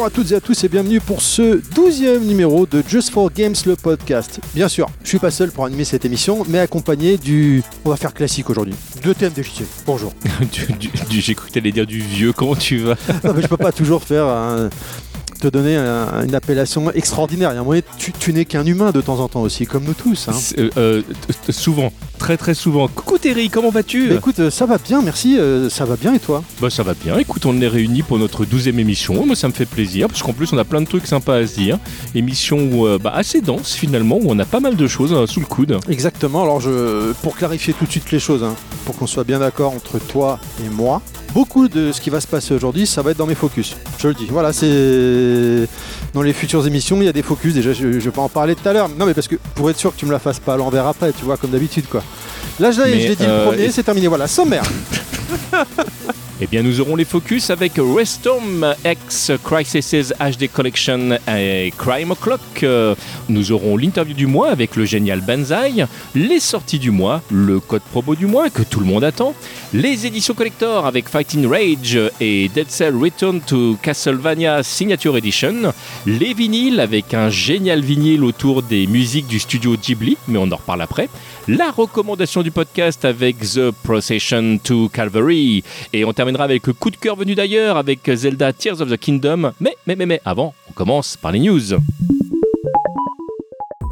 Bonjour 0.00 0.06
à 0.14 0.16
toutes 0.16 0.32
et 0.32 0.34
à 0.34 0.40
tous 0.40 0.64
et 0.64 0.68
bienvenue 0.70 0.98
pour 0.98 1.20
ce 1.20 1.60
douzième 1.74 2.24
numéro 2.24 2.64
de 2.64 2.82
Just 2.88 3.10
for 3.10 3.30
Games, 3.30 3.54
le 3.66 3.76
podcast. 3.76 4.40
Bien 4.54 4.66
sûr, 4.66 4.88
je 5.04 5.08
suis 5.10 5.18
pas 5.18 5.30
seul 5.30 5.50
pour 5.50 5.66
animer 5.66 5.84
cette 5.84 6.06
émission, 6.06 6.42
mais 6.48 6.58
accompagné 6.58 7.18
du... 7.18 7.62
On 7.84 7.90
va 7.90 7.96
faire 7.96 8.14
classique 8.14 8.48
aujourd'hui. 8.48 8.74
Deux 9.02 9.12
thèmes 9.12 9.34
de 9.34 9.42
JT. 9.42 9.66
Bonjour. 9.84 10.14
Du- 10.40 10.72
du- 10.72 10.88
du- 11.10 11.20
J'ai 11.20 11.34
cru 11.34 11.48
que 11.48 11.52
t'allais 11.52 11.70
dire 11.70 11.86
du 11.86 11.98
vieux, 12.00 12.32
comment 12.32 12.56
tu 12.56 12.78
vas? 12.78 12.94
Non, 13.24 13.34
mais 13.36 13.42
je 13.42 13.46
peux 13.46 13.58
pas 13.58 13.72
toujours 13.72 14.02
faire 14.02 14.24
un- 14.24 14.70
te 15.40 15.48
donner 15.48 15.76
un- 15.76 16.24
une 16.24 16.34
appellation 16.34 16.90
extraordinaire. 16.92 17.50
Il 17.52 17.54
y 17.54 17.58
a 17.58 17.60
un 17.60 17.64
moyen, 17.64 17.82
tu, 17.98 18.12
tu 18.12 18.32
n'es 18.32 18.44
qu'un 18.44 18.64
humain 18.66 18.90
de 18.92 19.00
temps 19.00 19.18
en 19.20 19.28
temps 19.28 19.42
aussi, 19.42 19.66
comme 19.66 19.84
nous 19.84 19.94
tous. 19.94 20.28
hein. 20.28 20.34
Euh, 20.58 20.70
euh, 20.76 21.02
Souvent, 21.48 21.92
très 22.18 22.36
très 22.36 22.54
souvent. 22.54 22.88
Coucou 22.88 23.18
Terry, 23.18 23.50
comment 23.50 23.70
vas-tu? 23.70 24.08
Bah, 24.08 24.14
écoute, 24.16 24.38
euh, 24.38 24.50
ça 24.50 24.66
va 24.66 24.78
bien, 24.78 25.02
merci. 25.02 25.38
euh, 25.38 25.68
ça 25.68 25.84
va 25.84 25.96
bien 25.96 26.14
et 26.14 26.18
toi? 26.18 26.42
Bah 26.60 26.70
ça 26.70 26.82
va 26.82 26.94
bien, 26.94 27.18
écoute, 27.18 27.44
on 27.46 27.60
est 27.60 27.68
réunis 27.68 28.02
pour 28.02 28.18
notre 28.18 28.44
douzième 28.44 28.78
émission. 28.78 29.24
Moi 29.26 29.34
ça 29.36 29.48
me 29.48 29.52
fait 29.52 29.66
plaisir, 29.66 30.08
parce 30.08 30.22
qu'en 30.22 30.32
plus 30.32 30.52
on 30.52 30.58
a 30.58 30.64
plein 30.64 30.80
de 30.80 30.86
trucs 30.86 31.06
sympas 31.06 31.36
à 31.36 31.46
se 31.46 31.54
dire. 31.54 31.78
Émission 32.14 32.96
bah, 33.02 33.12
assez 33.14 33.40
dense 33.40 33.72
finalement, 33.74 34.16
où 34.16 34.26
on 34.28 34.38
a 34.38 34.44
pas 34.44 34.60
mal 34.60 34.76
de 34.76 34.86
choses 34.86 35.12
euh, 35.12 35.26
sous 35.26 35.40
le 35.40 35.46
coude. 35.46 35.78
Exactement. 35.88 36.42
Alors, 36.42 36.60
je, 36.60 37.12
pour 37.22 37.36
clarifier 37.36 37.72
tout 37.74 37.84
de 37.86 37.90
suite 37.90 38.10
les 38.12 38.18
choses, 38.20 38.42
hein, 38.42 38.54
pour 38.84 38.96
qu'on 38.96 39.06
soit 39.06 39.24
bien 39.24 39.38
d'accord 39.38 39.72
entre 39.72 39.98
toi 39.98 40.38
et 40.64 40.68
moi, 40.68 41.00
beaucoup 41.32 41.68
de 41.68 41.92
ce 41.92 42.00
qui 42.00 42.10
va 42.10 42.20
se 42.20 42.26
passer 42.26 42.54
aujourd'hui, 42.54 42.86
ça 42.86 43.02
va 43.02 43.10
être 43.12 43.16
dans 43.18 43.26
mes 43.26 43.34
focus. 43.34 43.76
Je 43.98 44.08
le 44.08 44.14
dis. 44.14 44.26
Voilà, 44.30 44.52
c'est 44.52 45.68
dans 46.14 46.22
les 46.22 46.32
futures 46.32 46.66
émissions, 46.66 46.96
il 47.00 47.04
y 47.04 47.08
a 47.08 47.12
des 47.12 47.22
focus. 47.22 47.54
Déjà, 47.54 47.72
je, 47.72 47.92
je 47.92 47.98
vais 47.98 48.10
pas 48.10 48.22
en 48.22 48.28
parler 48.28 48.54
tout 48.54 48.68
à 48.68 48.72
l'heure. 48.72 48.88
Non, 48.88 49.06
mais 49.06 49.14
parce 49.14 49.28
que 49.28 49.36
pour 49.54 49.70
être 49.70 49.78
sûr 49.78 49.94
que 49.94 49.98
tu 50.00 50.06
me 50.06 50.12
la 50.12 50.18
fasses 50.18 50.40
pas 50.40 50.54
à 50.54 50.56
l'envers 50.56 50.86
après, 50.86 51.12
tu 51.12 51.24
vois, 51.24 51.36
comme 51.36 51.50
d'habitude, 51.50 51.86
quoi. 51.88 52.02
Là, 52.58 52.70
je 52.72 52.82
l'ai 52.82 53.14
dit 53.16 53.24
euh, 53.24 53.44
le 53.44 53.50
premier, 53.50 53.64
et- 53.64 53.70
c'est 53.70 53.82
terminé. 53.82 54.06
Voilà, 54.08 54.26
sommaire. 54.26 54.64
Eh 56.42 56.46
bien 56.46 56.62
nous 56.62 56.80
aurons 56.80 56.96
les 56.96 57.04
focus 57.04 57.50
avec 57.50 57.72
Restorm 57.76 58.74
X 58.82 59.32
Crisis 59.44 60.14
HD 60.18 60.48
Collection 60.50 61.18
et 61.28 61.70
Crime 61.76 62.12
O'Clock. 62.12 62.40
Euh, 62.62 62.94
Nous 63.28 63.52
aurons 63.52 63.76
l'interview 63.76 64.14
du 64.14 64.26
mois 64.26 64.48
avec 64.48 64.74
le 64.74 64.86
génial 64.86 65.20
Banzai, 65.20 65.84
les 66.14 66.40
sorties 66.40 66.78
du 66.78 66.90
mois, 66.90 67.20
le 67.30 67.60
code 67.60 67.82
promo 67.82 68.14
du 68.14 68.24
mois 68.24 68.48
que 68.48 68.62
tout 68.62 68.80
le 68.80 68.86
monde 68.86 69.04
attend, 69.04 69.34
les 69.74 70.06
éditions 70.06 70.32
collector 70.32 70.86
avec 70.86 71.10
Fighting 71.10 71.46
Rage 71.46 71.98
et 72.22 72.48
Dead 72.48 72.70
Cell 72.70 72.96
Return 72.96 73.42
to 73.42 73.76
Castlevania 73.82 74.62
Signature 74.62 75.18
Edition, 75.18 75.74
les 76.06 76.32
vinyles 76.32 76.80
avec 76.80 77.12
un 77.12 77.28
génial 77.28 77.82
vinyle 77.82 78.24
autour 78.24 78.62
des 78.62 78.86
musiques 78.86 79.26
du 79.26 79.40
studio 79.40 79.76
Ghibli, 79.76 80.16
mais 80.26 80.38
on 80.38 80.50
en 80.50 80.56
reparle 80.56 80.80
après, 80.80 81.10
la 81.56 81.72
recommandation 81.72 82.42
du 82.42 82.52
podcast 82.52 83.04
avec 83.04 83.38
The 83.40 83.72
Procession 83.82 84.58
to 84.62 84.88
Calvary, 84.88 85.64
et 85.92 86.04
on 86.04 86.12
terminera 86.12 86.44
avec 86.44 86.64
le 86.66 86.72
coup 86.72 86.90
de 86.90 86.96
cœur 86.96 87.16
venu 87.16 87.34
d'ailleurs 87.34 87.76
avec 87.76 88.08
Zelda 88.14 88.52
Tears 88.52 88.80
of 88.80 88.88
the 88.88 88.96
Kingdom. 88.96 89.52
Mais, 89.58 89.76
mais, 89.84 89.96
mais, 89.96 90.06
mais, 90.06 90.20
avant, 90.24 90.54
on 90.68 90.72
commence 90.72 91.16
par 91.16 91.32
les 91.32 91.40
news. 91.40 91.74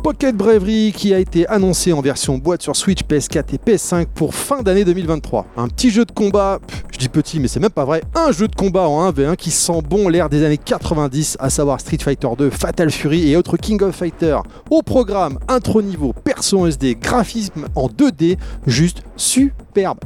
Pocket 0.02 0.36
Bravery 0.36 0.92
qui 0.94 1.12
a 1.12 1.18
été 1.18 1.46
annoncé 1.48 1.92
en 1.92 2.00
version 2.00 2.38
boîte 2.38 2.62
sur 2.62 2.76
Switch, 2.76 3.02
PS4 3.02 3.54
et 3.54 3.56
PS5 3.56 4.06
pour 4.06 4.34
fin 4.34 4.62
d'année 4.62 4.84
2023. 4.84 5.46
Un 5.56 5.68
petit 5.68 5.90
jeu 5.90 6.04
de 6.04 6.12
combat, 6.12 6.60
je 6.92 6.98
dis 6.98 7.08
petit 7.08 7.40
mais 7.40 7.48
c'est 7.48 7.60
même 7.60 7.70
pas 7.70 7.84
vrai, 7.84 8.02
un 8.14 8.32
jeu 8.32 8.48
de 8.48 8.54
combat 8.54 8.88
en 8.88 9.10
1v1 9.10 9.36
qui 9.36 9.50
sent 9.50 9.82
bon 9.88 10.08
l'air 10.08 10.28
des 10.28 10.44
années 10.44 10.58
90, 10.58 11.36
à 11.40 11.50
savoir 11.50 11.80
Street 11.80 11.98
Fighter 12.00 12.28
2, 12.38 12.50
Fatal 12.50 12.90
Fury 12.90 13.30
et 13.30 13.36
autres 13.36 13.56
King 13.56 13.82
of 13.82 13.94
Fighter. 13.94 14.38
Au 14.70 14.82
programme, 14.82 15.38
intro 15.48 15.82
niveau, 15.82 16.12
perso 16.12 16.66
SD, 16.66 16.94
graphisme 16.94 17.66
en 17.74 17.88
2D, 17.88 18.38
juste 18.66 19.02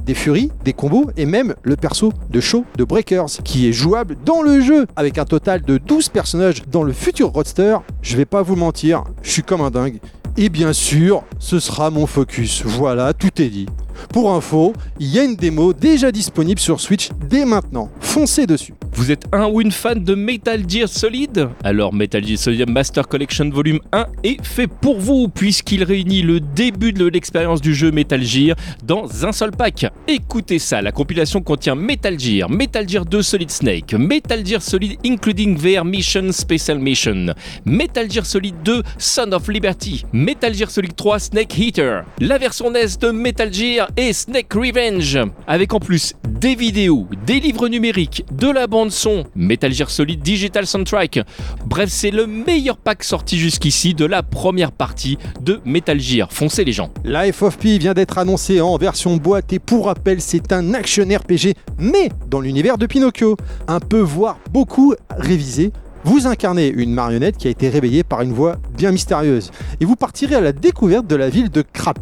Des 0.05 0.15
furies, 0.15 0.51
des 0.65 0.75
combos 0.75 1.11
et 1.17 1.25
même 1.25 1.55
le 1.63 1.77
perso 1.77 2.13
de 2.29 2.41
show 2.41 2.65
de 2.77 2.85
Breakers 2.85 3.43
qui 3.43 3.69
est 3.69 3.73
jouable 3.73 4.17
dans 4.25 4.43
le 4.43 4.61
jeu 4.61 4.87
avec 4.97 5.17
un 5.17 5.25
total 5.25 5.63
de 5.63 5.79
12 5.79 6.11
personnages 6.11 6.63
dans 6.71 6.83
le 6.83 6.93
futur 6.93 7.31
roadster. 7.31 7.79
Je 8.03 8.17
vais 8.17 8.27
pas 8.27 8.43
vous 8.43 8.57
mentir, 8.57 9.05
je 9.23 9.31
suis 9.31 9.43
comme 9.43 9.63
un 9.63 9.71
dingue. 9.71 9.99
Et 10.39 10.49
bien 10.49 10.73
sûr, 10.73 11.25
ce 11.39 11.61
sera 11.61 11.91
mon 11.91 12.07
focus. 12.07 12.63
Voilà, 12.65 13.13
tout 13.13 13.43
est 13.43 13.51
dit. 13.51 13.67
Pour 14.11 14.33
info, 14.33 14.73
il 14.99 15.09
y 15.09 15.19
a 15.19 15.25
une 15.25 15.37
démo 15.37 15.73
déjà 15.73 16.11
disponible 16.11 16.61
sur 16.61 16.81
Switch 16.81 17.11
dès 17.29 17.45
maintenant. 17.45 17.91
Foncez 18.01 18.47
dessus. 18.47 18.75
Vous 18.95 19.11
êtes 19.11 19.25
un 19.33 19.47
ou 19.47 19.63
une 19.63 19.73
fan 19.73 20.05
de 20.05 20.15
Metal 20.15 20.69
Gear 20.69 20.87
Solid 20.87 21.49
Alors 21.65 21.95
Metal 21.95 22.23
Gear 22.23 22.39
Solid 22.39 22.69
Master 22.69 23.09
Collection 23.09 23.49
Volume 23.49 23.81
1 23.91 24.07
est 24.23 24.45
fait 24.45 24.67
pour 24.67 25.01
vous 25.01 25.29
puisqu'il 25.29 25.83
réunit 25.83 26.21
le 26.21 26.41
début 26.41 26.93
de 26.93 27.07
l'expérience 27.07 27.63
du 27.63 27.75
jeu 27.75 27.91
Metal 27.91 28.23
Gear 28.23 28.55
dans 28.85 29.25
un 29.25 29.33
seul 29.33 29.51
pack. 29.53 29.87
Écoutez 30.07 30.59
ça, 30.59 30.83
la 30.83 30.93
compilation 30.93 31.41
contient 31.41 31.75
Metal 31.75 32.19
Gear, 32.21 32.51
Metal 32.51 32.87
Gear 32.87 33.07
2 33.07 33.23
Solid 33.23 33.51
Snake, 33.51 33.95
Metal 33.95 34.45
Gear 34.45 34.61
Solid 34.61 34.99
Including 35.05 35.57
VR 35.57 35.87
Mission 35.87 36.31
Special 36.31 36.79
Mission, 36.79 37.33
Metal 37.65 38.11
Gear 38.11 38.27
Solid 38.27 38.55
2 38.63 38.83
Son 38.99 39.33
of 39.33 39.49
Liberty, 39.49 40.05
Metal 40.23 40.55
Gear 40.55 40.71
Solid 40.71 40.95
3 40.95 41.19
Snake 41.19 41.59
Eater, 41.59 42.05
la 42.21 42.39
version 42.39 42.71
NES 42.71 42.97
de 43.01 43.11
Metal 43.11 43.53
Gear 43.53 43.91
et 43.97 44.13
Snake 44.13 44.53
Revenge, 44.55 45.19
avec 45.49 45.75
en 45.75 45.81
plus 45.81 46.15
des 46.29 46.55
vidéos, 46.55 47.09
des 47.27 47.41
livres 47.41 47.67
numériques, 47.67 48.25
de 48.31 48.49
la 48.49 48.69
bande 48.69 48.93
son, 48.93 49.25
Metal 49.35 49.73
Gear 49.73 49.91
Solid 49.91 50.23
Digital 50.23 50.65
Soundtrack. 50.65 51.27
Bref, 51.67 51.89
c'est 51.89 52.13
le 52.13 52.29
meilleur 52.29 52.77
pack 52.77 53.03
sorti 53.03 53.37
jusqu'ici 53.37 53.95
de 53.95 54.05
la 54.05 54.23
première 54.23 54.71
partie 54.71 55.19
de 55.41 55.61
Metal 55.65 55.99
Gear. 55.99 56.33
Foncez 56.33 56.63
les 56.63 56.73
gens. 56.73 56.91
Life 57.05 57.43
of 57.43 57.59
vient 57.61 57.93
d'être 57.93 58.19
annoncé 58.19 58.61
en 58.61 58.77
version 58.77 59.17
boîte 59.17 59.53
et 59.53 59.59
pour 59.59 59.87
rappel, 59.87 60.21
c'est 60.21 60.53
un 60.53 60.73
action 60.73 61.05
RPG, 61.05 61.55
mais 61.79 62.11
dans 62.29 62.41
l'univers 62.41 62.79
de 62.79 62.87
Pinocchio. 62.87 63.37
Un 63.67 63.81
peu, 63.81 63.99
voire 63.99 64.39
beaucoup 64.53 64.95
révisé. 65.11 65.73
Vous 66.05 66.27
incarnez 66.27 66.67
une 66.67 66.93
marionnette 66.93 67.37
qui 67.37 67.47
a 67.47 67.51
été 67.51 67.69
réveillée 67.69 68.03
par 68.03 68.23
une 68.23 68.33
voix 68.33 68.57
bien 68.77 68.91
mystérieuse. 68.91 69.53
Et 69.81 69.85
vous 69.85 69.95
partirez 69.95 70.35
à 70.35 70.41
la 70.41 70.53
découverte 70.53 71.07
de 71.07 71.15
la 71.15 71.29
ville 71.29 71.49
de 71.49 71.63
Krat, 71.63 71.95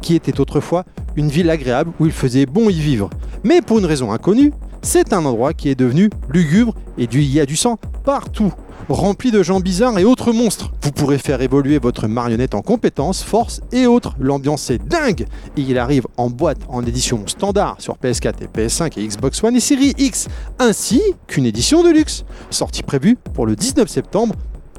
qui 0.00 0.14
était 0.14 0.40
autrefois 0.40 0.84
une 1.16 1.28
ville 1.28 1.50
agréable 1.50 1.92
où 2.00 2.06
il 2.06 2.12
faisait 2.12 2.46
bon 2.46 2.68
y 2.70 2.80
vivre. 2.80 3.10
Mais 3.44 3.60
pour 3.60 3.78
une 3.78 3.86
raison 3.86 4.12
inconnue, 4.12 4.52
c'est 4.82 5.12
un 5.12 5.24
endroit 5.24 5.52
qui 5.54 5.68
est 5.68 5.74
devenu 5.74 6.10
lugubre 6.28 6.74
et 6.98 7.08
il 7.10 7.32
y 7.32 7.40
a 7.40 7.46
du 7.46 7.56
sang 7.56 7.78
partout, 8.04 8.52
rempli 8.88 9.30
de 9.30 9.42
gens 9.42 9.60
bizarres 9.60 9.98
et 9.98 10.04
autres 10.04 10.32
monstres. 10.32 10.72
Vous 10.82 10.90
pourrez 10.90 11.18
faire 11.18 11.40
évoluer 11.40 11.78
votre 11.78 12.08
marionnette 12.08 12.54
en 12.54 12.62
compétences, 12.62 13.22
force 13.22 13.60
et 13.70 13.86
autres. 13.86 14.14
L'ambiance 14.18 14.70
est 14.70 14.84
dingue 14.84 15.26
et 15.56 15.60
il 15.60 15.78
arrive 15.78 16.06
en 16.16 16.30
boîte 16.30 16.58
en 16.68 16.84
édition 16.84 17.24
standard 17.26 17.76
sur 17.78 17.96
PS4 17.96 18.34
et 18.42 18.46
PS5 18.46 18.98
et 18.98 19.06
Xbox 19.06 19.42
One 19.44 19.56
et 19.56 19.60
Série 19.60 19.94
X, 19.98 20.26
ainsi 20.58 21.00
qu'une 21.28 21.46
édition 21.46 21.84
de 21.84 21.90
luxe, 21.90 22.24
sortie 22.50 22.82
prévue 22.82 23.16
pour 23.34 23.46
le 23.46 23.54
19 23.54 23.88
septembre. 23.88 24.34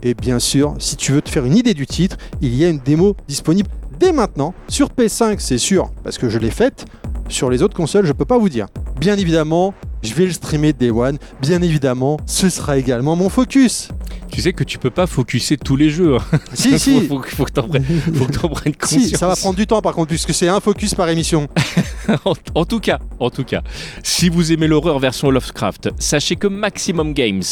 Et 0.06 0.16
bien 0.16 0.40
sûr, 0.40 0.76
si 0.80 0.98
tu 0.98 1.14
veux 1.14 1.22
te 1.22 1.30
faire 1.30 1.46
une 1.46 1.56
idée 1.56 1.74
du 1.74 1.88
titre, 1.88 2.18
il 2.42 2.54
y 2.56 2.66
a 2.66 2.70
une 2.70 2.80
démo 2.80 3.16
disponible 3.30 3.70
dès 4.00 4.12
maintenant 4.12 4.54
sur 4.68 4.90
PS5, 4.90 5.36
c'est 5.40 5.58
sûr, 5.58 5.92
parce 6.04 6.18
que 6.18 6.30
je 6.30 6.40
l'ai 6.40 6.52
faite. 6.52 6.86
Sur 7.30 7.50
les 7.50 7.64
autres 7.64 7.76
consoles, 7.76 8.06
je 8.06 8.14
peux 8.14 8.26
pas 8.26 8.38
vous 8.38 8.50
dire. 8.50 8.68
Bien 9.00 9.18
évidemment, 9.18 9.74
je 10.02 10.14
vais 10.14 10.26
le 10.26 10.32
streamer 10.32 10.74
Day 10.74 10.92
One. 10.92 11.18
Bien 11.42 11.62
évidemment, 11.62 12.18
ce 12.26 12.50
sera 12.50 12.78
également 12.78 13.16
mon 13.16 13.30
focus. 13.30 13.90
Tu 14.34 14.42
sais 14.42 14.52
que 14.52 14.64
tu 14.64 14.80
peux 14.80 14.90
pas 14.90 15.06
focuser 15.06 15.58
tous 15.58 15.76
les 15.76 15.90
jeux. 15.92 16.16
hein. 16.16 16.40
Si, 16.54 16.78
si. 16.80 17.02
faut, 17.02 17.22
faut- 17.22 17.24
faut 17.24 17.46
que 17.46 17.52
t'en 17.52 17.68
prennes, 17.68 17.84
prennes 17.84 18.74
Si, 18.84 18.98
conscience. 18.98 19.20
ça 19.20 19.28
va 19.28 19.36
prendre 19.36 19.56
du 19.56 19.68
temps 19.68 19.82
par 19.82 19.94
contre, 19.94 20.08
puisque 20.10 20.34
c'est 20.34 20.48
un 20.48 20.60
focus 20.60 20.96
par 20.96 21.08
émission. 21.10 21.48
en, 22.26 22.34
en 22.56 22.66
tout 22.66 22.80
cas, 22.80 23.00
en 23.20 23.30
tout 23.30 23.44
cas, 23.44 23.62
si 24.02 24.30
vous 24.30 24.52
aimez 24.52 24.68
l'horreur 24.68 24.98
version 24.98 25.30
Lovecraft, 25.30 25.92
sachez 26.00 26.36
que 26.36 26.48
Maximum 26.48 27.14
Games, 27.14 27.44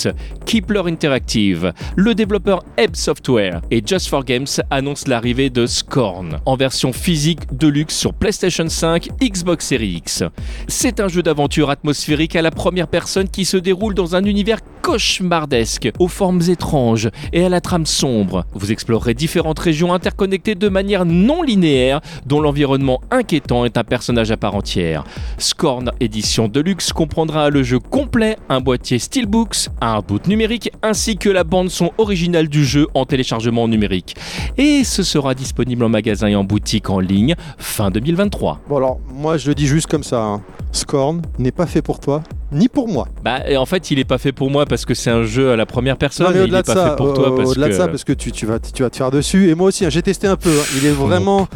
Keepler 0.45 0.81
Interactive, 0.87 1.71
le 1.95 2.15
développeur 2.15 2.63
Ebb 2.77 2.95
Software 2.95 3.61
et 3.69 3.83
Just 3.85 4.07
for 4.09 4.25
Games 4.25 4.47
annoncent 4.71 5.05
l'arrivée 5.07 5.51
de 5.51 5.67
Scorn 5.67 6.39
en 6.47 6.55
version 6.55 6.91
physique 6.93 7.41
de 7.55 7.67
luxe 7.67 7.95
sur 7.95 8.13
PlayStation 8.13 8.67
5, 8.67 9.09
Xbox 9.21 9.67
Series 9.67 9.97
X. 9.97 10.23
C'est 10.67 10.99
un 10.99 11.07
jeu 11.07 11.21
d'aventure 11.21 11.69
atmosphérique 11.69 12.35
à 12.35 12.41
la 12.41 12.49
première 12.51 12.87
personne 12.87 13.29
qui 13.29 13.45
se 13.45 13.57
déroule 13.57 13.93
dans 13.93 14.15
un 14.15 14.23
univers 14.23 14.59
cauchemardesque, 14.81 15.91
aux 15.99 16.07
formes 16.07 16.41
étranges 16.47 17.09
et 17.33 17.45
à 17.45 17.49
la 17.49 17.61
trame 17.61 17.85
sombre. 17.85 18.45
Vous 18.53 18.71
explorerez 18.71 19.13
différentes 19.13 19.59
régions 19.59 19.93
interconnectées 19.93 20.55
de 20.55 20.69
manière 20.69 21.05
non 21.05 21.41
linéaire, 21.43 22.01
dont 22.25 22.41
l'environnement 22.41 23.01
inquiétant 23.11 23.65
est 23.65 23.77
un 23.77 23.83
personnage 23.83 24.31
à 24.31 24.37
part 24.37 24.55
entière. 24.55 25.03
Scorn 25.37 25.91
édition 25.99 26.47
Deluxe 26.47 26.93
comprendra 26.93 27.49
le 27.49 27.63
jeu 27.63 27.79
complet, 27.79 28.37
un 28.49 28.59
boîtier 28.61 28.99
Steelbooks, 28.99 29.69
un 29.81 29.99
boot 29.99 30.27
numérique 30.27 30.71
ainsi 30.81 31.17
que 31.17 31.29
la 31.29 31.43
bande 31.43 31.69
son 31.69 31.91
originale 31.97 32.47
du 32.47 32.65
jeu 32.65 32.87
en 32.93 33.05
téléchargement 33.05 33.67
numérique. 33.67 34.15
Et 34.57 34.83
ce 34.83 35.03
sera 35.03 35.33
disponible 35.33 35.83
en 35.83 35.89
magasin 35.89 36.27
et 36.27 36.35
en 36.35 36.43
boutique 36.43 36.89
en 36.89 36.99
ligne 36.99 37.35
fin 37.57 37.91
2023. 37.91 38.61
Bon 38.67 38.77
alors, 38.77 38.99
moi 39.13 39.37
je 39.37 39.47
le 39.49 39.55
dis 39.55 39.67
juste 39.67 39.87
comme 39.87 40.03
ça. 40.03 40.21
hein. 40.21 40.41
Scorn 40.71 41.21
n'est 41.37 41.51
pas 41.51 41.65
fait 41.65 41.81
pour 41.81 41.99
toi, 41.99 42.23
ni 42.51 42.67
pour 42.67 42.87
moi. 42.87 43.07
Bah 43.23 43.39
et 43.47 43.57
en 43.57 43.65
fait 43.65 43.91
il 43.91 43.99
est 43.99 44.03
pas 44.05 44.17
fait 44.17 44.31
pour 44.31 44.49
moi 44.51 44.65
parce 44.65 44.85
que 44.85 44.93
c'est 44.93 45.09
un 45.11 45.23
jeu 45.23 45.51
à 45.51 45.55
la 45.55 45.65
première 45.65 45.97
personne 45.97 46.27
non 46.27 46.33
mais 46.33 46.41
au-delà 46.41 46.59
est 46.59 46.61
de 46.63 46.67
pas 46.67 46.73
ça, 46.73 46.89
fait 46.91 46.95
pour 46.97 47.13
toi 47.13 47.35
parce 47.35 47.51
au-delà 47.51 47.67
que 47.67 47.71
de 47.73 47.77
ça, 47.77 47.87
parce 47.87 48.03
que 48.03 48.13
tu, 48.13 48.31
tu 48.31 48.45
vas, 48.45 48.59
tu 48.59 48.83
vas 48.83 48.89
te 48.89 48.97
faire 48.97 49.11
dessus. 49.11 49.49
Et 49.49 49.55
moi 49.55 49.67
aussi, 49.67 49.85
hein, 49.85 49.89
j'ai 49.89 50.01
testé 50.01 50.27
un 50.27 50.35
peu. 50.35 50.49
hein. 50.49 50.63
Il 50.77 50.85
est 50.85 50.91
vraiment. 50.91 51.47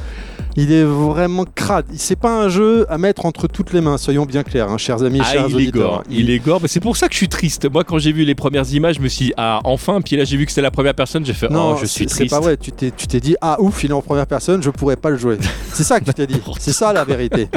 Il 0.58 0.72
est 0.72 0.84
vraiment 0.84 1.44
crade. 1.54 1.86
C'est 1.96 2.16
pas 2.18 2.44
un 2.44 2.48
jeu 2.50 2.86
à 2.90 2.98
mettre 2.98 3.26
entre 3.26 3.48
toutes 3.48 3.74
les 3.74 3.82
mains, 3.82 3.98
soyons 3.98 4.26
bien 4.26 4.44
clairs, 4.44 4.70
hein, 4.70 4.78
chers 4.78 5.04
amis, 5.04 5.20
Ah, 5.22 5.26
chers 5.32 5.46
il 5.50 5.52
est 5.52 5.56
auditeurs. 5.56 5.90
gore. 5.92 6.04
Il 6.10 6.30
est 6.30 6.40
gore. 6.40 6.60
Mais 6.62 6.68
c'est 6.70 6.80
pour 6.80 6.96
ça 6.96 7.08
que 7.08 7.14
je 7.14 7.18
suis 7.18 7.28
triste. 7.30 7.70
Moi, 7.72 7.84
quand 7.84 7.98
j'ai 8.00 8.12
vu 8.14 8.24
les 8.24 8.36
premières 8.36 8.72
images, 8.74 8.96
je 8.96 9.02
me 9.02 9.08
suis 9.10 9.26
dit, 9.26 9.34
ah, 9.38 9.60
enfin. 9.66 10.00
Puis 10.02 10.16
là, 10.16 10.24
j'ai 10.24 10.38
vu 10.38 10.46
que 10.46 10.52
c'était 10.52 10.62
la 10.62 10.72
première 10.72 10.94
personne. 10.96 11.26
J'ai 11.26 11.34
fait, 11.34 11.50
Non, 11.50 11.74
oh, 11.74 11.78
je 11.82 11.86
suis 11.86 12.06
c'est- 12.06 12.10
c'est 12.10 12.16
triste. 12.20 12.32
pas 12.32 12.40
vrai. 12.40 12.56
Tu 12.58 12.72
t'es, 12.72 12.92
tu 12.92 13.06
t'es 13.08 13.20
dit, 13.20 13.36
ah 13.42 13.58
ouf, 13.60 13.84
il 13.84 13.90
est 13.90 13.94
en 13.94 14.02
première 14.02 14.28
personne, 14.28 14.64
je 14.64 14.70
pourrais 14.70 14.96
pas 14.96 15.10
le 15.10 15.18
jouer. 15.18 15.38
C'est 15.74 15.84
ça 15.84 16.00
que 16.00 16.06
tu 16.06 16.14
t'es 16.14 16.28
dit. 16.28 16.40
C'est 16.60 16.74
ça 16.74 16.94
la 16.94 17.04
vérité. 17.04 17.50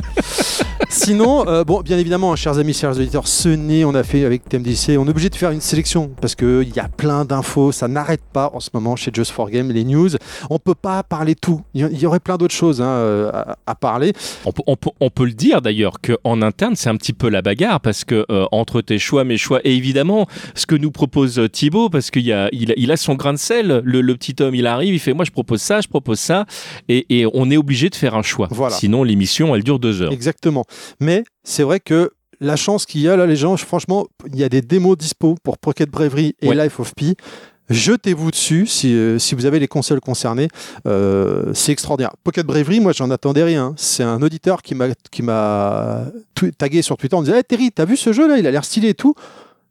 Sinon, 0.90 1.46
euh, 1.48 1.64
bon, 1.64 1.82
bien 1.82 1.98
évidemment, 1.98 2.32
hein, 2.32 2.36
chers 2.36 2.58
amis, 2.58 2.72
chers 2.72 2.92
auditeurs, 2.96 3.26
ce 3.28 3.48
nez, 3.50 3.84
on 3.84 3.94
a 3.94 4.02
fait 4.02 4.24
avec 4.24 4.48
TMDC, 4.48 4.96
on 4.98 5.06
est 5.06 5.10
obligé 5.10 5.28
de 5.28 5.34
faire 5.36 5.50
une 5.50 5.60
sélection 5.60 6.10
parce 6.20 6.34
qu'il 6.34 6.72
y 6.74 6.78
a 6.80 6.88
plein 6.88 7.24
d'infos, 7.24 7.72
ça 7.72 7.88
n'arrête 7.88 8.22
pas 8.32 8.50
en 8.54 8.60
ce 8.60 8.70
moment 8.72 8.96
chez 8.96 9.10
Just 9.12 9.30
for 9.32 9.50
Game, 9.50 9.70
les 9.70 9.84
news. 9.84 10.08
On 10.50 10.58
peut 10.58 10.74
pas 10.74 11.02
parler 11.02 11.34
tout. 11.34 11.60
Il 11.74 11.86
y- 11.92 11.96
y 12.00 12.06
aurait 12.06 12.20
plein 12.20 12.36
d'autres 12.38 12.54
choses 12.54 12.80
hein, 12.80 12.87
euh, 12.96 13.30
à, 13.32 13.56
à 13.66 13.74
parler. 13.74 14.12
On 14.44 14.52
peut, 14.52 14.62
on 14.66 14.76
peut- 14.76 14.90
on 15.00 15.10
peut 15.10 15.24
le 15.24 15.32
dire 15.32 15.60
d'ailleurs 15.62 15.96
qu'en 16.00 16.42
interne, 16.42 16.76
c'est 16.76 16.88
un 16.88 16.96
petit 16.96 17.12
peu 17.12 17.28
la 17.28 17.42
bagarre 17.42 17.80
parce 17.80 18.04
que 18.04 18.24
euh, 18.30 18.46
entre 18.52 18.80
tes 18.80 18.98
choix, 18.98 19.24
mes 19.24 19.36
choix, 19.36 19.60
et 19.64 19.74
évidemment 19.74 20.26
ce 20.54 20.66
que 20.66 20.74
nous 20.74 20.90
propose 20.90 21.38
euh, 21.38 21.48
Thibaut, 21.48 21.88
parce 21.90 22.10
qu'il 22.10 22.32
a, 22.32 22.48
il, 22.52 22.72
a- 22.72 22.74
il 22.76 22.90
a 22.92 22.96
son 22.96 23.14
grain 23.14 23.32
de 23.32 23.38
sel, 23.38 23.80
le, 23.84 24.00
le 24.00 24.14
petit 24.16 24.34
homme, 24.42 24.54
il 24.54 24.66
arrive, 24.66 24.94
il 24.94 24.98
fait 25.00 25.12
moi 25.12 25.24
je 25.24 25.30
propose 25.30 25.60
ça, 25.60 25.80
je 25.80 25.88
propose 25.88 26.18
ça, 26.18 26.46
et, 26.88 27.06
et 27.20 27.26
on 27.34 27.50
est 27.50 27.56
obligé 27.56 27.90
de 27.90 27.94
faire 27.94 28.14
un 28.14 28.22
choix. 28.22 28.48
Voilà. 28.50 28.74
Sinon 28.74 29.04
l'émission 29.04 29.54
elle 29.54 29.62
dure 29.64 29.78
deux 29.78 30.02
heures. 30.02 30.12
Exactement. 30.12 30.64
Mais 31.00 31.24
c'est 31.44 31.62
vrai 31.62 31.80
que 31.80 32.10
la 32.40 32.54
chance 32.56 32.86
qu'il 32.86 33.00
y 33.00 33.08
a 33.08 33.16
là, 33.16 33.26
les 33.26 33.34
gens, 33.34 33.56
franchement, 33.56 34.06
il 34.32 34.38
y 34.38 34.44
a 34.44 34.48
des 34.48 34.62
démos 34.62 34.96
dispo 34.96 35.34
pour 35.42 35.58
Pocket 35.58 35.90
Bravery 35.90 36.36
et 36.40 36.48
Ouais. 36.48 36.54
Life 36.54 36.78
of 36.78 36.94
Pi. 36.94 37.16
Jetez-vous 37.70 38.30
dessus 38.30 38.66
si, 38.66 38.94
euh, 38.94 39.18
si 39.18 39.34
vous 39.34 39.46
avez 39.46 39.58
les 39.58 39.68
consoles 39.68 40.00
concernées. 40.00 40.48
Euh, 40.86 41.52
c'est 41.54 41.72
extraordinaire. 41.72 42.14
Pocket 42.24 42.46
Bravery, 42.46 42.80
moi, 42.80 42.92
j'en 42.92 43.10
attendais 43.10 43.44
rien. 43.44 43.74
C'est 43.76 44.02
un 44.02 44.22
auditeur 44.22 44.62
qui 44.62 44.74
m'a 44.74 46.04
tagué 46.56 46.82
sur 46.82 46.96
Twitter 46.96 47.16
en 47.16 47.20
me 47.20 47.26
disant 47.26 47.36
hey, 47.36 47.44
Terry, 47.44 47.70
t'as 47.72 47.84
vu 47.84 47.96
ce 47.96 48.12
jeu 48.12 48.26
là 48.26 48.38
Il 48.38 48.46
a 48.46 48.50
l'air 48.50 48.64
stylé 48.64 48.90
et 48.90 48.94
tout. 48.94 49.14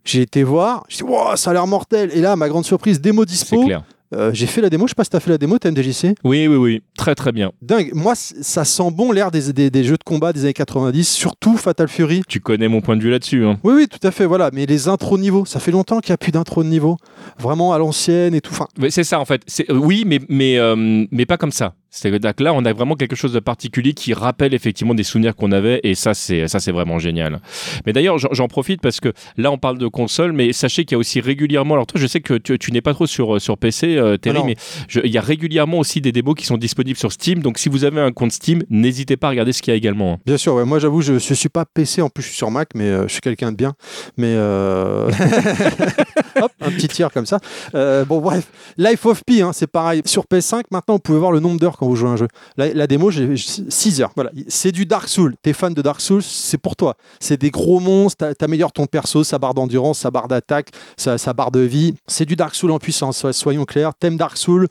J'ai 0.04 0.22
été 0.22 0.44
voir, 0.44 0.86
j'ai 0.88 0.98
dit, 0.98 1.04
wow, 1.04 1.36
ça 1.36 1.50
a 1.50 1.54
l'air 1.54 1.68
mortel. 1.68 2.12
Et 2.14 2.22
là, 2.22 2.38
ma 2.38 2.48
grande 2.48 2.66
surprise, 2.66 3.02
démo 3.02 3.26
dispo. 3.26 3.66
clair. 3.66 3.84
Euh, 4.15 4.31
j'ai 4.33 4.45
fait 4.48 4.62
la 4.62 4.69
démo, 4.69 4.86
je 4.88 4.92
sais 4.92 4.95
pas 4.95 5.04
si 5.04 5.09
t'as 5.09 5.19
fait 5.19 5.30
la 5.30 5.38
démo, 5.38 5.57
TMDJC. 5.59 6.15
Oui, 6.24 6.48
oui, 6.48 6.56
oui, 6.56 6.81
très 6.98 7.13
très 7.13 7.31
bien. 7.31 7.51
Dingue. 7.62 7.92
Moi, 7.94 8.13
ça 8.15 8.63
sent 8.63 8.89
bon 8.92 9.12
l'air 9.12 9.31
des, 9.31 9.51
des, 9.51 9.69
des 9.69 9.83
jeux 9.83 9.98
de 9.98 10.04
combat 10.06 10.31
des 10.31 10.42
années 10.45 10.54
90, 10.54 11.04
surtout 11.09 11.57
Fatal 11.57 11.88
Fury. 11.89 12.21
Tu 12.27 12.39
connais 12.39 12.68
mon 12.69 12.80
point 12.81 12.95
de 12.95 13.01
vue 13.04 13.09
là-dessus. 13.12 13.45
hein. 13.45 13.59
Oui, 13.63 13.74
oui, 13.75 13.88
tout 13.88 14.06
à 14.07 14.12
fait, 14.12 14.25
voilà. 14.25 14.50
Mais 14.54 14.65
les 14.65 14.88
intros 14.88 15.18
de 15.18 15.24
niveau, 15.24 15.44
ça 15.45 15.59
fait 15.59 15.71
longtemps 15.71 16.00
qu'il 16.00 16.12
n'y 16.12 16.15
a 16.15 16.18
plus 16.18 16.31
d'intro 16.31 16.63
de 16.63 16.69
niveau. 16.69 16.98
Vraiment 17.38 17.74
à 17.74 17.77
l'ancienne 17.80 18.33
et 18.33 18.39
tout. 18.42 18.51
Enfin, 18.54 18.68
Mais 18.77 18.89
C'est 18.92 19.04
ça 19.04 19.19
en 19.19 19.25
fait. 19.25 19.42
C'est- 19.45 19.69
euh, 19.69 19.75
oui, 19.77 20.04
mais, 20.06 20.19
mais, 20.30 20.57
euh, 20.57 21.06
mais 21.12 21.25
pas 21.25 21.38
comme 21.38 21.51
ça. 21.51 21.74
C'est 22.00 22.12
que 22.12 22.44
là, 22.44 22.54
on 22.54 22.64
a 22.66 22.74
vraiment 22.74 22.96
quelque 22.96 23.16
chose 23.16 23.34
de 23.34 23.40
particulier 23.40 23.94
qui 23.94 24.14
rappelle 24.14 24.54
effectivement 24.54 24.94
des 24.94 25.04
souvenirs 25.04 25.36
qu'on 25.36 25.52
avait, 25.52 25.80
et 25.84 25.96
ça, 25.96 26.14
c'est 26.14 26.48
ça, 26.48 26.60
c'est 26.60 26.72
vraiment 26.72 27.00
génial. 27.00 27.40
Mais 27.86 27.94
d'ailleurs, 27.94 28.18
j'en- 28.18 28.48
profite 28.48 28.82
parce 28.82 29.00
que 29.02 29.12
là, 29.36 29.52
on 29.52 29.58
parle 29.58 29.78
de 29.78 29.88
console, 29.88 30.32
mais 30.32 30.54
sachez 30.54 30.86
qu'il 30.86 30.94
y 30.94 30.96
a 30.96 31.00
aussi 31.00 31.20
régulièrement. 31.20 31.74
Alors 31.74 31.86
toi, 31.86 32.00
je 32.00 32.08
sais 32.08 32.22
que 32.22 32.36
tu, 32.36 32.58
tu 32.58 32.72
n'es 32.72 32.82
pas 32.82 32.94
trop 32.94 33.06
sur 33.08 33.42
sur 33.42 33.58
PC, 33.58 33.98
euh, 33.98 34.16
Terry, 34.18 34.40
Ah 34.42 34.46
mais 34.46 34.56
je- 34.88 35.02
il 35.04 35.12
y 35.12 35.18
a 35.18 35.22
régulièrement 35.22 35.80
aussi 35.80 36.00
des 36.02 36.12
démos 36.12 36.36
qui 36.36 36.46
sont 36.46 36.58
disponibles 36.58 36.98
sur 36.98 37.12
Steam. 37.12 37.42
Donc, 37.42 37.58
si 37.58 37.68
vous 37.70 37.84
avez 37.84 38.00
un 38.00 38.12
compte 38.12 38.32
Steam, 38.32 38.64
n'hésitez 38.70 39.18
pas 39.18 39.28
à 39.28 39.30
regarder 39.32 39.52
ce 39.54 39.62
qu'il 39.62 39.72
y 39.72 39.76
a 39.76 39.78
également. 39.78 40.14
hein. 40.14 40.18
bien 40.26 40.38
sûr, 40.38 40.54
ouais, 40.56 40.66
moi 40.66 40.80
j'avoue, 40.80 41.02
je 41.02 41.14
ne 41.14 41.20
suis 41.20 41.50
pas 41.50 41.66
PC, 41.66 42.02
en 42.02 42.10
plus 42.10 42.24
je 42.24 42.28
suis 42.30 42.38
sur 42.38 42.50
Mac, 42.52 42.70
mais 42.74 42.86
euh, 42.86 43.04
je 43.08 43.12
suis 43.14 43.22
quelqu'un 43.22 43.52
de 43.52 43.58
bien. 43.58 43.74
Mais 44.18 44.28
euh, 44.36 45.10
hop, 46.42 46.52
un 46.68 46.72
petit 46.72 46.88
tir 46.88 47.12
comme 47.12 47.25
ça. 47.25 47.40
Euh, 47.75 48.06
bon, 48.06 48.19
bref, 48.19 48.48
Life 48.78 49.06
of 49.06 49.24
Pi, 49.25 49.42
hein, 49.42 49.52
c'est 49.54 49.68
pareil. 49.68 50.02
Sur 50.06 50.24
PS5, 50.25 50.64
maintenant, 50.72 50.96
vous 50.96 51.00
pouvez 51.00 51.19
voir 51.19 51.31
le 51.31 51.40
nombre 51.40 51.60
d'heures 51.60 51.78
quand 51.78 51.88
vous 51.88 51.96
jouez 51.96 52.10
un 52.10 52.16
jeu. 52.18 52.28
La, 52.58 52.74
la 52.74 52.88
démo, 52.88 53.10
j'ai 53.12 53.36
6 53.38 54.02
heures. 54.02 54.12
Voilà, 54.16 54.31
c'est 54.48 54.72
du 54.72 54.86
Dark 54.86 55.08
Souls. 55.08 55.36
T'es 55.42 55.54
fan 55.54 55.74
de 55.74 55.81
Dark 55.81 56.02
Souls, 56.02 56.24
c'est 56.24 56.58
pour 56.58 56.75
toi. 56.75 56.96
C'est 57.19 57.40
des 57.40 57.50
gros 57.52 57.80
monstres, 57.80 58.18
t'a- 58.25 58.36
t'améliores 58.36 58.72
ton 58.72 58.86
perso, 58.86 59.24
sa 59.24 59.40
barre 59.40 59.54
d'endurance, 59.54 60.00
sa 60.00 60.12
barre 60.12 60.28
d'attaque, 60.28 60.69
sa, 60.98 61.18
barre 61.34 61.52
de 61.52 61.60
vie. 61.62 61.94
C'est 62.08 62.25
du 62.25 62.36
Dark 62.36 62.54
Souls 62.56 62.72
en 62.72 62.80
puissance, 62.80 63.18
so- 63.18 63.31
soyons 63.31 63.66
clairs. 63.66 63.94
T'aimes 64.00 64.18
Dark 64.18 64.38
Souls, 64.38 64.68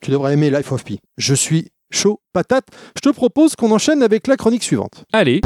tu 0.00 0.10
devrais 0.10 0.34
aimer 0.34 0.50
Life 0.50 0.70
of 0.72 0.84
Pi. 0.84 1.00
Je 1.16 1.34
suis 1.34 1.68
chaud 1.90 2.20
patate. 2.32 2.66
Je 2.96 3.00
te 3.00 3.14
propose 3.14 3.56
qu'on 3.56 3.72
enchaîne 3.72 4.02
avec 4.02 4.26
la 4.28 4.36
chronique 4.36 4.62
suivante. 4.62 5.04
Allez. 5.12 5.40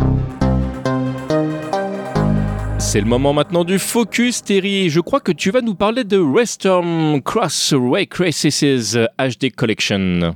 C'est 2.79 3.01
le 3.01 3.07
moment 3.07 3.33
maintenant 3.33 3.65
du 3.65 3.79
focus, 3.79 4.43
Terry. 4.43 4.91
Je 4.91 5.01
crois 5.01 5.21
que 5.21 5.33
tu 5.33 5.51
vas 5.51 5.61
nous 5.61 5.75
parler 5.75 6.05
de 6.05 6.19
Western 6.19 7.23
Cross 7.23 7.75
Ray 7.75 8.07
Crisis 8.07 8.97
HD 9.19 9.51
Collection. 9.55 10.35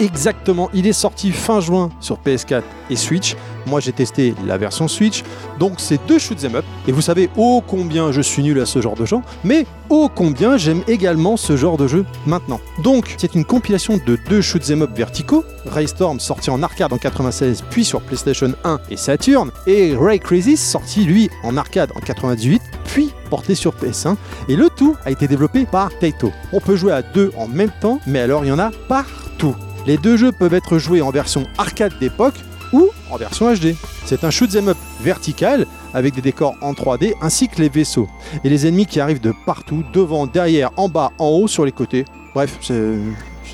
Exactement, 0.00 0.70
il 0.72 0.86
est 0.86 0.94
sorti 0.94 1.30
fin 1.30 1.60
juin 1.60 1.90
sur 2.00 2.18
PS4 2.20 2.62
et 2.88 2.96
Switch. 2.96 3.36
Moi 3.66 3.80
j'ai 3.80 3.92
testé 3.92 4.34
la 4.46 4.58
version 4.58 4.88
Switch, 4.88 5.22
donc 5.58 5.74
c'est 5.78 6.00
deux 6.06 6.18
shoot'em 6.18 6.56
up. 6.56 6.64
Et 6.88 6.92
vous 6.92 7.00
savez 7.00 7.30
ô 7.36 7.62
combien 7.66 8.12
je 8.12 8.20
suis 8.20 8.42
nul 8.42 8.60
à 8.60 8.66
ce 8.66 8.80
genre 8.80 8.96
de 8.96 9.04
jeu, 9.04 9.18
mais 9.44 9.66
ô 9.88 10.08
combien 10.08 10.56
j'aime 10.56 10.82
également 10.88 11.36
ce 11.36 11.56
genre 11.56 11.76
de 11.76 11.86
jeu 11.86 12.04
maintenant. 12.26 12.60
Donc 12.82 13.14
c'est 13.18 13.34
une 13.34 13.44
compilation 13.44 13.98
de 14.04 14.18
deux 14.28 14.40
shoot'em 14.40 14.82
up 14.82 14.90
verticaux, 14.94 15.44
Raystorm 15.66 16.20
sorti 16.20 16.50
en 16.50 16.62
arcade 16.62 16.92
en 16.92 16.98
96 16.98 17.64
puis 17.70 17.84
sur 17.84 18.00
PlayStation 18.00 18.52
1 18.64 18.80
et 18.90 18.96
Saturn, 18.96 19.50
et 19.66 19.94
Ray 19.96 20.18
Crisis 20.18 20.60
sorti 20.60 21.04
lui 21.04 21.30
en 21.42 21.56
arcade 21.56 21.90
en 21.94 22.00
98 22.00 22.62
puis 22.84 23.10
porté 23.30 23.54
sur 23.54 23.74
PS1 23.74 24.16
et 24.48 24.56
le 24.56 24.68
tout 24.68 24.96
a 25.04 25.10
été 25.10 25.28
développé 25.28 25.64
par 25.64 25.90
Taito. 25.98 26.32
On 26.52 26.60
peut 26.60 26.76
jouer 26.76 26.92
à 26.92 27.02
deux 27.02 27.32
en 27.36 27.46
même 27.46 27.70
temps, 27.80 28.00
mais 28.06 28.20
alors 28.20 28.44
il 28.44 28.48
y 28.48 28.52
en 28.52 28.58
a 28.58 28.70
partout. 28.88 29.54
Les 29.86 29.96
deux 29.96 30.16
jeux 30.16 30.32
peuvent 30.32 30.54
être 30.54 30.78
joués 30.78 31.00
en 31.00 31.10
version 31.10 31.46
arcade 31.56 31.92
d'époque 32.00 32.34
ou 32.72 32.90
en 33.10 33.16
version 33.16 33.52
HD. 33.52 33.74
C'est 34.04 34.24
un 34.24 34.30
shoot'em 34.30 34.68
up 34.68 34.76
vertical 35.00 35.66
avec 35.94 36.14
des 36.14 36.20
décors 36.20 36.56
en 36.60 36.72
3D 36.72 37.14
ainsi 37.20 37.48
que 37.48 37.60
les 37.60 37.68
vaisseaux 37.68 38.08
et 38.44 38.48
les 38.48 38.66
ennemis 38.66 38.86
qui 38.86 39.00
arrivent 39.00 39.20
de 39.20 39.32
partout, 39.46 39.84
devant, 39.92 40.26
derrière, 40.26 40.70
en 40.76 40.88
bas, 40.88 41.12
en 41.18 41.28
haut, 41.28 41.48
sur 41.48 41.64
les 41.64 41.72
côtés. 41.72 42.04
Bref, 42.34 42.58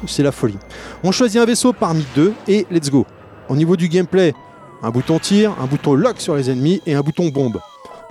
c'est 0.06 0.22
la 0.22 0.32
folie. 0.32 0.58
On 1.02 1.12
choisit 1.12 1.40
un 1.40 1.46
vaisseau 1.46 1.72
parmi 1.72 2.04
deux 2.14 2.34
et 2.48 2.66
let's 2.70 2.90
go. 2.90 3.06
Au 3.48 3.56
niveau 3.56 3.76
du 3.76 3.88
gameplay, 3.88 4.34
un 4.82 4.90
bouton 4.90 5.18
tir, 5.18 5.54
un 5.60 5.66
bouton 5.66 5.94
lock 5.94 6.20
sur 6.20 6.36
les 6.36 6.50
ennemis 6.50 6.82
et 6.86 6.94
un 6.94 7.00
bouton 7.00 7.28
bombe. 7.28 7.60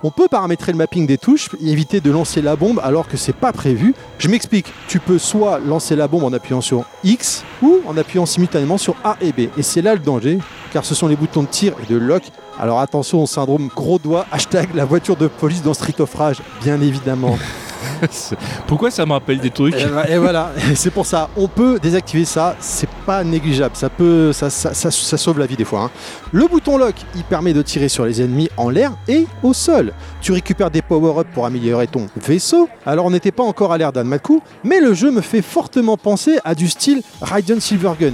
On 0.06 0.12
peut 0.12 0.28
paramétrer 0.28 0.70
le 0.70 0.78
mapping 0.78 1.04
des 1.04 1.18
touches 1.18 1.50
et 1.60 1.68
éviter 1.68 2.00
de 2.00 2.12
lancer 2.12 2.40
la 2.40 2.54
bombe 2.54 2.80
alors 2.84 3.08
que 3.08 3.16
c'est 3.16 3.32
pas 3.32 3.50
prévu. 3.52 3.92
Je 4.18 4.28
m'explique, 4.28 4.72
tu 4.86 5.00
peux 5.00 5.18
soit 5.18 5.58
lancer 5.58 5.96
la 5.96 6.06
bombe 6.06 6.22
en 6.22 6.32
appuyant 6.32 6.60
sur 6.60 6.84
X 7.02 7.42
ou 7.60 7.80
en 7.88 7.96
appuyant 7.96 8.24
simultanément 8.24 8.78
sur 8.78 8.94
A 9.02 9.16
et 9.20 9.32
B. 9.32 9.50
Et 9.58 9.62
c'est 9.62 9.82
là 9.82 9.94
le 9.94 9.98
danger, 9.98 10.38
car 10.72 10.84
ce 10.84 10.94
sont 10.94 11.08
les 11.08 11.16
boutons 11.16 11.42
de 11.42 11.48
tir 11.48 11.72
et 11.82 11.92
de 11.92 11.96
lock. 11.98 12.22
Alors 12.56 12.78
attention 12.78 13.20
au 13.20 13.26
syndrome 13.26 13.68
gros 13.74 13.98
doigt, 13.98 14.26
hashtag 14.30 14.76
la 14.76 14.84
voiture 14.84 15.16
de 15.16 15.26
police 15.26 15.64
dans 15.64 15.74
Street 15.74 16.00
of 16.00 16.14
Rage, 16.14 16.40
bien 16.62 16.80
évidemment. 16.80 17.36
Pourquoi 18.66 18.90
ça 18.90 19.06
me 19.06 19.12
rappelle 19.12 19.38
des 19.38 19.50
trucs 19.50 19.74
Et, 19.74 20.12
et 20.12 20.18
voilà, 20.18 20.52
c'est 20.74 20.90
pour 20.90 21.06
ça. 21.06 21.28
On 21.36 21.48
peut 21.48 21.78
désactiver 21.78 22.24
ça, 22.24 22.56
c'est 22.60 22.88
pas 23.06 23.22
négligeable. 23.24 23.76
Ça 23.76 23.88
peut, 23.88 24.32
ça 24.32 24.50
sauve 24.90 25.38
la 25.38 25.46
vie 25.46 25.56
des 25.56 25.64
fois. 25.64 25.82
hein. 25.84 25.90
Le 26.32 26.46
bouton 26.46 26.78
lock, 26.78 26.94
il 27.14 27.24
permet 27.24 27.52
de 27.52 27.62
tirer 27.62 27.88
sur 27.88 28.04
les 28.04 28.20
ennemis 28.22 28.48
en 28.56 28.70
l'air 28.70 28.92
et 29.08 29.26
au 29.42 29.52
sol. 29.52 29.92
Tu 30.20 30.32
récupères 30.32 30.70
des 30.70 30.82
power-ups 30.82 31.30
pour 31.32 31.46
améliorer 31.46 31.86
ton 31.86 32.06
vaisseau. 32.16 32.68
Alors 32.84 33.06
on 33.06 33.10
n'était 33.10 33.32
pas 33.32 33.42
encore 33.44 33.72
à 33.72 33.78
l'ère 33.78 33.92
d'Anmaku, 33.92 34.40
mais 34.64 34.80
le 34.80 34.94
jeu 34.94 35.10
me 35.10 35.20
fait 35.20 35.42
fortement 35.42 35.96
penser 35.96 36.38
à 36.44 36.54
du 36.54 36.68
style 36.68 37.02
Raiden 37.22 37.60
Silvergun. 37.60 38.12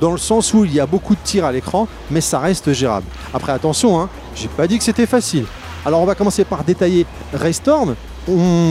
Dans 0.00 0.10
le 0.10 0.18
sens 0.18 0.52
où 0.52 0.64
il 0.64 0.74
y 0.74 0.80
a 0.80 0.86
beaucoup 0.86 1.14
de 1.14 1.20
tirs 1.22 1.44
à 1.44 1.52
l'écran, 1.52 1.86
mais 2.10 2.20
ça 2.20 2.40
reste 2.40 2.72
gérable. 2.72 3.06
Après 3.32 3.52
attention, 3.52 4.00
hein, 4.00 4.08
j'ai 4.34 4.48
pas 4.48 4.66
dit 4.66 4.76
que 4.78 4.84
c'était 4.84 5.06
facile. 5.06 5.44
Alors 5.86 6.00
on 6.00 6.04
va 6.04 6.14
commencer 6.14 6.44
par 6.44 6.64
détailler 6.64 7.06
Raystorm. 7.32 7.94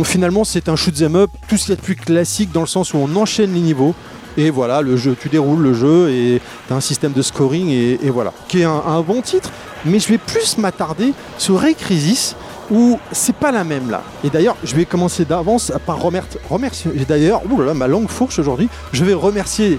Finalement, 0.03 0.43
c'est 0.43 0.67
un 0.69 0.75
shoot'em 0.75 1.15
up, 1.15 1.29
tout 1.47 1.57
ce 1.57 1.65
qu'il 1.65 1.69
y 1.71 1.73
a 1.73 1.75
de 1.75 1.81
plus 1.81 1.95
classique 1.95 2.51
dans 2.51 2.61
le 2.61 2.67
sens 2.67 2.93
où 2.93 2.97
on 2.97 3.15
enchaîne 3.15 3.53
les 3.53 3.59
niveaux. 3.59 3.93
Et 4.35 4.49
voilà, 4.49 4.81
le 4.81 4.97
jeu, 4.97 5.15
tu 5.19 5.29
déroules 5.29 5.61
le 5.61 5.73
jeu 5.73 6.09
et 6.09 6.41
tu 6.67 6.73
as 6.73 6.75
un 6.75 6.81
système 6.81 7.11
de 7.11 7.21
scoring 7.21 7.69
et, 7.69 8.09
voilà. 8.09 8.33
Qui 8.47 8.61
est 8.61 8.65
un, 8.65 9.01
bon 9.01 9.21
titre, 9.21 9.51
mais 9.85 9.99
je 9.99 10.07
vais 10.07 10.17
plus 10.17 10.57
m'attarder 10.57 11.13
sur 11.37 11.59
Ray 11.59 11.75
Crisis 11.75 12.35
où 12.71 12.97
c'est 13.11 13.35
pas 13.35 13.51
la 13.51 13.63
même 13.63 13.91
là. 13.91 14.01
Et 14.23 14.29
d'ailleurs, 14.31 14.55
je 14.63 14.75
vais 14.75 14.85
commencer 14.85 15.25
d'avance 15.25 15.71
par 15.85 16.01
remer- 16.01 16.21
remercier. 16.49 16.91
D'ailleurs, 17.07 17.41
ma 17.75 17.87
langue 17.87 18.09
fourche 18.09 18.39
aujourd'hui. 18.39 18.69
Je 18.91 19.05
vais 19.05 19.13
remercier 19.13 19.77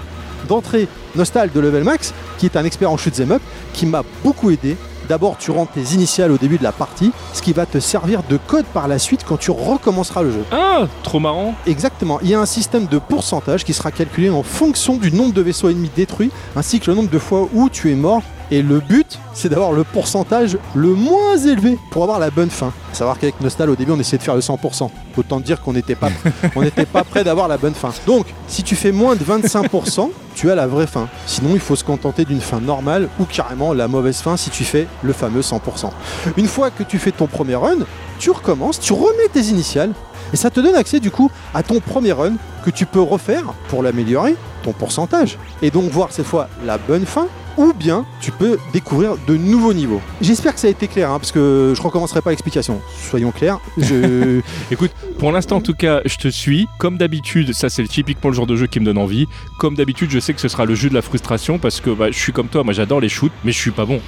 d'entrée 0.48 0.86
Nostal 1.16 1.50
de 1.52 1.58
Level 1.58 1.82
Max, 1.82 2.14
qui 2.38 2.46
est 2.46 2.56
un 2.56 2.64
expert 2.64 2.90
en 2.90 2.96
shoot'em 2.96 3.32
up, 3.32 3.42
qui 3.72 3.86
m'a 3.86 4.02
beaucoup 4.22 4.50
aidé. 4.50 4.76
D'abord, 5.08 5.37
tu 5.38 5.50
rentres 5.50 5.73
tes 5.73 5.94
initiales 5.94 6.32
au 6.32 6.38
début 6.38 6.58
de 6.58 6.62
la 6.62 6.73
partie, 6.73 7.12
ce 7.32 7.42
qui 7.42 7.52
va 7.52 7.66
te 7.66 7.78
servir 7.78 8.23
de 8.28 8.37
code 8.37 8.64
par 8.64 8.88
la 8.88 8.99
suite 8.99 9.25
quand 9.26 9.37
tu 9.37 9.50
recommenceras 9.50 10.23
le 10.23 10.32
jeu. 10.32 10.44
Ah, 10.50 10.87
trop 11.02 11.20
marrant. 11.20 11.54
Exactement, 11.66 12.18
il 12.23 12.28
y 12.30 12.34
a 12.34 12.40
un 12.40 12.46
système 12.46 12.87
de 12.87 12.99
pourcentage 12.99 13.64
qui 13.64 13.73
sera 13.73 13.90
calculé 13.90 14.30
en 14.30 14.42
fonction 14.42 14.96
du 14.96 15.12
nombre 15.12 15.34
de 15.34 15.42
vaisseaux 15.42 15.68
ennemis 15.68 15.90
détruits, 15.94 16.30
ainsi 16.56 16.80
que 16.80 16.90
le 16.90 16.96
nombre 16.96 17.11
de 17.11 17.18
fois 17.18 17.49
où 17.52 17.68
tu 17.68 17.90
es 17.90 17.94
mort 17.94 18.23
Et 18.50 18.62
le 18.62 18.80
but, 18.80 19.18
c'est 19.32 19.48
d'avoir 19.48 19.72
le 19.72 19.84
pourcentage 19.84 20.58
le 20.74 20.88
moins 20.88 21.36
élevé 21.36 21.78
pour 21.90 22.02
avoir 22.02 22.18
la 22.18 22.30
bonne 22.30 22.50
fin. 22.50 22.72
Savoir 22.92 23.18
qu'avec 23.18 23.40
Nostal, 23.40 23.70
au 23.70 23.76
début, 23.76 23.92
on 23.92 23.98
essayait 23.98 24.18
de 24.18 24.22
faire 24.22 24.34
le 24.34 24.40
100%. 24.40 24.90
Autant 25.16 25.40
dire 25.40 25.60
qu'on 25.60 25.72
n'était 25.72 25.94
pas, 25.94 26.10
on 26.56 26.62
n'était 26.62 26.86
pas 26.86 27.04
prêt 27.04 27.24
d'avoir 27.24 27.48
la 27.48 27.56
bonne 27.56 27.74
fin. 27.74 27.90
Donc, 28.06 28.26
si 28.46 28.62
tu 28.62 28.76
fais 28.76 28.92
moins 28.92 29.16
de 29.16 29.24
25%, 29.24 30.10
tu 30.34 30.50
as 30.50 30.54
la 30.54 30.66
vraie 30.66 30.86
fin. 30.86 31.08
Sinon, 31.26 31.50
il 31.54 31.60
faut 31.60 31.76
se 31.76 31.84
contenter 31.84 32.24
d'une 32.24 32.40
fin 32.40 32.60
normale 32.60 33.08
ou 33.18 33.24
carrément 33.24 33.72
la 33.72 33.88
mauvaise 33.88 34.18
fin 34.18 34.36
si 34.36 34.50
tu 34.50 34.64
fais 34.64 34.86
le 35.02 35.12
fameux 35.12 35.40
100%. 35.40 35.90
Une 36.36 36.46
fois 36.46 36.70
que 36.70 36.82
tu 36.82 36.98
fais 36.98 37.12
ton 37.12 37.26
premier 37.26 37.54
run, 37.54 37.78
tu 38.18 38.30
recommences, 38.30 38.78
tu 38.78 38.92
remets 38.92 39.28
tes 39.32 39.42
initiales 39.42 39.92
et 40.32 40.36
ça 40.36 40.50
te 40.50 40.60
donne 40.60 40.74
accès 40.74 41.00
du 41.00 41.10
coup 41.10 41.30
à 41.54 41.62
ton 41.62 41.80
premier 41.80 42.12
run 42.12 42.34
que 42.64 42.70
tu 42.70 42.86
peux 42.86 43.00
refaire 43.00 43.44
pour 43.68 43.82
l'améliorer, 43.82 44.36
ton 44.62 44.72
pourcentage, 44.72 45.38
et 45.62 45.70
donc 45.70 45.90
voir 45.90 46.08
cette 46.10 46.26
fois 46.26 46.48
la 46.64 46.78
bonne 46.78 47.06
fin 47.06 47.28
ou 47.56 47.73
bien 47.73 48.04
tu 48.20 48.30
peux 48.30 48.58
découvrir 48.73 49.16
de 49.26 49.37
nouveaux 49.37 49.73
niveaux. 49.73 50.00
J'espère 50.20 50.54
que 50.54 50.61
ça 50.61 50.66
a 50.66 50.70
été 50.70 50.88
clair, 50.88 51.11
hein, 51.11 51.18
parce 51.18 51.32
que 51.32 51.73
je 51.76 51.82
recommencerai 51.82 52.23
pas 52.23 52.30
l'explication. 52.30 52.80
Soyons 52.96 53.30
clairs. 53.30 53.58
Je... 53.78 54.40
Écoute, 54.70 54.90
pour 55.18 55.32
l'instant 55.32 55.56
en 55.56 55.61
tout 55.61 55.75
cas, 55.75 56.00
je 56.04 56.16
te 56.16 56.28
suis. 56.28 56.68
Comme 56.78 56.99
d'habitude, 56.99 57.52
ça 57.52 57.68
c'est 57.68 57.84
typiquement 57.84 58.30
le 58.30 58.37
genre 58.37 58.46
de 58.46 58.56
jeu 58.56 58.66
qui 58.66 58.80
me 58.80 58.84
donne 58.84 58.99
envie. 58.99 59.26
Comme 59.58 59.75
d'habitude, 59.75 60.11
je 60.11 60.18
sais 60.18 60.34
que 60.34 60.40
ce 60.40 60.49
sera 60.49 60.64
le 60.64 60.75
jeu 60.75 60.88
de 60.88 60.94
la 60.94 61.02
frustration, 61.02 61.58
parce 61.58 61.80
que 61.80 61.90
bah, 61.90 62.11
je 62.11 62.18
suis 62.18 62.32
comme 62.32 62.49
toi, 62.49 62.64
moi 62.64 62.73
j'adore 62.73 63.00
les 63.00 63.08
shoots, 63.08 63.32
mais 63.44 63.52
je 63.52 63.58
suis 63.58 63.70
pas 63.70 63.84
bon. 63.84 64.00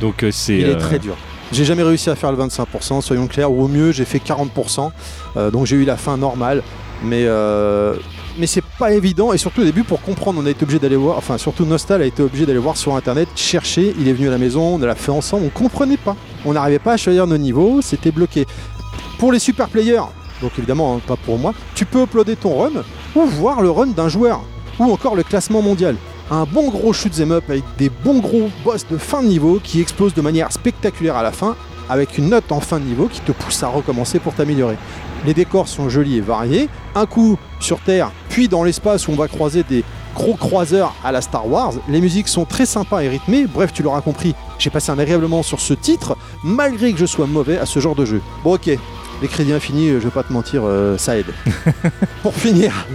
Donc 0.00 0.22
euh, 0.22 0.30
c'est. 0.30 0.58
Il 0.58 0.68
est 0.68 0.74
euh, 0.74 0.78
très 0.78 0.98
dur. 0.98 1.16
J'ai 1.52 1.64
jamais 1.64 1.82
réussi 1.82 2.10
à 2.10 2.16
faire 2.16 2.32
le 2.32 2.38
25%, 2.38 3.00
soyons 3.00 3.26
clairs, 3.26 3.52
ou 3.52 3.62
au 3.62 3.68
mieux 3.68 3.92
j'ai 3.92 4.04
fait 4.04 4.18
40%, 4.18 4.90
euh, 5.36 5.50
donc 5.50 5.66
j'ai 5.66 5.76
eu 5.76 5.84
la 5.84 5.96
fin 5.96 6.16
normale, 6.16 6.62
mais, 7.02 7.24
euh, 7.26 7.94
mais 8.38 8.46
c'est 8.46 8.64
pas 8.78 8.92
évident, 8.92 9.32
et 9.32 9.38
surtout 9.38 9.62
au 9.62 9.64
début 9.64 9.84
pour 9.84 10.00
comprendre, 10.02 10.40
on 10.42 10.46
a 10.46 10.50
été 10.50 10.64
obligé 10.64 10.78
d'aller 10.78 10.96
voir, 10.96 11.18
enfin 11.18 11.38
surtout 11.38 11.64
Nostal 11.64 12.02
a 12.02 12.06
été 12.06 12.22
obligé 12.22 12.46
d'aller 12.46 12.58
voir 12.58 12.76
sur 12.76 12.96
internet, 12.96 13.28
chercher, 13.36 13.94
il 13.98 14.08
est 14.08 14.12
venu 14.12 14.28
à 14.28 14.30
la 14.30 14.38
maison, 14.38 14.74
on 14.74 14.78
l'a 14.78 14.94
fait 14.94 15.12
ensemble, 15.12 15.44
on 15.46 15.50
comprenait 15.50 15.96
pas, 15.96 16.16
on 16.44 16.52
n'arrivait 16.52 16.78
pas 16.78 16.94
à 16.94 16.96
choisir 16.96 17.26
nos 17.26 17.38
niveaux, 17.38 17.80
c'était 17.82 18.10
bloqué. 18.10 18.46
Pour 19.18 19.32
les 19.32 19.38
super 19.38 19.68
players, 19.68 20.02
donc 20.42 20.52
évidemment 20.58 20.96
hein, 20.96 21.00
pas 21.06 21.16
pour 21.16 21.38
moi, 21.38 21.54
tu 21.74 21.84
peux 21.86 22.02
uploader 22.02 22.36
ton 22.36 22.58
run, 22.58 22.82
ou 23.14 23.22
voir 23.26 23.62
le 23.62 23.70
run 23.70 23.86
d'un 23.88 24.08
joueur, 24.08 24.42
ou 24.78 24.92
encore 24.92 25.14
le 25.14 25.22
classement 25.22 25.62
mondial 25.62 25.96
un 26.30 26.44
bon 26.44 26.70
gros 26.70 26.92
shoot 26.92 27.12
'em 27.20 27.32
up 27.32 27.44
avec 27.48 27.64
des 27.76 27.90
bons 27.90 28.18
gros 28.18 28.50
boss 28.64 28.86
de 28.90 28.96
fin 28.96 29.22
de 29.22 29.28
niveau 29.28 29.60
qui 29.62 29.80
explosent 29.80 30.14
de 30.14 30.22
manière 30.22 30.50
spectaculaire 30.52 31.16
à 31.16 31.22
la 31.22 31.32
fin, 31.32 31.54
avec 31.88 32.16
une 32.16 32.30
note 32.30 32.50
en 32.50 32.60
fin 32.60 32.80
de 32.80 32.84
niveau 32.84 33.08
qui 33.08 33.20
te 33.20 33.32
pousse 33.32 33.62
à 33.62 33.68
recommencer 33.68 34.18
pour 34.18 34.34
t'améliorer. 34.34 34.76
Les 35.26 35.34
décors 35.34 35.68
sont 35.68 35.88
jolis 35.88 36.16
et 36.16 36.20
variés, 36.20 36.68
un 36.94 37.06
coup 37.06 37.38
sur 37.60 37.80
Terre, 37.80 38.12
puis 38.28 38.48
dans 38.48 38.62
l'espace 38.62 39.08
où 39.08 39.12
on 39.12 39.16
va 39.16 39.28
croiser 39.28 39.62
des 39.62 39.84
gros 40.14 40.34
croiseurs 40.34 40.94
à 41.02 41.12
la 41.12 41.20
Star 41.20 41.48
Wars. 41.48 41.72
Les 41.88 42.00
musiques 42.00 42.28
sont 42.28 42.44
très 42.44 42.66
sympas 42.66 43.00
et 43.00 43.08
rythmées, 43.08 43.46
bref 43.46 43.72
tu 43.72 43.82
l'auras 43.82 44.00
compris, 44.00 44.34
j'ai 44.58 44.70
passé 44.70 44.92
un 44.92 44.98
agréable 44.98 45.22
moment 45.22 45.42
sur 45.42 45.60
ce 45.60 45.74
titre, 45.74 46.16
malgré 46.42 46.92
que 46.92 46.98
je 46.98 47.06
sois 47.06 47.26
mauvais 47.26 47.58
à 47.58 47.66
ce 47.66 47.80
genre 47.80 47.94
de 47.94 48.04
jeu. 48.04 48.20
Bon 48.44 48.54
ok, 48.54 48.70
les 49.22 49.28
crédits 49.28 49.52
infinis, 49.52 49.88
je 49.88 49.98
vais 49.98 50.10
pas 50.10 50.22
te 50.22 50.32
mentir, 50.32 50.62
euh, 50.64 50.98
ça 50.98 51.16
aide. 51.16 51.32
Pour 52.22 52.34
finir, 52.34 52.86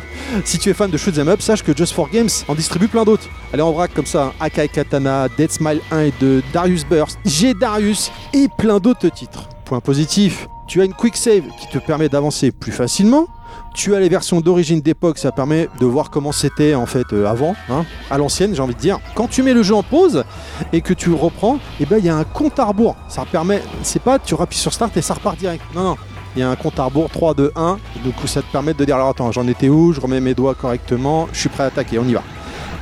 si 0.46 0.60
tu 0.60 0.70
es 0.70 0.74
fan 0.74 0.92
de 0.92 0.98
Shoot 0.98 1.18
'em 1.18 1.28
Up, 1.30 1.42
sache 1.42 1.64
que 1.64 1.76
Just 1.76 1.94
for 1.94 2.10
Games 2.10 2.30
en 2.48 2.56
distribue 2.56 2.88
plein 2.88 3.04
d'autres. 3.04 3.28
Allez 3.52 3.64
en 3.64 3.72
vrac 3.72 3.94
comme 3.94 4.06
ça, 4.06 4.34
Akai 4.40 4.70
Katana, 4.70 5.28
Dead 5.38 5.52
Smile 5.52 5.82
1 5.92 6.00
et 6.02 6.14
2, 6.20 6.44
Darius 6.54 6.86
Burst, 6.86 7.18
G 7.26 7.54
Darius 7.54 8.12
et 8.34 8.48
plein 8.58 8.80
d'autres 8.80 9.10
titres. 9.10 9.50
Point 9.66 9.80
positif, 9.80 10.48
tu 10.70 10.82
as 10.82 10.86
une 10.86 10.94
quick 10.94 11.18
save 11.18 11.44
qui 11.60 11.68
te 11.68 11.80
permet 11.80 12.10
d'avancer 12.10 12.52
plus 12.52 12.72
facilement. 12.72 13.28
Tu 13.74 13.96
as 13.96 14.00
les 14.00 14.08
versions 14.08 14.40
d'origine 14.40 14.82
d'époque, 14.82 15.18
ça 15.18 15.32
permet 15.32 15.68
de 15.80 15.86
voir 15.88 16.12
comment 16.12 16.32
c'était 16.32 16.76
en 16.76 16.86
fait 16.86 17.12
euh, 17.12 17.26
avant, 17.26 17.56
hein, 17.70 17.86
à 18.12 18.20
l'ancienne 18.20 18.54
j'ai 18.54 18.62
envie 18.62 18.76
de 18.76 18.80
dire. 18.80 19.00
Quand 19.16 19.28
tu 19.28 19.42
mets 19.42 19.54
le 19.54 19.64
jeu 19.64 19.74
en 19.74 19.82
pause 19.82 20.24
et 20.72 20.82
que 20.82 20.94
tu 20.94 21.12
reprends, 21.12 21.60
et 21.80 21.88
ben 21.88 21.98
il 21.98 22.06
y 22.06 22.10
a 22.10 22.16
un 22.16 22.24
compte 22.24 22.60
à 22.60 22.66
rebours. 22.66 22.96
Ça 23.08 23.26
permet, 23.30 23.64
c'est 23.82 24.02
pas 24.02 24.20
tu 24.20 24.36
appuies 24.36 24.60
sur 24.60 24.72
start 24.72 24.96
et 24.96 25.02
ça 25.02 25.16
repart 25.16 25.38
direct. 25.38 25.64
Non 25.74 25.84
non, 25.84 25.98
il 26.36 26.40
y 26.40 26.44
a 26.44 26.50
un 26.50 26.56
compte 26.56 26.80
à 26.80 26.84
rebours 26.84 27.10
3, 27.10 27.34
2, 27.34 27.52
1. 27.56 27.80
Du 28.04 28.12
coup, 28.12 28.28
ça 28.28 28.44
te 28.44 28.52
permet 28.52 28.76
de 28.76 28.86
dire 28.86 28.96
alors 28.96 29.10
attends, 29.10 29.32
j'en 29.32 29.48
étais 29.48 29.70
où? 29.70 29.92
Je 29.92 30.00
remets 30.00 30.22
mes 30.22 30.36
doigts 30.36 30.54
correctement, 30.54 31.28
je 31.34 31.40
suis 31.40 31.50
prêt 31.50 31.64
à 31.64 31.68
attaquer, 31.68 31.98
on 31.98 32.06
y 32.06 32.14
va. 32.14 32.22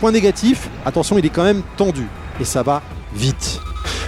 Point 0.02 0.12
négatif, 0.12 0.70
attention, 0.86 1.18
il 1.18 1.26
est 1.26 1.30
quand 1.30 1.46
même 1.46 1.64
tendu 1.78 2.06
et 2.42 2.46
ça 2.46 2.64
va 2.64 2.82
vite. 3.14 3.62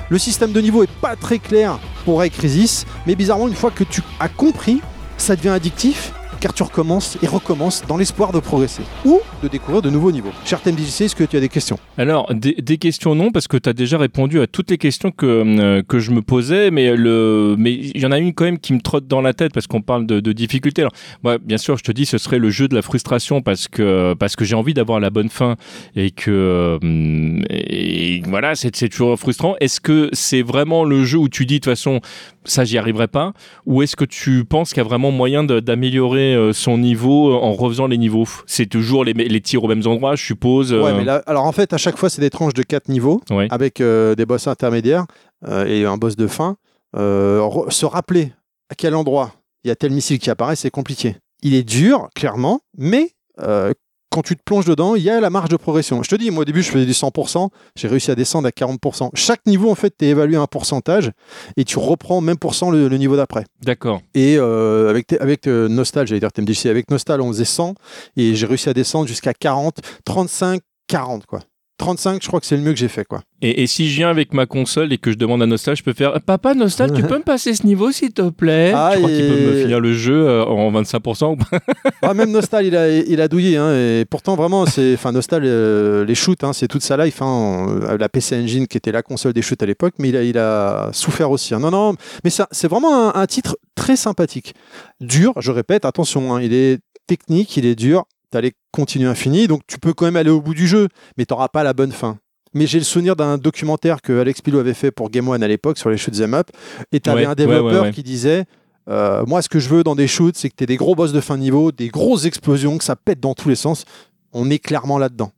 Le 0.09 0.17
système 0.17 0.51
de 0.51 0.59
niveau 0.59 0.83
est 0.83 0.91
pas 1.01 1.15
très 1.15 1.37
clair 1.37 1.79
pour 2.03 2.19
Ray 2.19 2.31
Crisis, 2.31 2.85
mais 3.05 3.15
bizarrement, 3.15 3.47
une 3.47 3.55
fois 3.55 3.69
que 3.69 3.83
tu 3.83 4.01
as 4.19 4.27
compris, 4.27 4.81
ça 5.17 5.35
devient 5.35 5.49
addictif 5.49 6.13
car 6.39 6.53
tu 6.53 6.63
recommences 6.63 7.17
et 7.21 7.27
recommences 7.27 7.83
dans 7.87 7.97
l'espoir 7.97 8.31
de 8.31 8.39
progresser 8.39 8.83
ou 9.05 9.19
de 9.43 9.47
découvrir 9.47 9.81
de 9.81 9.89
nouveaux 9.89 10.11
niveaux. 10.11 10.31
Cher 10.45 10.61
TMDJC, 10.61 11.01
est-ce 11.01 11.15
que 11.15 11.23
tu 11.23 11.37
as 11.37 11.39
des 11.39 11.49
questions? 11.49 11.77
Alors, 11.97 12.33
des, 12.33 12.77
questions 12.77 13.15
non, 13.15 13.31
parce 13.31 13.47
que 13.47 13.57
tu 13.57 13.67
as 13.69 13.73
déjà 13.73 13.97
répondu 13.97 14.39
à 14.39 14.47
toutes 14.47 14.69
les 14.71 14.77
questions 14.77 15.11
que, 15.11 15.25
euh, 15.25 15.83
que 15.87 15.99
je 15.99 16.11
me 16.11 16.21
posais, 16.21 16.71
mais 16.71 16.95
le 16.95 17.55
mais 17.57 17.73
il 17.73 17.99
y 18.01 18.05
en 18.05 18.11
a 18.11 18.19
une 18.19 18.33
quand 18.33 18.45
même 18.45 18.59
qui 18.59 18.73
me 18.73 18.79
trotte 18.79 19.07
dans 19.07 19.21
la 19.21 19.33
tête 19.33 19.53
parce 19.53 19.67
qu'on 19.67 19.81
parle 19.81 20.05
de, 20.05 20.19
de 20.19 20.31
difficulté. 20.31 20.81
Alors, 20.81 20.93
moi, 21.23 21.37
bien 21.37 21.57
sûr, 21.57 21.77
je 21.77 21.83
te 21.83 21.91
dis, 21.91 22.05
ce 22.05 22.17
serait 22.17 22.39
le 22.39 22.49
jeu 22.49 22.67
de 22.67 22.75
la 22.75 22.81
frustration 22.81 23.41
parce 23.41 23.67
que, 23.67 24.13
parce 24.13 24.35
que 24.35 24.45
j'ai 24.45 24.55
envie 24.55 24.73
d'avoir 24.73 24.99
la 24.99 25.09
bonne 25.09 25.29
fin 25.29 25.55
et 25.95 26.11
que. 26.11 26.31
euh, 26.31 27.41
Et 27.49 28.21
voilà, 28.27 28.55
c'est 28.55 28.71
toujours 28.89 29.17
frustrant. 29.19 29.55
Est-ce 29.59 29.79
que 29.81 30.09
c'est 30.13 30.41
vraiment 30.41 30.83
le 30.83 31.03
jeu 31.03 31.17
où 31.17 31.29
tu 31.29 31.45
dis, 31.45 31.55
de 31.55 31.59
toute 31.59 31.71
façon, 31.71 31.99
ça, 32.45 32.63
j'y 32.65 32.77
arriverai 32.77 33.07
pas 33.07 33.33
Ou 33.65 33.81
est-ce 33.83 33.95
que 33.95 34.05
tu 34.05 34.45
penses 34.45 34.69
qu'il 34.69 34.77
y 34.81 34.85
a 34.85 34.87
vraiment 34.87 35.11
moyen 35.11 35.43
d'améliorer 35.43 36.33
euh, 36.35 36.53
son 36.53 36.77
niveau 36.77 37.33
en 37.33 37.53
refaisant 37.53 37.87
les 37.87 37.97
niveaux? 37.97 38.25
C'est 38.45 38.65
toujours 38.67 39.03
les, 39.05 39.13
les 39.13 39.41
tirs 39.41 39.63
aux 39.63 39.67
mêmes 39.67 39.85
endroits, 39.85 40.15
je 40.15 40.23
suppose 40.25 40.73
Ouais, 40.73 40.79
euh, 40.91 40.97
mais 40.97 41.03
là, 41.05 41.21
alors 41.27 41.45
en 41.45 41.51
fait, 41.51 41.73
à 41.73 41.77
chaque 41.77 41.97
fois, 41.97 42.09
c'est 42.09 42.21
des 42.21 42.29
tranches 42.29 42.53
de 42.53 42.63
4 42.63 42.89
niveaux 42.89 43.21
Ouais. 43.29 43.47
avec 43.51 43.81
euh, 43.81 44.15
des 44.15 44.25
boss 44.25 44.47
intermédiaires 44.47 45.05
euh, 45.47 45.65
et 45.65 45.85
un 45.85 45.97
boss 45.97 46.15
de 46.15 46.27
fin. 46.27 46.57
Euh, 46.95 47.47
se 47.69 47.85
rappeler 47.85 48.33
à 48.69 48.75
quel 48.75 48.95
endroit 48.95 49.33
il 49.63 49.67
y 49.67 49.71
a 49.71 49.75
tel 49.75 49.91
missile 49.91 50.19
qui 50.19 50.29
apparaît, 50.29 50.55
c'est 50.55 50.71
compliqué. 50.71 51.17
Il 51.43 51.53
est 51.53 51.63
dur, 51.63 52.09
clairement, 52.15 52.61
mais 52.77 53.09
euh, 53.41 53.73
quand 54.09 54.21
tu 54.21 54.35
te 54.35 54.41
plonges 54.43 54.65
dedans, 54.65 54.95
il 54.95 55.03
y 55.03 55.09
a 55.09 55.19
la 55.19 55.29
marge 55.29 55.49
de 55.49 55.57
progression. 55.57 56.01
Je 56.03 56.09
te 56.09 56.15
dis, 56.15 56.31
moi 56.31 56.41
au 56.41 56.45
début, 56.45 56.63
je 56.63 56.71
faisais 56.71 56.85
du 56.85 56.91
100%, 56.91 57.49
j'ai 57.75 57.87
réussi 57.87 58.11
à 58.11 58.15
descendre 58.15 58.47
à 58.47 58.51
40%. 58.51 59.09
Chaque 59.13 59.45
niveau, 59.45 59.69
en 59.69 59.75
fait, 59.75 59.93
tu 59.97 60.05
évalué 60.05 60.35
à 60.35 60.41
un 60.41 60.47
pourcentage 60.47 61.11
et 61.57 61.63
tu 61.63 61.77
reprends 61.77 62.21
même 62.21 62.37
pourcent 62.37 62.71
le, 62.71 62.87
le 62.87 62.97
niveau 62.97 63.15
d'après. 63.15 63.45
D'accord. 63.63 64.01
Et 64.15 64.37
euh, 64.37 64.89
avec, 64.89 65.13
avec 65.13 65.47
euh, 65.47 65.67
Nostal, 65.67 66.07
j'allais 66.07 66.19
dire 66.19 66.31
TMDJC, 66.31 66.65
avec 66.67 66.89
Nostal, 66.89 67.21
on 67.21 67.27
faisait 67.29 67.45
100 67.45 67.75
et 68.17 68.35
j'ai 68.35 68.45
réussi 68.45 68.69
à 68.69 68.73
descendre 68.73 69.07
jusqu'à 69.07 69.33
40, 69.33 69.77
35, 70.05 70.61
40 70.87 71.25
quoi. 71.25 71.39
35, 71.79 72.21
je 72.21 72.27
crois 72.27 72.39
que 72.39 72.45
c'est 72.45 72.57
le 72.57 72.61
mieux 72.61 72.73
que 72.73 72.77
j'ai 72.77 72.87
fait 72.89 73.05
quoi. 73.05 73.21
Et, 73.41 73.63
et 73.63 73.67
si 73.67 73.89
je 73.89 73.95
viens 73.95 74.09
avec 74.09 74.33
ma 74.33 74.45
console 74.45 74.91
et 74.93 74.97
que 74.99 75.11
je 75.11 75.17
demande 75.17 75.41
à 75.41 75.45
Nostal, 75.47 75.75
je 75.75 75.81
peux 75.81 75.93
faire 75.93 76.19
Papa 76.21 76.53
Nostal, 76.53 76.91
tu 76.93 77.01
peux 77.01 77.17
me 77.17 77.23
passer 77.23 77.53
ce 77.55 77.65
niveau 77.65 77.91
s'il 77.91 78.11
te 78.11 78.29
plaît? 78.29 78.73
Ah, 78.75 78.91
Je 78.93 78.97
crois 78.99 79.09
qu'il 79.09 79.27
peut 79.27 79.39
me 79.53 79.61
finir 79.61 79.79
le 79.79 79.93
jeu 79.93 80.27
euh, 80.27 80.43
en 80.45 80.71
25% 80.71 81.31
ou 81.31 81.35
pas 81.37 81.59
Ah, 82.01 82.13
même 82.13 82.31
Nostal, 82.31 82.65
il 82.65 82.75
a, 82.75 82.89
il 82.89 83.19
a 83.21 83.27
douillé. 83.27 83.55
Hein, 83.57 83.71
et 83.73 84.05
pourtant, 84.09 84.35
vraiment, 84.35 84.65
c'est, 84.65 84.93
enfin, 84.93 85.11
Nostal, 85.13 85.43
euh, 85.45 86.03
les 86.05 86.15
shoots, 86.15 86.43
hein, 86.43 86.51
c'est 86.53 86.67
toute 86.67 86.83
sa 86.83 86.97
life. 87.03 87.21
Hein, 87.21 87.79
la 87.97 88.09
PC 88.09 88.35
Engine 88.35 88.67
qui 88.67 88.75
était 88.77 88.91
la 88.91 89.01
console 89.01 89.31
des 89.33 89.41
shoots 89.41 89.63
à 89.63 89.65
l'époque, 89.65 89.93
mais 89.99 90.09
il 90.09 90.17
a, 90.17 90.23
il 90.23 90.37
a 90.37 90.89
souffert 90.91 91.31
aussi. 91.31 91.53
hein. 91.53 91.59
Non, 91.59 91.71
non, 91.71 91.95
mais 92.25 92.29
ça, 92.29 92.47
c'est 92.51 92.67
vraiment 92.67 93.09
un, 93.15 93.21
un 93.21 93.25
titre 93.25 93.57
très 93.75 93.95
sympathique. 93.95 94.53
Dur, 94.99 95.33
je 95.39 95.51
répète, 95.51 95.85
attention, 95.85 96.35
hein, 96.35 96.41
il 96.41 96.53
est 96.53 96.79
technique, 97.07 97.55
il 97.57 97.65
est 97.65 97.75
dur. 97.75 98.03
T'allais 98.31 98.53
continuer 98.71 99.07
infini, 99.07 99.47
donc 99.47 99.61
tu 99.67 99.79
peux 99.79 99.93
quand 99.93 100.05
même 100.05 100.15
aller 100.15 100.29
au 100.29 100.41
bout 100.41 100.53
du 100.53 100.67
jeu, 100.67 100.87
mais 101.17 101.25
t'auras 101.25 101.47
pas 101.47 101.63
la 101.63 101.73
bonne 101.73 101.91
fin. 101.91 102.17
Mais 102.53 102.67
j'ai 102.67 102.77
le 102.79 102.83
souvenir 102.83 103.15
d'un 103.15 103.37
documentaire 103.37 104.01
que 104.01 104.19
Alex 104.19 104.41
Pilot 104.41 104.59
avait 104.59 104.73
fait 104.73 104.91
pour 104.91 105.09
Game 105.09 105.27
One 105.27 105.41
à 105.43 105.47
l'époque 105.47 105.77
sur 105.77 105.89
les 105.89 105.97
shoots 105.97 106.19
'em 106.21 106.33
up, 106.35 106.49
et 106.91 106.99
tu 106.99 107.09
avais 107.09 107.21
Ouais, 107.21 107.27
un 107.27 107.35
développeur 107.35 107.81
ouais, 107.83 107.87
ouais. 107.89 107.93
qui 107.93 108.03
disait 108.03 108.45
euh, 108.87 109.23
Moi, 109.25 109.41
ce 109.41 109.49
que 109.49 109.59
je 109.59 109.69
veux 109.69 109.83
dans 109.83 109.95
des 109.95 110.07
shoots, 110.07 110.35
c'est 110.37 110.49
que 110.49 110.55
tu 110.55 110.63
aies 110.63 110.67
des 110.67 110.77
gros 110.77 110.93
boss 110.95 111.11
de 111.11 111.21
fin 111.21 111.35
de 111.37 111.41
niveau, 111.41 111.71
des 111.71 111.87
grosses 111.89 112.25
explosions, 112.25 112.77
que 112.77 112.83
ça 112.83 112.95
pète 112.95 113.19
dans 113.19 113.33
tous 113.33 113.49
les 113.49 113.55
sens. 113.55 113.85
On 114.33 114.49
est 114.51 114.59
clairement 114.59 114.97
là-dedans. 114.99 115.31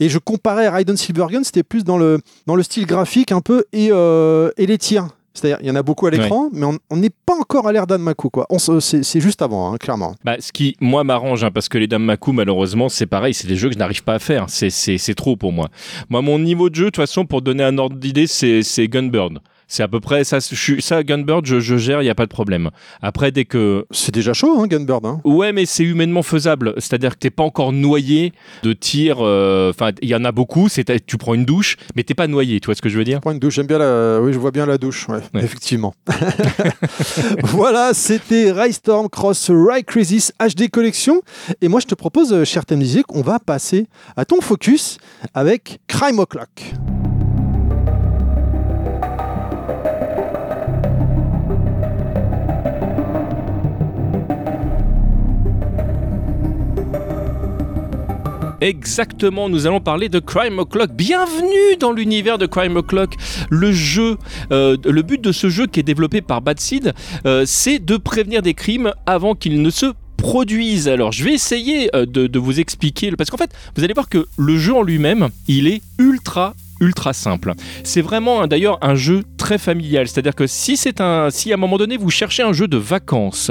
Et 0.00 0.08
je 0.08 0.18
comparais 0.18 0.68
Raiden 0.68 0.96
Silvergun, 0.96 1.42
c'était 1.44 1.62
plus 1.64 1.84
dans 1.84 1.98
le, 1.98 2.20
dans 2.46 2.54
le 2.56 2.62
style 2.62 2.86
graphique 2.86 3.30
un 3.32 3.40
peu 3.40 3.64
et, 3.72 3.88
euh, 3.90 4.50
et 4.56 4.66
les 4.66 4.78
tirs. 4.78 5.08
C'est-à-dire, 5.36 5.58
il 5.60 5.68
y 5.68 5.70
en 5.70 5.74
a 5.76 5.82
beaucoup 5.82 6.06
à 6.06 6.10
l'écran, 6.10 6.48
mais 6.52 6.66
on- 6.66 6.96
n'est 6.96 7.10
pas 7.10 7.34
encore 7.38 7.68
à 7.68 7.72
l'ère 7.72 7.86
d'Anmaku. 7.86 8.30
quoi. 8.30 8.46
On 8.50 8.58
se- 8.58 8.80
C'est 8.80 9.20
juste 9.20 9.42
avant, 9.42 9.72
hein, 9.72 9.76
clairement. 9.76 10.14
bah, 10.24 10.36
Ce 10.40 10.50
qui, 10.50 10.76
moi, 10.80 11.04
m'arrange, 11.04 11.44
hein, 11.44 11.50
parce 11.52 11.68
que 11.68 11.76
les 11.78 11.86
Dames 11.86 12.02
Maku, 12.04 12.32
malheureusement, 12.32 12.88
c'est 12.88 13.06
pareil, 13.06 13.34
c'est 13.34 13.46
des 13.46 13.56
jeux 13.56 13.68
que 13.68 13.74
je 13.74 13.78
n'arrive 13.78 14.02
pas 14.02 14.14
à 14.14 14.18
faire. 14.18 14.46
C'est- 14.48 15.14
trop 15.14 15.36
pour 15.36 15.52
moi. 15.52 15.68
Moi, 16.08 16.22
mon 16.22 16.38
niveau 16.38 16.70
de 16.70 16.74
jeu, 16.74 16.84
de 16.84 16.90
toute 16.90 16.96
façon, 16.96 17.26
pour 17.26 17.42
donner 17.42 17.62
un 17.64 17.76
ordre 17.78 17.96
d'idée, 17.96 18.26
c'est 18.26 18.88
Gunbird. 18.88 19.38
C'est 19.68 19.82
à 19.82 19.88
peu 19.88 20.00
près 20.00 20.24
ça. 20.24 20.38
Je 20.38 21.02
Gunbird, 21.02 21.44
je, 21.46 21.60
je 21.60 21.76
gère, 21.76 22.00
il 22.02 22.04
n'y 22.04 22.10
a 22.10 22.14
pas 22.14 22.24
de 22.26 22.30
problème. 22.30 22.70
Après, 23.02 23.32
dès 23.32 23.44
que 23.44 23.84
C'est 23.90 24.12
déjà 24.14 24.32
chaud, 24.32 24.60
hein, 24.60 24.66
Gunbird. 24.66 25.04
hein. 25.04 25.20
Ouais, 25.24 25.52
mais 25.52 25.66
c'est 25.66 25.82
humainement 25.84 26.22
faisable. 26.22 26.74
C'est-à-dire 26.78 27.14
que 27.14 27.18
t'es 27.18 27.30
pas 27.30 27.42
encore 27.42 27.72
noyé 27.72 28.32
de 28.62 28.72
tirs. 28.72 29.18
euh, 29.20 29.70
Enfin, 29.70 29.90
il 30.02 30.08
y 30.08 30.14
en 30.14 30.24
a 30.24 30.32
beaucoup. 30.32 30.68
C'est 30.68 30.84
tu 31.04 31.16
prends 31.16 31.34
une 31.34 31.44
douche, 31.44 31.76
mais 31.96 32.02
t'es 32.04 32.14
pas 32.14 32.26
noyé. 32.28 32.60
Tu 32.60 32.66
vois 32.66 32.74
ce 32.74 32.82
que 32.82 32.88
je 32.88 32.96
veux 32.96 33.04
dire? 33.04 33.20
Point 33.20 33.34
de 33.34 33.38
douche, 33.40 33.54
j'aime 33.54 33.66
bien 33.66 33.78
la. 33.78 34.20
Oui, 34.20 34.32
je 34.32 34.38
vois 34.38 34.50
bien 34.52 34.66
la 34.66 34.78
douche, 34.78 35.08
ouais, 35.08 35.18
Ouais. 35.34 35.42
effectivement. 35.44 35.94
voilà, 37.44 37.92
c'était 37.94 38.52
Storm 38.72 39.08
Cross 39.08 39.50
Ray 39.50 39.84
Crisis 39.84 40.32
HD 40.40 40.68
Collection. 40.70 41.20
Et 41.60 41.68
moi, 41.68 41.80
je 41.80 41.86
te 41.86 41.94
propose, 41.94 42.32
euh, 42.32 42.44
cher 42.44 42.64
TMDJ, 42.64 43.02
qu'on 43.02 43.22
va 43.22 43.38
passer 43.38 43.86
à 44.16 44.24
ton 44.24 44.40
focus 44.40 44.98
avec 45.34 45.80
Crime 45.88 46.18
O'Clock. 46.18 46.72
Exactement, 58.62 59.50
nous 59.50 59.66
allons 59.66 59.80
parler 59.80 60.08
de 60.08 60.18
Crime 60.18 60.58
O'Clock. 60.58 60.90
Bienvenue 60.92 61.76
dans 61.78 61.92
l'univers 61.92 62.38
de 62.38 62.46
Crime 62.46 62.76
O'Clock. 62.76 63.14
Le 63.50 63.70
jeu, 63.70 64.16
euh, 64.50 64.78
le 64.82 65.02
but 65.02 65.20
de 65.20 65.30
ce 65.30 65.50
jeu 65.50 65.66
qui 65.66 65.80
est 65.80 65.82
développé 65.82 66.22
par 66.22 66.40
Bad 66.40 66.58
Seed, 66.58 66.94
euh, 67.26 67.44
c'est 67.46 67.78
de 67.78 67.98
prévenir 67.98 68.40
des 68.40 68.54
crimes 68.54 68.92
avant 69.04 69.34
qu'ils 69.34 69.60
ne 69.60 69.68
se 69.68 69.92
produisent. 70.16 70.88
Alors 70.88 71.12
je 71.12 71.24
vais 71.24 71.34
essayer 71.34 71.94
euh, 71.94 72.06
de, 72.06 72.38
vous 72.38 72.58
expliquer, 72.58 73.10
parce 73.12 73.28
qu'en 73.28 73.36
fait, 73.36 73.50
vous 73.76 73.84
allez 73.84 73.92
voir 73.92 74.08
que 74.08 74.26
le 74.38 74.56
jeu 74.56 74.74
en 74.74 74.82
lui-même, 74.82 75.28
il 75.48 75.68
est 75.68 75.82
ultra 75.98 76.54
ultra 76.80 77.14
simple. 77.14 77.54
C'est 77.84 78.02
vraiment 78.02 78.42
hein, 78.42 78.48
d'ailleurs 78.48 78.78
un 78.82 78.94
jeu 78.94 79.22
très 79.38 79.56
familial, 79.56 80.08
c'est-à-dire 80.08 80.34
que 80.34 80.46
si 80.46 80.76
c'est 80.76 81.00
un 81.00 81.30
si 81.30 81.50
à 81.50 81.54
un 81.54 81.58
moment 81.58 81.78
donné 81.78 81.96
vous 81.96 82.10
cherchez 82.10 82.42
un 82.42 82.52
jeu 82.52 82.68
de 82.68 82.76
vacances 82.76 83.50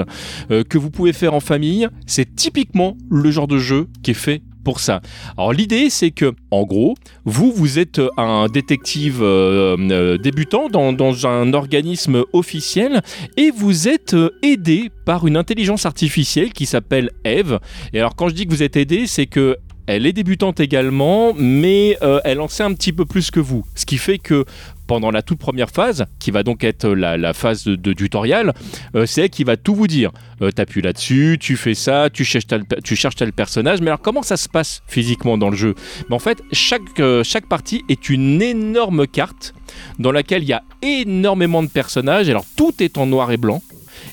que 0.50 0.77
vous 0.77 0.91
pouvez 0.91 1.12
faire 1.12 1.33
en 1.33 1.39
famille, 1.39 1.89
c'est 2.05 2.35
typiquement 2.35 2.95
le 3.09 3.31
genre 3.31 3.47
de 3.47 3.57
jeu 3.57 3.88
qui 4.03 4.12
est 4.12 4.13
fait 4.13 4.43
ça. 4.79 5.01
Alors 5.38 5.53
l'idée 5.53 5.89
c'est 5.89 6.12
que 6.12 6.34
en 6.51 6.63
gros, 6.63 6.95
vous 7.25 7.51
vous 7.51 7.79
êtes 7.79 8.01
un 8.17 8.48
détective 8.48 9.22
euh, 9.22 9.75
euh, 9.77 10.17
débutant 10.17 10.69
dans, 10.69 11.27
un 11.27 11.53
organisme 11.53 12.24
officiel 12.34 13.01
et 13.36 13.51
vous 13.51 13.88
êtes 13.88 14.13
euh, 14.13 14.29
aidé 14.41 14.89
par 15.05 15.27
une 15.27 15.38
intelligence 15.38 15.86
artificielle 15.86 16.53
qui 16.53 16.65
s'appelle 16.65 17.12
Eve. 17.25 17.60
Et 17.93 18.00
alors 18.00 18.15
quand 18.15 18.29
je 18.29 18.36
dis 18.36 18.45
que 18.45 18.51
vous 18.51 18.63
êtes 18.63 18.77
aidé, 18.77 19.07
c'est 19.07 19.25
que 19.25 19.57
elle 19.88 20.06
est 20.06 20.13
débutante 20.13 20.60
également, 20.60 21.34
mais 21.38 21.98
euh, 22.01 22.20
elle 22.24 22.42
en 22.42 22.48
sait 22.48 22.63
un 22.63 22.74
petit 22.74 22.94
peu 22.94 23.06
plus 23.06 23.32
que 23.32 23.39
vous. 23.39 23.65
Ce 23.75 23.86
qui 23.86 23.98
fait 23.98 24.18
que 24.18 24.46
pendant 24.88 25.12
la 25.12 25.22
toute 25.22 25.39
première 25.39 25.70
phase, 25.70 26.06
qui 26.20 26.32
va 26.32 26.44
donc 26.44 26.63
être 26.63 26.88
la, 26.89 27.34
phase 27.34 27.63
de, 27.63 27.75
de 27.75 27.94
tutoriel, 27.94 28.54
euh, 28.96 29.06
c'est 29.06 29.24
elle 29.24 29.30
qui 29.30 29.44
va 29.44 29.58
tout 29.58 29.75
vous 29.75 29.88
dire. 29.88 30.12
Euh, 30.42 30.51
T'appuies 30.51 30.82
là-dessus, 30.82 31.38
tu 31.39 31.56
fais 31.56 31.74
ça, 31.74 32.10
tu 32.12 32.24
cherches, 32.24 32.48
tel, 32.48 32.63
tu 32.84 32.96
cherches 32.96 33.15
tel 33.15 33.34
personnage. 33.34 33.82
Mais 33.82 33.88
alors 33.88 34.01
comment 34.01 34.22
ça 34.24 34.38
se 34.38 34.50
passe 34.50 34.84
physiquement 34.88 35.38
dans 35.38 35.50
le 35.50 35.56
jeu? 35.56 35.75
Mais 36.10 36.15
En 36.15 36.20
fait, 36.20 36.42
chaque, 36.51 37.00
euh, 37.00 37.24
chaque 37.24 37.48
partie 37.48 37.84
est 37.89 38.10
une 38.10 38.42
énorme 38.42 39.08
carte 39.08 39.54
dans 40.00 40.12
laquelle 40.12 40.44
il 40.44 40.50
y 40.50 40.54
a 40.54 40.63
énormément 40.82 41.63
de 41.63 41.70
personnages. 41.70 42.30
Alors 42.30 42.46
tout 42.56 42.74
est 42.80 42.98
en 42.98 43.06
noir 43.06 43.32
et 43.32 43.38
blanc. 43.38 43.62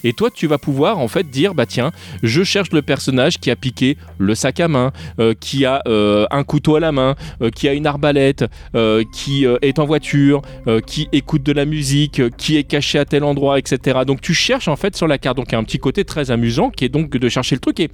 Et 0.05 0.13
toi, 0.13 0.31
tu 0.31 0.47
vas 0.47 0.59
pouvoir 0.59 0.99
en 0.99 1.09
fait 1.09 1.29
dire 1.31 1.55
bah 1.55 1.67
tiens, 1.67 1.93
je 2.23 2.43
cherche 2.43 2.73
le 2.73 2.83
personnage 2.83 3.39
qui 3.39 3.51
a 3.51 3.57
piqué 3.57 3.97
le 4.19 4.35
sac 4.35 4.61
à 4.61 4.69
main, 4.69 4.93
euh, 5.19 5.35
qui 5.39 5.65
a 5.65 5.83
euh, 5.87 6.27
un 6.31 6.45
couteau 6.45 6.77
à 6.77 6.81
la 6.81 6.93
main, 6.93 7.15
euh, 7.41 7.51
qui 7.51 7.69
a 7.69 7.73
une 7.73 7.87
arbalète, 7.87 8.45
qui 9.13 9.45
est 9.63 9.79
en 9.79 9.85
voiture, 9.85 10.43
qui 10.87 11.09
écoute 11.13 11.43
de 11.43 11.53
la 11.53 11.65
musique, 11.65 12.23
qui 12.37 12.57
est 12.57 12.65
caché 12.65 12.99
à 12.99 13.05
tel 13.05 13.25
endroit, 13.25 13.59
etc. 13.59 14.01
Donc 14.07 14.21
tu 14.21 14.35
cherches 14.35 14.69
en 14.69 14.77
fait 14.77 14.97
sur 14.97 15.07
la 15.07 15.19
carte. 15.19 15.37
Donc 15.37 15.47
il 15.51 15.53
y 15.53 15.55
a 15.57 15.59
un 15.59 15.65
petit 15.65 15.79
côté 15.79 16.05
très 16.05 16.31
amusant 16.31 16.71
qui 16.71 16.85
est 16.85 16.89
donc 16.89 17.11
de 17.11 17.29
chercher 17.29 17.55
le 17.55 17.61
truc. 17.61 17.81
Et 17.81 17.91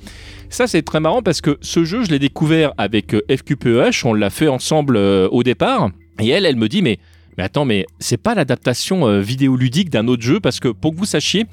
ça 0.50 0.66
c'est 0.66 0.82
très 0.82 1.00
marrant 1.00 1.22
parce 1.22 1.40
que 1.40 1.58
ce 1.60 1.84
jeu, 1.84 2.04
je 2.04 2.10
l'ai 2.10 2.18
découvert 2.18 2.72
avec 2.78 3.14
FQPEH, 3.30 4.04
on 4.04 4.14
l'a 4.14 4.30
fait 4.30 4.48
ensemble 4.48 4.96
au 4.96 5.42
départ. 5.42 5.90
Et 6.20 6.28
elle, 6.28 6.46
elle 6.46 6.56
me 6.56 6.68
dit 6.68 6.82
mais 6.82 6.98
mais 7.38 7.44
attends, 7.44 7.64
mais 7.64 7.86
c'est 8.00 8.16
pas 8.16 8.34
l'adaptation 8.34 9.06
euh, 9.06 9.20
vidéoludique 9.20 9.88
d'un 9.90 10.08
autre 10.08 10.22
jeu 10.22 10.40
parce 10.40 10.58
que 10.58 10.68
pour 10.68 10.92
que 10.92 10.96
vous 10.98 11.04
sachiez, 11.06 11.46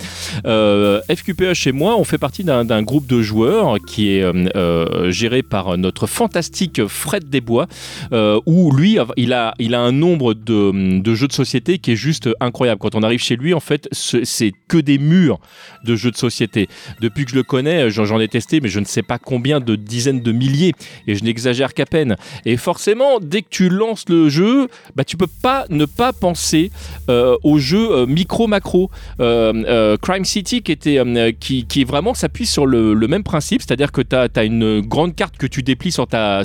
euh, 0.45 0.99
FQPH 1.15 1.67
et 1.67 1.71
moi, 1.71 1.95
on 1.97 2.03
fait 2.03 2.17
partie 2.17 2.43
d'un 2.43 2.81
groupe 2.83 3.05
de 3.07 3.21
joueurs 3.21 3.77
qui 3.87 4.09
est 4.09 4.23
euh, 4.23 4.33
euh, 4.55 5.11
géré 5.11 5.43
par 5.43 5.77
notre 5.77 6.07
fantastique 6.07 6.85
Fred 6.87 7.29
Desbois, 7.29 7.67
euh, 8.11 8.39
où 8.47 8.71
lui, 8.75 8.97
il 9.15 9.31
a, 9.33 9.53
il 9.59 9.75
a 9.75 9.79
un 9.81 9.91
nombre 9.91 10.33
de, 10.33 10.99
de 10.99 11.13
jeux 11.13 11.27
de 11.27 11.33
société 11.33 11.77
qui 11.77 11.91
est 11.91 11.95
juste 11.95 12.29
incroyable. 12.39 12.79
Quand 12.81 12.95
on 12.95 13.03
arrive 13.03 13.21
chez 13.21 13.35
lui, 13.35 13.53
en 13.53 13.59
fait, 13.59 13.87
ce- 13.91 14.23
c'est 14.25 14.53
que 14.67 14.77
des 14.77 14.97
murs 14.97 15.39
de 15.83 15.95
jeux 15.95 16.09
de 16.11 16.17
société. 16.17 16.67
Depuis 16.99 17.25
que 17.25 17.31
je 17.31 17.35
le 17.35 17.43
connais, 17.43 17.91
j'en 17.91 18.19
ai 18.19 18.27
testé, 18.27 18.59
mais 18.59 18.69
je 18.69 18.79
ne 18.79 18.85
sais 18.85 19.03
pas 19.03 19.19
combien 19.19 19.59
de 19.59 19.75
dizaines 19.75 20.21
de 20.21 20.31
milliers, 20.31 20.73
et 21.05 21.13
je 21.13 21.23
n'exagère 21.23 21.75
qu'à 21.75 21.85
peine. 21.85 22.15
Et 22.45 22.57
forcément, 22.57 23.19
dès 23.21 23.43
que 23.43 23.49
tu 23.51 23.69
lances 23.69 24.05
le 24.09 24.29
jeu, 24.29 24.67
bah, 24.95 25.03
tu 25.03 25.15
peux 25.15 25.27
pas 25.27 25.65
ne 25.75 25.85
pas 25.85 26.13
penser 26.13 26.71
euh, 27.09 27.37
au 27.43 27.57
jeu 27.57 27.91
euh, 27.91 28.05
micro-macro. 28.05 28.89
Euh, 29.19 29.97
Crime 30.01 30.25
City, 30.25 30.61
qui, 30.61 31.83
vraiment 31.83 32.13
s'appuie 32.13 32.45
sur 32.45 32.65
le, 32.65 32.95
même 33.07 33.23
principe, 33.23 33.61
c'est-à-dire 33.61 33.91
que 33.91 34.01
tu 34.01 34.15
as, 34.15 34.43
une 34.43 34.81
grande 34.81 35.15
carte 35.15 35.37
que 35.37 35.47
tu 35.47 35.63
déplies 35.63 35.91
sur 35.91 36.07
ta 36.07 36.43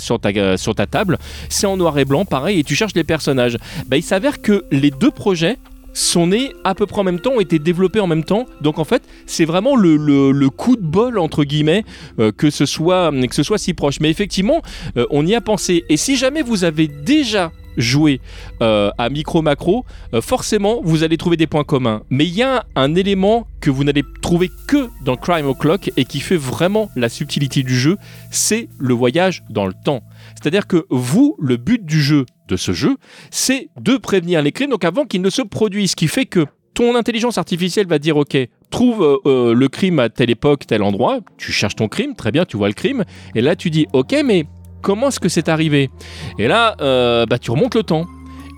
table, 0.90 1.18
c'est 1.48 1.66
en 1.66 1.76
noir 1.76 1.98
et 1.98 2.04
blanc, 2.04 2.24
pareil, 2.24 2.60
et 2.60 2.64
tu 2.64 2.74
cherches 2.74 2.94
les 2.94 3.04
personnages. 3.04 3.56
Bah, 3.86 3.96
il 3.96 4.02
s'avère 4.02 4.42
que 4.42 4.64
les 4.70 4.90
deux 4.90 5.10
projets 5.10 5.58
sont 5.92 6.28
nés 6.28 6.52
à 6.64 6.74
peu 6.74 6.86
près 6.86 7.00
en 7.00 7.04
même 7.04 7.20
temps, 7.20 7.32
ont 7.32 7.40
été 7.40 7.58
développés 7.58 8.00
en 8.00 8.06
même 8.06 8.24
temps. 8.24 8.46
Donc 8.60 8.78
en 8.78 8.84
fait, 8.84 9.02
c'est 9.26 9.44
vraiment 9.44 9.76
le, 9.76 10.48
coup 10.50 10.76
de 10.76 10.82
bol 10.82 11.18
entre 11.18 11.44
guillemets 11.44 11.84
euh, 12.18 12.32
que 12.32 12.50
ce 12.50 12.66
soit 12.66 13.12
que 13.28 13.34
ce 13.34 13.42
soit 13.42 13.58
si 13.58 13.74
proche. 13.74 14.00
Mais 14.00 14.10
effectivement, 14.10 14.62
euh, 14.96 15.06
on 15.10 15.26
y 15.26 15.34
a 15.34 15.40
pensé. 15.40 15.84
Et 15.88 15.96
si 15.96 16.16
jamais 16.16 16.42
vous 16.42 16.64
avez 16.64 16.88
déjà 16.88 17.52
joué 17.76 18.20
euh, 18.62 18.90
à 18.98 19.08
micro 19.08 19.42
macro, 19.42 19.84
forcément 20.20 20.80
vous 20.82 21.04
allez 21.04 21.16
trouver 21.16 21.36
des 21.36 21.46
points 21.46 21.64
communs. 21.64 22.02
Mais 22.10 22.26
il 22.26 22.34
y 22.34 22.42
a 22.42 22.64
un 22.74 22.94
élément 22.94 23.46
que 23.60 23.70
vous 23.70 23.84
n'allez 23.84 24.02
trouver 24.22 24.50
que 24.66 24.88
dans 25.04 25.16
Crime 25.16 25.46
O'Clock 25.46 25.92
et 25.96 26.04
qui 26.04 26.20
fait 26.20 26.36
vraiment 26.36 26.90
la 26.96 27.08
subtilité 27.08 27.62
du 27.62 27.78
jeu, 27.78 27.96
c'est 28.30 28.68
le 28.78 28.94
voyage 28.94 29.44
dans 29.50 29.66
le 29.66 29.72
temps. 29.84 30.02
C'est-à-dire 30.34 30.66
que 30.66 30.86
vous, 30.90 31.36
le 31.38 31.56
but 31.56 31.84
du 31.84 32.00
jeu, 32.00 32.26
de 32.50 32.56
ce 32.56 32.72
jeu, 32.72 32.96
c'est 33.30 33.68
de 33.80 33.96
prévenir 33.96 34.42
les 34.42 34.52
crimes, 34.52 34.70
donc 34.70 34.84
avant 34.84 35.04
qu'ils 35.04 35.22
ne 35.22 35.30
se 35.30 35.42
produisent, 35.42 35.92
ce 35.92 35.96
qui 35.96 36.08
fait 36.08 36.26
que 36.26 36.46
ton 36.74 36.94
intelligence 36.96 37.38
artificielle 37.38 37.86
va 37.86 37.98
dire 37.98 38.16
ok, 38.16 38.36
trouve 38.70 39.02
euh, 39.02 39.16
euh, 39.26 39.54
le 39.54 39.68
crime 39.68 39.98
à 39.98 40.08
telle 40.08 40.30
époque, 40.30 40.66
tel 40.66 40.82
endroit, 40.82 41.20
tu 41.36 41.52
cherches 41.52 41.76
ton 41.76 41.88
crime, 41.88 42.14
très 42.14 42.32
bien, 42.32 42.44
tu 42.44 42.56
vois 42.56 42.68
le 42.68 42.74
crime, 42.74 43.04
et 43.34 43.40
là 43.40 43.56
tu 43.56 43.70
dis 43.70 43.86
ok, 43.92 44.16
mais 44.24 44.46
comment 44.82 45.08
est-ce 45.08 45.20
que 45.20 45.28
c'est 45.28 45.48
arrivé? 45.48 45.90
Et 46.38 46.48
là, 46.48 46.76
euh, 46.80 47.26
bah, 47.26 47.38
tu 47.38 47.50
remontes 47.50 47.74
le 47.74 47.82
temps. 47.82 48.06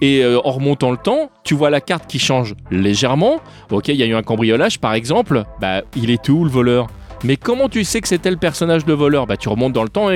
Et 0.05 0.25
en 0.27 0.51
remontant 0.51 0.91
le 0.91 0.97
temps, 0.97 1.31
tu 1.45 1.55
vois 1.55 1.71
la 1.71 1.81
carte 1.81 2.09
qui 2.09 2.19
change 2.19 2.57
légèrement. 2.73 3.39
Ok, 3.71 3.87
il 3.87 3.95
y 3.95 4.03
a 4.03 4.07
eu 4.07 4.15
un 4.15 4.25
cambriolage 4.25 4.81
par 4.81 4.95
exemple. 4.95 5.45
Bah, 5.61 5.83
il 5.95 6.11
est 6.11 6.29
où 6.29 6.43
le 6.43 6.51
voleur? 6.51 6.89
Mais 7.23 7.37
comment 7.37 7.69
tu 7.69 7.85
sais 7.85 8.01
que 8.01 8.09
c'était 8.09 8.33
le 8.33 8.37
personnage 8.37 8.85
de 8.85 8.93
voleur? 8.93 9.29
Bah, 9.29 9.37
tu 9.37 9.49
remontes 9.49 9.73
dans 9.73 9.85
le 9.85 9.89
temps 9.89 10.09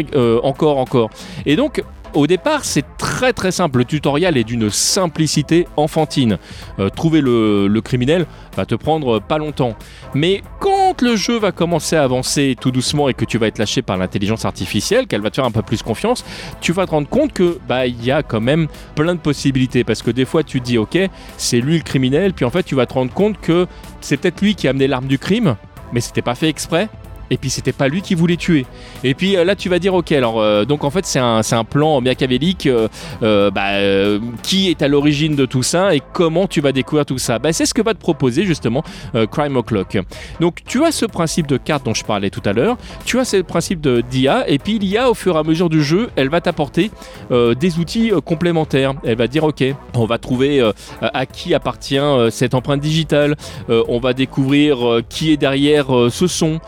encore, 0.43 0.79
encore. 0.79 1.11
Et 1.45 1.55
donc, 1.55 1.85
au 2.17 2.27
départ, 2.27 2.65
c'est 2.65 2.85
très 2.97 3.33
très 3.33 3.53
simple. 3.53 3.79
Le 3.79 3.85
tutoriel 3.85 4.37
est 4.37 4.45
d'une 4.45 4.71
simplicité 4.71 5.69
enfantine. 5.77 6.39
Euh, 6.79 6.89
trouver 6.89 7.21
le, 7.21 7.81
criminel 7.85 8.27
va 8.57 8.65
te 8.65 8.75
prendre 8.75 9.21
pas 9.21 9.39
longtemps. 9.39 9.77
Mais 10.15 10.43
quand 10.59 11.03
le 11.03 11.15
jeu 11.15 11.39
va 11.39 11.53
commencer 11.53 11.95
à 11.95 12.03
avancer 12.03 12.57
tout 12.59 12.71
doucement 12.71 13.09
et 13.09 13.15
que 13.15 13.27
tu 13.27 13.37
vas 13.37 13.47
être 13.47 13.59
lâché 13.59 13.83
par 13.83 13.99
l'intelligence 13.99 14.45
artificielle, 14.47 15.07
qu'elle 15.07 15.21
va 15.21 15.31
te 15.31 15.37
faire 15.37 15.45
un 15.45 15.51
peu 15.51 15.63
plus 15.63 15.83
confiance, 15.83 16.25
tu 16.61 16.73
vas 16.73 16.87
te 16.87 16.93
rendre 16.93 17.09
compte 17.09 17.33
que 17.35 17.59
bah 17.69 17.87
il 17.87 18.03
y 18.03 18.11
a 18.11 18.23
quand 18.23 18.41
même 18.41 18.67
plein 18.95 19.15
de 19.15 19.21
possibilités 19.21 19.85
parce 19.85 20.03
que 20.03 20.11
des 20.11 20.25
fois 20.25 20.43
tu 20.43 20.61
te 20.61 20.65
dis 20.65 20.79
ok 20.79 20.99
c'est 21.37 21.61
lui 21.61 21.77
le 21.77 21.83
criminel 21.83 22.33
puis 22.33 22.45
en 22.45 22.51
fait 22.51 22.63
tu 22.63 22.75
vas 22.75 22.87
te 22.87 22.95
rendre 22.95 23.13
compte 23.13 23.41
que 23.41 23.67
c'est 24.01 24.17
peut-être 24.17 24.41
lui 24.41 24.55
qui 24.55 24.67
a 24.67 24.71
amené 24.71 24.89
l'arme 24.89 25.07
du 25.07 25.19
crime 25.19 25.57
mais 25.93 26.01
c'était 26.01 26.23
pas 26.23 26.35
fait 26.35 26.49
exprès 26.49 26.89
et 27.31 27.37
puis 27.37 27.51
c'était 27.51 27.73
pas 27.73 27.89
lui 27.89 28.03
qui 28.03 28.15
voulait 28.15 28.37
tuer. 28.37 28.67
Et 29.05 29.15
puis 29.15 29.37
euh, 29.37 29.45
là 29.45 29.57
tu 29.57 29.69
vas 29.69 29.79
dire 29.79 29.95
ok 29.95 30.13
alors 30.13 30.41
euh, 30.41 30.65
donc 30.65 30.85
en 30.85 30.91
fait 30.91 31.07
c'est 31.07 31.19
un, 31.19 31.41
un 31.51 31.65
plan 31.65 32.01
machiavélique 32.01 32.67
euh, 32.67 33.51
bah, 33.51 34.29
qui 34.43 34.71
est 34.71 34.83
à 34.83 34.89
l'origine 34.89 35.37
de 35.37 35.47
tout 35.47 35.63
ça 35.63 35.95
et 35.95 36.03
comment 36.13 36.47
tu 36.47 36.61
vas 36.61 36.73
découvrir 36.73 37.07
tout 37.07 37.19
ça. 37.19 37.39
Bah, 37.39 37.53
c'est 37.53 37.67
ce 37.67 37.75
que 37.75 37.83
va 37.83 37.95
te 37.95 37.99
proposer 37.99 38.45
justement 38.45 38.83
Crime 39.31 39.57
O'Clock. 39.57 39.99
Donc 40.41 40.63
tu 40.67 40.85
as 40.85 40.93
ce 40.93 41.07
principe 41.07 41.47
de 41.47 41.57
carte 41.57 41.85
dont 41.85 41.95
je 41.95 42.05
parlais 42.05 42.31
tout 42.31 42.43
à 42.45 42.53
l'heure, 42.53 42.77
tu 43.05 43.19
as 43.19 43.25
ce 43.25 43.39
principe 43.39 43.81
de 43.81 44.01
d'IA 44.01 44.49
et 44.49 44.59
puis 44.59 44.79
l'IA 44.79 45.11
au 45.11 45.15
fur 45.15 45.37
et 45.37 45.39
à 45.39 45.43
mesure 45.43 45.69
du 45.69 45.83
jeu 45.83 46.11
elle 46.17 46.29
va 46.29 46.41
t'apporter 46.41 46.91
des 47.31 47.79
outils 47.79 48.13
complémentaires. 48.25 48.95
Elle 49.05 49.17
va 49.17 49.27
dire 49.27 49.45
ok 49.45 49.65
on 49.95 50.07
va 50.07 50.19
trouver 50.19 50.71
à 51.01 51.27
qui 51.27 51.55
appartient 51.55 51.99
cette 52.31 52.55
empreinte 52.55 52.81
digitale, 52.81 53.37
on 53.69 53.99
va 53.99 54.13
découvrir 54.13 55.01
qui 55.09 55.33
est 55.33 55.37
derrière 55.37 55.87
ce 56.11 56.27
son. 56.27 56.61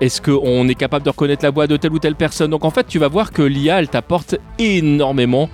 Est-ce 0.00 0.20
qu'on 0.20 0.68
est 0.68 0.74
capable 0.74 1.04
de 1.04 1.10
reconnaître 1.10 1.44
la 1.44 1.50
voix 1.50 1.66
de 1.66 1.76
telle 1.76 1.92
ou 1.92 1.98
telle 1.98 2.14
personne? 2.14 2.50
Donc 2.50 2.64
en 2.64 2.70
fait, 2.70 2.86
tu 2.86 2.98
vas 2.98 3.08
voir 3.08 3.32
que 3.32 3.42
l'IA, 3.42 3.80
elle 3.80 3.88
t'apporte 3.88 4.36
énormément 4.58 5.48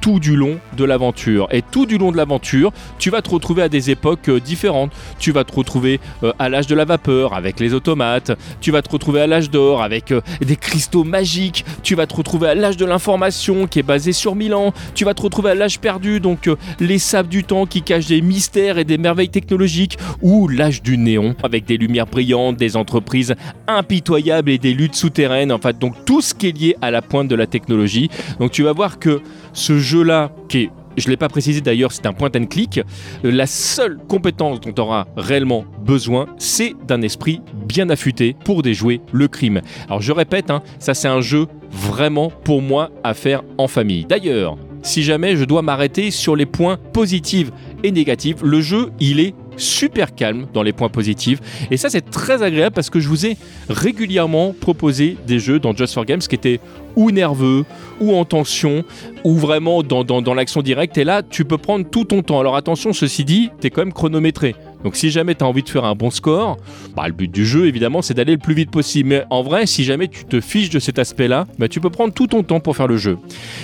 tout 0.00 0.20
du 0.20 0.36
long 0.36 0.58
de 0.76 0.84
l'aventure. 0.84 1.48
Et 1.50 1.62
tout 1.62 1.86
du 1.86 1.98
long 1.98 2.12
de 2.12 2.16
l'aventure, 2.16 2.72
tu 2.98 3.10
vas 3.10 3.22
te 3.22 3.30
retrouver 3.30 3.62
à 3.62 3.68
des 3.68 3.90
époques 3.90 4.28
euh, 4.28 4.40
différentes. 4.40 4.92
Tu 5.18 5.32
vas 5.32 5.44
te 5.44 5.54
retrouver 5.54 6.00
euh, 6.22 6.32
à 6.38 6.48
l'âge 6.48 6.66
de 6.66 6.74
la 6.74 6.84
vapeur 6.84 7.34
avec 7.34 7.60
les 7.60 7.74
automates. 7.74 8.32
Tu 8.60 8.70
vas 8.70 8.82
te 8.82 8.90
retrouver 8.90 9.20
à 9.20 9.26
l'âge 9.26 9.50
d'or 9.50 9.82
avec 9.82 10.12
euh, 10.12 10.20
des 10.40 10.56
cristaux 10.56 11.04
magiques. 11.04 11.64
Tu 11.82 11.94
vas 11.94 12.06
te 12.06 12.14
retrouver 12.14 12.48
à 12.48 12.54
l'âge 12.54 12.76
de 12.76 12.84
l'information 12.84 13.66
qui 13.66 13.78
est 13.78 13.84
basé 13.84 14.12
sur 14.12 14.34
Milan. 14.34 14.72
Tu 14.94 15.04
vas 15.04 15.14
te 15.14 15.22
retrouver 15.22 15.50
à 15.50 15.54
l'âge 15.54 15.80
perdu, 15.80 16.20
donc 16.20 16.48
les 16.80 16.98
sables 16.98 17.28
du 17.28 17.44
temps 17.44 17.66
qui 17.66 17.82
cachent 17.82 18.06
des 18.06 18.20
mystères 18.20 18.78
et 18.78 18.84
des 18.84 18.98
merveilles 18.98 19.28
technologiques. 19.28 19.98
Ou 20.22 20.48
l'âge 20.48 20.82
du 20.82 20.98
néon 20.98 21.34
avec 21.42 21.64
des 21.64 21.76
lumières 21.76 22.06
brillantes, 22.06 22.56
des 22.56 22.76
entreprises 22.76 23.34
impitoyables 23.66 24.50
et 24.50 24.58
des 24.58 24.74
luttes 24.74 24.94
souterraines. 24.94 25.52
En 25.52 25.58
fait, 25.58 25.78
donc 25.78 25.94
tout 26.04 26.20
ce 26.20 26.34
qui 26.34 26.48
est 26.48 26.58
lié 26.58 26.76
à 26.80 26.90
la 26.90 27.02
pointe 27.02 27.28
de 27.28 27.34
la 27.34 27.46
technologie. 27.46 28.10
Donc 28.40 28.50
tu 28.50 28.62
vas 28.62 28.72
voir 28.72 28.98
que 28.98 29.20
ce 29.52 29.78
jeu-là, 29.94 30.30
qui 30.48 30.58
est 30.62 30.70
je 30.96 31.06
ne 31.06 31.10
l'ai 31.10 31.16
pas 31.16 31.28
précisé 31.28 31.60
d'ailleurs, 31.60 31.90
c'est 31.90 32.06
un 32.06 32.12
point 32.12 32.30
and 32.36 32.46
click. 32.46 32.80
La 33.24 33.46
seule 33.46 33.98
compétence 34.08 34.60
dont 34.60 34.72
tu 34.72 34.80
auras 34.80 35.06
réellement 35.16 35.64
besoin, 35.84 36.26
c'est 36.38 36.74
d'un 36.86 37.02
esprit 37.02 37.40
bien 37.66 37.90
affûté 37.90 38.36
pour 38.44 38.62
déjouer 38.62 39.00
le 39.12 39.26
crime. 39.26 39.60
Alors 39.88 40.00
je 40.00 40.12
répète, 40.12 40.50
hein, 40.50 40.62
ça 40.78 40.94
c'est 40.94 41.08
un 41.08 41.20
jeu 41.20 41.46
vraiment 41.70 42.30
pour 42.30 42.62
moi 42.62 42.90
à 43.02 43.12
faire 43.12 43.42
en 43.58 43.66
famille. 43.66 44.04
D'ailleurs, 44.04 44.56
si 44.82 45.02
jamais 45.02 45.36
je 45.36 45.44
dois 45.44 45.62
m'arrêter 45.62 46.12
sur 46.12 46.36
les 46.36 46.46
points 46.46 46.78
positifs 46.92 47.50
et 47.82 47.90
négatifs, 47.90 48.42
le 48.42 48.60
jeu 48.60 48.90
il 49.00 49.18
est 49.18 49.34
super 49.56 50.14
calme 50.14 50.46
dans 50.52 50.62
les 50.62 50.72
points 50.72 50.88
positifs. 50.88 51.40
Et 51.70 51.76
ça, 51.76 51.90
c'est 51.90 52.10
très 52.10 52.42
agréable 52.42 52.74
parce 52.74 52.90
que 52.90 53.00
je 53.00 53.08
vous 53.08 53.26
ai 53.26 53.36
régulièrement 53.68 54.54
proposé 54.58 55.16
des 55.26 55.38
jeux 55.38 55.58
dans 55.58 55.74
Just 55.74 55.94
for 55.94 56.04
Games 56.04 56.20
qui 56.20 56.34
étaient 56.34 56.60
ou 56.96 57.10
nerveux, 57.10 57.64
ou 58.00 58.14
en 58.14 58.24
tension, 58.24 58.84
ou 59.24 59.34
vraiment 59.34 59.82
dans, 59.82 60.34
l'action 60.34 60.62
directe. 60.62 60.96
Et 60.98 61.04
là, 61.04 61.22
tu 61.22 61.44
peux 61.44 61.58
prendre 61.58 61.88
tout 61.88 62.04
ton 62.04 62.22
temps. 62.22 62.40
Alors 62.40 62.56
attention, 62.56 62.92
ceci 62.92 63.24
dit, 63.24 63.50
tu 63.60 63.66
es 63.66 63.70
quand 63.70 63.82
même 63.82 63.92
chronométré. 63.92 64.54
Donc 64.84 64.96
si 64.96 65.10
jamais 65.10 65.34
tu 65.34 65.42
as 65.42 65.46
envie 65.46 65.62
de 65.62 65.68
faire 65.68 65.84
un 65.84 65.94
bon 65.94 66.10
score, 66.10 66.58
bah, 66.94 67.04
le 67.06 67.14
but 67.14 67.30
du 67.30 67.44
jeu 67.44 67.66
évidemment 67.66 68.02
c'est 68.02 68.14
d'aller 68.14 68.32
le 68.32 68.38
plus 68.38 68.54
vite 68.54 68.70
possible. 68.70 69.08
Mais 69.08 69.24
en 69.30 69.42
vrai, 69.42 69.66
si 69.66 69.82
jamais 69.82 70.08
tu 70.08 70.24
te 70.24 70.40
fiches 70.40 70.70
de 70.70 70.78
cet 70.78 70.98
aspect-là, 70.98 71.46
bah, 71.58 71.68
tu 71.68 71.80
peux 71.80 71.90
prendre 71.90 72.12
tout 72.12 72.26
ton 72.26 72.42
temps 72.42 72.60
pour 72.60 72.76
faire 72.76 72.86
le 72.86 72.98
jeu. 72.98 73.18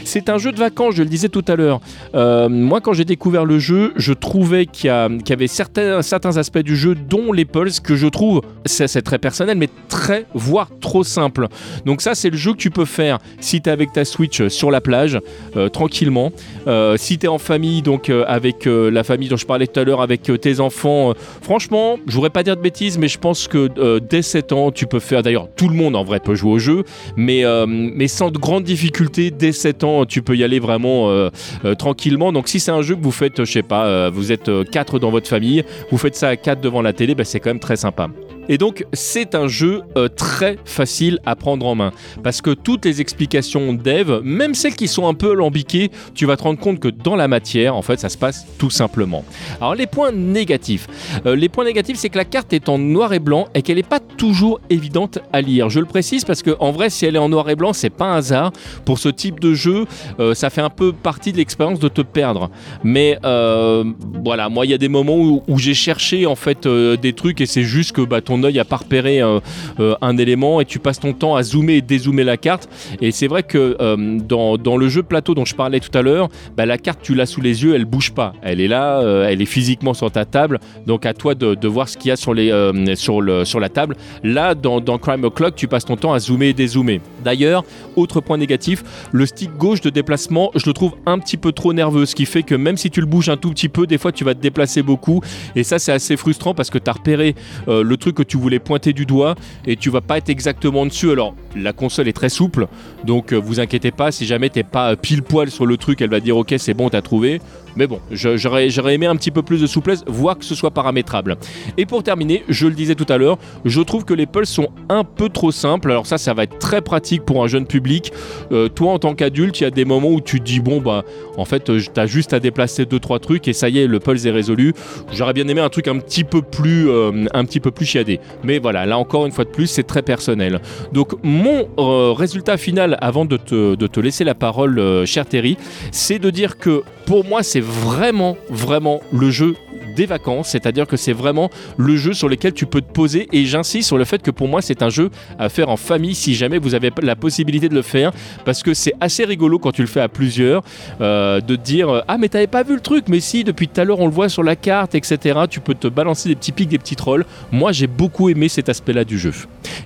C'est 0.04 0.30
un 0.30 0.38
jeu 0.38 0.50
de 0.50 0.58
vacances, 0.58 0.94
je 0.96 1.02
le 1.02 1.08
disais 1.08 1.28
tout 1.28 1.44
à 1.46 1.56
l'heure. 1.56 1.80
Euh, 2.14 2.48
moi 2.48 2.80
quand 2.80 2.94
j'ai 2.94 3.04
découvert 3.04 3.44
le 3.44 3.58
jeu, 3.58 3.92
je 3.96 4.14
trouvais 4.14 4.64
qu'il 4.64 4.88
y, 4.88 5.32
avait 5.32 5.46
certains, 5.46 6.00
aspects 6.00 6.58
du 6.58 6.76
jeu, 6.76 6.94
dont 6.94 7.32
les 7.32 7.44
pulses, 7.44 7.80
que 7.80 7.96
je 7.96 8.06
trouve, 8.06 8.40
c'est 8.64 9.02
très 9.02 9.18
personnel, 9.18 9.58
mais 9.58 9.68
très, 9.88 10.24
voire 10.34 10.70
trop 10.80 11.04
simple. 11.04 11.48
Donc 11.84 12.00
ça 12.00 12.14
c'est 12.14 12.30
le 12.30 12.36
jeu 12.38 12.52
que 12.52 12.58
tu 12.58 12.70
peux 12.70 12.86
faire 12.86 13.18
si 13.40 13.60
tu 13.60 13.68
es 13.68 13.72
avec 13.72 13.92
ta 13.92 14.06
Switch 14.06 14.48
sur 14.48 14.70
la 14.70 14.80
plage, 14.80 15.18
euh, 15.56 15.68
tranquillement. 15.68 16.32
Euh, 16.66 16.96
si 16.96 17.18
tu 17.18 17.26
es 17.26 17.28
en 17.28 17.38
famille, 17.38 17.82
donc 17.82 18.10
avec 18.10 18.64
la 18.66 19.04
famille 19.04 19.28
dont 19.28 19.36
je 19.36 19.46
parlais 19.46 19.66
tout 19.66 19.78
à 19.78 19.84
l'heure, 19.84 20.00
avec 20.00 20.22
tes 20.40 20.60
enfants, 20.60 21.09
euh, 21.10 21.14
franchement, 21.42 21.98
je 22.06 22.14
voudrais 22.14 22.30
pas 22.30 22.42
dire 22.42 22.56
de 22.56 22.62
bêtises, 22.62 22.98
mais 22.98 23.08
je 23.08 23.18
pense 23.18 23.48
que 23.48 23.68
euh, 23.78 24.00
dès 24.00 24.22
7 24.22 24.52
ans, 24.52 24.70
tu 24.70 24.86
peux 24.86 25.00
faire. 25.00 25.22
D'ailleurs, 25.22 25.48
tout 25.56 25.68
le 25.68 25.74
monde 25.74 25.96
en 25.96 26.04
vrai 26.04 26.20
peut 26.20 26.34
jouer 26.34 26.52
au 26.52 26.58
jeu, 26.58 26.84
mais, 27.16 27.44
euh, 27.44 27.66
sans 28.08 28.30
de 28.30 28.38
grandes 28.38 28.64
difficultés. 28.64 29.30
Dès 29.30 29.52
7 29.52 29.84
ans, 29.84 30.04
tu 30.04 30.22
peux 30.22 30.36
y 30.36 30.42
aller 30.42 30.58
vraiment 30.58 31.30
tranquillement. 31.78 32.32
Donc, 32.32 32.48
si 32.48 32.58
c'est 32.58 32.72
un 32.72 32.82
jeu 32.82 32.96
que 32.96 33.02
vous 33.02 33.12
faites, 33.12 33.44
je 33.44 33.52
sais 33.52 33.62
pas, 33.62 34.10
vous 34.10 34.32
êtes 34.32 34.50
4 34.70 34.98
dans 34.98 35.10
votre 35.10 35.28
famille, 35.28 35.64
vous 35.90 35.98
faites 35.98 36.16
ça 36.16 36.28
à 36.28 36.36
4 36.36 36.60
devant 36.60 36.82
la 36.82 36.92
télé, 36.92 37.14
bah, 37.14 37.24
c'est 37.24 37.38
quand 37.38 37.50
même 37.50 37.60
très 37.60 37.76
sympa. 37.76 38.08
Et 38.48 38.58
donc, 38.58 38.84
c'est 38.92 39.34
un 39.34 39.48
jeu 39.48 39.82
euh, 39.96 40.08
très 40.08 40.58
facile 40.64 41.18
à 41.26 41.36
prendre 41.36 41.66
en 41.66 41.74
main. 41.74 41.92
Parce 42.22 42.40
que 42.40 42.50
toutes 42.50 42.84
les 42.84 43.00
explications 43.00 43.72
dev, 43.72 44.20
même 44.22 44.54
celles 44.54 44.74
qui 44.74 44.88
sont 44.88 45.06
un 45.06 45.14
peu 45.14 45.32
alambiquées, 45.32 45.90
tu 46.14 46.26
vas 46.26 46.36
te 46.36 46.42
rendre 46.42 46.58
compte 46.58 46.80
que 46.80 46.88
dans 46.88 47.16
la 47.16 47.28
matière, 47.28 47.76
en 47.76 47.82
fait, 47.82 48.00
ça 48.00 48.08
se 48.08 48.18
passe 48.18 48.46
tout 48.58 48.70
simplement. 48.70 49.24
Alors, 49.60 49.74
les 49.74 49.86
points 49.86 50.12
négatifs. 50.12 50.86
Euh, 51.26 51.36
les 51.36 51.48
points 51.48 51.64
négatifs, 51.64 51.96
c'est 51.96 52.08
que 52.08 52.18
la 52.18 52.24
carte 52.24 52.52
est 52.52 52.68
en 52.68 52.78
noir 52.78 53.12
et 53.12 53.18
blanc 53.18 53.46
et 53.54 53.62
qu'elle 53.62 53.76
n'est 53.76 53.82
pas 53.82 54.00
toujours 54.00 54.60
évidente 54.70 55.18
à 55.32 55.40
lire. 55.40 55.68
Je 55.68 55.80
le 55.80 55.86
précise 55.86 56.24
parce 56.24 56.42
que, 56.42 56.56
en 56.58 56.72
vrai, 56.72 56.90
si 56.90 57.06
elle 57.06 57.16
est 57.16 57.20
en 57.20 57.28
noir 57.28 57.48
et 57.50 57.56
blanc, 57.56 57.72
c'est 57.72 57.90
pas 57.90 58.06
un 58.06 58.16
hasard. 58.16 58.52
Pour 58.84 58.98
ce 58.98 59.08
type 59.08 59.40
de 59.40 59.54
jeu, 59.54 59.86
euh, 60.18 60.34
ça 60.34 60.50
fait 60.50 60.60
un 60.60 60.70
peu 60.70 60.92
partie 60.92 61.32
de 61.32 61.36
l'expérience 61.36 61.78
de 61.78 61.88
te 61.88 62.02
perdre. 62.02 62.50
Mais 62.84 63.18
voilà, 63.22 64.48
moi, 64.48 64.66
il 64.66 64.70
y 64.70 64.74
a 64.74 64.78
des 64.78 64.88
moments 64.88 65.16
où, 65.16 65.58
j'ai 65.58 65.74
cherché 65.74 66.24
en 66.24 66.36
fait 66.36 66.66
des 66.66 67.12
trucs 67.12 67.40
et 67.40 67.46
c'est 67.46 67.64
juste 67.64 67.92
que 67.92 68.00
bah, 68.00 68.22
ton 68.30 68.44
œil 68.44 68.60
a 68.60 68.64
pas 68.64 68.76
repéré 68.76 69.20
euh, 69.20 69.40
euh, 69.80 69.96
un 70.00 70.16
élément 70.16 70.60
et 70.60 70.64
tu 70.64 70.78
passes 70.78 71.00
ton 71.00 71.12
temps 71.12 71.34
à 71.34 71.42
zoomer 71.42 71.74
et 71.74 71.80
dézoomer 71.80 72.22
la 72.22 72.36
carte. 72.36 72.68
Et 73.00 73.10
c'est 73.10 73.26
vrai 73.26 73.42
que 73.42 73.76
euh, 73.80 74.18
dans, 74.20 74.76
le 74.76 74.88
jeu 74.88 75.02
plateau 75.02 75.34
dont 75.34 75.44
je 75.44 75.56
parlais 75.56 75.80
tout 75.80 75.96
à 75.98 76.02
l'heure, 76.02 76.28
bah, 76.56 76.64
la 76.64 76.78
carte 76.78 77.00
tu 77.02 77.16
l'as 77.16 77.26
sous 77.26 77.40
les 77.40 77.64
yeux, 77.64 77.74
elle 77.74 77.86
bouge 77.86 78.12
pas. 78.12 78.34
Elle 78.42 78.60
est 78.60 78.68
là, 78.68 79.02
elle 79.28 79.42
est 79.42 79.46
physiquement 79.46 79.94
sur 79.94 80.12
ta 80.12 80.24
table. 80.24 80.60
Donc 80.86 81.06
à 81.06 81.12
toi 81.12 81.34
de, 81.34 81.68
voir 81.68 81.88
ce 81.88 81.96
qu'il 81.96 82.08
y 82.08 82.12
a 82.12 82.16
sur, 82.16 82.34
les, 82.34 82.50
sur, 82.94 83.20
le, 83.20 83.44
sur 83.44 83.58
la 83.58 83.68
table. 83.68 83.96
Là, 84.22 84.54
dans, 84.54 84.80
dans 84.80 84.98
Crime 84.98 85.24
O'Clock, 85.24 85.56
tu 85.56 85.66
passes 85.66 85.84
ton 85.84 85.96
temps 85.96 86.12
à 86.12 86.20
zoomer 86.20 86.48
et 86.48 86.52
dézoomer. 86.52 87.00
D'ailleurs, 87.24 87.64
autre 87.96 88.20
point 88.20 88.36
négatif, 88.36 88.84
le 89.10 89.26
stick 89.26 89.56
gauche 89.56 89.80
de 89.80 89.90
déplacement, 89.90 90.52
je 90.54 90.66
le 90.66 90.72
trouve 90.72 90.92
un 91.06 91.18
petit 91.18 91.36
peu 91.36 91.50
trop 91.50 91.72
nerveux, 91.72 92.06
ce 92.06 92.14
qui 92.14 92.26
fait 92.26 92.44
que 92.44 92.54
même 92.54 92.76
si 92.76 92.90
tu 92.90 93.00
le 93.00 93.06
bouges 93.06 93.28
un 93.28 93.36
tout 93.36 93.50
petit 93.50 93.68
peu, 93.68 93.88
des 93.88 93.98
fois 93.98 94.12
tu 94.12 94.22
vas 94.22 94.34
te 94.34 94.40
déplacer 94.40 94.82
beaucoup. 94.82 95.20
Et 95.56 95.64
ça, 95.64 95.80
c'est 95.80 95.92
assez 95.92 96.16
frustrant 96.16 96.54
parce 96.54 96.70
que 96.70 96.78
tu 96.78 96.88
as 96.88 96.92
repéré 96.92 97.34
le 97.66 97.96
truc 97.96 98.19
que 98.24 98.28
tu 98.28 98.36
voulais 98.36 98.58
pointer 98.58 98.92
du 98.92 99.06
doigt 99.06 99.34
et 99.66 99.76
tu 99.76 99.90
vas 99.90 100.00
pas 100.00 100.18
être 100.18 100.28
exactement 100.28 100.86
dessus. 100.86 101.10
Alors 101.10 101.34
la 101.56 101.72
console 101.72 102.08
est 102.08 102.12
très 102.12 102.28
souple, 102.28 102.66
donc 103.04 103.32
euh, 103.32 103.36
vous 103.36 103.60
inquiétez 103.60 103.90
pas, 103.90 104.12
si 104.12 104.26
jamais 104.26 104.50
t'es 104.50 104.62
pas 104.62 104.96
pile 104.96 105.22
poil 105.22 105.50
sur 105.50 105.66
le 105.66 105.76
truc, 105.76 106.00
elle 106.00 106.10
va 106.10 106.20
dire 106.20 106.36
ok 106.36 106.54
c'est 106.58 106.74
bon 106.74 106.88
t'as 106.88 107.02
trouvé. 107.02 107.40
Mais 107.76 107.86
bon, 107.86 108.00
j'aurais 108.10 108.94
aimé 108.94 109.06
un 109.06 109.16
petit 109.16 109.30
peu 109.30 109.42
plus 109.42 109.60
de 109.60 109.66
souplesse, 109.66 110.02
voire 110.06 110.36
que 110.36 110.44
ce 110.44 110.54
soit 110.54 110.70
paramétrable. 110.70 111.36
Et 111.76 111.86
pour 111.86 112.02
terminer, 112.02 112.44
je 112.48 112.66
le 112.66 112.74
disais 112.74 112.94
tout 112.94 113.06
à 113.08 113.16
l'heure, 113.16 113.38
je 113.64 113.80
trouve 113.80 114.04
que 114.04 114.14
les 114.14 114.26
pulses 114.26 114.50
sont 114.50 114.68
un 114.88 115.04
peu 115.04 115.28
trop 115.28 115.52
simples. 115.52 115.90
Alors 115.90 116.06
ça, 116.06 116.18
ça 116.18 116.34
va 116.34 116.44
être 116.44 116.58
très 116.58 116.80
pratique 116.80 117.24
pour 117.24 117.44
un 117.44 117.46
jeune 117.46 117.66
public. 117.66 118.12
Euh, 118.50 118.68
toi, 118.68 118.92
en 118.92 118.98
tant 118.98 119.14
qu'adulte, 119.14 119.60
il 119.60 119.64
y 119.64 119.66
a 119.66 119.70
des 119.70 119.84
moments 119.84 120.10
où 120.10 120.20
tu 120.20 120.40
te 120.40 120.44
dis, 120.44 120.60
bon, 120.60 120.80
bah, 120.80 121.04
en 121.36 121.44
fait, 121.44 121.70
euh, 121.70 121.80
t'as 121.94 122.06
juste 122.06 122.32
à 122.32 122.40
déplacer 122.40 122.86
deux 122.86 122.98
trois 122.98 123.20
trucs 123.20 123.46
et 123.46 123.52
ça 123.52 123.68
y 123.68 123.78
est, 123.78 123.86
le 123.86 124.00
pulse 124.00 124.24
est 124.24 124.30
résolu. 124.30 124.74
J'aurais 125.12 125.32
bien 125.32 125.46
aimé 125.46 125.60
un 125.60 125.68
truc 125.68 125.86
un 125.86 125.98
petit 125.98 126.24
peu 126.24 126.42
plus, 126.42 126.88
euh, 126.88 127.26
un 127.32 127.44
petit 127.44 127.60
peu 127.60 127.70
plus 127.70 127.86
chiadé. 127.86 128.09
Mais 128.42 128.58
voilà, 128.58 128.86
là 128.86 128.98
encore 128.98 129.26
une 129.26 129.32
fois 129.32 129.44
de 129.44 129.50
plus, 129.50 129.66
c'est 129.66 129.84
très 129.84 130.02
personnel. 130.02 130.60
Donc 130.92 131.12
mon 131.22 131.68
résultat 132.14 132.56
final, 132.56 132.96
avant 133.00 133.24
de 133.24 133.36
te, 133.36 134.00
laisser 134.00 134.24
la 134.24 134.34
parole, 134.34 135.04
cher 135.06 135.26
Terry, 135.26 135.56
c'est 135.92 136.18
de 136.18 136.30
dire 136.30 136.58
que 136.58 136.82
pour 137.06 137.24
moi, 137.24 137.42
c'est 137.42 137.60
vraiment, 137.60 138.36
vraiment 138.48 139.00
le 139.12 139.30
jeu 139.30 139.54
des 139.90 140.06
vacances, 140.06 140.48
c'est-à-dire 140.50 140.86
que 140.86 140.96
c'est 140.96 141.12
vraiment 141.12 141.50
le 141.76 141.96
jeu 141.96 142.12
sur 142.12 142.28
lequel 142.28 142.52
tu 142.52 142.66
peux 142.66 142.80
te 142.80 142.92
poser. 142.92 143.28
Et 143.32 143.44
j'insiste 143.44 143.88
sur 143.88 143.98
le 143.98 144.04
fait 144.04 144.22
que 144.22 144.30
pour 144.30 144.48
moi 144.48 144.62
c'est 144.62 144.82
un 144.82 144.90
jeu 144.90 145.10
à 145.38 145.48
faire 145.48 145.68
en 145.68 145.76
famille 145.76 146.14
si 146.14 146.34
jamais 146.34 146.58
vous 146.58 146.74
avez 146.74 146.90
la 147.02 147.16
possibilité 147.16 147.68
de 147.68 147.74
le 147.74 147.82
faire 147.82 148.12
parce 148.44 148.62
que 148.62 148.74
c'est 148.74 148.94
assez 149.00 149.24
rigolo 149.24 149.58
quand 149.58 149.72
tu 149.72 149.82
le 149.82 149.86
fais 149.86 150.00
à 150.00 150.08
plusieurs 150.08 150.62
euh, 151.00 151.40
de 151.40 151.56
te 151.56 151.60
dire 151.60 152.04
ah 152.08 152.18
mais 152.18 152.28
t'avais 152.28 152.46
pas 152.46 152.62
vu 152.62 152.74
le 152.74 152.80
truc 152.80 153.06
mais 153.08 153.20
si 153.20 153.44
depuis 153.44 153.68
tout 153.68 153.80
à 153.80 153.84
l'heure 153.84 154.00
on 154.00 154.06
le 154.06 154.12
voit 154.12 154.28
sur 154.28 154.42
la 154.42 154.56
carte 154.56 154.94
etc 154.94 155.40
tu 155.48 155.60
peux 155.60 155.74
te 155.74 155.88
balancer 155.88 156.28
des 156.28 156.36
petits 156.36 156.52
pics 156.52 156.68
des 156.68 156.78
petits 156.78 156.96
trolls 156.96 157.24
moi 157.52 157.72
j'ai 157.72 157.86
beaucoup 157.86 158.28
aimé 158.28 158.48
cet 158.48 158.68
aspect 158.68 158.92
là 158.92 159.04
du 159.04 159.18
jeu. 159.18 159.32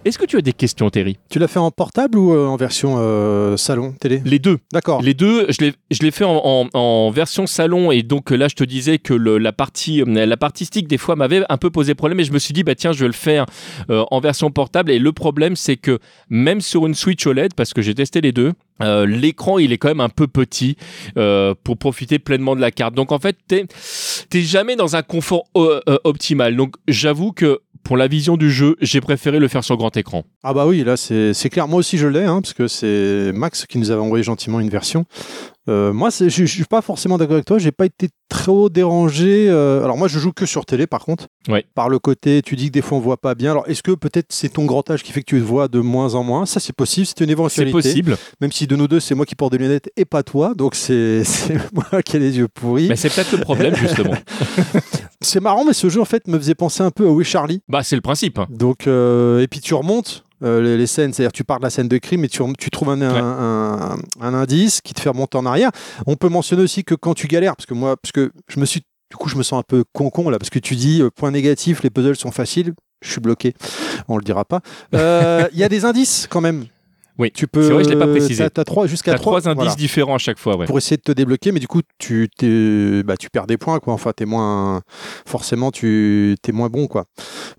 Est-ce 0.04 0.18
que 0.18 0.24
tu 0.24 0.36
as 0.36 0.40
des 0.40 0.52
questions 0.52 0.90
Terry? 0.90 1.18
Tu 1.30 1.38
l'as 1.38 1.48
fait 1.48 1.58
en 1.58 1.70
portable 1.70 2.18
ou 2.18 2.32
euh, 2.32 2.46
en 2.46 2.56
version 2.56 2.96
euh, 2.98 3.56
salon 3.56 3.92
télé? 3.98 4.22
Les 4.24 4.38
deux. 4.38 4.58
D'accord. 4.72 5.02
Les 5.02 5.14
deux 5.14 5.46
je 5.50 6.02
l'ai 6.02 6.10
fait 6.10 6.24
en, 6.24 6.68
en, 6.72 7.10
version 7.10 7.46
salon. 7.46 7.90
Et 7.90 8.02
donc 8.02 8.30
là 8.30 8.48
je 8.48 8.54
te 8.54 8.64
disais 8.64 8.98
que 8.98 9.14
le, 9.14 9.38
la 9.38 9.52
partie 9.52 10.00
euh, 10.00 10.03
la 10.06 10.36
partie 10.36 10.64
stick 10.64 10.88
des 10.88 10.98
fois 10.98 11.16
m'avait 11.16 11.42
un 11.48 11.56
peu 11.56 11.70
posé 11.70 11.94
problème 11.94 12.20
et 12.20 12.24
je 12.24 12.32
me 12.32 12.38
suis 12.38 12.54
dit 12.54 12.62
bah 12.62 12.74
tiens 12.74 12.92
je 12.92 13.00
vais 13.00 13.06
le 13.06 13.12
faire 13.12 13.46
euh, 13.90 14.04
en 14.10 14.20
version 14.20 14.50
portable 14.50 14.90
et 14.90 14.98
le 14.98 15.12
problème 15.12 15.56
c'est 15.56 15.76
que 15.76 15.98
même 16.28 16.60
sur 16.60 16.86
une 16.86 16.94
Switch 16.94 17.26
OLED 17.26 17.54
parce 17.54 17.72
que 17.72 17.82
j'ai 17.82 17.94
testé 17.94 18.20
les 18.20 18.32
deux 18.32 18.52
euh, 18.82 19.06
l'écran 19.06 19.58
il 19.58 19.72
est 19.72 19.78
quand 19.78 19.88
même 19.88 20.00
un 20.00 20.08
peu 20.08 20.26
petit 20.26 20.76
pour 21.64 21.76
profiter 21.78 22.18
pleinement 22.18 22.56
de 22.56 22.60
la 22.60 22.70
carte 22.70 22.94
donc 22.94 23.12
en 23.12 23.18
fait 23.18 23.36
t'es 23.46 24.42
jamais 24.42 24.76
dans 24.76 24.96
un 24.96 25.02
confort 25.02 25.44
optimal 26.04 26.56
donc 26.56 26.74
j'avoue 26.88 27.32
que 27.32 27.60
pour 27.84 27.98
la 27.98 28.08
vision 28.08 28.36
du 28.36 28.50
jeu, 28.50 28.76
j'ai 28.80 29.02
préféré 29.02 29.38
le 29.38 29.46
faire 29.46 29.62
sur 29.62 29.76
grand 29.76 29.94
écran. 29.96 30.24
Ah 30.42 30.54
bah 30.54 30.66
oui, 30.66 30.82
là 30.82 30.96
c'est 30.96 31.50
clair. 31.50 31.68
Moi 31.68 31.78
aussi 31.78 31.98
je 31.98 32.08
l'ai, 32.08 32.24
hein, 32.24 32.40
parce 32.40 32.54
que 32.54 32.66
c'est 32.66 33.30
Max 33.32 33.66
qui 33.66 33.78
nous 33.78 33.90
avait 33.90 34.00
envoyé 34.00 34.24
gentiment 34.24 34.58
une 34.58 34.70
version. 34.70 35.04
Euh, 35.68 35.92
moi, 35.92 36.10
je, 36.10 36.28
je 36.28 36.44
suis 36.44 36.64
pas 36.64 36.82
forcément 36.82 37.16
d'accord 37.18 37.34
avec 37.34 37.46
toi. 37.46 37.58
J'ai 37.58 37.72
pas 37.72 37.86
été 37.86 38.08
trop 38.28 38.68
dérangé. 38.68 39.48
Euh, 39.48 39.82
alors 39.82 39.96
moi, 39.96 40.08
je 40.08 40.18
joue 40.18 40.32
que 40.32 40.46
sur 40.46 40.66
télé, 40.66 40.86
par 40.86 41.04
contre. 41.04 41.28
Ouais. 41.48 41.64
Par 41.74 41.88
le 41.88 41.98
côté, 41.98 42.42
tu 42.42 42.56
dis 42.56 42.66
que 42.66 42.72
des 42.72 42.82
fois 42.82 42.98
on 42.98 43.00
voit 43.00 43.16
pas 43.16 43.34
bien. 43.34 43.52
Alors 43.52 43.68
est-ce 43.68 43.82
que 43.82 43.92
peut-être 43.92 44.26
c'est 44.30 44.50
ton 44.50 44.64
grand 44.64 44.88
âge 44.90 45.02
qui 45.02 45.12
fait 45.12 45.20
que 45.20 45.26
tu 45.26 45.38
vois 45.38 45.68
de 45.68 45.80
moins 45.80 46.14
en 46.14 46.22
moins? 46.22 46.46
Ça, 46.46 46.60
c'est 46.60 46.74
possible. 46.74 47.06
C'est 47.06 47.20
une 47.20 47.30
éventualité. 47.30 47.80
C'est 47.82 47.88
possible. 47.88 48.16
Même 48.40 48.52
si 48.52 48.66
de 48.66 48.76
nous 48.76 48.88
deux, 48.88 49.00
c'est 49.00 49.14
moi 49.14 49.26
qui 49.26 49.34
porte 49.34 49.52
des 49.52 49.58
lunettes 49.58 49.90
et 49.96 50.04
pas 50.04 50.22
toi. 50.22 50.54
Donc 50.54 50.74
c'est 50.74 51.22
moi 51.72 52.02
qui 52.02 52.16
ai 52.16 52.20
les 52.20 52.38
yeux 52.38 52.48
pourris. 52.48 52.88
Mais 52.88 52.96
c'est 52.96 53.12
peut-être 53.12 53.32
le 53.32 53.38
problème 53.38 53.74
justement. 53.74 54.14
c'est 55.20 55.40
marrant, 55.40 55.64
mais 55.64 55.72
ce 55.72 55.88
jeu 55.88 56.00
en 56.00 56.06
fait 56.06 56.26
me 56.28 56.38
faisait 56.38 56.54
penser 56.54 56.82
un 56.82 56.90
peu 56.90 57.06
à 57.06 57.10
Oui 57.10 57.24
Charlie. 57.24 57.60
Bah 57.68 57.82
c'est 57.82 57.96
le 57.96 58.02
principe. 58.02 58.40
Donc 58.50 58.86
euh, 58.86 59.40
et 59.40 59.48
puis 59.48 59.60
tu 59.60 59.74
remontes 59.74 60.24
euh, 60.42 60.76
les, 60.76 60.86
scènes, 60.86 61.12
c'est-à-dire 61.12 61.32
tu 61.32 61.44
pars 61.44 61.58
de 61.58 61.64
la 61.64 61.70
scène 61.70 61.88
de 61.88 61.98
crime 61.98 62.24
et 62.24 62.28
tu, 62.28 62.42
tu 62.58 62.70
trouves 62.70 62.90
un, 62.90 63.00
un, 63.00 64.34
indice 64.34 64.80
qui 64.80 64.94
te 64.94 65.00
fait 65.00 65.08
remonter 65.08 65.38
en 65.38 65.46
arrière. 65.46 65.70
On 66.06 66.16
peut 66.16 66.28
mentionner 66.28 66.62
aussi 66.62 66.84
que 66.84 66.94
quand 66.94 67.14
tu 67.14 67.28
galères, 67.28 67.56
parce 67.56 67.66
que 67.66 67.74
moi, 67.74 67.96
parce 67.96 68.12
que 68.12 68.32
je 68.48 68.58
me 68.60 68.66
suis, 68.66 68.80
du 69.10 69.16
coup, 69.16 69.28
je 69.28 69.36
me 69.36 69.42
sens 69.42 69.60
un 69.60 69.64
peu 69.66 69.84
con-con 69.92 70.28
là, 70.30 70.38
parce 70.38 70.50
que 70.50 70.58
tu 70.58 70.74
dis, 70.76 71.02
euh, 71.02 71.10
point 71.10 71.30
négatif, 71.30 71.82
les 71.82 71.90
puzzles 71.90 72.16
sont 72.16 72.32
faciles, 72.32 72.74
je 73.02 73.10
suis 73.10 73.20
bloqué, 73.20 73.54
on 74.08 74.16
le 74.16 74.24
dira 74.24 74.44
pas. 74.44 74.60
Euh, 74.94 75.46
il 75.52 75.58
y 75.58 75.64
a 75.64 75.68
des 75.68 75.84
indices 75.84 76.26
quand 76.28 76.40
même. 76.40 76.66
Oui. 77.18 77.30
Tu 77.32 77.46
peux. 77.46 77.62
C'est 77.62 77.72
vrai, 77.72 77.84
je 77.84 77.90
l'ai 77.90 77.96
pas 77.96 78.08
précisé. 78.08 78.42
T'as, 78.44 78.50
t'as 78.50 78.64
trois 78.64 78.86
jusqu'à 78.86 79.14
trois, 79.14 79.40
trois 79.40 79.48
indices 79.48 79.62
voilà, 79.64 79.74
différents 79.76 80.16
à 80.16 80.18
chaque 80.18 80.38
fois, 80.38 80.56
ouais. 80.56 80.66
pour 80.66 80.78
essayer 80.78 80.96
de 80.96 81.02
te 81.02 81.12
débloquer, 81.12 81.52
mais 81.52 81.60
du 81.60 81.68
coup 81.68 81.80
tu 81.98 82.28
bah, 83.04 83.16
tu 83.16 83.30
perds 83.30 83.46
des 83.46 83.56
points 83.56 83.78
quoi. 83.78 83.92
Enfin 83.94 84.12
t'es 84.16 84.24
moins 84.24 84.82
forcément 85.26 85.70
tu 85.70 86.34
t'es 86.42 86.52
moins 86.52 86.68
bon 86.68 86.86
quoi. 86.86 87.04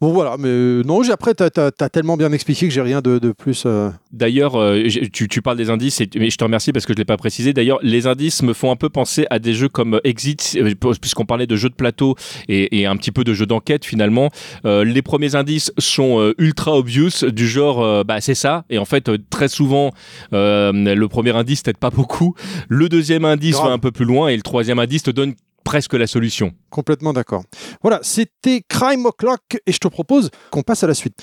Bon 0.01 0.11
voilà, 0.11 0.35
mais 0.37 0.49
euh, 0.49 0.83
non 0.83 1.01
après 1.09 1.33
t'as, 1.33 1.49
t'as 1.49 1.89
tellement 1.89 2.17
bien 2.17 2.31
expliqué 2.31 2.67
que 2.67 2.73
j'ai 2.73 2.81
rien 2.81 3.01
de, 3.01 3.19
de 3.19 3.31
plus. 3.31 3.63
euh, 3.65 3.89
D'ailleurs, 4.11 4.55
euh, 4.55 4.83
tu, 5.13 5.27
tu 5.27 5.41
parles 5.41 5.57
des 5.57 5.69
indices, 5.69 6.01
et, 6.01 6.09
mais 6.15 6.29
je 6.29 6.37
te 6.37 6.43
remercie 6.43 6.71
parce 6.71 6.85
que 6.85 6.93
je 6.93 6.95
ne 6.95 7.01
l'ai 7.01 7.05
pas 7.05 7.17
précisé. 7.17 7.53
D'ailleurs, 7.53 7.79
les 7.81 8.07
indices 8.07 8.41
me 8.43 8.53
font 8.53 8.71
un 8.71 8.75
peu 8.75 8.89
penser 8.89 9.25
à 9.29 9.39
des 9.39 9.53
jeux 9.53 9.69
comme 9.69 9.99
Exit, 10.03 10.57
euh, 10.59 10.73
puisqu'on 10.99 11.25
parlait 11.25 11.47
de 11.47 11.55
jeux 11.55 11.69
de 11.69 11.75
plateau 11.75 12.15
et, 12.47 12.79
et 12.79 12.85
un 12.85 12.95
petit 12.97 13.11
peu 13.11 13.23
de 13.23 13.33
jeux 13.33 13.45
d'enquête 13.45 13.85
finalement. 13.85 14.29
Euh, 14.65 14.83
les 14.83 15.01
premiers 15.01 15.35
indices 15.35 15.71
sont 15.77 16.19
euh, 16.19 16.33
ultra 16.37 16.75
obvious, 16.77 17.25
du 17.31 17.47
genre, 17.47 17.83
euh, 17.83 18.03
bah 18.03 18.19
c'est 18.21 18.35
ça. 18.35 18.65
Et 18.69 18.77
en 18.77 18.85
fait, 18.85 19.09
euh, 19.09 19.17
très 19.45 19.55
souvent, 19.55 19.91
euh, 20.33 20.71
le 20.73 21.07
premier 21.07 21.35
indice 21.35 21.63
t'aide 21.63 21.77
pas 21.77 21.91
beaucoup. 21.91 22.33
Le 22.67 22.89
deuxième 22.89 23.25
indice 23.25 23.55
Grave. 23.55 23.67
va 23.67 23.73
un 23.73 23.79
peu 23.79 23.91
plus 23.91 24.05
loin 24.05 24.29
et 24.29 24.35
le 24.35 24.41
troisième 24.41 24.79
indice 24.79 25.03
te 25.03 25.11
donne 25.11 25.35
presque 25.63 25.93
la 25.93 26.07
solution. 26.07 26.51
Complètement 26.69 27.13
d'accord. 27.13 27.43
Voilà, 27.81 27.99
c'était 28.01 28.63
Crime 28.67 29.05
O'Clock 29.05 29.41
et 29.65 29.71
je 29.71 29.77
te 29.77 29.87
propose 29.87 30.31
qu'on 30.51 30.63
passe 30.63 30.83
à 30.83 30.87
la 30.87 30.93
suite. 30.95 31.15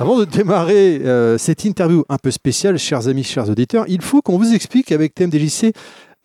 Avant 0.00 0.18
de 0.18 0.24
démarrer 0.24 1.00
euh, 1.04 1.38
cette 1.38 1.64
interview 1.64 2.04
un 2.08 2.18
peu 2.18 2.30
spéciale, 2.30 2.78
chers 2.78 3.08
amis, 3.08 3.24
chers 3.24 3.48
auditeurs, 3.48 3.84
il 3.88 4.02
faut 4.02 4.20
qu'on 4.20 4.36
vous 4.36 4.52
explique 4.52 4.92
avec 4.92 5.14
TMDJC 5.14 5.72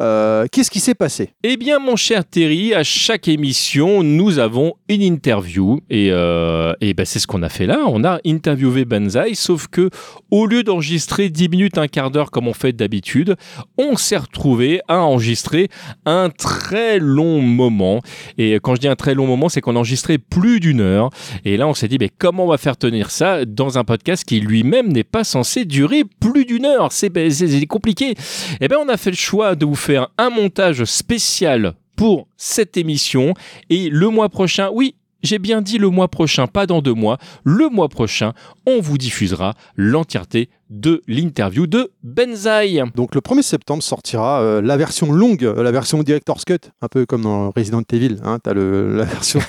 euh, 0.01 0.45
qu'est-ce 0.49 0.71
qui 0.71 0.79
s'est 0.79 0.95
passé? 0.95 1.33
Eh 1.43 1.57
bien, 1.57 1.79
mon 1.79 1.97
cher 1.97 2.23
Terry, 2.23 2.73
à 2.73 2.83
chaque 2.83 3.27
émission, 3.27 4.01
nous 4.01 4.39
avons 4.39 4.75
une 4.87 5.01
interview 5.01 5.81
et, 5.89 6.09
euh, 6.11 6.73
ben, 6.81 7.05
c'est 7.05 7.19
ce 7.19 7.27
qu'on 7.27 7.43
a 7.43 7.49
fait 7.49 7.65
là. 7.65 7.79
On 7.87 8.05
a 8.05 8.19
interviewé 8.25 8.85
Banzai, 8.85 9.33
sauf 9.33 9.67
que 9.67 9.89
au 10.31 10.45
lieu 10.45 10.63
d'enregistrer 10.63 11.29
10 11.29 11.49
minutes, 11.49 11.77
un 11.77 11.87
quart 11.87 12.11
d'heure 12.11 12.31
comme 12.31 12.47
on 12.47 12.53
fait 12.53 12.71
d'habitude, 12.71 13.35
on 13.77 13.97
s'est 13.97 14.17
retrouvé 14.17 14.79
à 14.87 14.99
enregistrer 14.99 15.67
un 16.05 16.29
très 16.29 16.99
long 16.99 17.41
moment. 17.41 18.01
Et 18.37 18.55
quand 18.61 18.75
je 18.75 18.79
dis 18.79 18.87
un 18.87 18.95
très 18.95 19.15
long 19.15 19.27
moment, 19.27 19.49
c'est 19.49 19.59
qu'on 19.59 19.75
a 19.75 19.79
enregistré 19.79 20.17
plus 20.17 20.61
d'une 20.61 20.79
heure. 20.79 21.09
Et 21.43 21.57
là, 21.57 21.67
on 21.67 21.73
s'est 21.73 21.89
dit, 21.89 21.97
mais 21.99 22.09
comment 22.09 22.45
on 22.45 22.49
va 22.49 22.57
faire 22.57 22.77
tenir 22.77 23.11
ça 23.11 23.43
dans 23.43 23.77
un 23.77 23.83
podcast 23.83 24.23
qui 24.23 24.39
lui-même 24.39 24.93
n'est 24.93 25.03
pas 25.03 25.25
censé 25.25 25.65
durer 25.65 26.03
plus 26.21 26.45
d'une 26.45 26.65
heure? 26.65 26.89
Ben, 27.13 27.29
c'est 27.31 27.65
compliqué. 27.65 28.15
Eh 28.61 28.67
bien, 28.69 28.77
on 28.79 28.87
a 28.87 28.95
fait 28.95 29.11
le 29.11 29.17
choix 29.17 29.55
de 29.55 29.65
vous 29.65 29.75
faire 29.75 29.88
un 30.17 30.29
montage 30.29 30.83
spécial 30.85 31.73
pour 31.95 32.27
cette 32.37 32.77
émission. 32.77 33.33
Et 33.69 33.89
le 33.89 34.09
mois 34.09 34.29
prochain, 34.29 34.69
oui, 34.73 34.95
j'ai 35.21 35.39
bien 35.39 35.61
dit 35.61 35.77
le 35.77 35.89
mois 35.89 36.07
prochain, 36.07 36.47
pas 36.47 36.65
dans 36.65 36.81
deux 36.81 36.93
mois. 36.93 37.17
Le 37.43 37.67
mois 37.69 37.89
prochain, 37.89 38.33
on 38.65 38.79
vous 38.79 38.97
diffusera 38.97 39.53
l'entièreté 39.75 40.49
de 40.69 41.01
l'interview 41.07 41.67
de 41.67 41.91
Benzaï. 42.03 42.81
Donc 42.95 43.15
le 43.15 43.21
1er 43.21 43.41
septembre 43.41 43.83
sortira 43.83 44.41
euh, 44.41 44.61
la 44.61 44.77
version 44.77 45.11
longue, 45.11 45.43
euh, 45.43 45.61
la 45.61 45.71
version 45.71 46.01
Director's 46.03 46.45
Cut, 46.45 46.69
un 46.81 46.87
peu 46.87 47.05
comme 47.05 47.23
dans 47.23 47.51
Resident 47.51 47.81
Evil. 47.91 48.17
Hein, 48.23 48.39
tu 48.43 48.49
as 48.49 48.53
la 48.53 49.03
version, 49.03 49.39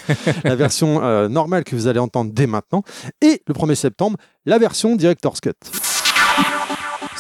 la 0.43 0.57
version 0.57 1.03
euh, 1.03 1.29
normale 1.29 1.63
que 1.63 1.77
vous 1.77 1.87
allez 1.87 2.01
entendre 2.01 2.33
dès 2.33 2.47
maintenant. 2.47 2.83
Et 3.21 3.43
le 3.47 3.55
1er 3.55 3.75
septembre, 3.75 4.17
la 4.47 4.59
version 4.59 4.97
Director's 4.97 5.41
Cut. 5.41 5.53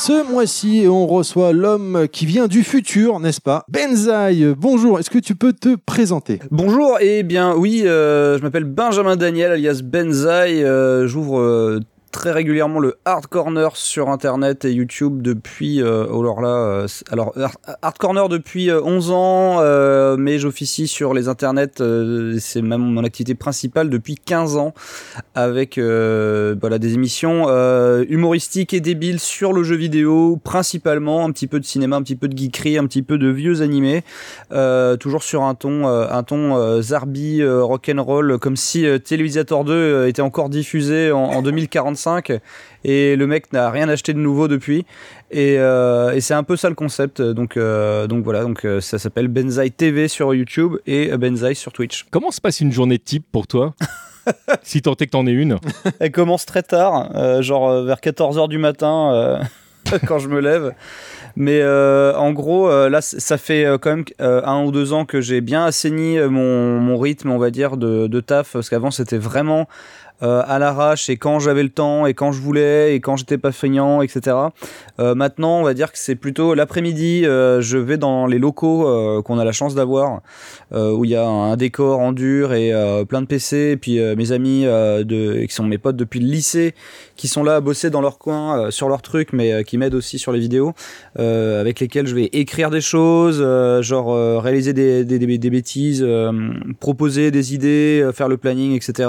Ce 0.00 0.26
mois-ci, 0.26 0.86
on 0.88 1.06
reçoit 1.06 1.52
l'homme 1.52 2.08
qui 2.10 2.24
vient 2.24 2.46
du 2.46 2.64
futur, 2.64 3.20
n'est-ce 3.20 3.42
pas? 3.42 3.66
Benzaï, 3.68 4.54
bonjour, 4.56 4.98
est-ce 4.98 5.10
que 5.10 5.18
tu 5.18 5.34
peux 5.34 5.52
te 5.52 5.76
présenter? 5.76 6.38
Bonjour, 6.50 6.98
et 7.02 7.22
bien 7.22 7.54
oui, 7.54 7.82
euh, 7.84 8.38
je 8.38 8.42
m'appelle 8.42 8.64
Benjamin 8.64 9.16
Daniel 9.16 9.52
alias 9.52 9.82
Benzaï, 9.84 10.64
euh, 10.64 11.06
j'ouvre 11.06 11.38
euh, 11.40 11.80
très 12.12 12.32
régulièrement 12.32 12.80
le 12.80 12.96
Hard 13.04 13.26
Corner 13.26 13.76
sur 13.76 14.08
internet 14.08 14.64
et 14.64 14.72
YouTube 14.72 15.22
depuis 15.22 15.80
euh, 15.82 16.06
oh 16.10 16.22
là 16.40 16.48
euh, 16.48 16.86
alors 17.10 17.32
Hard- 17.82 17.98
Corner 17.98 18.28
depuis 18.28 18.70
euh, 18.70 18.80
11 18.82 19.10
ans 19.10 19.56
euh, 19.60 20.16
mais 20.18 20.38
j'officie 20.38 20.88
sur 20.88 21.14
les 21.14 21.28
internets 21.28 21.80
euh, 21.80 22.36
c'est 22.40 22.62
même 22.62 22.80
mon 22.80 23.04
activité 23.04 23.34
principale 23.34 23.90
depuis 23.90 24.16
15 24.16 24.56
ans 24.56 24.74
avec 25.34 25.78
euh, 25.78 26.56
voilà 26.60 26.78
des 26.78 26.94
émissions 26.94 27.46
euh, 27.48 28.04
humoristiques 28.08 28.74
et 28.74 28.80
débiles 28.80 29.20
sur 29.20 29.52
le 29.52 29.62
jeu 29.62 29.76
vidéo 29.76 30.38
principalement 30.42 31.24
un 31.24 31.30
petit 31.30 31.46
peu 31.46 31.60
de 31.60 31.64
cinéma 31.64 31.96
un 31.96 32.02
petit 32.02 32.16
peu 32.16 32.28
de 32.28 32.36
geekery 32.36 32.78
un 32.78 32.86
petit 32.86 33.02
peu 33.02 33.18
de 33.18 33.28
vieux 33.28 33.62
animés 33.62 34.02
euh, 34.52 34.96
toujours 34.96 35.22
sur 35.22 35.42
un 35.42 35.54
ton, 35.54 35.86
euh, 35.86 36.06
un 36.10 36.22
ton 36.22 36.56
euh, 36.56 36.80
zarbi, 36.82 37.40
euh, 37.42 37.62
rock'n'roll, 37.62 38.38
comme 38.38 38.56
si 38.56 38.86
euh, 38.86 38.98
Télévisateur 38.98 39.64
2 39.64 39.72
euh, 39.72 40.08
était 40.08 40.22
encore 40.22 40.48
diffusé 40.48 41.12
en, 41.12 41.18
en 41.18 41.42
2045 41.42 41.99
et 42.84 43.16
le 43.16 43.26
mec 43.26 43.52
n'a 43.52 43.70
rien 43.70 43.88
acheté 43.88 44.12
de 44.12 44.18
nouveau 44.18 44.48
depuis. 44.48 44.84
Et, 45.30 45.56
euh, 45.58 46.12
et 46.12 46.20
c'est 46.20 46.34
un 46.34 46.42
peu 46.42 46.56
ça 46.56 46.68
le 46.68 46.74
concept. 46.74 47.20
Donc, 47.20 47.56
euh, 47.56 48.06
donc 48.06 48.24
voilà, 48.24 48.42
donc 48.42 48.64
euh, 48.64 48.80
ça 48.80 48.98
s'appelle 48.98 49.28
Benzaï 49.28 49.70
TV 49.70 50.08
sur 50.08 50.34
YouTube 50.34 50.76
et 50.86 51.16
Benzaï 51.16 51.54
sur 51.54 51.72
Twitch. 51.72 52.06
Comment 52.10 52.30
se 52.30 52.40
passe 52.40 52.60
une 52.60 52.72
journée 52.72 52.98
type 52.98 53.26
pour 53.30 53.46
toi 53.46 53.74
Si 54.62 54.82
tant 54.82 54.94
est 54.94 55.06
que 55.06 55.10
t'en 55.10 55.26
es 55.26 55.32
une. 55.32 55.58
Elle 56.00 56.12
commence 56.12 56.46
très 56.46 56.62
tard, 56.62 57.10
euh, 57.14 57.42
genre 57.42 57.82
vers 57.82 57.98
14h 57.98 58.48
du 58.48 58.58
matin 58.58 59.40
quand 60.06 60.18
je 60.18 60.28
me 60.28 60.40
lève. 60.40 60.74
Mais 61.36 61.60
euh, 61.60 62.14
en 62.16 62.32
gros, 62.32 62.68
euh, 62.68 62.88
là, 62.88 63.00
ça 63.00 63.38
fait 63.38 63.64
euh, 63.64 63.78
quand 63.78 63.96
même 63.96 64.04
un 64.18 64.64
ou 64.64 64.72
deux 64.72 64.92
ans 64.92 65.04
que 65.04 65.20
j'ai 65.20 65.40
bien 65.40 65.64
assaini 65.64 66.18
mon, 66.18 66.80
mon 66.80 66.98
rythme, 66.98 67.30
on 67.30 67.38
va 67.38 67.50
dire, 67.50 67.76
de, 67.76 68.06
de 68.06 68.20
taf. 68.20 68.52
Parce 68.52 68.68
qu'avant, 68.68 68.90
c'était 68.90 69.18
vraiment 69.18 69.68
euh, 70.22 70.42
à 70.46 70.58
l'arrache 70.58 71.08
et 71.08 71.16
quand 71.16 71.38
j'avais 71.38 71.62
le 71.62 71.70
temps 71.70 72.06
et 72.06 72.14
quand 72.14 72.32
je 72.32 72.40
voulais 72.40 72.94
et 72.94 73.00
quand 73.00 73.16
j'étais 73.16 73.38
pas 73.38 73.52
feignant, 73.52 74.02
etc. 74.02 74.36
Euh, 74.98 75.14
maintenant, 75.14 75.60
on 75.60 75.62
va 75.62 75.74
dire 75.74 75.92
que 75.92 75.98
c'est 75.98 76.14
plutôt 76.14 76.54
l'après-midi. 76.54 77.24
euh, 77.24 77.60
je 77.60 77.78
vais 77.78 77.96
dans 77.96 78.26
les 78.26 78.38
locaux 78.38 78.86
euh, 78.86 79.22
qu'on 79.22 79.38
a 79.38 79.44
la 79.44 79.52
chance 79.52 79.74
d'avoir, 79.74 80.20
euh, 80.72 80.92
où 80.92 81.04
il 81.04 81.10
y 81.10 81.16
a 81.16 81.26
un 81.26 81.56
décor 81.56 82.00
en 82.00 82.12
dur 82.12 82.52
et 82.52 82.72
euh, 82.72 83.04
plein 83.04 83.22
de 83.22 83.26
PC. 83.26 83.72
Et 83.72 83.76
puis 83.76 83.98
mes 84.16 84.32
amis 84.32 84.64
de, 84.64 85.44
qui 85.44 85.54
sont 85.54 85.64
mes 85.64 85.78
potes 85.78 85.96
depuis 85.96 86.20
le 86.20 86.26
lycée, 86.26 86.74
qui 87.16 87.28
sont 87.28 87.42
là 87.42 87.56
à 87.56 87.60
bosser 87.60 87.90
dans 87.90 88.00
leur 88.00 88.18
coin 88.18 88.70
sur 88.70 88.88
leurs 88.88 89.02
trucs, 89.02 89.32
mais 89.32 89.64
qui 89.64 89.78
m'aident 89.78 89.94
aussi 89.94 90.18
sur 90.18 90.32
les 90.32 90.40
vidéos, 90.40 90.72
avec 91.16 91.80
lesquels 91.80 92.06
je 92.06 92.14
vais 92.14 92.28
écrire 92.32 92.70
des 92.70 92.80
choses, 92.80 93.38
genre 93.82 94.42
réaliser 94.42 94.72
des, 94.72 95.04
des, 95.04 95.18
des, 95.18 95.38
des 95.38 95.50
bêtises, 95.50 96.06
proposer 96.80 97.30
des 97.30 97.54
idées, 97.54 98.08
faire 98.14 98.28
le 98.28 98.36
planning, 98.36 98.74
etc. 98.74 99.08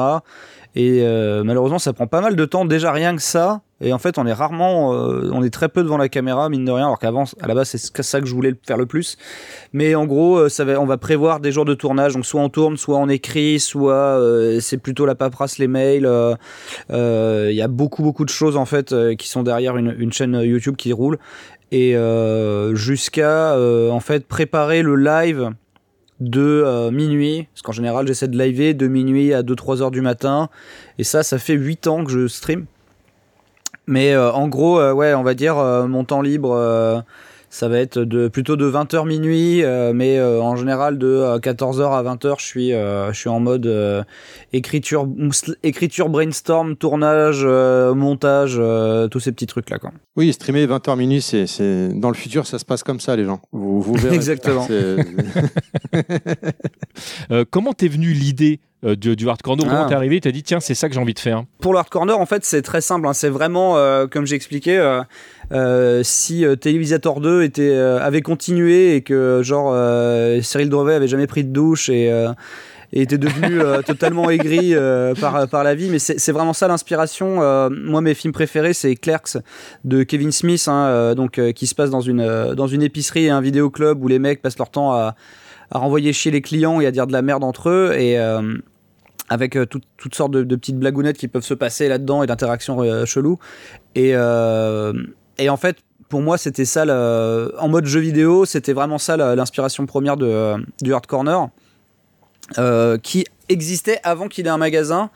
Et 0.76 1.02
euh, 1.04 1.44
malheureusement, 1.44 1.80
ça 1.80 1.92
prend 1.92 2.08
pas 2.08 2.22
mal 2.22 2.36
de 2.36 2.46
temps, 2.46 2.64
déjà 2.64 2.92
rien 2.94 3.14
que 3.16 3.22
ça. 3.22 3.62
Et 3.84 3.92
en 3.94 3.98
fait, 3.98 4.18
on 4.18 4.26
est 4.28 4.32
rarement, 4.34 4.94
euh, 4.94 5.30
on 5.34 5.44
est 5.44 5.50
très 5.50 5.68
peu 5.68 5.84
devant 5.84 5.98
la 5.98 6.08
caméra, 6.08 6.48
mine 6.50 6.64
de 6.64 6.72
rien, 6.72 6.86
alors 6.86 7.00
qu'avant, 7.00 7.26
à 7.42 7.48
la 7.48 7.56
base, 7.56 7.70
c'est 7.70 7.78
ce- 7.78 8.04
ça 8.04 8.22
que 8.22 8.28
je 8.28 8.34
voulais 8.34 8.54
faire 8.66 8.78
le 8.78 8.86
plus. 8.86 9.18
Mais 9.74 9.96
en 9.96 10.06
gros, 10.06 10.38
euh, 10.38 10.50
ça 10.50 10.64
va, 10.64 10.80
on 10.80 10.86
va 10.86 10.98
prévoir 10.98 11.40
des 11.42 11.52
jours 11.52 11.66
de 11.66 11.74
tournage, 11.74 12.14
donc 12.14 12.26
soit 12.26 12.42
on 12.42 12.50
tourne, 12.50 12.78
soit 12.78 12.98
on 12.98 13.10
écrit, 13.10 13.60
soit 13.60 13.94
euh, 13.96 14.60
c'est 14.62 14.78
plutôt 14.78 15.06
la 15.06 15.16
paperasse, 15.16 15.58
les 15.58 15.68
mails. 15.68 16.06
euh, 16.06 16.36
euh, 16.92 17.48
Il 17.50 17.56
y 17.56 17.62
a 17.62 17.68
beaucoup, 17.68 18.04
beaucoup 18.04 18.24
de 18.24 18.30
choses 18.30 18.56
en 18.56 18.66
fait 18.66 18.94
qui 19.18 19.28
sont 19.28 19.44
derrière 19.44 19.76
une, 19.78 19.96
une 19.98 20.14
chaîne 20.14 20.40
YouTube 20.42 20.76
qui 20.76 20.94
roule. 20.94 21.18
Et 21.74 21.96
euh, 21.96 22.76
jusqu'à 22.76 23.54
euh, 23.56 23.90
en 23.92 24.00
fait 24.02 24.28
préparer 24.28 24.82
le 24.84 24.96
live 24.96 25.52
de 26.22 26.40
euh, 26.42 26.92
minuit, 26.92 27.48
parce 27.54 27.64
qu'en 27.64 27.72
général 27.72 28.08
j'essaie 28.08 28.28
de 28.28 28.38
liver 28.38 28.74
de 28.74 28.88
minuit 28.88 29.34
à 29.34 29.42
2-3 29.42 29.82
heures 29.82 29.92
du 29.92 30.02
matin, 30.02 30.50
et 30.98 31.04
ça, 31.04 31.24
ça 31.24 31.40
fait 31.40 31.56
8 31.56 31.88
ans 31.88 32.06
que 32.06 32.12
je 32.12 32.28
stream. 32.28 32.66
Mais 33.88 34.14
euh, 34.14 34.32
en 34.32 34.48
gros, 34.48 34.80
euh, 34.80 34.94
ouais, 34.94 35.14
on 35.16 35.24
va 35.24 35.34
dire 35.34 35.56
mon 35.56 36.06
temps 36.06 36.22
libre, 36.22 37.04
ça 37.52 37.68
va 37.68 37.80
être 37.80 38.00
de, 38.00 38.30
plutôt 38.30 38.56
de 38.56 38.66
20h 38.66 39.06
minuit, 39.06 39.62
euh, 39.62 39.92
mais 39.94 40.18
euh, 40.18 40.42
en 40.42 40.56
général 40.56 40.98
de 40.98 41.38
14h 41.38 41.92
à 41.92 42.02
20h, 42.02 42.36
je 42.40 42.46
suis, 42.46 42.74
euh, 42.74 43.12
je 43.12 43.20
suis 43.20 43.30
en 43.30 43.42
mode 43.42 43.66
euh, 43.66 44.04
écriture, 44.54 45.06
écriture, 45.62 46.08
brainstorm, 46.08 46.78
tournage, 46.78 47.42
euh, 47.44 47.94
montage, 47.94 48.56
euh, 48.58 49.10
tous 49.10 49.20
ces 49.20 49.34
petits 49.34 49.48
trucs-là. 49.48 49.80
Quoi. 49.80 49.92
Oui, 50.16 50.32
streamer 50.32 50.66
20h 50.66 50.98
minuit, 50.98 51.22
c'est, 51.22 51.46
c'est... 51.46 51.90
dans 51.90 52.10
le 52.10 52.16
futur, 52.16 52.48
ça 52.48 52.58
se 52.58 52.64
passe 52.64 52.84
comme 52.84 53.02
ça, 53.02 53.18
les 53.18 53.26
gens. 53.26 53.42
Vous, 53.52 53.82
vous 53.82 53.96
verrez. 53.96 54.16
Exactement. 54.22 54.66
Euh, 57.32 57.46
comment 57.50 57.74
t'es 57.74 57.88
venu 57.88 58.12
l'idée 58.12 58.60
euh, 58.84 58.96
du, 58.96 59.16
du 59.16 59.30
hard 59.30 59.42
corner 59.42 59.66
Comment 59.68 59.84
Ah. 59.84 59.90
t'es 59.90 59.96
arrivé 59.96 60.20
T'as 60.20 60.32
dit 60.32 60.44
tiens, 60.44 60.60
c'est 60.60 60.74
ça 60.76 60.88
que 60.88 60.94
j'ai 60.96 61.00
envie 61.00 61.14
de 61.14 61.20
faire. 61.20 61.44
Pour 61.60 61.74
le 61.74 61.80
hard 61.80 61.90
corner, 61.90 62.20
en 62.20 62.26
fait, 62.26 62.44
c'est 62.46 62.62
très 62.62 62.82
simple. 62.82 63.08
hein. 63.08 63.14
C'est 63.14 63.30
vraiment, 63.30 63.78
euh, 63.78 64.08
comme 64.08 64.26
j'ai 64.26 64.36
expliqué, 64.36 64.78
euh, 64.78 65.02
euh, 65.52 66.02
si 66.04 66.46
Télévisateur 66.60 67.20
2 67.20 67.44
était, 67.44 67.76
avait 67.76 68.22
continué 68.22 68.96
et 68.96 69.02
que, 69.02 69.42
genre, 69.44 69.74
Cyril 70.44 70.70
Drevet 70.70 70.94
avait 70.96 71.08
jamais 71.08 71.28
pris 71.28 71.44
de 71.44 71.52
douche 71.52 71.90
et, 71.90 72.06
et 72.94 73.04
était 73.04 73.18
devenu 73.18 73.62
euh, 73.62 73.82
totalement 73.86 74.30
aigri 74.30 74.74
euh, 74.74 75.14
par, 75.16 75.48
par 75.48 75.64
la 75.64 75.76
vie. 75.76 75.90
Mais 75.90 76.00
c'est 76.00 76.20
c'est 76.20 76.32
vraiment 76.34 76.52
ça 76.54 76.68
l'inspiration. 76.68 77.42
Euh, 77.42 77.70
moi, 77.72 78.02
mes 78.02 78.14
films 78.14 78.34
préférés, 78.34 78.74
c'est 78.74 78.96
Clerks 78.96 79.38
de 79.86 80.04
Kevin 80.04 80.32
Smith, 80.34 80.68
hein, 80.68 81.14
donc, 81.16 81.40
qui 81.54 81.68
se 81.68 81.76
passe 81.76 81.90
dans 81.90 82.02
une, 82.02 82.54
dans 82.56 82.68
une 82.68 82.82
épicerie 82.84 83.26
et 83.26 83.30
un 83.30 83.42
vidéoclub 83.42 84.04
où 84.04 84.08
les 84.10 84.20
mecs 84.20 84.42
passent 84.42 84.58
leur 84.58 84.70
temps 84.72 84.92
à, 84.92 85.16
à 85.72 85.78
renvoyer 85.80 86.12
chier 86.14 86.32
les 86.32 86.42
clients 86.42 86.82
et 86.82 86.86
à 86.86 86.92
dire 86.92 87.08
de 87.08 87.14
la 87.14 87.22
merde 87.22 87.44
entre 87.44 87.70
eux. 87.70 87.94
Et. 87.98 88.18
Euh, 89.32 89.34
avec 89.34 89.58
toutes 89.98 90.16
sortes 90.16 90.32
de, 90.32 90.56
petites 90.56 90.78
blagounettes 90.78 91.18
qui 91.18 91.28
peuvent 91.28 91.44
se 91.44 91.54
passer 91.54 91.88
là-dedans 91.88 92.24
et 92.24 92.28
d'interactions 92.28 93.06
chelou 93.06 93.40
et 93.96 94.12
et 94.12 95.50
en 95.50 95.58
fait 95.58 95.78
pour 96.10 96.22
moi, 96.22 96.38
c'était 96.38 96.66
ça, 96.66 96.84
en 97.58 97.70
mode 97.70 97.86
jeu 97.86 98.02
vidéo, 98.02 98.44
c'était 98.44 98.74
vraiment 98.74 98.98
ça 98.98 99.16
l'inspiration 99.16 99.86
première 99.86 100.18
de, 100.18 100.56
du 100.82 100.94
Hard 100.94 101.06
Corner, 101.06 101.48
qui 103.02 103.26
existait 103.48 104.00
avant 104.04 104.28
qu'il 104.28 104.46
ait 104.46 104.50
un 104.50 104.58
magasin. 104.58 105.10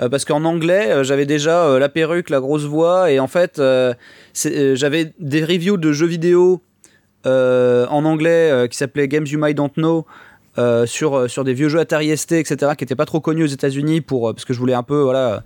Euh, 0.00 0.08
parce 0.08 0.24
qu'en 0.24 0.44
anglais, 0.44 0.90
euh, 0.90 1.04
j'avais 1.04 1.26
déjà 1.26 1.64
euh, 1.64 1.78
la 1.78 1.88
perruque, 1.88 2.30
la 2.30 2.40
grosse 2.40 2.64
voix, 2.64 3.10
et 3.10 3.20
en 3.20 3.28
fait, 3.28 3.60
j'avais 4.34 5.12
des 5.18 5.44
reviews 5.44 5.76
de 5.76 5.92
jeux 5.92 6.06
vidéo 6.06 6.62
en 7.24 8.04
anglais 8.04 8.66
qui 8.68 8.76
s'appelaient 8.76 9.08
Games 9.08 9.26
You 9.26 9.38
Might 9.38 9.56
Don't 9.56 9.70
Know. 9.76 10.06
Sur 10.86 11.30
sur 11.30 11.44
des 11.44 11.54
vieux 11.54 11.68
jeux 11.68 11.80
Atari 11.80 12.16
ST 12.16 12.32
etc 12.32 12.72
qui 12.76 12.84
n'étaient 12.84 12.94
pas 12.94 13.06
trop 13.06 13.20
connus 13.20 13.44
aux 13.44 13.46
États-Unis 13.46 14.00
pour 14.00 14.34
parce 14.34 14.44
que 14.44 14.52
je 14.52 14.58
voulais 14.58 14.74
un 14.74 14.82
peu 14.82 15.00
voilà 15.00 15.44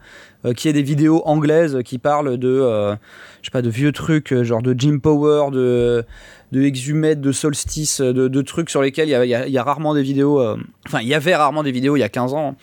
qu'il 0.57 0.69
y 0.69 0.71
ait 0.71 0.73
des 0.73 0.83
vidéos 0.83 1.23
anglaises 1.27 1.79
qui 1.85 1.99
parlent 1.99 2.37
de 2.37 2.97
je 3.41 3.47
sais 3.47 3.53
pas 3.53 3.63
de 3.63 3.71
vieux 3.71 3.93
trucs 3.93 4.35
genre 4.43 4.63
de 4.63 4.75
Jim 4.77 4.99
Power 4.99 5.51
de 5.53 6.05
de 6.53 6.63
Exhumed, 6.63 7.21
de 7.21 7.33
Solstice, 7.33 8.01
de, 8.01 8.43
trucs 8.43 8.71
sur 8.71 8.81
lesquels 8.81 9.09
il 9.09 9.11
y 9.11 9.35
a, 9.35 9.49
y 9.49 9.59
a, 9.59 9.63
rarement 9.65 9.95
des 9.95 10.03
vidéos. 10.03 10.41
enfin, 10.87 11.01
il 11.01 11.09
y 11.09 11.15
avait 11.15 11.35
rarement 11.35 11.65
des 11.65 11.73
vidéos 11.73 11.97
il 11.97 12.01
y 12.01 12.05
a 12.05 12.09
15 12.09 12.35
ans 12.35 12.57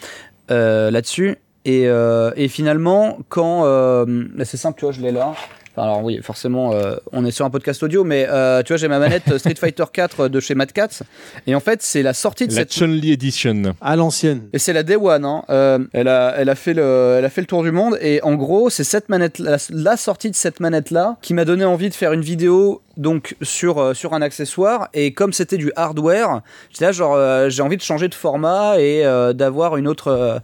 là-dessus. 0.49 1.38
Et, 1.65 1.88
euh, 1.88 2.32
et 2.36 2.47
finalement, 2.47 3.19
quand. 3.29 3.65
Euh, 3.65 4.25
c'est 4.43 4.58
simple, 4.58 4.79
tu 4.79 4.86
vois, 4.86 4.91
je 4.91 5.01
l'ai 5.01 5.12
là 5.12 5.34
alors 5.76 6.04
oui, 6.04 6.20
forcément, 6.22 6.74
euh, 6.74 6.98
on 7.12 7.26
est 7.26 7.32
sur 7.32 7.46
un 7.46 7.50
podcast 7.50 7.82
audio, 7.82 8.04
mais 8.04 8.28
euh, 8.30 8.62
tu 8.62 8.74
vois, 8.74 8.78
j'ai 8.78 8.88
ma 8.88 9.00
manette 9.00 9.38
Street 9.40 9.56
Fighter 9.56 9.86
4 9.92 10.28
de 10.28 10.40
chez 10.40 10.54
Mad 10.54 10.72
et 11.48 11.56
en 11.56 11.60
fait, 11.60 11.82
c'est 11.82 12.04
la 12.04 12.14
sortie 12.14 12.48
de 12.48 12.54
la 12.54 12.60
cette 12.60 12.74
Chun-Li 12.74 13.12
Edition 13.12 13.74
à 13.82 13.96
l'ancienne. 13.96 14.44
Et 14.54 14.60
c'est 14.60 14.74
la 14.74 14.84
Day 14.84 14.96
One. 14.96 15.26
Hein. 15.26 15.44
Euh, 15.50 15.80
elle 15.94 16.08
a, 16.08 16.36
elle 16.38 16.50
a 16.50 16.56
fait 16.56 16.74
le, 16.74 17.16
elle 17.18 17.26
a 17.26 17.30
fait 17.30 17.42
le 17.42 17.48
tour 17.48 17.64
du 17.64 17.72
monde, 17.72 17.98
et 18.02 18.22
en 18.22 18.36
gros, 18.36 18.70
c'est 18.70 18.84
cette 18.84 19.10
manette, 19.10 19.40
la, 19.40 19.58
la, 19.72 19.98
sortie 19.98 20.30
de 20.30 20.36
cette 20.36 20.60
manette 20.60 20.92
là, 20.92 21.18
qui 21.22 21.34
m'a 21.34 21.46
donné 21.46 21.66
envie 21.66 21.90
de 21.90 21.96
faire 21.96 22.14
une 22.14 22.22
vidéo 22.22 22.82
donc 22.96 23.36
sur 23.42 23.96
sur 23.96 24.14
un 24.14 24.22
accessoire, 24.22 24.90
et 24.94 25.14
comme 25.14 25.34
c'était 25.34 25.58
du 25.58 25.72
hardware, 25.76 26.42
là 26.80 26.92
genre 26.92 27.50
j'ai 27.50 27.64
envie 27.64 27.78
de 27.78 27.82
changer 27.82 28.08
de 28.08 28.14
format 28.14 28.80
et 28.80 29.04
d'avoir 29.34 29.78
une 29.78 29.88
autre 29.88 30.42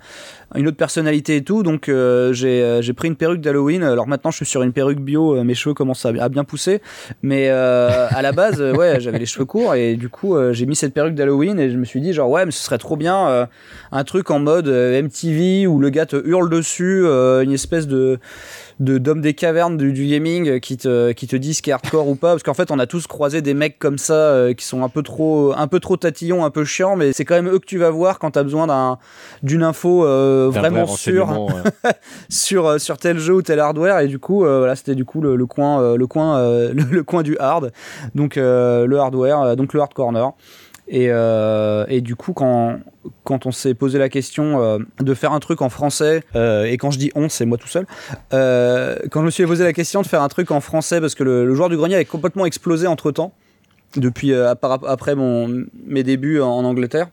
une 0.55 0.67
autre 0.67 0.77
personnalité 0.77 1.37
et 1.37 1.43
tout. 1.43 1.63
Donc 1.63 1.89
euh, 1.89 2.33
euh, 2.43 2.81
j'ai 2.81 2.93
pris 2.93 3.07
une 3.07 3.15
perruque 3.15 3.41
d'Halloween. 3.41 3.83
Alors 3.83 4.07
maintenant 4.07 4.31
je 4.31 4.37
suis 4.37 4.45
sur 4.45 4.63
une 4.63 4.73
perruque 4.73 4.99
bio, 4.99 5.35
euh, 5.35 5.43
mes 5.43 5.53
cheveux 5.53 5.73
commencent 5.73 6.05
à, 6.05 6.29
bien 6.29 6.43
pousser. 6.43 6.81
Mais 7.21 7.49
à 7.49 8.21
la 8.21 8.31
base, 8.31 8.61
ouais, 8.61 8.99
j'avais 8.99 9.19
les 9.19 9.25
cheveux 9.25 9.45
courts 9.45 9.75
et 9.75 9.95
du 9.95 10.09
coup 10.09 10.35
j'ai 10.51 10.65
mis 10.65 10.75
cette 10.75 10.93
perruque 10.93 11.15
d'Halloween 11.15 11.59
et 11.59 11.69
je 11.69 11.77
me 11.77 11.85
suis 11.85 12.01
dit 12.01 12.13
genre 12.13 12.29
ouais, 12.29 12.45
mais 12.45 12.51
ce 12.51 12.63
serait 12.63 12.77
trop 12.77 12.95
bien 12.95 13.47
un 13.91 14.03
truc 14.03 14.31
en 14.31 14.39
mode 14.39 14.67
MTV 14.67 15.67
où 15.67 15.79
le 15.79 15.89
gars 15.89 16.05
te 16.05 16.15
hurle 16.15 16.49
dessus, 16.49 17.05
une 17.05 17.51
espèce 17.51 17.87
de 17.87 18.19
de 18.79 18.97
d'hommes 18.97 19.21
des 19.21 19.33
cavernes 19.33 19.77
du, 19.77 20.07
gaming 20.07 20.59
qui 20.61 20.77
te 20.77 21.11
qui 21.11 21.27
te 21.27 21.35
disent 21.35 21.59
qui 21.59 21.69
est 21.69 21.73
hardcore 21.73 22.07
ou 22.07 22.15
pas 22.15 22.31
parce 22.31 22.43
qu'en 22.43 22.53
fait 22.53 22.71
on 22.71 22.79
a 22.79 22.87
tous 22.87 23.07
croisé 23.07 23.41
des 23.41 23.53
mecs 23.53 23.77
comme 23.77 23.97
ça 23.97 24.13
euh, 24.13 24.53
qui 24.53 24.65
sont 24.65 24.83
un 24.83 24.89
peu 24.89 25.03
trop 25.03 25.53
un 25.55 25.67
peu 25.67 25.81
trop 25.81 25.97
tatillons 25.97 26.45
un 26.45 26.49
peu 26.49 26.63
chiants 26.63 26.95
mais 26.95 27.11
c'est 27.11 27.25
quand 27.25 27.35
même 27.35 27.49
eux 27.49 27.59
que 27.59 27.65
tu 27.65 27.77
vas 27.77 27.89
voir 27.89 28.19
quand 28.19 28.31
tu 28.31 28.39
as 28.39 28.43
besoin 28.43 28.67
d'un 28.67 28.97
d'une 29.43 29.63
info 29.63 30.05
euh, 30.05 30.49
vraiment 30.49 30.87
sûre 30.87 31.47
sur 32.29 32.67
euh, 32.67 32.77
sur 32.77 32.97
tel 32.97 33.19
jeu 33.19 33.35
ou 33.35 33.41
tel 33.41 33.59
hardware. 33.59 33.99
Et 33.99 34.07
du 34.07 34.19
coup 34.19 34.39
voilà 34.39 34.75
c'était 34.75 34.95
du 34.95 35.03
coup 35.03 35.21
le, 35.21 35.45
coin 35.45 35.95
le 35.95 36.07
coin 36.07 36.39
le, 36.73 37.03
coin 37.03 37.21
du 37.21 37.37
hard. 37.37 37.71
Donc 38.15 38.37
le 38.37 38.97
hardware 38.97 39.57
donc 39.57 39.73
le 39.73 39.81
hard 39.81 39.93
corner 39.93 40.31
et, 40.89 41.07
euh, 41.09 41.85
et, 41.87 42.01
du 42.01 42.15
coup, 42.15 42.33
quand, 42.33 42.79
on 43.45 43.51
s'est 43.51 43.75
posé 43.75 43.99
la 43.99 44.09
question 44.09 44.61
euh, 44.61 44.79
de 44.99 45.13
faire 45.13 45.33
un 45.33 45.39
truc 45.39 45.61
en 45.61 45.69
français, 45.69 46.23
euh, 46.35 46.65
et 46.65 46.77
quand 46.77 46.89
je 46.89 46.97
dis 46.97 47.11
on, 47.13 47.29
c'est 47.29 47.45
moi 47.45 47.59
tout 47.59 47.67
seul, 47.67 47.85
quand 48.31 49.19
je 49.21 49.25
me 49.25 49.29
suis 49.29 49.45
posé 49.45 49.63
la 49.63 49.73
question 49.73 50.01
de 50.01 50.07
faire 50.07 50.23
un 50.23 50.27
truc 50.29 50.49
en 50.49 50.61
français, 50.61 50.99
parce 50.99 51.13
que 51.13 51.23
le, 51.23 51.53
joueur 51.53 51.69
du 51.69 51.77
grenier 51.77 51.93
avait 51.95 52.05
complètement 52.05 52.45
explosé 52.45 52.87
entre 52.87 53.11
temps, 53.11 53.33
depuis 53.95 54.33
après 54.33 55.15
mes 55.15 56.03
débuts 56.03 56.41
en 56.41 56.63
Angleterre, 56.65 57.09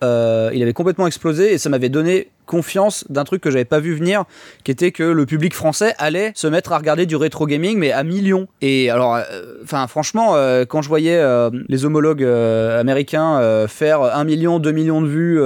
il 0.00 0.62
avait 0.62 0.72
complètement 0.72 1.06
explosé 1.06 1.52
et 1.52 1.58
ça 1.58 1.68
m'avait 1.68 1.90
donné 1.90 2.30
confiance 2.48 3.04
d'un 3.08 3.22
truc 3.22 3.40
que 3.40 3.50
j'avais 3.50 3.64
pas 3.64 3.78
vu 3.78 3.94
venir, 3.94 4.24
qui 4.64 4.72
était 4.72 4.90
que 4.90 5.04
le 5.04 5.26
public 5.26 5.54
français 5.54 5.94
allait 5.98 6.32
se 6.34 6.48
mettre 6.48 6.72
à 6.72 6.78
regarder 6.78 7.06
du 7.06 7.14
rétro 7.14 7.46
gaming, 7.46 7.78
mais 7.78 7.92
à 7.92 8.02
millions. 8.02 8.48
Et 8.60 8.90
alors, 8.90 9.14
euh, 9.14 9.22
enfin, 9.62 9.86
franchement, 9.86 10.34
euh, 10.34 10.64
quand 10.64 10.82
je 10.82 10.88
voyais 10.88 11.22
les 11.68 11.84
homologues 11.84 12.24
américains 12.24 13.66
faire 13.68 14.02
1 14.02 14.24
million, 14.24 14.58
2 14.58 14.72
millions 14.72 15.02
de 15.02 15.06
vues, 15.06 15.36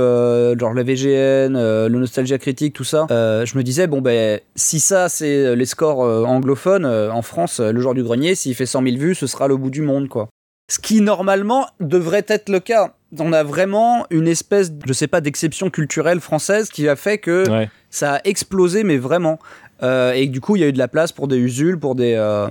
genre 0.59 0.73
la 0.73 0.83
VGN, 0.83 1.53
le 1.53 1.99
Nostalgia 1.99 2.39
Critique, 2.39 2.73
tout 2.73 2.85
ça, 2.85 3.07
je 3.11 3.59
me 3.59 3.63
disais, 3.63 3.87
bon, 3.87 4.01
ben, 4.01 4.41
si 4.55 4.81
ça, 4.81 5.09
c'est 5.09 5.55
les 5.55 5.67
scores 5.67 6.01
anglophones, 6.01 6.87
en 6.87 7.23
France, 7.23 7.61
le 7.61 7.81
genre 7.81 7.95
du 7.95 8.03
grenier, 8.03 8.35
s'il 8.35 8.55
fait 8.55 8.67
100 8.67 8.83
000 8.83 8.97
vues, 8.97 9.15
ce 9.15 9.27
sera 9.27 9.49
le 9.49 9.57
bout 9.57 9.71
du 9.71 9.83
monde, 9.83 10.09
quoi. 10.09 10.29
Ce 10.71 10.79
qui, 10.79 11.01
normalement, 11.01 11.67
devrait 11.81 12.25
être 12.29 12.49
le 12.49 12.61
cas 12.61 12.95
on 13.19 13.33
a 13.33 13.43
vraiment 13.43 14.07
une 14.11 14.29
espèce, 14.29 14.73
je 14.87 14.93
sais 14.93 15.07
pas, 15.07 15.21
d'exception 15.21 15.71
culturelle 15.71 16.21
française 16.21 16.71
qui 16.71 16.89
a 16.89 16.97
fait 16.97 17.19
que 17.19 17.45
ça 17.91 18.15
a 18.15 18.21
explosé, 18.25 18.85
mais 18.85 18.97
vraiment. 18.97 19.39
Euh, 19.83 20.13
et 20.13 20.27
du 20.27 20.41
coup, 20.41 20.57
il 20.57 20.63
y 20.63 20.65
a 20.65 20.69
eu 20.69 20.73
de 20.73 20.79
la 20.79 20.89
place 20.89 21.13
pour 21.13 21.29
des 21.29 21.37
Usul, 21.37 21.79
pour 21.79 21.95
des, 21.95 22.15
euh, 22.15 22.49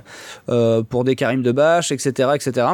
euh, 0.48 0.82
pour 0.82 1.04
des 1.04 1.16
Karim 1.16 1.42
Debache, 1.42 1.90
etc., 1.90 2.30
etc. 2.34 2.66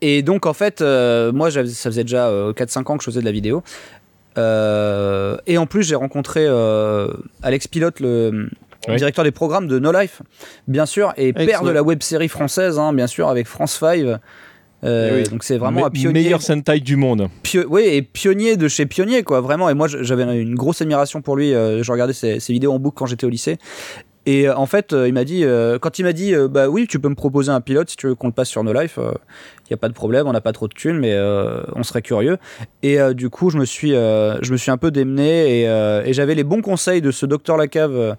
Et 0.00 0.22
donc, 0.22 0.46
en 0.46 0.52
fait, 0.52 0.82
moi, 0.82 1.50
ça 1.50 1.62
faisait 1.62 2.04
déjà 2.04 2.28
4-5 2.52 2.90
ans 2.90 2.96
que 2.98 3.04
je 3.04 3.10
faisais 3.10 3.20
de 3.20 3.24
la 3.24 3.32
vidéo. 3.32 3.62
et 4.36 5.58
en 5.58 5.66
plus, 5.66 5.84
j'ai 5.84 5.94
rencontré 5.94 6.46
Alex 7.42 7.68
Pilote, 7.68 8.00
le, 8.00 8.50
directeur 8.96 9.24
des 9.24 9.30
programmes 9.30 9.66
de 9.66 9.78
No 9.78 9.92
Life, 9.92 10.20
bien 10.68 10.84
sûr, 10.84 11.14
et 11.16 11.32
père 11.32 11.62
de 11.62 11.70
la 11.70 11.82
web 11.82 12.02
série 12.02 12.28
française, 12.28 12.78
hein, 12.78 12.92
bien 12.92 13.06
sûr, 13.06 13.28
avec 13.28 13.46
France 13.46 13.78
5. 13.78 14.18
Euh, 14.84 15.22
eh 15.24 15.30
donc 15.30 15.44
c'est 15.44 15.56
vraiment 15.56 15.86
un 15.86 15.90
pionnier. 15.90 16.24
Meilleur 16.24 16.42
Sentai 16.42 16.80
du 16.80 16.96
monde. 16.96 17.28
oui, 17.68 17.82
et 17.82 18.02
pionnier 18.02 18.56
de 18.56 18.68
chez 18.68 18.86
pionnier, 18.86 19.22
quoi, 19.22 19.40
vraiment. 19.40 19.68
Et 19.70 19.74
moi, 19.74 19.88
j'avais 19.88 20.40
une 20.40 20.54
grosse 20.54 20.82
admiration 20.82 21.22
pour 21.22 21.36
lui. 21.36 21.54
Euh, 21.54 21.82
je 21.82 21.90
regardais 21.90 22.12
ses, 22.12 22.38
vidéos 22.48 22.72
en 22.72 22.78
boucle 22.78 22.96
quand 22.98 23.06
j'étais 23.06 23.26
au 23.26 23.30
lycée. 23.30 23.58
Et 24.26 24.48
euh, 24.48 24.56
en 24.56 24.66
fait, 24.66 24.92
il 24.92 25.12
m'a 25.12 25.24
dit, 25.24 25.44
quand 25.80 25.98
il 25.98 26.04
m'a 26.04 26.12
dit, 26.12 26.34
bah 26.50 26.68
oui, 26.68 26.86
tu 26.88 26.98
peux 26.98 27.08
me 27.08 27.14
proposer 27.14 27.50
un 27.50 27.60
pilote 27.60 27.90
si 27.90 27.96
tu 27.96 28.06
veux 28.06 28.14
qu'on 28.14 28.28
le 28.28 28.32
passe 28.32 28.48
sur 28.48 28.62
No 28.64 28.72
Life, 28.72 28.98
il 28.98 29.66
n'y 29.70 29.74
a 29.74 29.78
pas 29.78 29.88
de 29.88 29.94
problème, 29.94 30.26
on 30.26 30.32
n'a 30.32 30.40
pas 30.40 30.52
trop 30.52 30.68
de 30.68 30.74
thunes, 30.74 30.98
mais 30.98 31.14
on 31.74 31.82
serait 31.82 32.02
curieux. 32.02 32.38
Et 32.82 32.98
du 33.14 33.30
coup, 33.30 33.50
je 33.50 33.58
me 33.58 33.64
suis, 33.64 33.90
je 33.90 34.52
me 34.52 34.56
suis 34.56 34.70
un 34.70 34.78
peu 34.78 34.90
démené 34.90 35.62
et, 35.62 36.12
j'avais 36.12 36.34
les 36.34 36.44
bons 36.44 36.62
conseils 36.62 37.02
de 37.02 37.10
ce 37.10 37.26
docteur 37.26 37.56
Lacave 37.56 38.16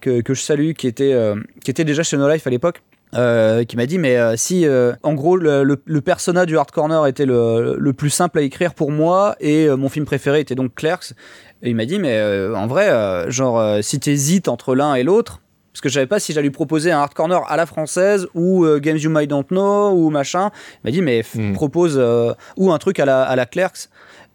que, 0.00 0.20
que 0.20 0.34
je 0.34 0.40
salue, 0.40 0.72
qui 0.72 0.86
était, 0.86 1.16
qui 1.64 1.70
était 1.70 1.84
déjà 1.84 2.02
chez 2.02 2.16
No 2.16 2.28
Life 2.28 2.46
à 2.46 2.50
l'époque 2.50 2.82
euh, 3.14 3.64
qui 3.64 3.76
m'a 3.76 3.86
dit 3.86 3.98
mais 3.98 4.16
euh, 4.16 4.36
si 4.36 4.64
euh, 4.66 4.92
en 5.02 5.14
gros 5.14 5.36
le, 5.36 5.64
le, 5.64 6.00
persona 6.00 6.46
du 6.46 6.56
Hard 6.56 6.70
Corner 6.70 7.06
était 7.08 7.26
le, 7.26 7.76
le, 7.76 7.92
plus 7.92 8.10
simple 8.10 8.38
à 8.38 8.42
écrire 8.42 8.72
pour 8.72 8.92
moi 8.92 9.34
et 9.40 9.68
mon 9.68 9.88
film 9.88 10.04
préféré 10.04 10.40
était 10.40 10.54
donc 10.54 10.74
Clerks. 10.76 11.14
Et 11.62 11.70
il 11.70 11.76
m'a 11.76 11.86
dit 11.86 11.98
mais 11.98 12.22
en 12.54 12.66
vrai 12.68 13.30
genre 13.30 13.82
si 13.82 13.98
t'hésites 13.98 14.48
entre 14.48 14.74
l'un 14.74 14.94
et 14.94 15.02
l'autre 15.02 15.40
parce 15.72 15.80
que 15.80 15.88
je 15.88 15.94
savais 15.94 16.06
pas 16.06 16.20
si 16.20 16.32
j'allais 16.32 16.48
lui 16.48 16.52
proposer 16.52 16.92
un 16.92 17.00
Hard 17.00 17.14
Corner 17.14 17.40
à 17.48 17.56
la 17.56 17.66
française 17.66 18.28
ou 18.34 18.64
Games 18.78 18.96
You 18.96 19.10
Might 19.10 19.28
Don't 19.28 19.46
Know 19.50 19.90
ou 19.90 20.10
machin. 20.10 20.50
Il 20.76 20.88
m'a 20.88 20.90
dit 20.92 21.02
mais 21.02 21.24
hmm. 21.34 21.52
propose 21.52 22.00
ou 22.56 22.72
un 22.72 22.78
truc 22.78 23.00
à 23.00 23.04
la, 23.04 23.22
à 23.22 23.34
la 23.34 23.46
Clerks. 23.46 23.88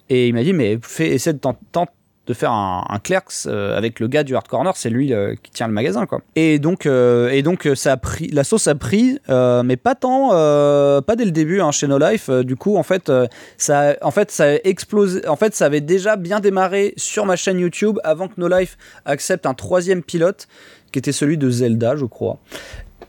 Et 0.10 0.28
il 0.28 0.34
m'a 0.34 0.44
dit 0.44 0.54
mais 0.54 0.78
fais 0.82 1.08
essaie 1.10 1.34
de 1.34 1.40
tenter 1.40 1.92
de 2.28 2.34
faire 2.34 2.52
un, 2.52 2.86
un 2.90 3.00
clerks 3.00 3.46
euh, 3.46 3.78
avec 3.78 4.00
le 4.00 4.08
gars 4.08 4.24
du 4.24 4.36
hard 4.36 4.48
corner, 4.48 4.76
c'est 4.76 4.90
lui 4.90 5.14
euh, 5.14 5.36
qui 5.42 5.52
tient 5.52 5.68
le 5.68 5.74
magasin 5.74 6.06
quoi. 6.06 6.22
Et 6.36 6.60
donc 6.60 6.86
euh, 6.86 7.30
et 7.30 7.44
donc 7.44 7.70
ça 7.76 7.94
a 7.94 7.98
pris 7.98 8.28
la 8.28 8.44
sauce 8.44 8.68
a 8.68 8.76
pris 8.76 9.20
mais 9.28 9.78
pas 9.78 9.96
tant 9.96 10.30
pas 10.30 11.16
dès 11.16 11.26
le 11.26 11.32
début 11.32 11.62
hein, 11.62 11.72
chez 11.72 11.88
No 11.88 11.98
Life 11.98 12.30
du 12.30 12.56
coup 12.56 12.78
en 12.78 12.84
fait 12.84 13.12
ça 13.58 13.96
en 14.02 14.12
fait 14.12 14.32
ça 14.32 14.46
a 14.46 14.54
explosé 14.64 15.28
en 15.28 15.36
fait 15.36 15.56
ça 15.56 15.66
avait 15.66 15.82
déjà 15.82 16.16
bien 16.16 16.40
démarré 16.40 16.94
sur 16.98 17.26
ma 17.26 17.36
chaîne 17.36 17.60
YouTube 17.60 18.00
avant 18.04 18.28
que 18.28 18.34
No 18.38 18.48
Life 18.48 18.78
accepte 19.06 19.46
un 19.46 19.54
troisième 19.54 20.04
pilote 20.04 20.48
qui 20.92 21.00
était 21.00 21.12
celui 21.12 21.38
de 21.38 21.50
Zelda 21.50 21.96
je 21.96 22.06
crois 22.06 22.40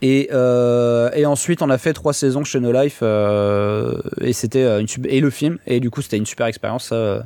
et, 0.01 0.29
euh, 0.31 1.09
et, 1.13 1.25
ensuite, 1.25 1.61
on 1.61 1.69
a 1.69 1.77
fait 1.77 1.93
trois 1.93 2.13
saisons 2.13 2.43
chez 2.43 2.59
No 2.59 2.71
Life 2.71 2.99
euh, 3.01 3.99
et 4.21 4.33
c'était 4.33 4.63
euh, 4.63 4.79
une 4.79 4.87
et 5.05 5.19
le 5.19 5.29
film 5.29 5.57
et 5.65 5.79
du 5.79 5.89
coup 5.89 6.01
c'était 6.01 6.17
une 6.17 6.25
super 6.25 6.47
expérience 6.47 6.89
euh, 6.93 7.19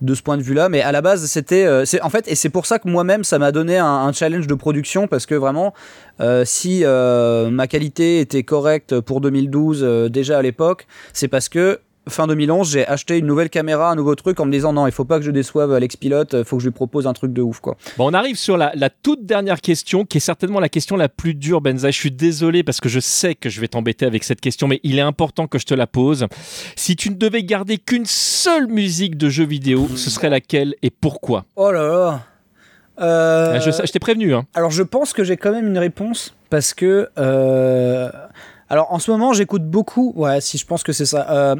de 0.00 0.14
ce 0.14 0.22
point 0.22 0.36
de 0.36 0.42
vue-là. 0.42 0.68
Mais 0.68 0.82
à 0.82 0.92
la 0.92 1.00
base, 1.00 1.26
c'était 1.26 1.64
euh, 1.64 1.84
en 2.02 2.10
fait 2.10 2.30
et 2.30 2.34
c'est 2.34 2.50
pour 2.50 2.66
ça 2.66 2.78
que 2.78 2.88
moi-même 2.88 3.24
ça 3.24 3.38
m'a 3.38 3.52
donné 3.52 3.78
un, 3.78 3.86
un, 3.86 4.12
challenge 4.12 4.46
de 4.46 4.54
production 4.54 5.08
parce 5.08 5.26
que 5.26 5.34
vraiment 5.34 5.74
si 6.44 6.84
ma 6.84 7.66
qualité 7.66 8.20
était 8.20 8.44
correcte 8.44 9.00
pour 9.00 9.20
2012 9.20 10.10
déjà 10.10 10.38
à 10.38 10.42
l'époque, 10.42 10.86
c'est 11.12 11.28
parce 11.28 11.48
que 11.48 11.80
fin 12.08 12.26
2011, 12.26 12.72
j'ai 12.72 12.86
acheté 12.86 13.18
une 13.18 13.26
nouvelle 13.26 13.50
caméra, 13.50 13.90
un 13.90 13.94
nouveau 13.94 14.14
truc 14.14 14.40
en 14.40 14.46
me 14.46 14.52
disant 14.52 14.72
non, 14.72 14.86
il 14.86 14.92
faut 14.92 15.04
pas 15.04 15.18
que 15.18 15.24
je 15.24 15.30
déçoive 15.30 15.76
l'ex-pilote, 15.78 16.34
il 16.38 16.44
faut 16.44 16.56
que 16.56 16.62
je 16.62 16.68
lui 16.68 16.74
propose 16.74 17.06
un 17.06 17.12
truc 17.12 17.32
de 17.32 17.42
ouf 17.42 17.60
quoi. 17.60 17.76
Bon, 17.96 18.10
on 18.10 18.14
arrive 18.14 18.36
sur 18.36 18.56
la, 18.56 18.72
la 18.74 18.90
toute 18.90 19.24
dernière 19.24 19.60
question 19.60 20.04
qui 20.04 20.18
est 20.18 20.20
certainement 20.20 20.60
la 20.60 20.68
question 20.68 20.96
la 20.96 21.08
plus 21.08 21.34
dure, 21.34 21.60
Benza. 21.60 21.90
Je 21.90 21.98
suis 21.98 22.10
désolé 22.10 22.62
parce 22.62 22.80
que 22.80 22.88
je 22.88 23.00
sais 23.00 23.34
que 23.34 23.48
je 23.48 23.60
vais 23.60 23.68
t'embêter 23.68 24.04
avec 24.06 24.24
cette 24.24 24.40
question, 24.40 24.68
mais 24.68 24.80
il 24.82 24.98
est 24.98 25.02
important 25.02 25.46
que 25.46 25.58
je 25.58 25.66
te 25.66 25.74
la 25.74 25.86
pose. 25.86 26.26
Si 26.76 26.96
tu 26.96 27.10
ne 27.10 27.14
devais 27.16 27.44
garder 27.44 27.78
qu'une 27.78 28.06
seule 28.06 28.66
musique 28.66 29.16
de 29.16 29.28
jeu 29.28 29.44
vidéo, 29.44 29.88
ce 29.94 30.10
serait 30.10 30.30
laquelle 30.30 30.74
et 30.82 30.90
pourquoi? 30.90 31.44
Oh 31.56 31.70
là 31.70 31.86
là 31.86 32.20
euh, 33.00 33.54
Ah, 33.56 33.60
Je, 33.60 33.70
je 33.70 33.92
t'ai 33.92 33.98
prévenu. 33.98 34.34
Hein. 34.34 34.44
Alors 34.54 34.70
je 34.70 34.82
pense 34.82 35.12
que 35.12 35.24
j'ai 35.24 35.36
quand 35.36 35.52
même 35.52 35.66
une 35.68 35.78
réponse 35.78 36.34
parce 36.50 36.74
que 36.74 37.08
euh, 37.18 38.10
alors 38.72 38.90
en 38.90 38.98
ce 38.98 39.10
moment 39.10 39.34
j'écoute 39.34 39.68
beaucoup 39.68 40.14
ouais 40.16 40.40
si 40.40 40.56
je 40.56 40.64
pense 40.64 40.82
que 40.82 40.92
c'est 40.92 41.04
ça 41.04 41.26
Euh, 41.30 41.56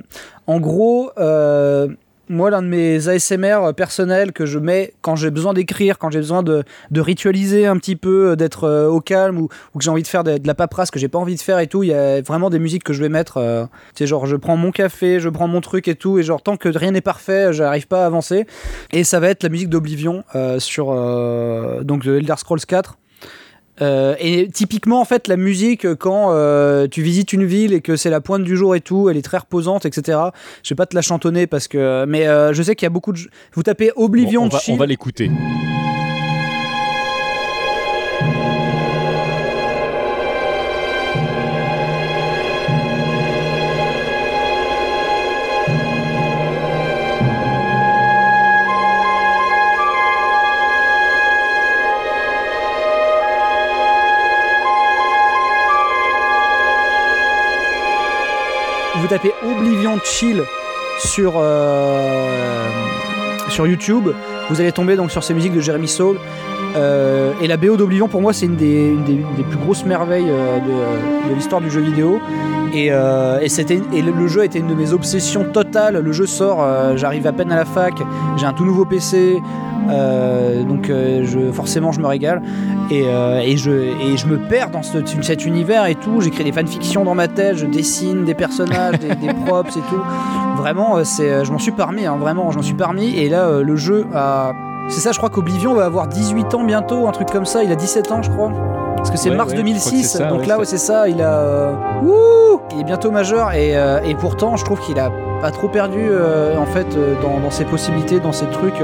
en 0.47 0.59
gros 0.59 1.11
euh, 1.19 1.87
moi 2.31 2.49
l'un 2.51 2.63
de 2.63 2.69
mes 2.69 3.07
ASMR 3.07 3.75
personnels 3.77 4.33
que 4.33 4.47
je 4.47 4.59
mets 4.59 4.95
quand 5.03 5.15
j'ai 5.15 5.31
besoin 5.31 5.53
d'écrire 5.53 5.99
quand 5.99 6.09
j'ai 6.09 6.21
besoin 6.21 6.43
de, 6.43 6.65
ritualiser 6.97 7.67
un 7.67 7.77
petit 7.77 7.97
peu 7.97 8.35
d'être 8.35 8.65
euh, 8.65 8.89
au 8.89 9.01
calme 9.03 9.39
ou, 9.39 9.49
que 9.49 9.85
j'ai 9.85 9.91
envie 9.91 10.03
de 10.03 10.09
faire 10.09 10.25
de, 10.25 10.39
la 10.43 10.55
paperasse 10.55 10.91
que 10.91 10.99
j'ai 10.99 11.09
pas 11.09 11.19
envie 11.19 11.37
de 11.37 11.41
faire 11.43 11.59
et 11.59 11.67
tout 11.67 11.83
il 11.83 11.89
y 11.89 11.95
a 11.95 12.23
vraiment 12.23 12.49
des 12.49 12.59
musiques 12.59 12.83
que 12.83 12.95
je 12.95 13.03
vais 13.03 13.11
mettre 13.11 13.37
euh, 13.37 13.65
tu 13.95 13.99
sais 13.99 14.07
genre 14.07 14.25
je 14.25 14.37
prends 14.37 14.57
mon 14.57 14.71
café 14.71 15.21
je 15.21 15.29
prends 15.29 15.49
mon 15.49 15.61
truc 15.61 15.89
et 15.89 15.95
tout 15.95 16.19
et 16.19 16.23
genre 16.23 16.43
tant 16.43 16.57
que 16.57 16.71
rien 16.71 16.93
n'est 16.93 17.03
parfait 17.03 17.53
j'arrive 17.53 17.89
pas 17.89 18.05
à 18.05 18.07
avancer. 18.07 18.47
Et 18.91 19.05
ça 19.05 19.21
va 19.21 19.29
être 19.29 19.43
la 19.43 19.51
musique 19.51 19.69
d'Oblivion 19.69 20.25
euh, 20.35 20.59
sur 20.59 20.91
euh, 20.91 21.83
donc 21.83 22.05
de 22.05 22.17
Elder 22.17 22.37
Scrolls 22.39 22.65
4 22.67 22.97
euh, 23.83 24.15
et 24.21 24.49
typiquement, 24.49 25.01
en 25.01 25.05
fait, 25.05 25.29
la 25.29 25.37
musique, 25.37 25.95
quand 25.95 26.29
euh, 26.31 26.87
tu 26.87 27.03
visites 27.03 27.33
une 27.33 27.45
ville 27.45 27.73
et 27.73 27.81
que 27.81 27.97
c'est 27.97 28.11
la 28.11 28.21
pointe 28.21 28.45
du 28.45 28.57
jour 28.57 28.77
et 28.77 28.81
tout, 28.81 29.11
elle 29.11 29.17
est 29.17 29.23
très 29.23 29.39
reposante, 29.39 29.87
etc. 29.87 30.19
Je 30.63 30.73
vais 30.73 30.77
pas 30.77 30.87
te 30.87 30.95
la 30.95 31.03
chantonner 31.03 31.47
parce 31.47 31.67
que, 31.69 32.05
mais 32.07 32.29
euh, 32.29 32.53
je 32.53 32.63
sais 32.63 32.77
qu'il 32.77 32.87
y 32.87 32.89
a 32.89 32.91
beaucoup 32.91 33.13
de. 33.13 33.19
Vous 33.55 33.63
tapez 33.63 33.91
Oblivion 33.97 34.45
on, 34.45 34.49
va, 34.49 34.59
chill. 34.61 34.75
on 34.75 34.77
va 34.77 34.87
l'écouter. 34.87 35.31
Tapez 59.13 59.35
Oblivion 59.45 59.99
chill 60.03 60.43
sur 60.99 61.35
euh, 61.37 62.67
sur 63.51 63.67
YouTube. 63.67 64.09
Vous 64.53 64.61
allez 64.61 64.73
tomber 64.73 64.97
donc 64.97 65.11
sur 65.11 65.25
ces 65.25 65.33
musiques 65.33 65.55
de 65.55 65.61
Jeremy 65.61 65.89
Soule. 65.89 66.19
Euh, 66.77 67.33
et 67.41 67.47
la 67.47 67.57
BO 67.57 67.77
d'Oblivion, 67.79 68.07
pour 68.07 68.21
moi, 68.21 68.35
c'est 68.35 68.45
une 68.45 68.57
des, 68.57 68.89
une 68.89 69.03
des, 69.03 69.13
une 69.15 69.35
des 69.37 69.45
plus 69.45 69.57
grosses 69.57 69.85
merveilles 69.87 70.29
euh, 70.29 70.59
de, 70.59 71.31
de 71.31 71.35
l'histoire 71.35 71.63
du 71.63 71.71
jeu 71.71 71.81
vidéo. 71.81 72.21
Et, 72.75 72.89
euh, 72.91 73.41
et, 73.41 73.49
c'était, 73.49 73.81
et 73.95 74.03
le, 74.03 74.13
le 74.13 74.29
jeu 74.29 74.43
a 74.43 74.45
été 74.45 74.59
une 74.59 74.67
de 74.69 74.75
mes 74.75 74.93
obsessions 74.93 75.45
totales. 75.45 75.99
Le 76.03 76.13
jeu 76.13 76.27
sort, 76.27 76.59
euh, 76.63 76.97
j'arrive 76.99 77.27
à 77.27 77.33
peine 77.33 77.51
à 77.51 77.57
la 77.57 77.65
fac, 77.65 77.95
j'ai 78.37 78.45
un 78.45 78.53
tout 78.53 78.65
nouveau 78.67 78.85
PC, 78.85 79.39
euh, 79.91 80.63
donc 80.65 80.89
euh, 80.91 81.25
je, 81.25 81.51
forcément 81.53 81.93
je 81.93 82.01
me 82.01 82.07
régale. 82.07 82.43
Et, 82.91 83.05
euh, 83.07 83.41
et, 83.43 83.57
je, 83.57 83.71
et 83.71 84.17
je 84.17 84.27
me 84.27 84.37
perds 84.39 84.69
dans 84.71 84.83
ce- 84.83 84.99
cet 85.23 85.47
univers 85.47 85.87
et 85.87 85.95
tout. 85.95 86.21
J'écris 86.21 86.45
des 86.45 86.53
fanfictions 86.53 87.05
dans 87.05 87.15
ma 87.15 87.29
tête, 87.29 87.57
je 87.57 87.67
dessine 87.67 88.25
des 88.25 88.35
personnages, 88.35 88.99
des, 88.99 89.09
des 89.15 89.33
props 89.47 89.75
et 89.77 89.81
tout. 89.81 90.03
Vraiment, 90.63 90.97
euh, 90.99 91.05
c'est, 91.05 91.29
euh, 91.31 91.45
je 91.45 91.53
m'en 91.53 91.59
suis 91.59 91.73
parmi, 91.73 92.07
hein, 92.07 92.17
vraiment, 92.19 92.51
je 92.51 92.57
m'en 92.57 92.63
suis 92.63 92.75
parmi. 92.75 93.17
Et 93.19 93.29
là, 93.29 93.47
euh, 93.47 93.63
le 93.63 93.77
jeu 93.77 94.07
a. 94.15 94.53
C'est 94.89 95.01
ça, 95.01 95.13
je 95.13 95.19
crois 95.19 95.31
qu'Oblivion 95.31 95.75
va 95.75 95.85
avoir 95.85 96.07
18 96.09 96.55
ans 96.55 96.65
bientôt, 96.65 97.07
un 97.07 97.13
truc 97.13 97.31
comme 97.31 97.45
ça. 97.47 97.63
Il 97.63 97.71
a 97.73 97.77
17 97.77 98.11
ans, 98.13 98.23
je 98.23 98.31
crois. 98.31 98.51
Parce 98.97 99.11
que 99.11 99.17
c'est 99.17 99.31
Ouais, 99.31 99.37
mars 99.37 99.51
ouais, 99.51 99.57
je 99.57 99.63
crois 99.63 99.73
que 99.73 99.79
2006, 99.91 100.03
c'est 100.05 100.19
ça, 100.19 100.25
donc 100.29 100.41
ouais, 100.41 100.47
là, 100.47 100.57
c'est- 100.65 100.77
ça. 100.77 101.09
Il 101.09 101.21
a. 101.23 101.73
Wouh 102.03 102.61
Il 102.75 102.81
est 102.81 102.85
bientôt 102.85 103.11
majeur 103.11 103.53
et, 103.53 103.77
euh, 103.77 104.01
et 104.05 104.15
pourtant, 104.15 104.57
je 104.57 104.65
trouve 104.65 104.81
qu'il 104.81 104.99
a 104.99 105.11
pas 105.41 105.51
trop 105.51 105.69
perdu 105.69 105.99
euh, 106.01 106.57
en 106.57 106.65
fait 106.67 106.87
dans, 107.21 107.41
dans 107.41 107.51
ses 107.51 107.65
possibilités, 107.65 108.21
dans 108.21 108.31
ses 108.33 108.47
trucs. 108.47 108.81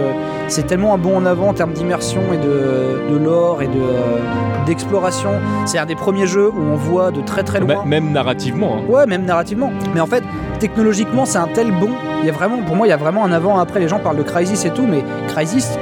c'est 0.48 0.66
tellement 0.66 0.92
un 0.94 0.98
bond 0.98 1.16
en 1.16 1.24
avant 1.26 1.48
en 1.48 1.54
termes 1.54 1.72
d'immersion 1.72 2.20
et 2.32 2.36
de, 2.38 3.12
de 3.12 3.16
lore 3.16 3.62
et 3.62 3.68
de, 3.68 3.72
euh, 3.80 4.18
d'exploration. 4.66 5.30
C'est 5.66 5.78
un 5.78 5.86
des 5.86 5.94
premiers 5.94 6.26
jeux 6.26 6.48
où 6.50 6.60
on 6.60 6.74
voit 6.76 7.10
de 7.12 7.20
très 7.20 7.44
très 7.44 7.60
loin. 7.60 7.84
Même 7.86 8.10
narrativement. 8.12 8.76
hein. 8.78 8.82
Ouais, 8.92 9.06
même 9.06 9.24
narrativement. 9.24 9.70
Mais 9.94 10.00
en 10.00 10.06
fait, 10.06 10.24
technologiquement, 10.58 11.24
c'est 11.24 11.38
un 11.38 11.48
tel 11.48 11.70
bond. 11.70 11.90
Il 12.20 12.26
y 12.26 12.30
a 12.30 12.32
vraiment, 12.32 12.58
pour 12.58 12.76
moi, 12.76 12.86
il 12.86 12.90
y 12.90 12.92
a 12.92 12.96
vraiment 12.96 13.24
un 13.24 13.32
avant 13.32 13.58
après. 13.58 13.80
Les 13.80 13.88
gens 13.88 13.98
parlent 13.98 14.16
de 14.16 14.22
Crysis 14.22 14.64
et 14.64 14.70
tout, 14.70 14.86
mais 14.86 15.04
Crysis, 15.28 15.78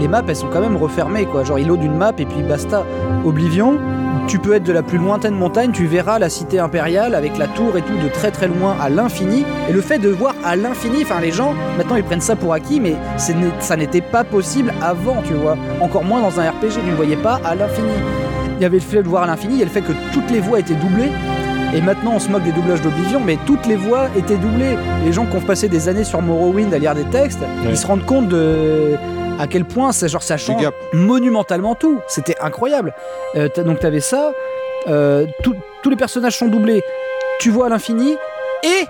les 0.00 0.08
maps, 0.08 0.22
elles 0.26 0.36
sont 0.36 0.48
quand 0.48 0.60
même 0.60 0.76
refermées, 0.76 1.26
quoi. 1.26 1.44
Genre, 1.44 1.58
il 1.58 1.68
load 1.68 1.82
une 1.82 1.96
map 1.96 2.12
et 2.18 2.24
puis 2.24 2.42
basta. 2.42 2.84
Oblivion, 3.24 3.78
tu 4.26 4.38
peux 4.38 4.54
être 4.54 4.64
de 4.64 4.72
la 4.72 4.82
plus 4.82 4.98
lointaine 4.98 5.34
montagne, 5.34 5.72
tu 5.72 5.86
verras 5.86 6.18
la 6.18 6.28
cité 6.28 6.58
impériale 6.58 7.14
avec 7.14 7.36
la 7.38 7.46
tour 7.48 7.76
et 7.76 7.82
tout 7.82 7.96
de 7.96 8.08
très 8.08 8.30
très 8.30 8.48
loin 8.48 8.76
à 8.80 8.88
l'infini. 8.88 9.44
Et 9.68 9.72
le 9.72 9.80
fait 9.80 9.98
de 9.98 10.08
voir 10.08 10.34
à 10.44 10.56
l'infini, 10.56 11.02
enfin, 11.02 11.20
les 11.20 11.32
gens, 11.32 11.54
maintenant, 11.76 11.96
ils 11.96 12.04
prennent 12.04 12.20
ça 12.20 12.36
pour 12.36 12.52
acquis, 12.52 12.80
mais 12.80 12.94
ça 13.16 13.76
n'était 13.76 14.00
pas 14.00 14.24
possible 14.24 14.72
avant, 14.80 15.16
tu 15.24 15.34
vois. 15.34 15.56
Encore 15.80 16.04
moins 16.04 16.20
dans 16.20 16.40
un 16.40 16.50
RPG, 16.50 16.80
tu 16.84 16.90
ne 16.90 16.96
voyais 16.96 17.16
pas 17.16 17.40
à 17.44 17.54
l'infini. 17.54 17.92
Il 18.58 18.62
y 18.62 18.64
avait 18.64 18.78
le 18.78 18.82
fait 18.82 19.02
de 19.02 19.08
voir 19.08 19.24
à 19.24 19.26
l'infini, 19.26 19.54
il 19.54 19.58
y 19.58 19.62
a 19.62 19.66
le 19.66 19.70
fait 19.70 19.82
que 19.82 19.92
toutes 20.12 20.30
les 20.30 20.40
voies 20.40 20.60
étaient 20.60 20.74
doublées. 20.74 21.10
Et 21.74 21.80
maintenant, 21.80 22.12
on 22.16 22.18
se 22.18 22.28
moque 22.28 22.42
des 22.42 22.52
doublages 22.52 22.82
d'Oblivion, 22.82 23.20
mais 23.20 23.38
toutes 23.46 23.66
les 23.66 23.76
voix 23.76 24.08
étaient 24.16 24.36
doublées. 24.36 24.76
Les 25.06 25.12
gens 25.12 25.24
qui 25.24 25.36
ont 25.36 25.40
passé 25.40 25.68
des 25.68 25.88
années 25.88 26.04
sur 26.04 26.20
Morrowind 26.20 26.72
à 26.74 26.78
lire 26.78 26.94
des 26.94 27.04
textes, 27.04 27.38
ils 27.64 27.76
se 27.76 27.86
rendent 27.86 28.04
compte 28.04 28.28
de 28.28 28.94
à 29.38 29.46
quel 29.46 29.64
point 29.64 29.92
ça, 29.92 30.06
genre, 30.06 30.22
ça 30.22 30.36
change 30.36 30.62
monumentalement 30.92 31.74
tout. 31.74 32.00
C'était 32.08 32.36
incroyable. 32.40 32.92
Euh, 33.36 33.48
donc 33.64 33.80
t'avais 33.80 34.00
ça, 34.00 34.32
euh, 34.88 35.26
tout- 35.42 35.56
tous 35.82 35.88
les 35.88 35.96
personnages 35.96 36.36
sont 36.36 36.48
doublés, 36.48 36.82
tu 37.40 37.48
vois 37.50 37.66
à 37.66 37.68
l'infini, 37.70 38.12
et 38.62 38.84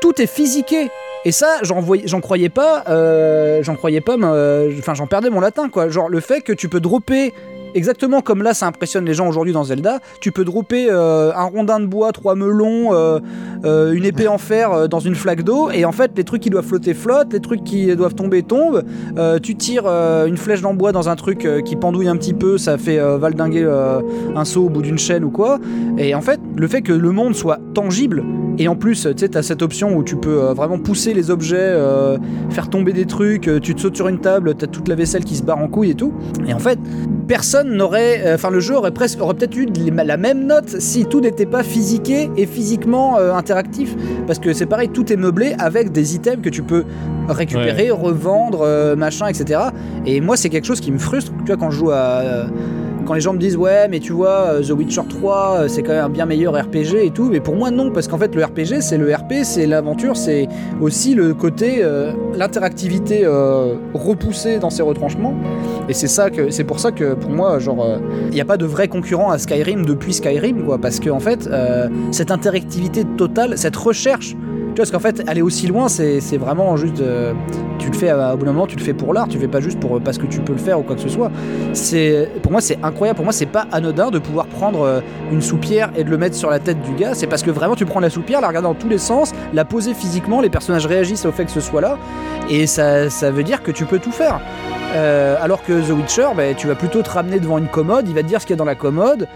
tout 0.00 0.20
est 0.22 0.26
physiqué. 0.26 0.90
Et 1.26 1.32
ça, 1.32 1.58
j'en 1.62 2.20
croyais 2.22 2.48
pas, 2.48 2.82
euh, 2.88 3.62
j'en 3.62 3.76
croyais 3.76 4.00
pas, 4.00 4.16
euh, 4.16 4.72
enfin 4.78 4.94
j'en 4.94 5.06
perdais 5.06 5.28
mon 5.28 5.40
latin 5.40 5.68
quoi. 5.68 5.90
Genre 5.90 6.08
le 6.08 6.20
fait 6.20 6.40
que 6.40 6.54
tu 6.54 6.70
peux 6.70 6.80
dropper 6.80 7.34
exactement 7.74 8.20
comme 8.20 8.42
là 8.42 8.54
ça 8.54 8.66
impressionne 8.66 9.04
les 9.04 9.14
gens 9.14 9.28
aujourd'hui 9.28 9.52
dans 9.52 9.64
Zelda, 9.64 9.98
tu 10.20 10.32
peux 10.32 10.44
dropper 10.44 10.88
euh, 10.90 11.32
un 11.34 11.44
rondin 11.44 11.80
de 11.80 11.86
bois, 11.86 12.12
trois 12.12 12.34
melons, 12.34 12.94
euh, 12.94 13.18
euh, 13.64 13.92
une 13.92 14.04
épée 14.04 14.28
en 14.28 14.38
fer 14.38 14.88
dans 14.88 15.00
une 15.00 15.14
flaque 15.14 15.42
d'eau, 15.42 15.70
et 15.70 15.84
en 15.84 15.92
fait 15.92 16.12
les 16.16 16.24
trucs 16.24 16.42
qui 16.42 16.50
doivent 16.50 16.64
flotter 16.64 16.94
flottent, 16.94 17.32
les 17.32 17.40
trucs 17.40 17.64
qui 17.64 17.94
doivent 17.96 18.14
tomber 18.14 18.42
tombent. 18.42 18.84
Tu 19.42 19.54
tires 19.54 19.86
une 19.86 20.36
flèche 20.36 20.62
le 20.62 20.76
bois 20.76 20.92
dans 20.92 21.08
un 21.08 21.16
truc 21.16 21.48
qui 21.64 21.76
pendouille 21.76 22.08
un 22.08 22.16
petit 22.16 22.34
peu, 22.34 22.58
ça 22.58 22.78
fait 22.78 22.98
valdinguer 23.18 23.68
un 24.34 24.44
saut 24.44 24.66
au 24.66 24.68
bout 24.68 24.82
d'une 24.82 24.98
chaîne 24.98 25.24
ou 25.24 25.30
quoi. 25.30 25.58
Et 25.98 26.14
en 26.14 26.20
fait, 26.20 26.40
le 26.56 26.68
fait 26.68 26.82
que 26.82 26.92
le 26.92 27.10
monde 27.10 27.34
soit 27.34 27.58
tangible, 27.74 28.24
et 28.58 28.68
en 28.68 28.76
plus, 28.76 29.02
tu 29.02 29.12
sais, 29.16 29.28
t'as 29.28 29.42
cette 29.42 29.62
option 29.62 29.96
où 29.96 30.02
tu 30.04 30.16
peux 30.16 30.52
vraiment 30.54 30.78
pousser 30.78 31.14
les 31.14 31.30
objets, 31.30 31.76
faire 32.50 32.68
tomber 32.68 32.92
des 32.92 33.06
trucs, 33.06 33.50
tu 33.62 33.74
te 33.74 33.80
sautes 33.80 33.96
sur 33.96 34.08
une 34.08 34.20
table, 34.20 34.54
t'as 34.54 34.66
toute 34.66 34.88
la 34.88 34.94
vaisselle 34.94 35.24
qui 35.24 35.36
se 35.36 35.42
barre 35.42 35.58
en 35.58 35.68
couille 35.68 35.90
et 35.90 35.94
tout. 35.94 36.12
Et 36.46 36.54
en 36.54 36.58
fait, 36.58 36.78
personne 37.26 37.59
n'aurait. 37.68 38.22
euh, 38.26 38.34
Enfin, 38.34 38.50
le 38.50 38.60
jeu 38.60 38.76
aurait 38.76 38.90
presque 38.92 39.20
aurait 39.20 39.34
peut-être 39.34 39.56
eu 39.56 39.66
la 39.92 40.16
même 40.16 40.46
note 40.46 40.68
si 40.80 41.04
tout 41.06 41.20
n'était 41.20 41.46
pas 41.46 41.62
physiqué 41.62 42.30
et 42.36 42.46
physiquement 42.46 43.18
euh, 43.18 43.34
interactif. 43.34 43.94
Parce 44.26 44.38
que 44.38 44.52
c'est 44.52 44.66
pareil, 44.66 44.88
tout 44.88 45.12
est 45.12 45.16
meublé 45.16 45.54
avec 45.58 45.92
des 45.92 46.14
items 46.14 46.42
que 46.42 46.48
tu 46.50 46.62
peux 46.62 46.84
récupérer, 47.28 47.90
revendre, 47.90 48.60
euh, 48.62 48.96
machin, 48.96 49.26
etc. 49.26 49.60
Et 50.06 50.20
moi, 50.20 50.36
c'est 50.36 50.48
quelque 50.48 50.66
chose 50.66 50.80
qui 50.80 50.92
me 50.92 50.98
frustre, 50.98 51.32
tu 51.40 51.46
vois, 51.46 51.56
quand 51.56 51.70
je 51.70 51.78
joue 51.78 51.90
à. 51.90 52.46
quand 53.06 53.14
les 53.14 53.20
gens 53.20 53.32
me 53.32 53.38
disent 53.38 53.56
ouais 53.56 53.88
mais 53.88 53.98
tu 53.98 54.12
vois 54.12 54.60
The 54.62 54.70
Witcher 54.70 55.00
3 55.08 55.56
euh, 55.62 55.68
c'est 55.68 55.82
quand 55.82 55.92
même 55.92 56.04
un 56.04 56.08
bien 56.10 56.26
meilleur 56.26 56.54
RPG 56.54 56.96
et 57.02 57.10
tout 57.10 57.28
mais 57.32 57.40
pour 57.40 57.56
moi 57.56 57.70
non 57.72 57.90
parce 57.90 58.06
qu'en 58.06 58.18
fait 58.18 58.32
le 58.36 58.44
RPG 58.44 58.80
c'est 58.82 58.98
le 58.98 59.12
RP 59.12 59.42
c'est 59.42 59.66
l'aventure 59.66 60.16
c'est 60.16 60.46
aussi 60.80 61.14
le 61.14 61.34
côté 61.34 61.78
euh, 61.80 62.12
l'interactivité 62.36 63.22
euh, 63.24 63.74
repoussée 63.94 64.58
dans 64.58 64.70
ses 64.70 64.82
retranchements 64.82 65.34
et 65.90 65.92
c'est 65.92 66.06
ça 66.06 66.30
que 66.30 66.50
c'est 66.50 66.64
pour 66.64 66.78
ça 66.78 66.92
que 66.92 67.14
pour 67.14 67.30
moi 67.30 67.58
genre 67.58 67.98
il 68.28 68.34
n'y 68.34 68.40
a 68.40 68.44
pas 68.44 68.56
de 68.56 68.64
vrai 68.64 68.86
concurrent 68.86 69.30
à 69.30 69.38
Skyrim 69.38 69.84
depuis 69.84 70.12
Skyrim 70.14 70.64
quoi 70.64 70.78
parce 70.78 71.00
que 71.00 71.10
en 71.10 71.18
fait 71.20 71.48
euh, 71.48 71.88
cette 72.12 72.30
interactivité 72.30 73.04
totale 73.04 73.58
cette 73.58 73.76
recherche 73.76 74.36
tu 74.70 74.76
vois, 74.76 74.84
parce 74.84 74.90
qu'en 74.92 75.00
fait, 75.00 75.28
aller 75.28 75.42
aussi 75.42 75.66
loin, 75.66 75.88
c'est 75.88 76.36
vraiment 76.36 76.76
juste. 76.76 77.00
euh, 77.00 77.32
tu 77.80 77.90
le 77.90 77.96
fais 77.96 78.12
au 78.12 78.36
bout 78.36 78.44
d'un 78.44 78.52
moment, 78.52 78.68
tu 78.68 78.76
le 78.76 78.82
fais 78.82 78.92
pour 78.94 79.12
l'art, 79.12 79.26
tu 79.26 79.34
le 79.34 79.40
fais 79.40 79.48
pas 79.48 79.60
juste 79.60 79.80
pour 79.80 80.00
parce 80.00 80.16
que 80.16 80.26
tu 80.26 80.40
peux 80.40 80.52
le 80.52 80.60
faire 80.60 80.78
ou 80.78 80.82
quoi 80.84 80.94
que 80.94 81.02
ce 81.02 81.08
soit. 81.08 81.32
Pour 82.40 82.52
moi, 82.52 82.60
c'est 82.60 82.78
incroyable. 82.80 83.16
Pour 83.16 83.24
moi, 83.24 83.32
c'est 83.32 83.46
pas 83.46 83.66
anodin 83.72 84.12
de 84.12 84.20
pouvoir 84.20 84.46
prendre 84.46 84.82
euh, 84.82 85.00
une 85.32 85.42
soupière 85.42 85.90
et 85.96 86.04
de 86.04 86.10
le 86.10 86.18
mettre 86.18 86.36
sur 86.36 86.50
la 86.50 86.60
tête 86.60 86.80
du 86.82 86.92
gars. 86.92 87.14
C'est 87.14 87.26
parce 87.26 87.42
que 87.42 87.50
vraiment, 87.50 87.74
tu 87.74 87.84
prends 87.84 87.98
la 87.98 88.10
soupière, 88.10 88.40
la 88.40 88.46
regarder 88.46 88.68
dans 88.68 88.74
tous 88.74 88.88
les 88.88 88.98
sens, 88.98 89.32
la 89.52 89.64
poser 89.64 89.92
physiquement, 89.92 90.40
les 90.40 90.50
personnages 90.50 90.86
réagissent 90.86 91.26
au 91.26 91.32
fait 91.32 91.46
que 91.46 91.50
ce 91.50 91.60
soit 91.60 91.80
là, 91.80 91.98
et 92.48 92.68
ça, 92.68 93.10
ça 93.10 93.32
veut 93.32 93.42
dire 93.42 93.64
que 93.64 93.72
tu 93.72 93.86
peux 93.86 93.98
tout 93.98 94.12
faire. 94.12 94.40
Euh, 94.94 95.36
alors 95.40 95.62
que 95.62 95.72
The 95.72 95.90
Witcher, 95.90 96.28
bah, 96.36 96.54
tu 96.56 96.66
vas 96.66 96.74
plutôt 96.74 97.02
te 97.02 97.10
ramener 97.10 97.38
devant 97.38 97.58
une 97.58 97.68
commode, 97.68 98.08
il 98.08 98.14
va 98.14 98.22
te 98.22 98.26
dire 98.26 98.40
ce 98.40 98.46
qu'il 98.46 98.54
y 98.54 98.56
a 98.56 98.58
dans 98.58 98.64
la 98.64 98.74
commode, 98.74 99.28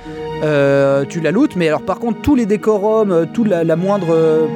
euh, 0.42 1.04
tu 1.08 1.20
la 1.20 1.30
lootes, 1.30 1.54
mais 1.54 1.68
alors 1.68 1.82
par 1.82 2.00
contre 2.00 2.20
tous 2.22 2.34
les 2.34 2.44
décorums, 2.44 3.12
euh, 3.12 3.24
toute 3.32 3.46
la, 3.46 3.62
la 3.62 3.76
moindre, 3.76 4.48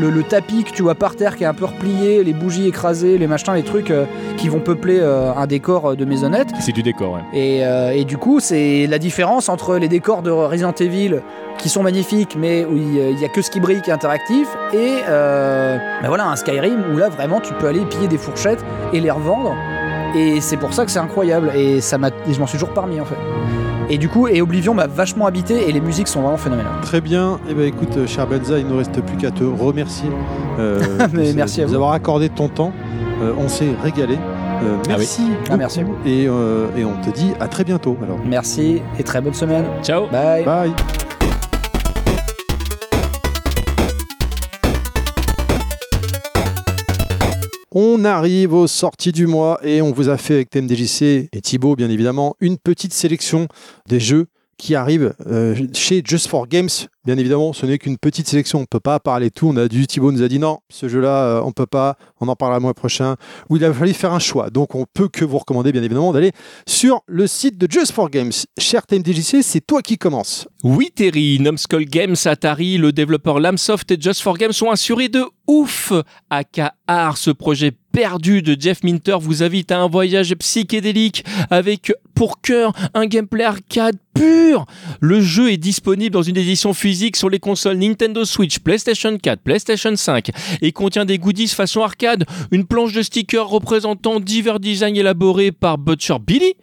le, 0.00 0.10
le 0.10 0.22
tapis 0.22 0.62
que 0.62 0.70
tu 0.70 0.82
vois 0.82 0.94
par 0.94 1.16
terre 1.16 1.36
qui 1.36 1.42
est 1.42 1.46
un 1.46 1.54
peu 1.54 1.64
replié, 1.64 2.22
les 2.22 2.32
bougies 2.32 2.68
écrasées, 2.68 3.18
les 3.18 3.26
machins, 3.26 3.54
les 3.54 3.64
trucs 3.64 3.90
euh, 3.90 4.04
qui 4.36 4.48
vont 4.48 4.60
peupler 4.60 4.98
euh, 5.00 5.32
un 5.34 5.46
décor 5.48 5.96
de 5.96 6.04
maisonnette. 6.04 6.48
C'est 6.60 6.72
du 6.72 6.84
décor, 6.84 7.14
ouais. 7.14 7.20
Et, 7.32 7.66
euh, 7.66 7.90
et 7.90 8.04
du 8.04 8.16
coup, 8.16 8.38
c'est 8.38 8.86
la 8.86 8.98
différence 8.98 9.48
entre 9.48 9.76
les 9.76 9.88
décors 9.88 10.22
de 10.22 10.30
Resident 10.30 10.74
Evil 10.78 11.20
qui 11.58 11.68
sont 11.68 11.82
magnifiques, 11.82 12.36
mais 12.38 12.64
où 12.64 12.76
il 12.76 12.94
il 13.14 13.20
y 13.20 13.24
a 13.24 13.28
que 13.28 13.42
ce 13.42 13.50
qui 13.50 13.58
brille 13.60 13.80
qui 13.80 13.90
est 13.90 13.92
interactif, 13.92 14.48
et 14.72 14.92
ben 15.08 16.08
voilà, 16.08 16.26
un 16.26 16.36
Skyrim 16.36 16.84
où 16.92 16.96
là 16.96 17.08
vraiment 17.08 17.40
tu 17.40 17.54
peux 17.54 17.66
aller 17.68 17.84
piller 17.86 18.08
des 18.08 18.18
fourchettes 18.18 18.64
et 18.92 19.00
les 19.00 19.10
revendre. 19.10 19.54
Et 20.16 20.40
c'est 20.40 20.56
pour 20.56 20.72
ça 20.72 20.84
que 20.84 20.90
c'est 20.90 20.98
incroyable, 21.00 21.50
et 21.56 21.80
ça 21.80 21.98
m'a, 21.98 22.08
et 22.08 22.32
je 22.32 22.38
m'en 22.40 22.46
suis 22.46 22.56
toujours 22.58 22.72
parmi 22.74 23.00
en 23.00 23.04
fait. 23.04 23.16
Et 23.90 23.98
du 23.98 24.08
coup, 24.08 24.28
et 24.28 24.40
Oblivion 24.40 24.72
m'a 24.74 24.86
vachement 24.86 25.26
habité, 25.26 25.68
et 25.68 25.72
les 25.72 25.80
musiques 25.80 26.08
sont 26.08 26.22
vraiment 26.22 26.36
phénoménales. 26.38 26.72
Très 26.82 27.00
bien. 27.00 27.38
Et 27.50 27.54
ben 27.54 27.66
écoute, 27.66 27.96
euh, 27.96 28.06
cher 28.06 28.26
Benza, 28.26 28.58
il 28.58 28.64
ne 28.66 28.70
nous 28.70 28.78
reste 28.78 28.98
plus 29.02 29.16
qu'à 29.16 29.30
te 29.30 29.44
remercier. 29.44 30.08
euh, 30.58 30.80
Mais 31.12 31.32
de- 31.32 31.36
merci 31.36 31.60
à 31.60 31.64
de 31.64 31.68
nous 31.68 31.70
vous. 31.72 31.76
avoir 31.82 31.92
accordé 31.92 32.28
ton 32.30 32.48
temps. 32.48 32.72
Euh, 33.22 33.32
on 33.38 33.48
s'est 33.48 33.68
régalé. 33.82 34.14
Euh, 34.14 34.76
Ah 34.76 34.80
oui. 34.90 34.94
merci. 34.98 35.22
Ah, 35.28 35.36
beaucoup. 35.44 35.58
merci 35.58 35.80
à 35.80 35.84
vous. 35.84 35.96
Et, 36.06 36.26
euh, 36.28 36.66
et 36.76 36.84
on 36.84 36.94
te 37.02 37.10
dit 37.10 37.32
à 37.40 37.48
très 37.48 37.64
bientôt. 37.64 37.96
Alors, 38.02 38.18
Merci 38.24 38.80
et 38.98 39.02
très 39.02 39.20
bonne 39.20 39.34
semaine. 39.34 39.64
Ciao 39.82 40.06
Bye. 40.10 40.44
bye. 40.44 41.03
On 47.76 48.04
arrive 48.04 48.54
aux 48.54 48.68
sorties 48.68 49.10
du 49.10 49.26
mois 49.26 49.58
et 49.64 49.82
on 49.82 49.90
vous 49.90 50.08
a 50.08 50.16
fait 50.16 50.34
avec 50.34 50.50
TMDJC 50.50 51.28
et 51.32 51.40
Thibaut, 51.42 51.74
bien 51.74 51.90
évidemment, 51.90 52.36
une 52.38 52.56
petite 52.56 52.92
sélection 52.92 53.48
des 53.88 53.98
jeux 53.98 54.28
qui 54.58 54.76
arrivent 54.76 55.12
euh, 55.26 55.56
chez 55.72 56.00
Just 56.04 56.28
for 56.28 56.46
Games. 56.46 56.68
Bien 57.04 57.18
évidemment, 57.18 57.52
ce 57.52 57.66
n'est 57.66 57.76
qu'une 57.76 57.98
petite 57.98 58.26
sélection. 58.26 58.60
On 58.60 58.62
ne 58.62 58.66
peut 58.66 58.80
pas 58.80 58.98
parler 58.98 59.30
tout. 59.30 59.48
On 59.48 59.56
a 59.58 59.68
dû, 59.68 59.86
Thibaut 59.86 60.10
nous 60.10 60.22
a 60.22 60.28
dit 60.28 60.38
non, 60.38 60.60
ce 60.70 60.88
jeu-là, 60.88 61.24
euh, 61.24 61.42
on 61.44 61.52
peut 61.52 61.66
pas. 61.66 61.98
On 62.18 62.28
en 62.28 62.34
parlera 62.34 62.58
le 62.58 62.62
mois 62.62 62.72
prochain. 62.72 63.16
Il 63.50 63.62
a 63.62 63.74
fallu 63.74 63.92
faire 63.92 64.14
un 64.14 64.18
choix. 64.18 64.48
Donc, 64.48 64.74
on 64.74 64.86
peut 64.92 65.08
que 65.08 65.22
vous 65.22 65.36
recommander, 65.36 65.70
bien 65.70 65.82
évidemment, 65.82 66.14
d'aller 66.14 66.32
sur 66.66 67.02
le 67.06 67.26
site 67.26 67.58
de 67.58 67.70
Just 67.70 67.92
for 67.92 68.08
Games. 68.08 68.32
Cher 68.56 68.86
TMDJC, 68.86 69.42
c'est 69.42 69.60
toi 69.60 69.82
qui 69.82 69.98
commence. 69.98 70.48
Oui, 70.62 70.90
Terry, 70.94 71.38
Numskull 71.40 71.84
Games, 71.84 72.16
Atari, 72.24 72.78
le 72.78 72.90
développeur 72.90 73.38
Lamsoft 73.38 73.90
et 73.90 74.00
Just 74.00 74.22
for 74.22 74.38
Games 74.38 74.52
sont 74.52 74.70
assurés 74.70 75.10
de 75.10 75.24
ouf. 75.46 75.92
AKR, 76.30 77.16
ce 77.16 77.30
projet 77.30 77.72
perdu 77.92 78.40
de 78.40 78.56
Jeff 78.58 78.82
Minter, 78.82 79.18
vous 79.20 79.42
invite 79.42 79.70
à 79.72 79.78
un 79.78 79.88
voyage 79.88 80.34
psychédélique 80.36 81.24
avec 81.50 81.92
pour 82.14 82.40
cœur 82.40 82.72
un 82.94 83.06
gameplay 83.06 83.44
arcade 83.44 83.96
pur. 84.14 84.64
Le 85.00 85.20
jeu 85.20 85.52
est 85.52 85.58
disponible 85.58 86.12
dans 86.12 86.22
une 86.22 86.36
édition 86.36 86.72
physique 86.72 86.93
sur 86.94 87.28
les 87.28 87.40
consoles 87.40 87.76
Nintendo 87.76 88.24
Switch, 88.24 88.60
PlayStation 88.60 89.18
4, 89.18 89.40
PlayStation 89.40 89.94
5 89.96 90.30
et 90.62 90.72
contient 90.72 91.04
des 91.04 91.18
goodies 91.18 91.48
façon 91.48 91.82
arcade, 91.82 92.24
une 92.52 92.64
planche 92.64 92.92
de 92.92 93.02
stickers 93.02 93.48
représentant 93.48 94.20
divers 94.20 94.60
designs 94.60 94.94
élaborés 94.94 95.50
par 95.50 95.76
Butcher 95.76 96.16
Billy, 96.24 96.54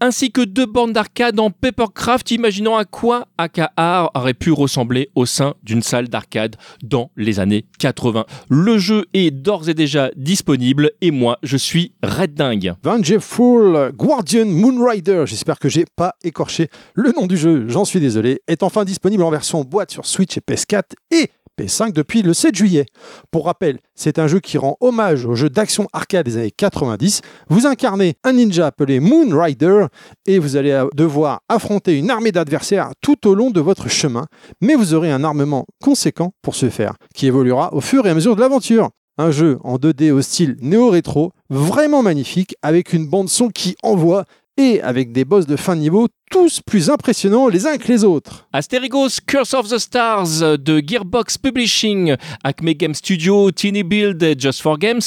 ainsi 0.00 0.30
que 0.30 0.42
deux 0.42 0.66
bornes 0.66 0.92
d'arcade 0.92 1.40
en 1.40 1.50
papercraft 1.50 2.30
imaginant 2.30 2.76
à 2.76 2.84
quoi 2.84 3.26
AKR 3.38 4.10
aurait 4.14 4.34
pu 4.34 4.52
ressembler 4.52 5.08
au 5.14 5.24
sein 5.24 5.54
d'une 5.62 5.82
salle 5.82 6.08
d'arcade 6.08 6.56
dans 6.82 7.10
les 7.16 7.40
années 7.40 7.64
80. 7.78 8.26
Le 8.50 8.78
jeu 8.78 9.06
est 9.14 9.30
d'ores 9.30 9.68
et 9.70 9.74
déjà 9.74 10.10
disponible 10.16 10.90
et 11.00 11.10
moi 11.10 11.38
je 11.42 11.56
suis 11.56 11.92
red 12.02 12.34
dingue. 12.34 12.74
Vengeful 12.82 13.92
Guardian 13.96 14.46
Moonrider, 14.46 15.24
j'espère 15.26 15.58
que 15.58 15.70
j'ai 15.70 15.86
pas 15.96 16.14
écorché 16.22 16.68
le 16.92 17.12
nom 17.12 17.26
du 17.26 17.38
jeu, 17.38 17.64
j'en 17.68 17.86
suis 17.86 18.00
désolé, 18.00 18.42
est 18.48 18.62
enfin 18.62 18.84
disponible 18.84 19.22
en 19.22 19.30
version 19.30 19.64
boîte 19.64 19.77
sur 19.88 20.06
Switch 20.06 20.36
et 20.36 20.40
PS4 20.40 20.82
et 21.10 21.30
PS5 21.58 21.92
depuis 21.92 22.22
le 22.22 22.34
7 22.34 22.54
juillet. 22.54 22.86
Pour 23.30 23.46
rappel, 23.46 23.78
c'est 23.94 24.18
un 24.18 24.28
jeu 24.28 24.40
qui 24.40 24.58
rend 24.58 24.76
hommage 24.80 25.26
au 25.26 25.34
jeu 25.34 25.50
d'action 25.50 25.88
arcade 25.92 26.26
des 26.26 26.36
années 26.36 26.52
90. 26.52 27.20
Vous 27.48 27.66
incarnez 27.66 28.14
un 28.24 28.34
ninja 28.34 28.66
appelé 28.66 29.00
Moonrider 29.00 29.86
et 30.26 30.38
vous 30.38 30.56
allez 30.56 30.86
devoir 30.94 31.40
affronter 31.48 31.98
une 31.98 32.10
armée 32.10 32.32
d'adversaires 32.32 32.90
tout 33.00 33.26
au 33.26 33.34
long 33.34 33.50
de 33.50 33.60
votre 33.60 33.88
chemin, 33.88 34.26
mais 34.60 34.74
vous 34.74 34.94
aurez 34.94 35.10
un 35.10 35.24
armement 35.24 35.66
conséquent 35.82 36.32
pour 36.42 36.54
ce 36.54 36.70
faire, 36.70 36.94
qui 37.14 37.26
évoluera 37.26 37.74
au 37.74 37.80
fur 37.80 38.06
et 38.06 38.10
à 38.10 38.14
mesure 38.14 38.36
de 38.36 38.40
l'aventure. 38.40 38.90
Un 39.20 39.32
jeu 39.32 39.58
en 39.64 39.78
2D 39.78 40.12
au 40.12 40.22
style 40.22 40.56
néo-rétro, 40.60 41.32
vraiment 41.50 42.04
magnifique, 42.04 42.54
avec 42.62 42.92
une 42.92 43.08
bande 43.08 43.28
son 43.28 43.48
qui 43.48 43.74
envoie 43.82 44.24
et 44.58 44.82
avec 44.82 45.12
des 45.12 45.24
boss 45.24 45.46
de 45.46 45.56
fin 45.56 45.76
niveau 45.76 46.08
tous 46.30 46.60
plus 46.60 46.90
impressionnants 46.90 47.48
les 47.48 47.66
uns 47.66 47.78
que 47.78 47.88
les 47.88 48.04
autres. 48.04 48.46
Asterigos 48.52 49.20
Curse 49.26 49.54
of 49.54 49.68
the 49.68 49.78
Stars 49.78 50.58
de 50.58 50.82
Gearbox 50.84 51.38
Publishing, 51.38 52.16
Acme 52.44 52.72
Game 52.72 52.94
Studio, 52.94 53.50
Teeny 53.50 53.82
Build 53.82 54.22
et 54.22 54.34
Just 54.38 54.60
for 54.60 54.78
Games, 54.78 55.00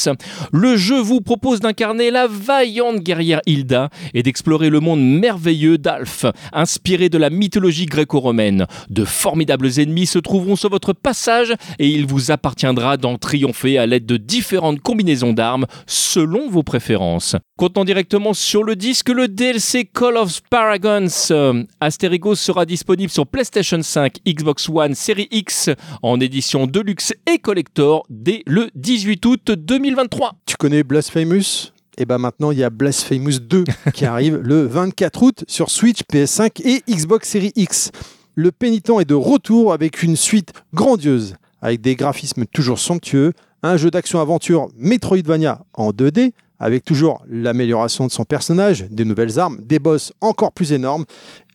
le 0.52 0.78
jeu 0.78 1.00
vous 1.00 1.22
propose 1.22 1.60
d'incarner 1.60 2.10
la 2.10 2.28
vaillante 2.28 3.02
guerrière 3.02 3.42
Hilda 3.46 3.90
et 4.14 4.24
d'explorer 4.24 4.70
le 4.70 4.80
monde 4.80 5.02
merveilleux 5.02 5.78
d'Alf, 5.78 6.26
inspiré 6.54 7.10
de 7.10 7.18
la 7.18 7.30
mythologie 7.30 7.86
gréco-romaine. 7.86 8.66
De 8.90 9.06
formidables 9.06 9.80
ennemis 9.80 10.08
se 10.08 10.20
trouveront 10.20 10.56
sur 10.56 10.70
votre 10.70 10.94
passage 10.94 11.54
et 11.78 11.88
il 11.88 12.08
vous 12.08 12.32
appartiendra 12.32 12.98
d'en 12.98 13.18
triompher 13.18 13.78
à 13.78 13.86
l'aide 13.86 14.06
de 14.06 14.18
différentes 14.18 14.82
combinaisons 14.82 15.34
d'armes 15.34 15.68
selon 15.86 16.50
vos 16.50 16.64
préférences. 16.64 17.36
Comptant 17.58 17.86
directement 17.86 18.34
sur 18.34 18.64
le 18.64 18.76
disque 18.76 19.10
le 19.10 19.28
DLC 19.42 19.90
Call 19.92 20.18
of 20.18 20.40
Paragons, 20.52 21.08
euh, 21.32 21.64
Asterigos 21.80 22.36
sera 22.36 22.64
disponible 22.64 23.10
sur 23.10 23.26
PlayStation 23.26 23.82
5, 23.82 24.18
Xbox 24.24 24.70
One, 24.70 24.94
Série 24.94 25.28
X 25.32 25.72
en 26.04 26.20
édition 26.20 26.68
Deluxe 26.68 27.12
et 27.26 27.40
Collector 27.40 28.06
dès 28.12 28.44
le 28.46 28.70
18 28.76 29.26
août 29.26 29.52
2023. 29.52 30.34
Tu 30.46 30.58
connais 30.58 30.84
Blasphemous? 30.84 31.72
Et 31.98 32.06
ben 32.06 32.20
maintenant 32.20 32.52
il 32.52 32.60
y 32.60 32.64
a 32.64 32.70
Blasphemous 32.70 33.40
2 33.40 33.64
qui 33.96 34.06
arrive 34.06 34.36
le 34.36 34.68
24 34.68 35.24
août 35.24 35.44
sur 35.48 35.72
Switch, 35.72 36.02
PS5 36.04 36.62
et 36.64 36.84
Xbox 36.88 37.28
Series 37.28 37.54
X. 37.56 37.90
Le 38.36 38.52
pénitent 38.52 38.92
est 39.00 39.06
de 39.06 39.16
retour 39.16 39.74
avec 39.74 40.04
une 40.04 40.18
suite 40.18 40.54
grandiose, 40.72 41.34
avec 41.64 41.82
des 41.82 41.96
graphismes 41.96 42.46
toujours 42.46 42.78
somptueux, 42.78 43.34
un 43.64 43.78
jeu 43.78 43.90
d'action-aventure 43.90 44.68
Metroidvania 44.78 45.66
en 45.74 45.90
2D, 45.90 46.34
avec 46.62 46.86
toujours 46.86 47.24
l'amélioration 47.28 48.06
de 48.06 48.12
son 48.12 48.24
personnage, 48.24 48.86
des 48.92 49.04
nouvelles 49.04 49.40
armes, 49.40 49.58
des 49.62 49.80
boss 49.80 50.14
encore 50.22 50.52
plus 50.52 50.74
énormes, 50.74 51.06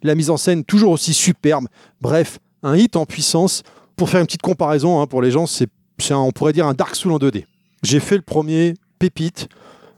la 0.02 0.16
mise 0.16 0.30
en 0.30 0.36
scène 0.36 0.64
toujours 0.64 0.90
aussi 0.90 1.14
superbe. 1.14 1.68
Bref, 2.00 2.40
un 2.64 2.76
hit 2.76 2.96
en 2.96 3.06
puissance. 3.06 3.62
Pour 3.94 4.10
faire 4.10 4.20
une 4.20 4.26
petite 4.26 4.42
comparaison 4.42 5.00
hein, 5.00 5.06
pour 5.06 5.22
les 5.22 5.30
gens, 5.30 5.46
c'est, 5.46 5.68
on 6.10 6.32
pourrait 6.32 6.52
dire 6.52 6.66
un 6.66 6.74
Dark 6.74 6.96
Souls 6.96 7.12
en 7.12 7.18
2D. 7.18 7.44
J'ai 7.82 8.00
fait 8.00 8.16
le 8.16 8.22
premier, 8.22 8.74
pépite. 8.98 9.48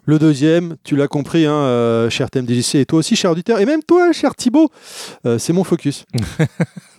Le 0.04 0.18
deuxième, 0.18 0.76
tu 0.84 0.94
l'as 0.94 1.08
compris, 1.08 1.46
hein, 1.46 1.52
euh, 1.52 2.10
cher 2.10 2.30
TMDJC, 2.30 2.76
et 2.76 2.86
toi 2.86 3.00
aussi, 3.00 3.16
cher 3.16 3.30
auditeur, 3.30 3.60
et 3.60 3.66
même 3.66 3.82
toi, 3.82 4.12
cher 4.12 4.34
Thibaut, 4.34 4.70
euh, 5.26 5.38
c'est 5.38 5.52
mon 5.52 5.64
focus. 5.64 6.04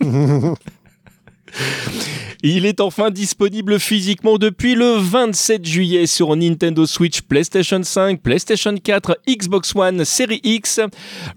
Il 2.42 2.64
est 2.64 2.80
enfin 2.80 3.10
disponible 3.10 3.78
physiquement 3.78 4.38
depuis 4.38 4.74
le 4.74 4.96
27 4.96 5.62
juillet 5.62 6.06
sur 6.06 6.34
Nintendo 6.34 6.86
Switch, 6.86 7.20
PlayStation 7.20 7.82
5, 7.82 8.22
PlayStation 8.22 8.74
4, 8.82 9.18
Xbox 9.28 9.76
One, 9.76 10.06
Série 10.06 10.40
X, 10.42 10.80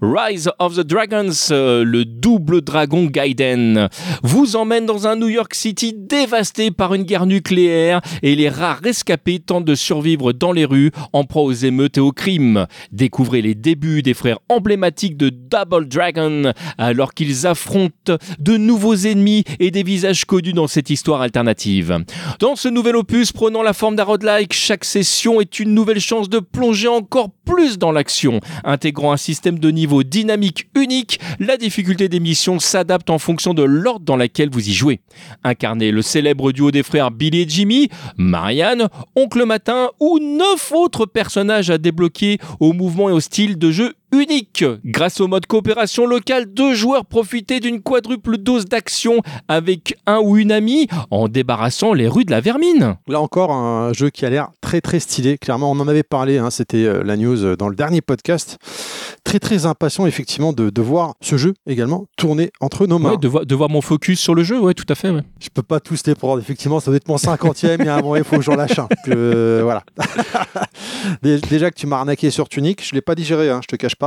Rise 0.00 0.50
of 0.58 0.76
the 0.76 0.80
Dragons, 0.80 1.30
euh, 1.50 1.84
le 1.84 2.06
double 2.06 2.62
dragon 2.62 3.04
Gaiden, 3.04 3.90
vous 4.22 4.56
emmène 4.56 4.86
dans 4.86 5.06
un 5.06 5.16
New 5.16 5.28
York 5.28 5.52
City 5.54 5.92
dévasté 5.94 6.70
par 6.70 6.94
une 6.94 7.02
guerre 7.02 7.26
nucléaire 7.26 8.00
et 8.22 8.34
les 8.34 8.48
rares 8.48 8.80
rescapés 8.82 9.40
tentent 9.40 9.66
de 9.66 9.74
survivre 9.74 10.32
dans 10.32 10.52
les 10.52 10.64
rues 10.64 10.90
en 11.12 11.24
proie 11.24 11.42
aux 11.42 11.52
émeutes 11.52 11.98
et 11.98 12.00
aux 12.00 12.12
crimes. 12.12 12.66
Découvrez 12.92 13.42
les 13.42 13.54
débuts 13.54 14.00
des 14.00 14.14
frères 14.14 14.38
emblématiques 14.48 15.18
de 15.18 15.28
Double 15.28 15.86
Dragon 15.86 16.54
alors 16.78 17.12
qu'ils 17.12 17.46
affrontent 17.46 18.16
de 18.38 18.56
nouveaux 18.56 18.94
ennemis 18.94 19.44
et 19.60 19.70
des 19.70 19.82
visages 19.82 20.24
connus 20.24 20.54
dans 20.54 20.66
cette 20.66 20.93
histoire 20.94 21.20
alternative. 21.20 22.04
Dans 22.38 22.56
ce 22.56 22.68
nouvel 22.68 22.96
opus 22.96 23.32
prenant 23.32 23.62
la 23.62 23.72
forme 23.72 23.96
d'un 23.96 24.04
roguelike, 24.04 24.52
chaque 24.52 24.84
session 24.84 25.40
est 25.40 25.58
une 25.58 25.74
nouvelle 25.74 26.00
chance 26.00 26.28
de 26.28 26.38
plonger 26.38 26.88
encore 26.88 27.30
plus 27.44 27.78
dans 27.78 27.92
l'action. 27.92 28.40
Intégrant 28.62 29.12
un 29.12 29.16
système 29.16 29.58
de 29.58 29.70
niveau 29.70 30.04
dynamique 30.04 30.68
unique, 30.76 31.20
la 31.40 31.56
difficulté 31.56 32.08
des 32.08 32.20
missions 32.20 32.58
s'adapte 32.58 33.10
en 33.10 33.18
fonction 33.18 33.54
de 33.54 33.62
l'ordre 33.62 34.06
dans 34.06 34.16
lequel 34.16 34.50
vous 34.50 34.68
y 34.68 34.72
jouez. 34.72 35.00
Incarnez 35.42 35.90
le 35.90 36.00
célèbre 36.00 36.52
duo 36.52 36.70
des 36.70 36.82
frères 36.82 37.10
Billy 37.10 37.42
et 37.42 37.48
Jimmy, 37.48 37.88
Marianne, 38.16 38.88
Oncle 39.16 39.44
Matin 39.44 39.88
ou 39.98 40.18
neuf 40.20 40.72
autres 40.72 41.06
personnages 41.06 41.70
à 41.70 41.78
débloquer 41.78 42.38
au 42.60 42.72
mouvement 42.72 43.08
et 43.08 43.12
au 43.12 43.20
style 43.20 43.58
de 43.58 43.70
jeu 43.70 43.94
unique. 44.20 44.64
Grâce 44.84 45.20
au 45.20 45.28
mode 45.28 45.46
coopération 45.46 46.06
locale, 46.06 46.46
deux 46.46 46.74
joueurs 46.74 47.04
profitaient 47.06 47.60
d'une 47.60 47.80
quadruple 47.82 48.38
dose 48.38 48.64
d'action 48.66 49.20
avec 49.48 49.96
un 50.06 50.18
ou 50.20 50.36
une 50.36 50.52
amie 50.52 50.86
en 51.10 51.28
débarrassant 51.28 51.92
les 51.92 52.08
rues 52.08 52.24
de 52.24 52.30
la 52.30 52.40
vermine. 52.40 52.96
Là 53.08 53.20
encore, 53.20 53.52
un 53.52 53.92
jeu 53.92 54.10
qui 54.10 54.24
a 54.26 54.30
l'air 54.30 54.48
très 54.60 54.80
très 54.80 55.00
stylé. 55.00 55.38
Clairement, 55.38 55.70
on 55.70 55.78
en 55.80 55.88
avait 55.88 56.02
parlé, 56.02 56.38
hein, 56.38 56.50
c'était 56.50 56.84
euh, 56.84 57.02
la 57.04 57.16
news 57.16 57.44
euh, 57.44 57.56
dans 57.56 57.68
le 57.68 57.76
dernier 57.76 58.00
podcast. 58.00 58.58
Très 59.24 59.38
très 59.38 59.66
impatient 59.66 60.06
effectivement 60.06 60.52
de, 60.52 60.70
de 60.70 60.82
voir 60.82 61.14
ce 61.20 61.36
jeu 61.36 61.54
également 61.66 62.06
tourner 62.16 62.50
entre 62.60 62.86
nos 62.86 62.98
mains. 62.98 63.12
Ouais, 63.12 63.16
de, 63.18 63.28
voir- 63.28 63.46
de 63.46 63.54
voir 63.54 63.70
mon 63.70 63.80
focus 63.80 64.20
sur 64.20 64.34
le 64.34 64.42
jeu, 64.42 64.60
ouais, 64.60 64.74
tout 64.74 64.84
à 64.88 64.94
fait. 64.94 65.10
ouais. 65.10 65.22
Je 65.40 65.48
peux 65.52 65.62
pas 65.62 65.80
tous 65.80 66.06
les 66.06 66.14
prendre, 66.14 66.40
effectivement, 66.40 66.78
ça 66.80 66.90
doit 66.90 66.96
être 66.96 67.08
mon 67.08 67.16
50e, 67.16 67.76
il 67.80 67.86
y 67.86 67.88
a 67.88 67.96
un 67.96 68.00
moment, 68.02 68.16
il 68.16 68.24
faut 68.24 68.36
que 68.36 68.42
j'en 68.42 68.54
lâche 68.56 68.78
un. 68.78 68.88
Que, 69.04 69.60
voilà. 69.62 69.82
Dé- 71.22 71.40
Déjà 71.48 71.70
que 71.70 71.76
tu 71.76 71.86
m'as 71.86 71.98
arnaqué 71.98 72.30
sur 72.30 72.48
Tunic, 72.48 72.84
je 72.86 72.94
l'ai 72.94 73.00
pas 73.00 73.14
digéré, 73.14 73.50
hein, 73.50 73.60
je 73.62 73.66
te 73.68 73.76
cache 73.76 73.96
pas. 73.96 74.03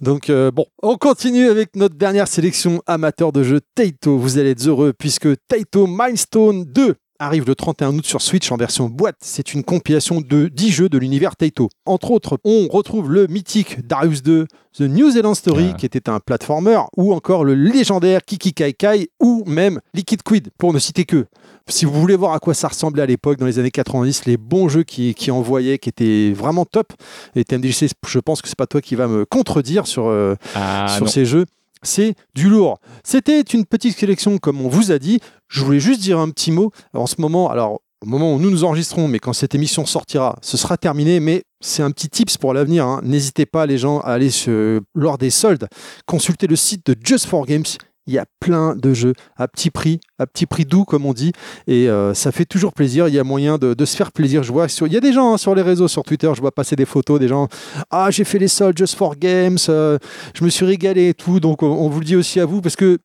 Donc 0.00 0.30
euh, 0.30 0.50
bon, 0.50 0.66
on 0.82 0.96
continue 0.96 1.48
avec 1.48 1.76
notre 1.76 1.96
dernière 1.96 2.28
sélection 2.28 2.82
amateur 2.86 3.32
de 3.32 3.42
jeux 3.42 3.60
Taito. 3.74 4.18
Vous 4.18 4.38
allez 4.38 4.50
être 4.50 4.66
heureux 4.66 4.92
puisque 4.92 5.28
Taito 5.48 5.86
Milestone 5.86 6.64
2 6.64 6.96
arrive 7.18 7.46
le 7.46 7.54
31 7.54 7.96
août 7.96 8.06
sur 8.06 8.22
Switch 8.22 8.50
en 8.52 8.56
version 8.56 8.88
boîte. 8.88 9.16
C'est 9.20 9.52
une 9.54 9.64
compilation 9.64 10.20
de 10.20 10.48
10 10.48 10.70
jeux 10.70 10.88
de 10.88 10.98
l'univers 10.98 11.36
Taito. 11.36 11.68
Entre 11.86 12.10
autres, 12.10 12.38
on 12.44 12.68
retrouve 12.68 13.10
le 13.12 13.26
mythique 13.26 13.86
Darius 13.86 14.22
2, 14.22 14.46
The 14.76 14.80
New 14.82 15.10
Zealand 15.10 15.34
Story, 15.34 15.70
Ah. 15.72 15.76
qui 15.76 15.86
était 15.86 16.08
un 16.08 16.20
platformer, 16.20 16.78
ou 16.96 17.12
encore 17.12 17.44
le 17.44 17.54
légendaire 17.54 18.20
Kiki 18.24 18.52
Kai 18.54 18.72
Kai, 18.72 19.08
ou 19.20 19.42
même 19.46 19.80
Liquid 19.94 20.22
Quid, 20.22 20.48
pour 20.58 20.72
ne 20.72 20.78
citer 20.78 21.04
que. 21.04 21.26
Si 21.66 21.84
vous 21.84 21.92
voulez 22.00 22.16
voir 22.16 22.32
à 22.32 22.38
quoi 22.38 22.54
ça 22.54 22.68
ressemblait 22.68 23.02
à 23.02 23.06
l'époque, 23.06 23.38
dans 23.38 23.46
les 23.46 23.58
années 23.58 23.70
90, 23.70 24.24
les 24.26 24.36
bons 24.36 24.68
jeux 24.68 24.84
qui, 24.84 25.14
qui 25.14 25.30
envoyaient, 25.30 25.78
qui 25.78 25.88
étaient 25.88 26.32
vraiment 26.34 26.64
top, 26.64 26.92
et 27.34 27.44
TMDJC, 27.44 27.88
je 28.06 28.18
pense 28.20 28.40
que 28.42 28.48
c'est 28.48 28.56
pas 28.56 28.66
toi 28.66 28.80
qui 28.80 28.94
va 28.94 29.08
me 29.08 29.24
contredire 29.24 29.86
sur, 29.86 30.06
euh, 30.06 30.34
Ah, 30.54 30.86
sur 30.88 31.04
non. 31.06 31.10
ces 31.10 31.24
jeux. 31.24 31.44
C'est 31.82 32.14
du 32.34 32.48
lourd. 32.48 32.78
C'était 33.04 33.40
une 33.40 33.64
petite 33.64 33.96
sélection, 33.98 34.38
comme 34.38 34.60
on 34.60 34.68
vous 34.68 34.90
a 34.92 34.98
dit. 34.98 35.20
Je 35.48 35.64
voulais 35.64 35.80
juste 35.80 36.00
dire 36.00 36.18
un 36.18 36.30
petit 36.30 36.50
mot. 36.52 36.70
En 36.94 37.06
ce 37.06 37.16
moment, 37.20 37.50
alors, 37.50 37.80
au 38.02 38.06
moment 38.06 38.34
où 38.34 38.38
nous 38.38 38.50
nous 38.50 38.64
enregistrons, 38.64 39.08
mais 39.08 39.18
quand 39.18 39.32
cette 39.32 39.54
émission 39.54 39.84
sortira, 39.86 40.36
ce 40.42 40.56
sera 40.56 40.76
terminé. 40.76 41.20
Mais 41.20 41.42
c'est 41.60 41.82
un 41.82 41.90
petit 41.90 42.08
tips 42.08 42.36
pour 42.36 42.54
l'avenir. 42.54 42.86
hein. 42.86 43.00
N'hésitez 43.02 43.46
pas, 43.46 43.66
les 43.66 43.78
gens, 43.78 44.00
à 44.00 44.12
aller 44.12 44.30
se- 44.30 44.80
lors 44.94 45.18
des 45.18 45.30
soldes, 45.30 45.68
consulter 46.06 46.46
le 46.46 46.56
site 46.56 46.86
de 46.86 46.94
Just 47.02 47.26
for 47.26 47.44
Games. 47.46 47.64
Il 48.08 48.14
y 48.14 48.18
a 48.18 48.24
plein 48.40 48.74
de 48.74 48.94
jeux 48.94 49.12
à 49.36 49.46
petit 49.46 49.70
prix, 49.70 50.00
à 50.18 50.26
petit 50.26 50.46
prix 50.46 50.64
doux, 50.64 50.84
comme 50.84 51.06
on 51.06 51.12
dit. 51.12 51.32
Et 51.66 51.88
euh, 51.88 52.14
ça 52.14 52.32
fait 52.32 52.46
toujours 52.46 52.72
plaisir. 52.72 53.06
Il 53.06 53.14
y 53.14 53.18
a 53.18 53.24
moyen 53.24 53.58
de, 53.58 53.84
se 53.84 53.96
faire 53.96 54.12
plaisir. 54.12 54.42
Je 54.42 54.50
vois, 54.50 54.66
il 54.80 54.92
y 54.92 54.96
a 54.96 55.00
des 55.00 55.12
gens 55.12 55.34
hein, 55.34 55.36
sur 55.38 55.54
les 55.54 55.62
réseaux, 55.62 55.88
sur 55.88 56.02
Twitter, 56.02 56.30
je 56.34 56.40
vois 56.40 56.50
passer 56.52 56.74
des 56.74 56.86
photos 56.86 57.20
des 57.20 57.28
gens. 57.28 57.48
Ah, 57.90 58.10
j'ai 58.10 58.24
fait 58.24 58.38
les 58.38 58.48
soldes 58.48 58.76
Just 58.76 58.96
for 58.96 59.16
Games. 59.16 59.58
euh, 59.68 59.98
je 60.34 60.42
me 60.42 60.48
suis 60.48 60.64
régalé 60.64 61.10
et 61.10 61.14
tout. 61.14 61.38
Donc, 61.38 61.62
on, 61.62 61.88
vous 61.88 62.00
le 62.00 62.04
dit 62.06 62.16
aussi 62.16 62.40
à 62.40 62.46
vous 62.46 62.60
parce 62.60 62.76
que 62.76 62.98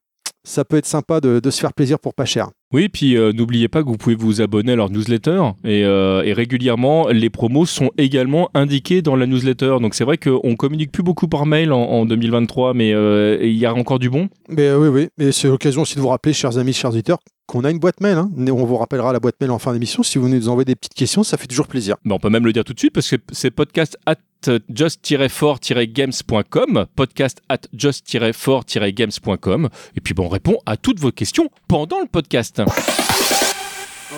ça 0.43 0.65
peut 0.65 0.77
être 0.77 0.85
sympa 0.85 1.21
de 1.21 1.49
se 1.49 1.59
faire 1.59 1.73
plaisir 1.73 1.99
pour 1.99 2.13
pas 2.13 2.25
cher. 2.25 2.49
Oui, 2.73 2.89
puis 2.89 3.15
euh, 3.15 3.31
n'oubliez 3.31 3.67
pas 3.67 3.83
que 3.83 3.87
vous 3.87 3.97
pouvez 3.97 4.15
vous 4.15 4.41
abonner 4.41 4.71
à 4.71 4.75
leur 4.75 4.89
newsletter 4.89 5.39
et, 5.63 5.83
euh, 5.85 6.23
et 6.23 6.33
régulièrement 6.33 7.07
les 7.09 7.29
promos 7.29 7.67
sont 7.67 7.91
également 7.99 8.49
indiqués 8.55 9.03
dans 9.03 9.15
la 9.15 9.27
newsletter. 9.27 9.77
Donc 9.79 9.93
c'est 9.93 10.03
vrai 10.03 10.17
qu'on 10.17 10.55
communique 10.55 10.91
plus 10.91 11.03
beaucoup 11.03 11.27
par 11.27 11.45
mail 11.45 11.71
en, 11.71 11.81
en 11.83 12.05
2023, 12.05 12.73
mais 12.73 12.91
euh, 12.93 13.37
il 13.41 13.55
y 13.57 13.65
a 13.67 13.73
encore 13.75 13.99
du 13.99 14.09
bon. 14.09 14.27
Mais 14.49 14.73
oui, 14.73 14.87
oui. 14.87 15.07
Mais 15.19 15.31
c'est 15.31 15.47
l'occasion 15.47 15.83
aussi 15.83 15.95
de 15.95 16.01
vous 16.01 16.07
rappeler, 16.09 16.33
chers 16.33 16.57
amis, 16.57 16.73
chers 16.73 16.89
auditeurs, 16.89 17.19
qu'on 17.45 17.63
a 17.63 17.69
une 17.69 17.77
boîte 17.79 18.01
mail. 18.01 18.17
hein. 18.17 18.31
On 18.37 18.65
vous 18.65 18.77
rappellera 18.77 19.13
la 19.13 19.19
boîte 19.19 19.35
mail 19.39 19.51
en 19.51 19.59
fin 19.59 19.73
d'émission. 19.73 20.01
Si 20.01 20.17
vous 20.17 20.27
nous 20.27 20.49
envoyez 20.49 20.65
des 20.65 20.75
petites 20.75 20.95
questions, 20.95 21.21
ça 21.23 21.37
fait 21.37 21.45
toujours 21.47 21.67
plaisir. 21.67 21.95
On 22.09 22.17
peut 22.17 22.29
même 22.29 22.45
le 22.45 22.53
dire 22.53 22.63
tout 22.63 22.73
de 22.73 22.79
suite 22.79 22.93
parce 22.93 23.07
que 23.09 23.17
c'est 23.31 23.51
podcast 23.51 23.97
at 24.07 24.15
just-for-games.com, 24.69 26.85
podcast 26.95 27.41
at 27.49 27.59
just-for-games.com. 27.73 29.69
Et 29.95 30.01
puis 30.01 30.13
bon, 30.13 30.25
on 30.25 30.29
répond 30.29 30.57
à 30.65 30.77
toutes 30.77 30.99
vos 30.99 31.11
questions 31.11 31.49
pendant 31.67 31.99
le 32.01 32.07
podcast. 32.07 32.61
abração. 32.63 33.52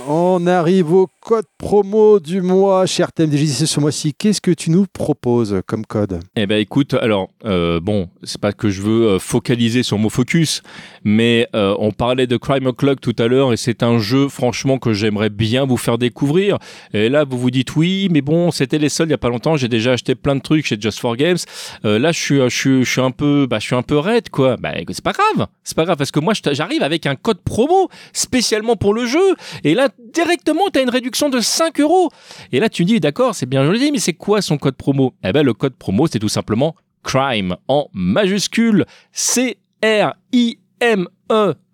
On 0.08 0.46
arrive 0.46 0.94
au 0.94 1.08
code 1.20 1.46
promo 1.58 2.20
du 2.20 2.42
mois, 2.42 2.86
cher 2.86 3.12
TMDJC, 3.12 3.66
ce 3.66 3.80
mois-ci. 3.80 4.14
Qu'est-ce 4.14 4.40
que 4.40 4.52
tu 4.52 4.70
nous 4.70 4.86
proposes 4.86 5.64
comme 5.66 5.84
code? 5.84 6.20
Eh 6.36 6.46
ben 6.46 6.60
écoute, 6.60 6.94
alors 6.94 7.32
euh, 7.44 7.80
bon, 7.80 8.10
c'est 8.22 8.40
pas 8.40 8.54
que 8.54 8.70
je 8.70 8.84
veux 8.84 9.08
euh, 9.08 9.20
focaliser 9.20 9.82
sur 9.82 9.98
mon 9.98 10.10
focus, 10.10 10.62
mais 11.04 11.48
euh, 11.56 11.76
on 11.80 11.92
parlait 11.92 12.28
de 12.28 12.38
Crime 12.38 12.68
O'Clock 12.68 13.02
tout 13.02 13.16
à 13.18 13.28
l'heure 13.28 13.52
et 13.52 13.58
c'est 13.58 13.82
un 13.82 13.98
jeu 13.98 14.28
franchement 14.28 14.78
que 14.78 14.94
j'aimerais 14.94 15.32
bien 15.32 15.66
vous 15.66 15.78
faire 15.78 15.98
découvrir. 15.98 16.60
Et 16.94 17.10
là 17.10 17.24
vous 17.24 17.40
vous 17.40 17.50
dites 17.50 17.76
oui, 17.76 18.08
mais 18.12 18.22
bon, 18.22 18.52
c'était 18.52 18.78
les 18.78 18.90
soldes 18.90 19.10
il 19.10 19.14
y 19.14 19.16
a 19.16 19.18
pas 19.18 19.30
longtemps, 19.30 19.58
j'ai 19.58 19.70
déjà 19.70 19.94
acheté 19.94 20.14
plein 20.14 20.36
de 20.36 20.42
trucs 20.42 20.68
chez 20.68 20.78
Just 20.80 21.00
for 21.00 21.16
Games. 21.16 21.40
Là 21.84 22.12
je 22.12 22.20
suis, 22.20 22.38
je 22.42 22.50
suis, 22.50 22.84
je 22.84 22.92
suis 22.92 23.02
un 23.02 23.12
peu, 23.12 23.48
bah 23.50 23.58
je 23.58 23.66
suis 23.66 23.76
un 23.76 23.82
peu 23.82 23.98
raide 23.98 24.30
quoi. 24.30 24.56
Bah 24.58 24.74
c'est 24.88 25.04
pas 25.04 25.14
grave, 25.14 25.48
c'est 25.64 25.76
pas 25.76 25.86
grave 25.86 25.98
parce 25.98 26.12
que 26.12 26.20
moi 26.20 26.34
j'arrive 26.52 26.84
avec 26.84 27.08
un 27.08 27.16
code 27.16 27.42
promo 27.42 27.90
spécialement 28.14 28.76
pour 28.76 28.94
le 28.94 29.08
jeu 29.08 29.36
et 29.64 29.74
là 29.74 29.90
directement 30.00 30.70
tu 30.72 30.80
as 30.80 30.82
une 30.84 30.90
réduction 30.90 31.30
de 31.30 31.40
5 31.40 31.80
euros. 31.80 32.10
Et 32.52 32.60
là 32.60 32.70
tu 32.70 32.84
me 32.84 32.88
dis 32.88 33.00
d'accord, 33.00 33.36
c'est 33.36 33.46
bien 33.46 33.66
joli, 33.66 33.92
mais 33.92 34.00
c'est 34.00 34.14
quoi 34.14 34.42
son 34.42 34.58
code 34.58 34.76
promo? 34.76 35.14
Eh 35.24 35.32
ben 35.32 35.44
le 35.44 35.54
code 35.54 35.76
promo 35.76 36.08
c'est 36.08 36.20
tout 36.20 36.30
simplement 36.30 36.76
crime 37.06 37.56
en 37.68 37.88
majuscule. 37.94 38.86
C-R-I-M-E. 39.12 39.54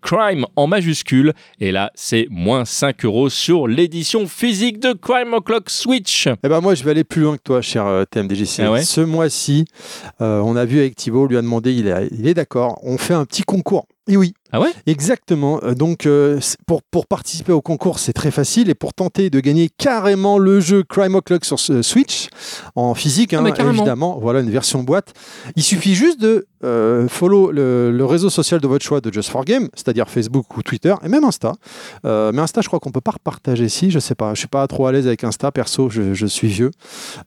Crime 0.02 0.46
en 0.56 0.66
majuscule. 0.66 1.32
Et 1.60 1.70
là, 1.72 1.92
c'est 1.94 2.26
moins 2.30 2.64
5 2.64 3.04
euros 3.04 3.28
sur 3.28 3.68
l'édition 3.68 4.26
physique 4.26 4.80
de 4.80 4.92
Crime 4.92 5.32
O'Clock 5.32 5.70
Switch. 5.70 6.26
Eh 6.42 6.48
ben 6.48 6.60
moi, 6.60 6.74
je 6.74 6.82
vais 6.82 6.90
aller 6.90 7.04
plus 7.04 7.22
loin 7.22 7.36
que 7.36 7.42
toi, 7.42 7.62
cher 7.62 7.86
euh, 7.86 8.04
TMDJC. 8.04 8.60
Ah 8.60 8.72
ouais? 8.72 8.82
Ce 8.82 9.00
mois-ci, 9.00 9.64
euh, 10.20 10.40
on 10.40 10.56
a 10.56 10.64
vu 10.64 10.80
avec 10.80 10.96
Thibaut, 10.96 11.24
on 11.24 11.26
lui 11.26 11.36
a 11.36 11.42
demandé, 11.42 11.72
il 11.72 11.86
est, 11.86 12.08
il 12.10 12.26
est 12.26 12.34
d'accord, 12.34 12.80
on 12.82 12.98
fait 12.98 13.14
un 13.14 13.24
petit 13.24 13.42
concours. 13.42 13.86
Et 14.08 14.16
oui, 14.16 14.34
Ah 14.52 14.60
ouais? 14.60 14.70
Exactement. 14.86 15.60
Euh, 15.62 15.74
Donc, 15.74 16.04
euh, 16.06 16.38
pour, 16.66 16.82
pour 16.82 17.06
participer 17.06 17.52
au 17.52 17.62
concours, 17.62 17.98
c'est 17.98 18.12
très 18.12 18.30
facile. 18.30 18.68
Et 18.68 18.74
pour 18.74 18.92
tenter 18.92 19.30
de 19.30 19.40
gagner 19.40 19.70
carrément 19.78 20.38
le 20.38 20.60
jeu 20.60 20.82
Crime 20.82 21.14
O'Clock 21.14 21.44
sur 21.44 21.58
ce 21.58 21.80
Switch, 21.82 22.28
en 22.74 22.94
physique, 22.94 23.32
Ah, 23.32 23.38
hein, 23.38 23.50
carrément. 23.52 23.72
évidemment, 23.78 24.18
voilà 24.20 24.40
une 24.40 24.50
version 24.50 24.82
boîte, 24.82 25.14
il 25.56 25.62
suffit 25.62 25.94
juste 25.94 26.20
de 26.20 26.46
euh, 26.64 27.08
follow 27.08 27.50
le, 27.50 27.90
le 27.90 28.04
réseau 28.04 28.30
social 28.30 28.60
de 28.60 28.68
votre 28.68 28.84
choix 28.84 29.00
de 29.00 29.12
Just 29.12 29.30
for 29.30 29.44
Game, 29.44 29.68
c'est-à-dire 29.74 30.08
Facebook 30.10 30.56
ou 30.56 30.62
Twitter, 30.62 30.94
et 31.02 31.08
même 31.08 31.24
Insta. 31.24 31.52
Euh, 32.04 32.30
mais 32.32 32.42
Insta, 32.42 32.60
je 32.60 32.68
crois 32.68 32.78
qu'on 32.78 32.90
peut 32.92 33.00
pas 33.00 33.12
repartager 33.12 33.64
ici, 33.64 33.90
je 33.90 33.98
sais 33.98 34.14
pas. 34.14 34.34
Je 34.34 34.38
suis 34.40 34.48
pas 34.48 34.66
trop 34.66 34.86
à 34.86 34.92
l'aise 34.92 35.06
avec 35.06 35.24
Insta, 35.24 35.50
perso, 35.50 35.88
je, 35.90 36.14
je 36.14 36.26
suis 36.26 36.48
vieux. 36.48 36.70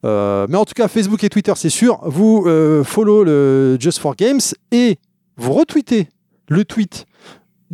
Euh, 0.06 0.46
mais 0.50 0.58
en 0.58 0.66
tout 0.66 0.74
cas, 0.76 0.88
Facebook 0.88 1.24
et 1.24 1.30
Twitter, 1.30 1.54
c'est 1.56 1.70
sûr. 1.70 2.00
Vous 2.04 2.44
euh, 2.46 2.84
follow 2.84 3.24
le 3.24 3.78
Just 3.80 4.00
for 4.00 4.16
Games 4.16 4.40
et 4.72 4.98
vous 5.38 5.54
retweetez 5.54 6.08
le 6.48 6.64
tweet 6.64 7.06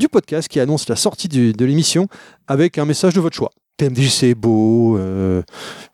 du 0.01 0.09
podcast 0.09 0.47
qui 0.47 0.59
annonce 0.59 0.89
la 0.89 0.95
sortie 0.97 1.27
du- 1.29 1.53
de 1.53 1.65
l'émission 1.65 2.07
avec 2.47 2.77
un 2.77 2.85
message 2.85 3.13
de 3.13 3.21
votre 3.21 3.35
choix. 3.35 3.51
TMDJ, 3.77 4.09
c'est 4.09 4.35
beau, 4.35 4.97
euh, 4.97 5.41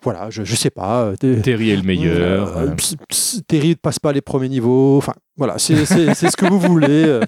voilà, 0.02 0.28
je, 0.30 0.42
je 0.44 0.54
sais 0.56 0.68
pas. 0.70 1.04
euh, 1.04 1.16
Terry 1.42 1.70
est 1.70 1.76
le 1.76 1.82
meilleur. 1.82 2.56
euh, 2.56 2.66
ps- 2.74 3.40
Terry 3.46 3.70
ne 3.70 3.74
passe 3.74 3.98
pas 3.98 4.12
les 4.12 4.20
premiers 4.20 4.48
niveaux. 4.48 4.98
Enfin, 4.98 5.14
voilà, 5.36 5.58
c'est 5.58 5.74
ce 5.86 6.36
que 6.36 6.46
vous 6.46 6.58
voulez. 6.58 7.04
euh, 7.06 7.20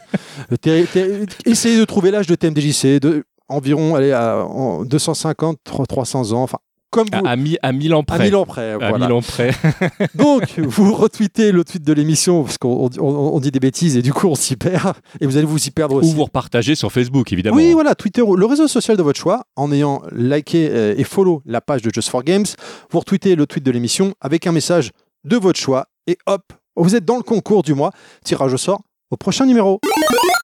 Terry- 0.61 0.87
Terry- 0.87 1.27
essayez 1.47 1.79
de 1.79 1.85
trouver 1.85 2.11
l'âge 2.11 2.27
de 2.27 2.35
TMDJC, 2.35 2.99
de 3.01 3.25
environ 3.49 3.95
allez, 3.95 4.13
à, 4.13 4.45
en 4.45 4.85
250, 4.85 5.59
300 5.89 6.33
ans. 6.33 6.43
Enfin, 6.43 6.59
comme 6.91 7.07
vous. 7.13 7.25
à, 7.27 7.31
à, 7.31 7.37
mi- 7.37 7.57
à 7.63 7.73
1000 7.73 7.95
ans 7.95 8.01
à 8.01 8.05
près. 8.05 8.25
1000 8.25 8.37
ans 8.37 8.45
près. 8.45 8.73
À 8.73 8.79
voilà. 8.79 9.07
1000 9.07 9.13
ans 9.13 9.23
près. 9.23 9.51
Donc, 10.15 10.59
vous 10.59 10.93
retweetez 10.95 11.53
le 11.53 11.65
tweet 11.65 11.83
de 11.83 11.93
l'émission, 11.93 12.43
parce 12.45 12.59
qu'on 12.59 12.91
on- 12.99 13.03
on- 13.05 13.35
on 13.37 13.41
dit 13.41 13.51
des 13.51 13.61
bêtises 13.61 13.97
et 13.97 14.03
du 14.03 14.13
coup, 14.13 14.27
on 14.29 14.35
s'y 14.35 14.57
perd. 14.57 14.95
Et 15.21 15.27
vous 15.27 15.37
allez 15.37 15.47
vous 15.47 15.65
y 15.67 15.71
perdre 15.71 15.97
Ou 15.97 15.99
aussi. 15.99 16.15
vous 16.15 16.25
repartagez 16.25 16.75
sur 16.75 16.91
Facebook, 16.93 17.33
évidemment. 17.33 17.57
Oui, 17.57 17.73
voilà, 17.73 17.95
Twitter, 17.95 18.23
le 18.37 18.47
réseau 18.47 18.69
social 18.69 18.97
de 18.97 19.03
votre 19.03 19.19
choix, 19.19 19.45
en 19.57 19.71
ayant 19.73 20.03
liké 20.13 20.69
euh, 20.71 20.95
et 20.97 21.05
follow 21.05 21.43
la 21.47 21.61
page 21.61 21.83
de 21.83 21.91
Just 21.95 22.09
for 22.09 22.23
Games, 22.25 22.47
vous 22.91 22.99
retweetez 22.99 23.35
le 23.37 23.47
tweet 23.47 23.65
de 23.65 23.71
l'émission 23.71 24.15
avec 24.21 24.47
un 24.47 24.53
message 24.53 24.91
de 25.25 25.37
votre 25.37 25.59
choix, 25.61 25.87
et 26.07 26.19
hop, 26.27 26.53
vous 26.77 26.95
êtes 26.97 27.05
dans 27.05 27.17
le 27.17 27.23
concours 27.23 27.63
du 27.63 27.75
mois. 27.75 27.93
Tirage 28.25 28.55
au 28.55 28.57
sort 28.59 28.81
au 29.11 29.17
prochain 29.17 29.45
numéro. 29.45 29.81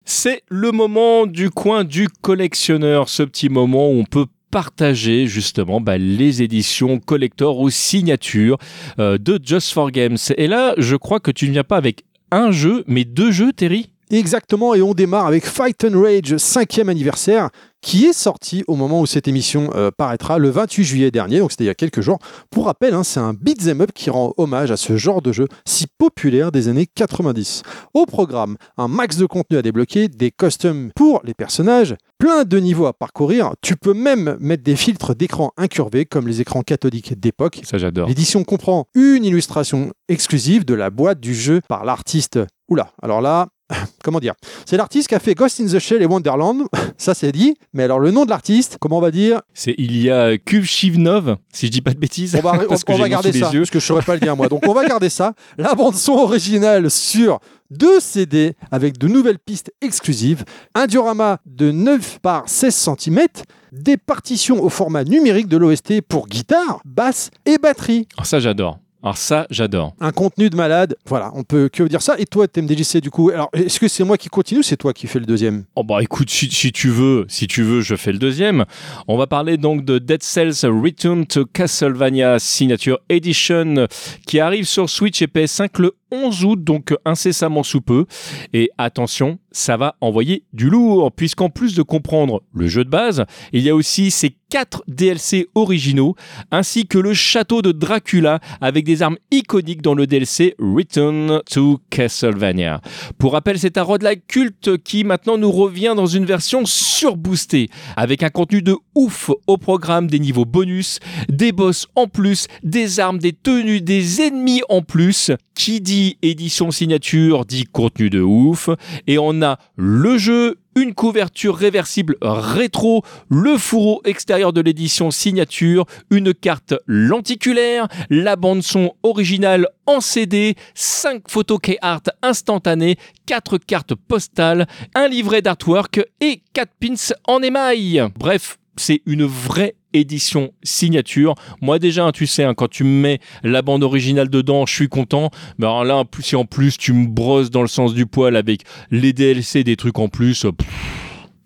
C'est 0.04 0.42
le 0.48 0.72
moment 0.72 1.26
du 1.26 1.50
coin 1.50 1.84
du 1.84 2.08
collectionneur, 2.08 3.08
ce 3.08 3.22
petit 3.22 3.48
moment 3.48 3.88
où 3.88 3.94
on 4.00 4.04
peut 4.04 4.26
partager 4.50 5.26
justement 5.26 5.80
bah, 5.80 5.98
les 5.98 6.42
éditions 6.42 6.98
collector 6.98 7.58
ou 7.58 7.70
signatures 7.70 8.58
euh, 8.98 9.18
de 9.18 9.38
Just 9.42 9.72
for 9.72 9.90
Games. 9.90 10.16
Et 10.36 10.46
là, 10.46 10.74
je 10.78 10.96
crois 10.96 11.20
que 11.20 11.30
tu 11.30 11.46
ne 11.46 11.52
viens 11.52 11.64
pas 11.64 11.76
avec 11.76 12.04
un 12.30 12.50
jeu, 12.50 12.84
mais 12.86 13.04
deux 13.04 13.30
jeux, 13.30 13.52
Terry? 13.52 13.90
Exactement, 14.10 14.74
et 14.74 14.82
on 14.82 14.94
démarre 14.94 15.26
avec 15.26 15.44
Fight 15.44 15.84
and 15.84 16.00
Rage 16.00 16.34
5e 16.34 16.88
anniversaire, 16.88 17.50
qui 17.86 18.04
est 18.04 18.12
sorti 18.12 18.64
au 18.66 18.74
moment 18.74 19.00
où 19.00 19.06
cette 19.06 19.28
émission 19.28 19.70
euh, 19.76 19.92
paraîtra 19.96 20.38
le 20.38 20.50
28 20.50 20.82
juillet 20.82 21.10
dernier, 21.12 21.38
donc 21.38 21.52
c'était 21.52 21.62
il 21.62 21.68
y 21.68 21.70
a 21.70 21.74
quelques 21.76 22.00
jours. 22.00 22.18
Pour 22.50 22.64
rappel, 22.64 22.94
hein, 22.94 23.04
c'est 23.04 23.20
un 23.20 23.32
beat'em 23.32 23.80
up 23.80 23.92
qui 23.94 24.10
rend 24.10 24.34
hommage 24.38 24.72
à 24.72 24.76
ce 24.76 24.96
genre 24.96 25.22
de 25.22 25.30
jeu 25.30 25.46
si 25.64 25.86
populaire 25.96 26.50
des 26.50 26.66
années 26.66 26.88
90. 26.92 27.62
Au 27.94 28.04
programme, 28.04 28.56
un 28.76 28.88
max 28.88 29.18
de 29.18 29.26
contenu 29.26 29.56
à 29.56 29.62
débloquer, 29.62 30.08
des 30.08 30.32
costumes 30.32 30.90
pour 30.96 31.20
les 31.22 31.32
personnages, 31.32 31.94
plein 32.18 32.42
de 32.42 32.58
niveaux 32.58 32.86
à 32.86 32.92
parcourir. 32.92 33.52
Tu 33.62 33.76
peux 33.76 33.94
même 33.94 34.36
mettre 34.40 34.64
des 34.64 34.74
filtres 34.74 35.14
d'écran 35.14 35.52
incurvés 35.56 36.06
comme 36.06 36.26
les 36.26 36.40
écrans 36.40 36.62
cathodiques 36.62 37.20
d'époque. 37.20 37.60
Ça, 37.62 37.78
j'adore. 37.78 38.08
L'édition 38.08 38.42
comprend 38.42 38.88
une 38.96 39.24
illustration 39.24 39.92
exclusive 40.08 40.64
de 40.64 40.74
la 40.74 40.90
boîte 40.90 41.20
du 41.20 41.36
jeu 41.36 41.60
par 41.68 41.84
l'artiste. 41.84 42.40
Oula, 42.68 42.90
alors 43.00 43.20
là, 43.20 43.46
comment 44.02 44.20
dire? 44.20 44.34
C'est 44.64 44.76
l'artiste 44.76 45.08
qui 45.08 45.14
a 45.14 45.18
fait 45.18 45.34
Ghost 45.34 45.60
in 45.60 45.66
the 45.66 45.78
Shell 45.78 46.02
et 46.02 46.06
Wonderland. 46.06 46.62
Ça, 46.96 47.14
c'est 47.14 47.32
dit. 47.32 47.56
Mais 47.72 47.84
alors, 47.84 47.98
le 47.98 48.10
nom 48.10 48.24
de 48.24 48.30
l'artiste, 48.30 48.78
comment 48.80 48.98
on 48.98 49.00
va 49.00 49.10
dire? 49.10 49.40
C'est 49.54 49.74
il 49.78 50.00
y 50.00 50.10
a 50.10 50.36
Shivnov, 50.46 51.36
si 51.52 51.66
je 51.66 51.72
dis 51.72 51.80
pas 51.80 51.92
de 51.92 51.98
bêtises. 51.98 52.36
On 52.36 52.40
va, 52.40 52.58
parce 52.68 52.84
que 52.84 52.92
on 52.92 52.98
va 52.98 53.08
garder 53.08 53.32
ça, 53.32 53.50
yeux. 53.52 53.60
parce 53.60 53.70
que 53.70 53.80
je 53.80 53.84
saurais 53.84 54.02
pas 54.02 54.14
le 54.14 54.20
dire 54.20 54.36
moi. 54.36 54.48
Donc, 54.48 54.66
on 54.66 54.72
va 54.74 54.86
garder 54.86 55.08
ça. 55.08 55.34
La 55.58 55.74
bande-son 55.74 56.12
originale 56.12 56.90
sur 56.90 57.40
deux 57.70 58.00
CD 58.00 58.54
avec 58.70 58.98
de 58.98 59.08
nouvelles 59.08 59.38
pistes 59.38 59.72
exclusives, 59.80 60.44
un 60.74 60.86
diorama 60.86 61.38
de 61.46 61.72
9 61.72 62.20
par 62.20 62.48
16 62.48 62.90
cm, 62.98 63.26
des 63.72 63.96
partitions 63.96 64.62
au 64.62 64.68
format 64.68 65.04
numérique 65.04 65.48
de 65.48 65.56
l'OST 65.56 66.00
pour 66.02 66.28
guitare, 66.28 66.80
basse 66.84 67.30
et 67.44 67.58
batterie. 67.58 68.06
Alors 68.16 68.26
ça, 68.26 68.38
j'adore. 68.38 68.78
Alors 69.06 69.18
ça, 69.18 69.46
j'adore. 69.50 69.94
Un 70.00 70.10
contenu 70.10 70.50
de 70.50 70.56
malade. 70.56 70.96
Voilà, 71.06 71.30
on 71.34 71.44
peut 71.44 71.68
que 71.72 71.84
dire 71.84 72.02
ça. 72.02 72.16
Et 72.18 72.26
toi, 72.26 72.48
TMDJC, 72.48 73.00
du 73.00 73.08
coup, 73.08 73.30
alors 73.30 73.50
est-ce 73.52 73.78
que 73.78 73.86
c'est 73.86 74.02
moi 74.02 74.18
qui 74.18 74.28
continue 74.28 74.58
ou 74.58 74.62
c'est 74.64 74.76
toi 74.76 74.92
qui 74.92 75.06
fais 75.06 75.20
le 75.20 75.26
deuxième? 75.26 75.62
Oh 75.76 75.84
bah 75.84 76.02
écoute, 76.02 76.28
si, 76.28 76.50
si 76.50 76.72
tu 76.72 76.88
veux, 76.88 77.24
si 77.28 77.46
tu 77.46 77.62
veux, 77.62 77.82
je 77.82 77.94
fais 77.94 78.10
le 78.10 78.18
deuxième. 78.18 78.64
On 79.06 79.16
va 79.16 79.28
parler 79.28 79.58
donc 79.58 79.84
de 79.84 80.00
Dead 80.00 80.24
Cells 80.24 80.68
Return 80.68 81.24
to 81.24 81.46
Castlevania 81.46 82.40
Signature 82.40 82.98
Edition 83.08 83.86
qui 84.26 84.40
arrive 84.40 84.64
sur 84.64 84.90
Switch 84.90 85.22
et 85.22 85.26
PS5 85.26 85.68
le 85.78 85.94
11 86.24 86.44
août, 86.44 86.64
donc 86.64 86.94
incessamment 87.04 87.62
sous 87.62 87.80
peu. 87.80 88.06
Et 88.52 88.70
attention, 88.78 89.38
ça 89.50 89.76
va 89.76 89.96
envoyer 90.00 90.44
du 90.52 90.68
lourd, 90.68 91.12
puisqu'en 91.12 91.48
plus 91.48 91.74
de 91.74 91.82
comprendre 91.82 92.42
le 92.52 92.68
jeu 92.68 92.84
de 92.84 92.90
base, 92.90 93.24
il 93.52 93.62
y 93.62 93.70
a 93.70 93.74
aussi 93.74 94.10
ces 94.10 94.36
quatre 94.48 94.84
DLC 94.86 95.48
originaux, 95.54 96.14
ainsi 96.50 96.86
que 96.86 96.98
le 96.98 97.14
château 97.14 97.62
de 97.62 97.72
Dracula 97.72 98.38
avec 98.60 98.84
des 98.84 99.02
armes 99.02 99.16
iconiques 99.30 99.82
dans 99.82 99.94
le 99.94 100.06
DLC 100.06 100.54
Return 100.58 101.40
to 101.50 101.80
Castlevania. 101.90 102.80
Pour 103.18 103.32
rappel, 103.32 103.58
c'est 103.58 103.76
un 103.76 103.82
roguelike 103.82 104.26
culte 104.26 104.78
qui 104.78 105.04
maintenant 105.04 105.36
nous 105.36 105.50
revient 105.50 105.94
dans 105.96 106.06
une 106.06 106.24
version 106.24 106.64
surboostée, 106.64 107.68
avec 107.96 108.22
un 108.22 108.30
contenu 108.30 108.62
de 108.62 108.76
ouf 108.94 109.30
au 109.46 109.56
programme, 109.56 110.06
des 110.06 110.20
niveaux 110.20 110.44
bonus, 110.44 111.00
des 111.28 111.52
boss 111.52 111.86
en 111.96 112.06
plus, 112.06 112.46
des 112.62 113.00
armes, 113.00 113.18
des 113.18 113.32
tenues, 113.32 113.80
des 113.80 114.22
ennemis 114.22 114.62
en 114.68 114.82
plus. 114.82 115.30
Qui 115.54 115.80
dit 115.80 116.05
édition 116.22 116.70
signature 116.70 117.44
dit 117.44 117.64
contenu 117.64 118.10
de 118.10 118.20
ouf. 118.20 118.70
Et 119.06 119.18
on 119.18 119.42
a 119.42 119.58
le 119.76 120.18
jeu, 120.18 120.58
une 120.74 120.94
couverture 120.94 121.56
réversible 121.56 122.16
rétro, 122.20 123.02
le 123.28 123.56
fourreau 123.56 124.00
extérieur 124.04 124.52
de 124.52 124.60
l'édition 124.60 125.10
signature, 125.10 125.86
une 126.10 126.34
carte 126.34 126.74
lenticulaire, 126.86 127.88
la 128.10 128.36
bande 128.36 128.62
son 128.62 128.94
originale 129.02 129.68
en 129.86 130.00
CD, 130.00 130.54
5 130.74 131.22
photos 131.28 131.58
K-Art 131.62 132.02
instantanées, 132.22 132.96
4 133.26 133.58
cartes 133.58 133.94
postales, 133.94 134.66
un 134.94 135.08
livret 135.08 135.42
d'artwork 135.42 136.00
et 136.20 136.42
4 136.52 136.70
pins 136.80 137.14
en 137.26 137.42
émail. 137.42 138.04
Bref, 138.18 138.58
c'est 138.76 139.02
une 139.06 139.24
vraie 139.24 139.74
édition 139.92 140.50
signature. 140.62 141.34
Moi 141.62 141.78
déjà, 141.78 142.04
hein, 142.04 142.12
tu 142.12 142.26
sais, 142.26 142.44
hein, 142.44 142.54
quand 142.54 142.68
tu 142.68 142.84
me 142.84 142.90
mets 143.00 143.18
la 143.42 143.62
bande 143.62 143.82
originale 143.82 144.28
dedans, 144.28 144.66
je 144.66 144.74
suis 144.74 144.88
content. 144.88 145.30
Mais 145.58 145.66
alors 145.66 145.84
là, 145.84 146.04
si 146.20 146.36
en 146.36 146.44
plus 146.44 146.76
tu 146.76 146.92
me 146.92 147.06
brosses 147.06 147.50
dans 147.50 147.62
le 147.62 147.68
sens 147.68 147.94
du 147.94 148.06
poil 148.06 148.36
avec 148.36 148.62
les 148.90 149.12
DLC, 149.12 149.64
des 149.64 149.76
trucs 149.76 149.98
en 149.98 150.08
plus, 150.08 150.44
euh, 150.44 150.52
pff, 150.52 150.68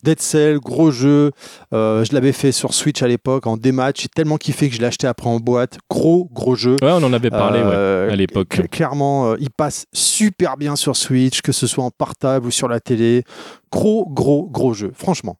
Dead 0.02 0.18
Cell, 0.18 0.58
gros 0.60 0.90
jeu. 0.90 1.30
Euh, 1.74 2.04
je 2.06 2.14
l'avais 2.14 2.32
fait 2.32 2.52
sur 2.52 2.72
Switch 2.72 3.02
à 3.02 3.06
l'époque 3.06 3.46
en 3.46 3.58
démat. 3.58 3.92
J'ai 3.94 4.08
tellement 4.08 4.38
kiffé 4.38 4.70
que 4.70 4.74
je 4.74 4.80
l'ai 4.80 4.86
acheté 4.86 5.06
après 5.06 5.28
en 5.28 5.38
boîte. 5.40 5.76
Gros, 5.90 6.26
gros 6.32 6.54
jeu. 6.54 6.76
ouais, 6.80 6.90
on 6.90 7.02
en 7.02 7.12
avait 7.12 7.28
parlé 7.28 7.58
ouais, 7.60 7.66
Euh, 7.70 8.10
à 8.10 8.16
l'époque. 8.16 8.48
cl- 8.56 8.68
Clairement, 8.68 9.32
euh, 9.32 9.36
il 9.40 9.50
passe 9.50 9.84
super 9.92 10.56
bien 10.56 10.74
sur 10.74 10.96
Switch, 10.96 11.42
que 11.42 11.52
ce 11.52 11.66
soit 11.66 11.84
en 11.84 11.90
portable 11.90 12.46
ou 12.46 12.50
sur 12.50 12.66
la 12.66 12.80
télé. 12.80 13.24
Gros, 13.70 14.06
gros, 14.08 14.48
gros 14.50 14.72
jeu, 14.72 14.90
franchement. 14.96 15.36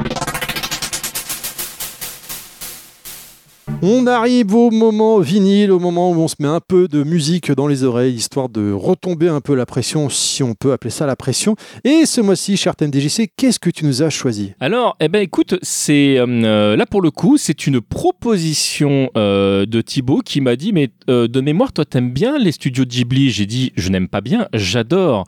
On 3.83 4.07
arrive 4.07 4.55
au 4.55 4.70
moment 4.70 5.20
vinyle, 5.20 5.72
au 5.72 5.78
moment 5.78 6.11
où 6.11 6.16
on 6.16 6.28
se 6.28 6.35
met 6.39 6.49
un 6.49 6.61
peu 6.61 6.87
de 6.87 7.03
musique 7.03 7.51
dans 7.51 7.66
les 7.66 7.83
oreilles, 7.83 8.14
histoire 8.14 8.51
de 8.51 8.72
retomber 8.72 9.28
un 9.28 9.41
peu 9.41 9.55
la 9.55 9.64
pression, 9.64 10.11
si 10.11 10.43
on 10.43 10.53
peut 10.53 10.72
appeler 10.72 10.91
ça 10.91 11.07
la 11.07 11.16
pression. 11.16 11.57
Et 11.85 12.05
ce 12.05 12.20
mois-ci, 12.20 12.59
cher 12.59 12.76
TMDJC, 12.76 13.31
qu'est-ce 13.35 13.59
que 13.59 13.70
tu 13.70 13.87
nous 13.87 14.03
as 14.03 14.11
choisi? 14.11 14.53
Alors, 14.61 14.99
eh 15.01 15.09
ben 15.09 15.22
écoute, 15.22 15.55
c'est 15.62 16.18
euh, 16.18 16.76
là 16.76 16.85
pour 16.85 17.01
le 17.01 17.11
coup, 17.11 17.39
c'est 17.39 17.66
une 17.66 17.81
proposition 17.81 19.09
euh, 19.16 19.64
de 19.64 19.81
Thibaut 19.81 20.20
qui 20.20 20.43
m'a 20.43 20.57
dit, 20.57 20.74
mais 20.74 20.91
euh, 21.09 21.26
de 21.26 21.41
mémoire, 21.41 21.72
toi 21.72 21.87
t'aimes 21.87 22.12
bien 22.12 22.39
les 22.39 22.53
studios 22.53 22.85
Ghibli? 22.85 23.31
J'ai 23.31 23.47
dit, 23.47 23.72
je 23.76 23.89
n'aime 23.89 24.09
pas 24.09 24.20
bien, 24.20 24.47
j'adore. 24.53 25.24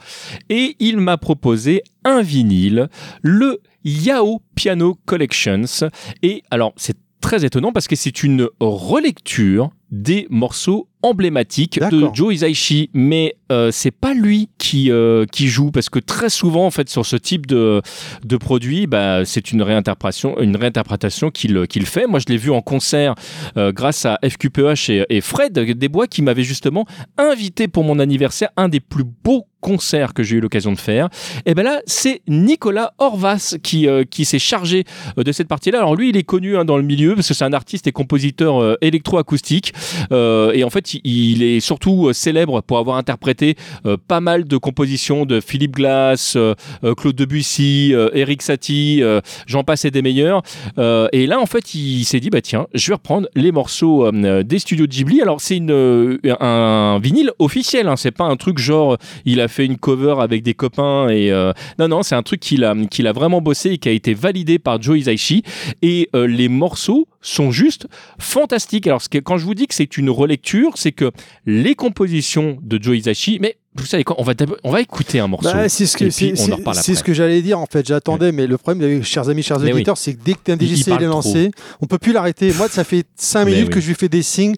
Et 0.50 0.76
il 0.78 0.98
m'a 0.98 1.16
proposé 1.16 1.82
un 2.04 2.20
vinyle, 2.20 2.90
le 3.22 3.60
Yao 3.84 4.42
Piano 4.54 4.98
Collections. 5.06 5.88
Et 6.22 6.42
alors, 6.50 6.74
c'est 6.76 6.96
très 7.22 7.46
étonnant 7.46 7.72
parce 7.72 7.88
que 7.88 7.96
c'est 7.96 8.22
une 8.22 8.48
relecture 8.60 9.70
des 9.90 10.26
morceaux 10.28 10.88
emblématiques 11.02 11.80
de. 11.80 12.08
Joe 12.12 12.34
Hisaishi, 12.34 12.90
mais 12.94 13.36
euh, 13.50 13.70
c'est 13.70 13.90
pas 13.90 14.14
lui 14.14 14.48
qui 14.58 14.90
euh, 14.90 15.24
qui 15.30 15.48
joue 15.48 15.70
parce 15.70 15.88
que 15.88 15.98
très 15.98 16.28
souvent 16.28 16.66
en 16.66 16.70
fait 16.70 16.88
sur 16.88 17.06
ce 17.06 17.16
type 17.16 17.46
de 17.46 17.82
de 18.24 18.36
produit, 18.36 18.86
bah, 18.86 19.24
c'est 19.24 19.52
une 19.52 19.62
réinterprétation 19.62 20.38
une 20.40 20.56
réinterprétation 20.56 21.30
qu'il 21.30 21.66
qu'il 21.66 21.86
fait. 21.86 22.06
Moi, 22.06 22.18
je 22.18 22.26
l'ai 22.32 22.36
vu 22.36 22.50
en 22.50 22.62
concert 22.62 23.14
euh, 23.56 23.72
grâce 23.72 24.04
à 24.06 24.18
FQPH 24.22 24.90
et, 24.90 25.06
et 25.08 25.20
Fred 25.20 25.52
Desbois 25.52 26.06
qui 26.06 26.22
m'avait 26.22 26.42
justement 26.42 26.86
invité 27.18 27.68
pour 27.68 27.84
mon 27.84 27.98
anniversaire 27.98 28.50
un 28.56 28.68
des 28.68 28.80
plus 28.80 29.04
beaux 29.04 29.46
concerts 29.62 30.12
que 30.12 30.22
j'ai 30.22 30.36
eu 30.36 30.40
l'occasion 30.40 30.72
de 30.72 30.78
faire. 30.78 31.08
Et 31.46 31.54
ben 31.54 31.62
là, 31.62 31.80
c'est 31.86 32.20
Nicolas 32.28 32.92
Horvas 32.98 33.56
qui 33.62 33.88
euh, 33.88 34.04
qui 34.04 34.26
s'est 34.26 34.40
chargé 34.40 34.84
euh, 35.16 35.22
de 35.22 35.32
cette 35.32 35.48
partie-là. 35.48 35.78
Alors 35.78 35.96
lui, 35.96 36.10
il 36.10 36.16
est 36.18 36.24
connu 36.24 36.58
hein, 36.58 36.66
dans 36.66 36.76
le 36.76 36.82
milieu 36.82 37.14
parce 37.14 37.28
que 37.28 37.34
c'est 37.34 37.44
un 37.44 37.52
artiste 37.54 37.86
et 37.86 37.92
compositeur 37.92 38.60
euh, 38.60 38.76
électroacoustique 38.82 39.72
et 40.10 40.64
en 40.64 40.70
fait, 40.70 40.91
il, 41.04 41.42
est 41.42 41.60
surtout 41.60 42.08
euh, 42.08 42.12
célèbre 42.12 42.60
pour 42.62 42.78
avoir 42.78 42.96
interprété 42.96 43.56
euh, 43.86 43.96
pas 43.96 44.20
mal 44.20 44.44
de 44.44 44.56
compositions 44.56 45.24
de 45.26 45.40
Philippe 45.40 45.72
Glass, 45.72 46.34
euh, 46.36 46.54
Claude 46.96 47.16
Debussy, 47.16 47.94
Eric 48.12 48.42
Satie, 48.42 49.02
j'en 49.46 49.64
passe 49.64 49.84
et 49.84 49.90
des 49.90 50.02
meilleurs. 50.02 50.42
Et 50.78 51.26
là, 51.26 51.40
en 51.40 51.46
fait, 51.46 51.74
il 51.74 52.04
s'est 52.04 52.20
dit, 52.20 52.30
bah 52.30 52.40
tiens, 52.40 52.66
je 52.74 52.88
vais 52.88 52.94
reprendre 52.94 53.28
les 53.34 53.52
morceaux 53.52 54.10
des 54.12 54.58
studios 54.58 54.86
Ghibli. 54.86 55.20
Alors, 55.20 55.40
c'est 55.40 55.56
une 55.56 56.18
un 56.40 56.98
vinyle 57.02 57.30
officiel, 57.38 57.88
hein, 57.88 57.96
c'est 57.96 58.10
pas 58.10 58.24
un 58.24 58.36
truc 58.36 58.58
genre, 58.58 58.96
il 59.24 59.40
a 59.40 59.48
fait 59.48 59.64
une 59.64 59.76
cover 59.76 60.16
avec 60.20 60.42
des 60.42 60.54
copains 60.54 61.08
et 61.08 61.30
non, 61.78 61.88
non, 61.88 62.02
c'est 62.02 62.14
un 62.14 62.22
truc 62.22 62.40
qu'il 62.40 62.64
a, 62.64 62.74
qu'il 62.90 63.06
a 63.06 63.12
vraiment 63.12 63.40
bossé 63.40 63.70
et 63.70 63.78
qui 63.78 63.88
a 63.88 63.92
été 63.92 64.14
validé 64.14 64.58
par 64.58 64.80
Joe 64.80 64.98
Hisaishi. 64.98 65.42
Et 65.82 66.08
les 66.14 66.48
morceaux 66.48 67.08
sont 67.22 67.50
juste 67.50 67.86
fantastiques. 68.18 68.86
Alors, 68.86 69.02
quand 69.24 69.38
je 69.38 69.44
vous 69.44 69.54
dis 69.54 69.66
que 69.66 69.74
c'est 69.74 69.96
une 69.96 70.10
relecture, 70.10 70.76
c'est 70.82 70.92
que 70.92 71.10
les 71.46 71.74
compositions 71.74 72.58
de 72.62 72.82
Joe 72.82 72.98
Hisaishi, 72.98 73.38
mais 73.40 73.56
vous 73.74 73.86
savez 73.86 74.04
quoi, 74.04 74.16
on 74.18 74.22
va, 74.22 74.34
on 74.64 74.70
va 74.70 74.80
écouter 74.80 75.18
un 75.20 75.28
morceau. 75.28 75.50
Bah, 75.50 75.68
c'est 75.68 75.86
ce 75.86 75.96
que 75.96 76.10
c'est 76.10 76.34
ce 76.34 77.02
que 77.02 77.14
j'allais 77.14 77.40
dire 77.40 77.58
en 77.58 77.66
fait. 77.66 77.86
J'attendais, 77.86 78.32
mais 78.32 78.46
le 78.46 78.58
problème, 78.58 79.02
chers 79.02 79.28
amis, 79.28 79.42
chers 79.42 79.60
oui. 79.60 79.72
auditeurs, 79.72 79.96
c'est 79.96 80.14
que 80.14 80.22
dès 80.22 80.34
que 80.34 80.40
il 80.40 80.58
TMDJC 80.58 80.88
il 80.88 81.02
est 81.02 81.06
lancé, 81.06 81.50
on 81.80 81.86
peut 81.86 81.98
plus 81.98 82.12
l'arrêter. 82.12 82.52
Moi, 82.52 82.68
ça 82.68 82.84
fait 82.84 83.06
5 83.16 83.44
Mais 83.44 83.52
minutes 83.52 83.68
oui. 83.68 83.74
que 83.74 83.80
je 83.80 83.88
lui 83.88 83.94
fais 83.94 84.08
des 84.08 84.22
signes. 84.22 84.56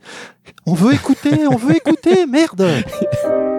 On 0.66 0.74
veut 0.74 0.94
écouter, 0.94 1.46
on 1.48 1.56
veut 1.56 1.76
écouter, 1.76 2.26
merde. 2.26 2.66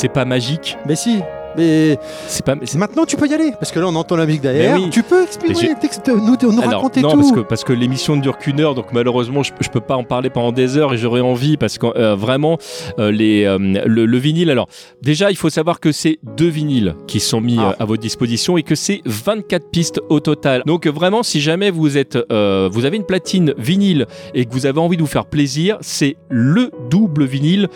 c'est 0.00 0.08
pas 0.08 0.24
magique. 0.24 0.78
Mais 0.86 0.96
si, 0.96 1.20
mais 1.56 1.98
C'est 2.26 2.44
pas. 2.44 2.54
c'est 2.64 2.78
maintenant 2.78 3.04
tu 3.04 3.16
peux 3.16 3.26
y 3.28 3.34
aller 3.34 3.52
parce 3.58 3.72
que 3.72 3.78
là 3.80 3.86
on 3.88 3.94
entend 3.94 4.16
la 4.16 4.26
musique 4.26 4.42
derrière. 4.42 4.76
Oui. 4.76 4.90
Tu 4.90 5.02
peux 5.02 5.22
expliquer, 5.22 5.68
nous, 6.06 6.36
nous 6.42 6.60
Alors, 6.60 6.74
raconter 6.74 7.00
non, 7.02 7.10
tout. 7.10 7.16
parce 7.18 7.32
que, 7.32 7.40
parce 7.40 7.64
que 7.64 7.72
l'émission 7.72 8.16
ne 8.16 8.22
dure 8.22 8.38
qu'une 8.38 8.60
heure, 8.60 8.74
donc 8.74 8.86
malheureusement, 8.92 9.42
je, 9.42 9.52
je 9.60 9.68
peux 9.68 9.80
pas 9.80 9.96
en 9.96 10.04
parler 10.04 10.30
pendant 10.30 10.52
des 10.52 10.76
heures 10.76 10.92
et 10.94 10.96
j'aurais 10.98 11.20
envie 11.20 11.56
parce 11.56 11.78
que 11.78 11.86
euh, 11.96 12.14
vraiment, 12.14 12.58
euh, 12.98 13.10
les, 13.10 13.44
euh, 13.44 13.58
le, 13.58 14.06
le 14.06 14.18
vinyle. 14.18 14.50
Alors, 14.50 14.68
déjà, 15.02 15.30
il 15.30 15.36
faut 15.36 15.50
savoir 15.50 15.80
que 15.80 15.92
c'est 15.92 16.18
deux 16.36 16.48
vinyles 16.48 16.94
qui 17.06 17.20
sont 17.20 17.40
mis 17.40 17.56
Ah. 17.58 17.76
à 17.78 17.84
votre 17.84 18.00
disposition 18.02 18.56
et 18.56 18.62
que 18.62 18.74
c'est 18.74 19.00
24 19.04 19.70
pistes 19.70 20.00
au 20.08 20.20
total. 20.20 20.62
Donc, 20.66 20.86
vraiment, 20.86 21.22
si 21.22 21.40
jamais 21.40 21.70
vous 21.70 21.96
êtes, 21.98 22.16
vous 22.30 22.84
avez 22.84 22.96
une 22.96 23.04
platine 23.06 23.54
vinyle 23.58 24.06
et 24.34 24.44
que 24.44 24.52
vous 24.52 24.66
avez 24.66 24.78
envie 24.80 24.96
de 24.96 25.02
vous 25.02 25.08
faire 25.08 25.26
plaisir, 25.26 25.78
c'est 25.80 26.16
le 26.28 26.70
double 26.90 27.24
vinyle 27.24 27.68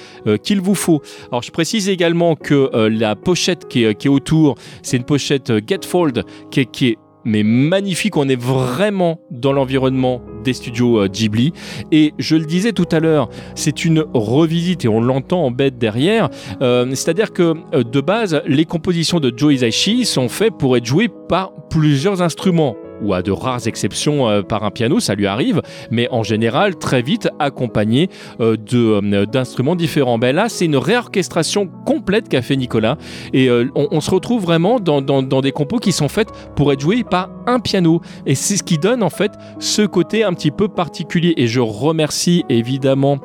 qu'il 0.42 0.60
vous 0.60 0.74
faut. 0.74 1.02
Alors, 1.30 1.42
je 1.42 1.50
précise 1.50 1.88
également 1.88 2.36
que 2.36 2.70
la 2.88 3.14
pochette 3.16 3.63
qui 3.68 3.84
est, 3.84 4.08
autour, 4.08 4.56
c'est 4.82 4.96
une 4.96 5.04
pochette 5.04 5.50
euh, 5.50 5.60
Getfold 5.66 6.24
qui 6.50 6.60
est, 6.60 6.66
qui 6.66 6.96
mais 7.26 7.42
magnifique. 7.42 8.16
On 8.18 8.28
est 8.28 8.40
vraiment 8.40 9.18
dans 9.30 9.52
l'environnement 9.52 10.20
des 10.44 10.52
studios 10.52 11.00
euh, 11.00 11.08
Ghibli. 11.08 11.52
Et 11.90 12.12
je 12.18 12.36
le 12.36 12.44
disais 12.44 12.72
tout 12.72 12.88
à 12.92 13.00
l'heure, 13.00 13.30
c'est 13.54 13.84
une 13.84 14.04
revisite 14.12 14.84
et 14.84 14.88
on 14.88 15.00
l'entend 15.00 15.44
en 15.44 15.50
bête 15.50 15.78
derrière. 15.78 16.28
Euh, 16.60 16.86
C'est-à-dire 16.90 17.32
que 17.32 17.54
de 17.82 18.00
base, 18.00 18.42
les 18.46 18.66
compositions 18.66 19.20
de 19.20 19.32
Joe 19.34 19.54
Hisaishi 19.54 20.04
sont 20.04 20.28
faites 20.28 20.54
pour 20.58 20.76
être 20.76 20.84
jouées 20.84 21.08
par 21.28 21.52
plusieurs 21.70 22.20
instruments 22.20 22.76
ou 23.04 23.14
à 23.14 23.22
de 23.22 23.30
rares 23.30 23.66
exceptions 23.66 24.28
euh, 24.28 24.42
par 24.42 24.64
un 24.64 24.70
piano, 24.70 25.00
ça 25.00 25.14
lui 25.14 25.26
arrive, 25.26 25.62
mais 25.90 26.08
en 26.10 26.22
général 26.22 26.76
très 26.76 27.02
vite 27.02 27.28
accompagné 27.38 28.08
euh, 28.40 28.56
euh, 28.72 29.26
d'instruments 29.26 29.76
différents. 29.76 30.18
Ben 30.18 30.34
là, 30.34 30.48
c'est 30.48 30.64
une 30.64 30.76
réorchestration 30.76 31.68
complète 31.84 32.28
qu'a 32.28 32.42
fait 32.42 32.56
Nicolas, 32.56 32.96
et 33.32 33.48
on, 33.74 34.00
se 34.00 34.10
retrouve 34.10 34.42
vraiment 34.42 34.80
dans, 34.80 35.00
dans- 35.02 35.40
des 35.40 35.52
compos 35.52 35.78
qui 35.78 35.92
sont 35.92 36.08
faites 36.08 36.28
pour 36.56 36.72
être 36.72 36.80
joués 36.80 37.04
par 37.04 37.30
un 37.46 37.60
piano, 37.60 38.00
et 38.26 38.34
c'est 38.34 38.56
ce 38.56 38.62
qui 38.62 38.78
donne 38.78 39.02
en 39.02 39.10
fait 39.10 39.32
ce 39.58 39.82
côté 39.82 40.24
un 40.24 40.32
petit 40.32 40.50
peu 40.50 40.68
particulier. 40.68 41.34
Et 41.36 41.46
je 41.46 41.60
remercie 41.60 42.44
évidemment 42.48 43.18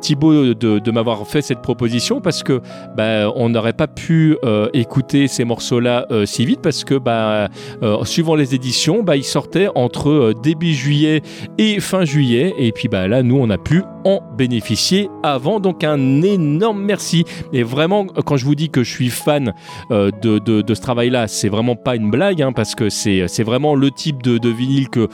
Thibaut 0.00 0.54
de, 0.54 0.90
m'avoir 0.90 1.26
fait 1.26 1.42
cette 1.42 1.62
proposition 1.62 2.20
parce 2.20 2.42
que 2.42 2.60
bah, 2.96 3.30
on 3.34 3.48
n'aurait 3.48 3.72
pas 3.72 3.88
pu 3.88 4.36
écouter 4.72 5.28
ces 5.28 5.44
morceaux-là 5.44 6.06
euh, 6.10 6.26
si 6.26 6.44
vite 6.44 6.60
parce 6.62 6.84
que 6.84 7.00
euh, 7.06 8.04
suivant 8.04 8.34
les 8.34 8.54
éditions, 8.54 8.75
bah, 9.02 9.16
ils 9.16 9.24
sortaient 9.24 9.68
entre 9.74 10.10
euh, 10.10 10.34
début 10.34 10.74
juillet 10.74 11.22
et 11.58 11.80
fin 11.80 12.04
juillet. 12.04 12.54
Et 12.58 12.72
puis 12.72 12.88
bah, 12.88 13.08
là, 13.08 13.22
nous, 13.22 13.36
on 13.36 13.50
a 13.50 13.58
pu 13.58 13.82
en 14.04 14.20
bénéficier 14.36 15.08
avant. 15.22 15.60
Donc 15.60 15.84
un 15.84 16.22
énorme 16.22 16.82
merci. 16.82 17.24
Et 17.52 17.62
vraiment, 17.62 18.06
quand 18.06 18.36
je 18.36 18.44
vous 18.44 18.54
dis 18.54 18.70
que 18.70 18.84
je 18.84 18.90
suis 18.90 19.08
fan 19.08 19.54
euh, 19.90 20.10
de, 20.22 20.62
ce 20.74 20.80
travail-là, 20.80 21.28
c'est 21.28 21.48
vraiment 21.48 21.76
pas 21.76 21.96
une 21.96 22.10
blague 22.10 22.42
hein, 22.42 22.52
parce 22.52 22.74
que 22.74 22.88
c'est 22.90 23.42
vraiment 23.42 23.74
le 23.74 23.90
type 23.90 24.22
de, 24.22 24.48
vinyle 24.48 24.88
que, 24.88 25.08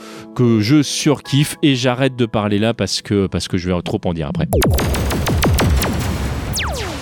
je 0.59 0.81
surkiffe. 0.81 1.55
Et 1.63 1.75
j'arrête 1.75 2.15
de 2.15 2.25
parler 2.25 2.59
là 2.59 2.73
parce 2.73 3.01
que 3.01 3.27
je 3.53 3.69
vais 3.69 3.81
trop 3.81 4.01
en 4.05 4.13
dire 4.13 4.27
après. 4.27 4.47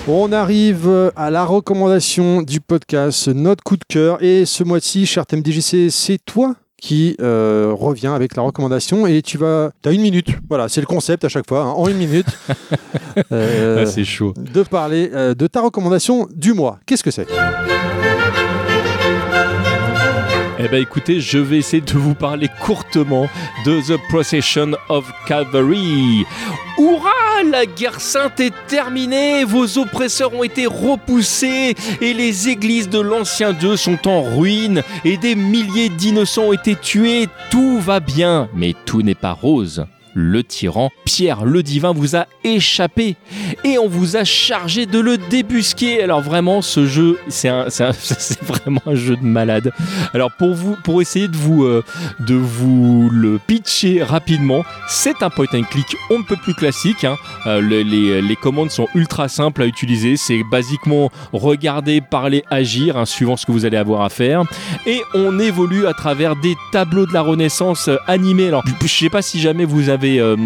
On 0.08 0.32
arrive 0.32 1.12
à 1.16 1.30
la 1.30 1.44
recommandation 1.44 2.42
du 2.42 2.60
podcast, 2.60 3.28
notre 3.28 3.62
coup 3.62 3.76
de 3.76 3.84
cœur. 3.88 4.22
Et 4.22 4.44
ce 4.46 4.64
mois-ci, 4.64 5.06
cher 5.06 5.24
TMDJC, 5.26 5.90
c'est 5.90 6.18
toi 6.24 6.54
qui 6.76 7.16
euh, 7.20 7.72
revient 7.78 8.08
avec 8.08 8.34
la 8.34 8.42
recommandation 8.42 9.06
et 9.06 9.22
tu 9.22 9.38
vas... 9.38 9.70
Tu 9.82 9.88
as 9.88 9.92
une 9.92 10.00
minute. 10.02 10.30
Voilà, 10.48 10.68
c'est 10.68 10.80
le 10.80 10.86
concept 10.88 11.24
à 11.24 11.28
chaque 11.28 11.48
fois. 11.48 11.60
hein, 11.62 11.70
en 11.76 11.86
une 11.86 11.96
minute. 11.98 12.26
euh, 13.32 13.82
Ah, 13.82 13.86
c'est 13.86 14.04
chaud. 14.04 14.34
de 14.36 14.64
parler 14.64 15.08
euh, 15.14 15.34
de 15.34 15.46
ta 15.46 15.60
recommandation 15.60 16.26
du 16.34 16.52
mois. 16.52 16.80
Qu'est-ce 16.84 17.04
que 17.04 17.12
c'est? 17.12 17.26
Eh 20.64 20.68
ben 20.68 20.80
écoutez, 20.80 21.20
je 21.20 21.38
vais 21.38 21.58
essayer 21.58 21.80
de 21.80 21.92
vous 21.94 22.14
parler 22.14 22.48
courtement 22.60 23.28
de 23.64 23.80
The 23.80 24.00
Procession 24.08 24.72
of 24.88 25.10
Calvary. 25.26 26.24
Hurrah 26.78 27.42
La 27.50 27.66
guerre 27.66 28.00
sainte 28.00 28.38
est 28.38 28.54
terminée, 28.68 29.42
vos 29.42 29.78
oppresseurs 29.78 30.32
ont 30.32 30.44
été 30.44 30.66
repoussés 30.66 31.74
et 32.00 32.14
les 32.14 32.48
églises 32.48 32.88
de 32.88 33.00
l'ancien 33.00 33.52
Dieu 33.52 33.76
sont 33.76 34.06
en 34.06 34.22
ruine 34.22 34.84
et 35.04 35.16
des 35.16 35.34
milliers 35.34 35.88
d'innocents 35.88 36.44
ont 36.44 36.52
été 36.52 36.76
tués. 36.76 37.28
Tout 37.50 37.80
va 37.80 37.98
bien, 37.98 38.48
mais 38.54 38.76
tout 38.84 39.02
n'est 39.02 39.16
pas 39.16 39.32
rose. 39.32 39.84
Le 40.14 40.42
tyran, 40.44 40.90
Pierre 41.04 41.44
le 41.44 41.62
divin, 41.62 41.92
vous 41.92 42.16
a 42.16 42.26
échappé 42.44 43.16
et 43.64 43.78
on 43.78 43.88
vous 43.88 44.16
a 44.16 44.24
chargé 44.24 44.86
de 44.86 44.98
le 44.98 45.16
débusquer. 45.18 46.02
Alors 46.02 46.20
vraiment, 46.20 46.60
ce 46.62 46.86
jeu, 46.86 47.18
c'est 47.28 47.50
vraiment 48.42 48.82
un 48.86 48.94
jeu 48.94 49.16
de 49.16 49.24
malade. 49.24 49.72
Alors 50.14 50.30
pour 50.38 50.54
vous, 50.54 50.76
pour 50.84 51.00
essayer 51.00 51.28
de 51.28 51.36
vous, 51.36 51.64
euh, 51.64 51.82
de 52.20 52.34
vous 52.34 53.08
le 53.12 53.38
pitcher 53.46 54.02
rapidement, 54.02 54.64
c'est 54.88 55.22
un 55.22 55.30
point 55.30 55.46
and 55.54 55.62
click 55.70 55.86
on 56.10 56.18
ne 56.18 56.24
peut 56.24 56.36
plus 56.36 56.54
classique. 56.54 57.04
hein. 57.04 57.16
Euh, 57.46 57.60
le- 57.60 57.82
les, 57.82 58.20
les 58.22 58.36
commandes 58.36 58.70
sont 58.70 58.88
ultra 58.94 59.28
simples 59.28 59.62
à 59.62 59.66
utiliser. 59.66 60.16
C'est 60.16 60.42
basiquement 60.50 61.10
regarder, 61.32 62.00
parler, 62.00 62.44
agir, 62.50 62.96
hein, 62.96 63.06
suivant 63.06 63.36
ce 63.36 63.46
que 63.46 63.52
vous 63.52 63.64
allez 63.64 63.76
avoir 63.76 64.02
à 64.02 64.08
faire. 64.10 64.42
Et 64.86 65.00
on 65.14 65.38
évolue 65.38 65.86
à 65.86 65.94
travers 65.94 66.36
des 66.36 66.54
tableaux 66.70 67.06
de 67.06 67.12
la 67.12 67.22
Renaissance 67.22 67.88
euh, 67.88 67.96
animés. 68.06 68.48
Alors 68.48 68.62
je 68.82 68.86
sais 68.86 69.08
pas 69.10 69.22
si 69.22 69.40
jamais 69.40 69.64
vous 69.64 69.88
avez, 69.88 70.01
euh, 70.20 70.36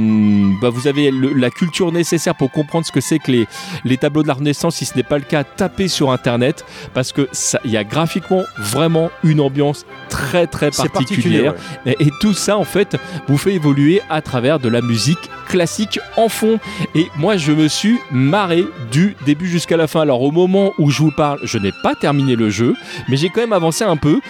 bah, 0.60 0.70
vous 0.70 0.86
avez 0.88 1.10
le- 1.10 1.32
la 1.32 1.50
culture 1.50 1.92
nécessaire 1.92 2.34
pour 2.34 2.50
comprendre 2.50 2.86
ce 2.86 2.92
que 2.92 3.00
c'est 3.00 3.18
que 3.18 3.30
les, 3.30 3.46
les 3.84 3.96
tableaux 3.96 4.22
de 4.22 4.28
la 4.28 4.34
Renaissance. 4.34 4.76
Si 4.76 4.84
ce 4.84 4.96
n'est 4.96 5.02
pas 5.02 5.18
le 5.18 5.24
cas, 5.24 5.44
tapez 5.44 5.88
sur 5.88 6.10
internet 6.10 6.64
parce 6.94 7.12
que 7.12 7.28
il 7.64 7.70
y 7.70 7.76
a 7.76 7.84
graphiquement 7.84 8.42
vraiment 8.58 9.10
une 9.24 9.40
ambiance 9.40 9.86
très 10.08 10.46
très 10.46 10.70
particulière. 10.70 11.54
ouais. 11.86 11.96
Et, 12.00 12.06
et 12.06 12.10
tout 12.20 12.32
ça, 12.34 12.56
en 12.56 12.64
fait, 12.64 12.96
vous 13.28 13.38
fait 13.38 13.54
évoluer 13.54 14.00
à 14.10 14.20
travers 14.22 14.58
de 14.58 14.68
la 14.68 14.80
musique 14.82 15.18
classique 15.48 15.98
en 16.16 16.28
fond. 16.28 16.58
Et 16.94 17.06
moi, 17.16 17.36
je 17.36 17.52
me 17.52 17.68
suis 17.68 17.98
marré 18.10 18.64
du 18.90 19.16
début 19.24 19.48
jusqu'à 19.48 19.76
la 19.76 19.86
fin. 19.86 20.00
Alors, 20.00 20.22
au 20.22 20.30
moment 20.32 20.72
où 20.78 20.90
je 20.90 20.98
vous 21.02 21.10
parle, 21.12 21.38
je 21.44 21.58
n'ai 21.58 21.72
pas 21.82 21.94
terminé 21.94 22.34
le 22.36 22.50
jeu, 22.50 22.74
mais 23.08 23.16
j'ai 23.16 23.28
quand 23.30 23.40
même 23.40 23.52
avancé 23.52 23.84
un 23.84 23.96
peu. 23.96 24.20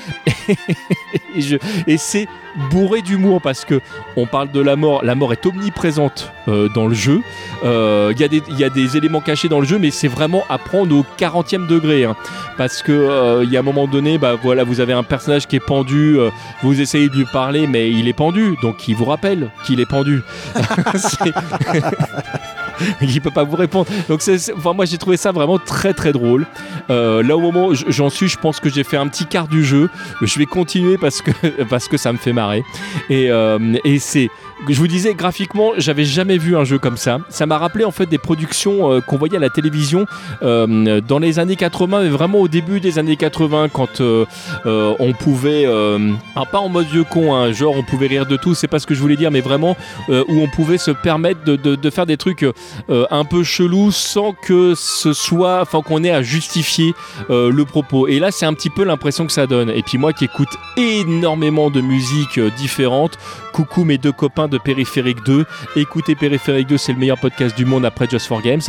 et 1.37 1.41
je- 1.43 1.57
et 1.87 1.99
c'est 1.99 2.26
bourré 2.70 3.03
d'humour 3.03 3.43
parce 3.43 3.64
que 3.66 3.80
on 4.16 4.26
parle 4.26 4.51
de 4.51 4.61
la 4.61 4.76
mort. 4.76 5.05
La 5.05 5.14
mort 5.14 5.32
est 5.32 5.45
omniprésente 5.45 6.32
euh, 6.49 6.68
dans 6.74 6.87
le 6.87 6.95
jeu. 6.95 7.20
Euh, 7.64 8.12
Il 8.14 8.20
y, 8.20 8.24
a 8.24 8.28
des- 8.28 8.43
il 8.49 8.59
y 8.59 8.64
a 8.64 8.70
des 8.70 8.97
éléments 8.97 9.20
cachés 9.20 9.49
dans 9.49 9.61
le 9.61 9.66
jeu, 9.66 9.78
mais 9.78 9.91
c'est 9.91 10.09
vraiment 10.09 10.43
à 10.49 10.57
prendre 10.59 10.97
au 10.97 11.05
40e 11.18 11.66
degré. 11.66 12.05
hein. 12.05 12.16
parce 12.57 12.82
que 12.82 12.93
euh, 12.93 13.45
il 13.45 13.53
y 13.53 13.57
a 13.59 13.61
un 13.61 13.62
moment 13.62 13.87
donné, 13.87 14.16
bah 14.16 14.37
voilà, 14.43 14.64
vous 14.64 14.80
avez 14.80 14.95
un 14.95 15.03
personnage 15.03 15.47
qui 15.47 15.57
est 15.57 15.61
pendu. 15.66 16.16
vous 16.62 16.80
essayez 16.80 17.11
de 17.11 17.14
lui 17.14 17.26
parler, 17.30 17.66
mais 17.66 17.91
il 17.91 18.09
est 18.09 18.14
pendu, 18.14 18.57
donc 18.62 18.89
il 18.89 18.97
vous 18.97 19.05
rappelle 19.05 19.51
qu'il 19.66 19.80
est 19.80 19.87
pendu. 19.87 20.22
Il 23.01 23.20
peut 23.20 23.31
pas 23.31 23.45
vous 23.45 23.57
répondre. 23.57 23.87
Donc 24.09 24.22
c'est, 24.22 24.53
enfin, 24.55 24.72
moi 24.72 24.85
j'ai 24.85 24.99
trouvé 24.99 25.16
ça 25.16 25.33
vraiment 25.33 25.59
très 25.59 25.93
très 25.95 26.12
drôle. 26.12 26.47
Euh, 26.91 27.22
là 27.22 27.37
au 27.37 27.41
moment 27.41 27.68
où 27.68 27.74
j'en 27.74 28.11
suis, 28.11 28.29
je 28.29 28.39
pense 28.39 28.61
que 28.61 28.68
j'ai 28.68 28.85
fait 28.85 28.97
un 28.97 29.09
petit 29.09 29.27
quart 29.27 29.49
du 29.49 29.64
jeu. 29.64 29.89
Je 30.22 30.39
vais 30.39 30.47
continuer 30.47 30.99
parce 30.99 31.22
que 31.22 31.31
parce 31.70 31.89
que 31.89 31.97
ça 31.97 32.12
me 32.12 32.18
fait 32.18 32.33
marrer. 32.33 32.62
Et, 33.11 33.31
euh, 33.31 33.59
et 33.85 33.99
c'est 33.99 34.29
je 34.68 34.78
vous 34.78 34.88
disais 34.88 35.14
graphiquement, 35.14 35.72
j'avais 35.76 36.04
jamais 36.04 36.38
vu 36.38 36.57
un 36.57 36.64
jeu 36.64 36.78
comme 36.78 36.96
ça. 36.96 37.18
Ça 37.28 37.46
m'a 37.46 37.59
rappelé 37.59 37.84
en 37.84 37.90
fait 37.90 38.07
des 38.07 38.18
productions 38.18 38.90
euh, 38.92 39.00
qu'on 39.00 39.16
voyait 39.18 39.36
à 39.36 39.40
la 39.40 39.50
télévision 39.50 40.07
euh, 40.42 41.00
dans 41.00 41.18
les 41.18 41.38
années 41.38 41.57
80, 41.57 42.02
mais 42.02 42.09
vraiment 42.09 42.38
au 42.40 42.48
début 42.48 42.80
des 42.80 42.98
années 42.98 43.16
80, 43.16 43.68
quand 43.68 44.00
euh, 44.00 44.24
on 44.64 45.12
pouvait, 45.12 45.66
alors 45.66 46.48
pas 46.50 46.59
en 46.59 46.68
mode 46.68 46.86
vieux 46.86 47.04
con, 47.04 47.34
hein, 47.34 47.52
genre 47.52 47.74
on 47.76 47.82
pouvait 47.82 48.07
rire 48.07 48.26
de 48.26 48.36
tout, 48.36 48.54
c'est 48.54 48.66
pas 48.68 48.78
ce 48.78 48.86
que 48.86 48.94
je 48.94 49.00
voulais 49.00 49.16
dire, 49.16 49.30
mais 49.30 49.40
vraiment 49.40 49.76
où 50.09 50.40
on 50.40 50.48
pouvait 50.48 50.78
se 50.78 50.90
permettre 50.90 51.44
de, 51.44 51.57
de- 51.57 51.90
faire 51.90 52.07
des 52.07 52.16
trucs 52.16 52.44
un 52.88 53.24
peu 53.24 53.44
chelous 53.44 53.92
sans 53.92 54.32
que 54.32 54.74
ce 54.74 55.12
soit, 55.12 55.61
enfin 55.62 55.82
qu'on 55.82 56.02
ait 56.02 56.11
à 56.11 56.22
justifier 56.22 56.94
le 57.28 57.64
propos. 57.64 58.09
Et 58.09 58.18
là, 58.18 58.30
c'est 58.30 58.46
un 58.46 58.54
petit 58.54 58.70
peu 58.70 58.84
l'impression 58.84 59.26
que 59.26 59.32
ça 59.32 59.46
donne. 59.46 59.70
Et 59.70 59.82
puis 59.82 59.98
moi 59.98 60.12
qui 60.12 60.24
écoute 60.24 60.48
énormément 60.76 61.70
de 61.70 61.80
musique 61.80 62.40
différente, 62.57 63.18
coucou 63.52 63.84
mes 63.84 63.98
deux 63.98 64.12
copains 64.12 64.45
de 64.49 64.59
Périphérique 64.59 65.24
2. 65.24 65.44
Écoutez 65.76 66.14
Périphérique 66.14 66.68
2, 66.68 66.76
c'est 66.76 66.92
le 66.92 66.99
meilleur 66.99 67.18
podcast 67.18 67.57
du 67.57 67.64
monde 67.64 67.84
après 67.84 68.07
Just 68.09 68.26
for 68.26 68.42
Games. 68.42 68.61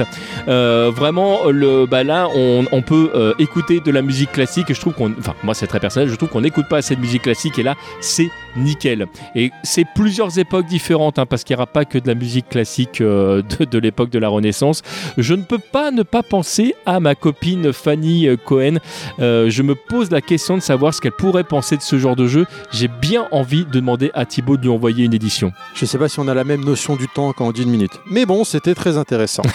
Euh, 0.47 0.91
vraiment, 0.93 1.49
le, 1.49 1.85
bah 1.85 2.03
là, 2.03 2.27
on, 2.33 2.81
peut 2.81 3.11
euh, 3.15 3.33
écouter 3.39 3.79
de 3.79 3.91
la 3.91 4.01
musique 4.01 4.31
classique. 4.31 4.73
Je 4.73 4.79
trouve 4.79 4.93
qu'on, 4.93 5.13
moi 5.43 5.53
c'est 5.53 5.67
très 5.67 5.79
personnel, 5.79 6.09
je 6.09 6.15
trouve 6.15 6.29
qu'on 6.29 6.41
n'écoute 6.41 6.67
pas 6.69 6.77
assez 6.77 6.95
de 6.95 7.01
musique 7.01 7.23
classique. 7.23 7.59
Et 7.59 7.63
là, 7.63 7.75
c'est 8.01 8.29
nickel. 8.55 9.07
Et 9.35 9.51
c'est 9.63 9.85
plusieurs 9.95 10.39
époques 10.39 10.67
différentes, 10.67 11.19
hein, 11.19 11.25
parce 11.25 11.43
qu'il 11.43 11.55
n'y 11.55 11.59
aura 11.59 11.67
pas 11.67 11.85
que 11.85 11.97
de 11.97 12.07
la 12.07 12.15
musique 12.15 12.49
classique 12.49 13.01
euh, 13.01 13.41
de, 13.59 13.65
de 13.65 13.77
l'époque 13.77 14.09
de 14.09 14.19
la 14.19 14.29
Renaissance. 14.29 14.81
Je 15.17 15.33
ne 15.33 15.43
peux 15.43 15.59
pas 15.59 15.91
ne 15.91 16.03
pas 16.03 16.23
penser 16.23 16.75
à 16.85 16.99
ma 16.99 17.15
copine 17.15 17.73
Fanny 17.73 18.27
Cohen. 18.45 18.77
Je 19.19 19.61
me 19.61 19.75
pose 19.75 20.11
la 20.11 20.21
question 20.21 20.55
de 20.55 20.61
savoir 20.61 20.93
ce 20.93 21.01
qu'elle 21.01 21.11
pourrait 21.11 21.43
penser 21.43 21.77
de 21.77 21.81
ce 21.81 21.97
genre 21.97 22.15
de 22.15 22.27
jeu. 22.27 22.45
J'ai 22.71 22.87
bien 22.87 23.27
envie 23.31 23.65
de 23.65 23.71
demander 23.71 24.11
à 24.13 24.25
Thibaut 24.25 24.57
de 24.57 24.63
lui 24.63 24.69
envoyer 24.69 25.05
une 25.05 25.13
édition. 25.13 25.51
Je 25.73 25.85
sais 25.85 25.97
pas 25.97 26.09
si 26.09 26.19
on 26.19 26.27
a 26.27 26.33
la 26.33 26.43
même 26.43 26.63
notion 26.65 26.95
du 26.95 27.07
temps 27.07 27.33
quand 27.33 27.45
on 27.47 27.51
dit 27.51 27.63
une 27.63 27.69
minute. 27.69 27.91
Mais 28.09 28.25
bon, 28.25 28.43
c'était 28.43 28.73
très 28.75 28.97
intéressant. 28.97 29.43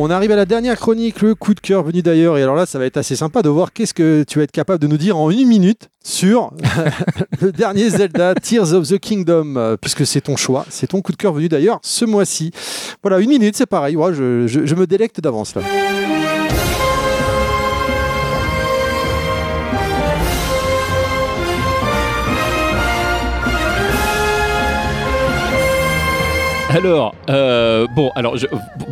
On 0.00 0.10
arrive 0.10 0.30
à 0.30 0.36
la 0.36 0.44
dernière 0.44 0.76
chronique, 0.78 1.22
le 1.22 1.34
coup 1.34 1.54
de 1.54 1.60
cœur 1.60 1.82
venu 1.82 2.02
d'ailleurs. 2.02 2.38
Et 2.38 2.42
alors 2.42 2.54
là, 2.54 2.66
ça 2.66 2.78
va 2.78 2.84
être 2.84 2.98
assez 2.98 3.16
sympa 3.16 3.42
de 3.42 3.48
voir 3.48 3.72
qu'est-ce 3.72 3.94
que 3.94 4.22
tu 4.28 4.38
vas 4.38 4.44
être 4.44 4.52
capable 4.52 4.78
de 4.80 4.86
nous 4.86 4.96
dire 4.98 5.16
en 5.16 5.28
une 5.28 5.48
minute 5.48 5.88
sur 6.04 6.52
le 7.40 7.50
dernier 7.50 7.90
Zelda, 7.90 8.36
Tears 8.36 8.74
of 8.74 8.86
the 8.86 8.98
Kingdom, 9.00 9.56
euh, 9.56 9.76
puisque 9.76 10.06
c'est 10.06 10.20
ton 10.20 10.36
choix, 10.36 10.64
c'est 10.68 10.86
ton 10.88 11.00
coup 11.02 11.10
de 11.10 11.16
cœur 11.16 11.32
venu 11.32 11.48
d'ailleurs 11.48 11.80
ce 11.82 12.04
mois-ci. 12.04 12.52
Voilà, 13.02 13.18
une 13.18 13.30
minute, 13.30 13.56
c'est 13.56 13.66
pareil. 13.66 13.96
Ouais, 13.96 14.14
je, 14.14 14.46
je- 14.46 14.66
je 14.66 14.74
me 14.76 14.86
délecte 14.86 15.20
d'avance 15.20 15.56
là. 15.56 15.62
Alors, 26.78 27.12
euh, 27.28 27.88
bon, 27.96 28.12
alors, 28.14 28.36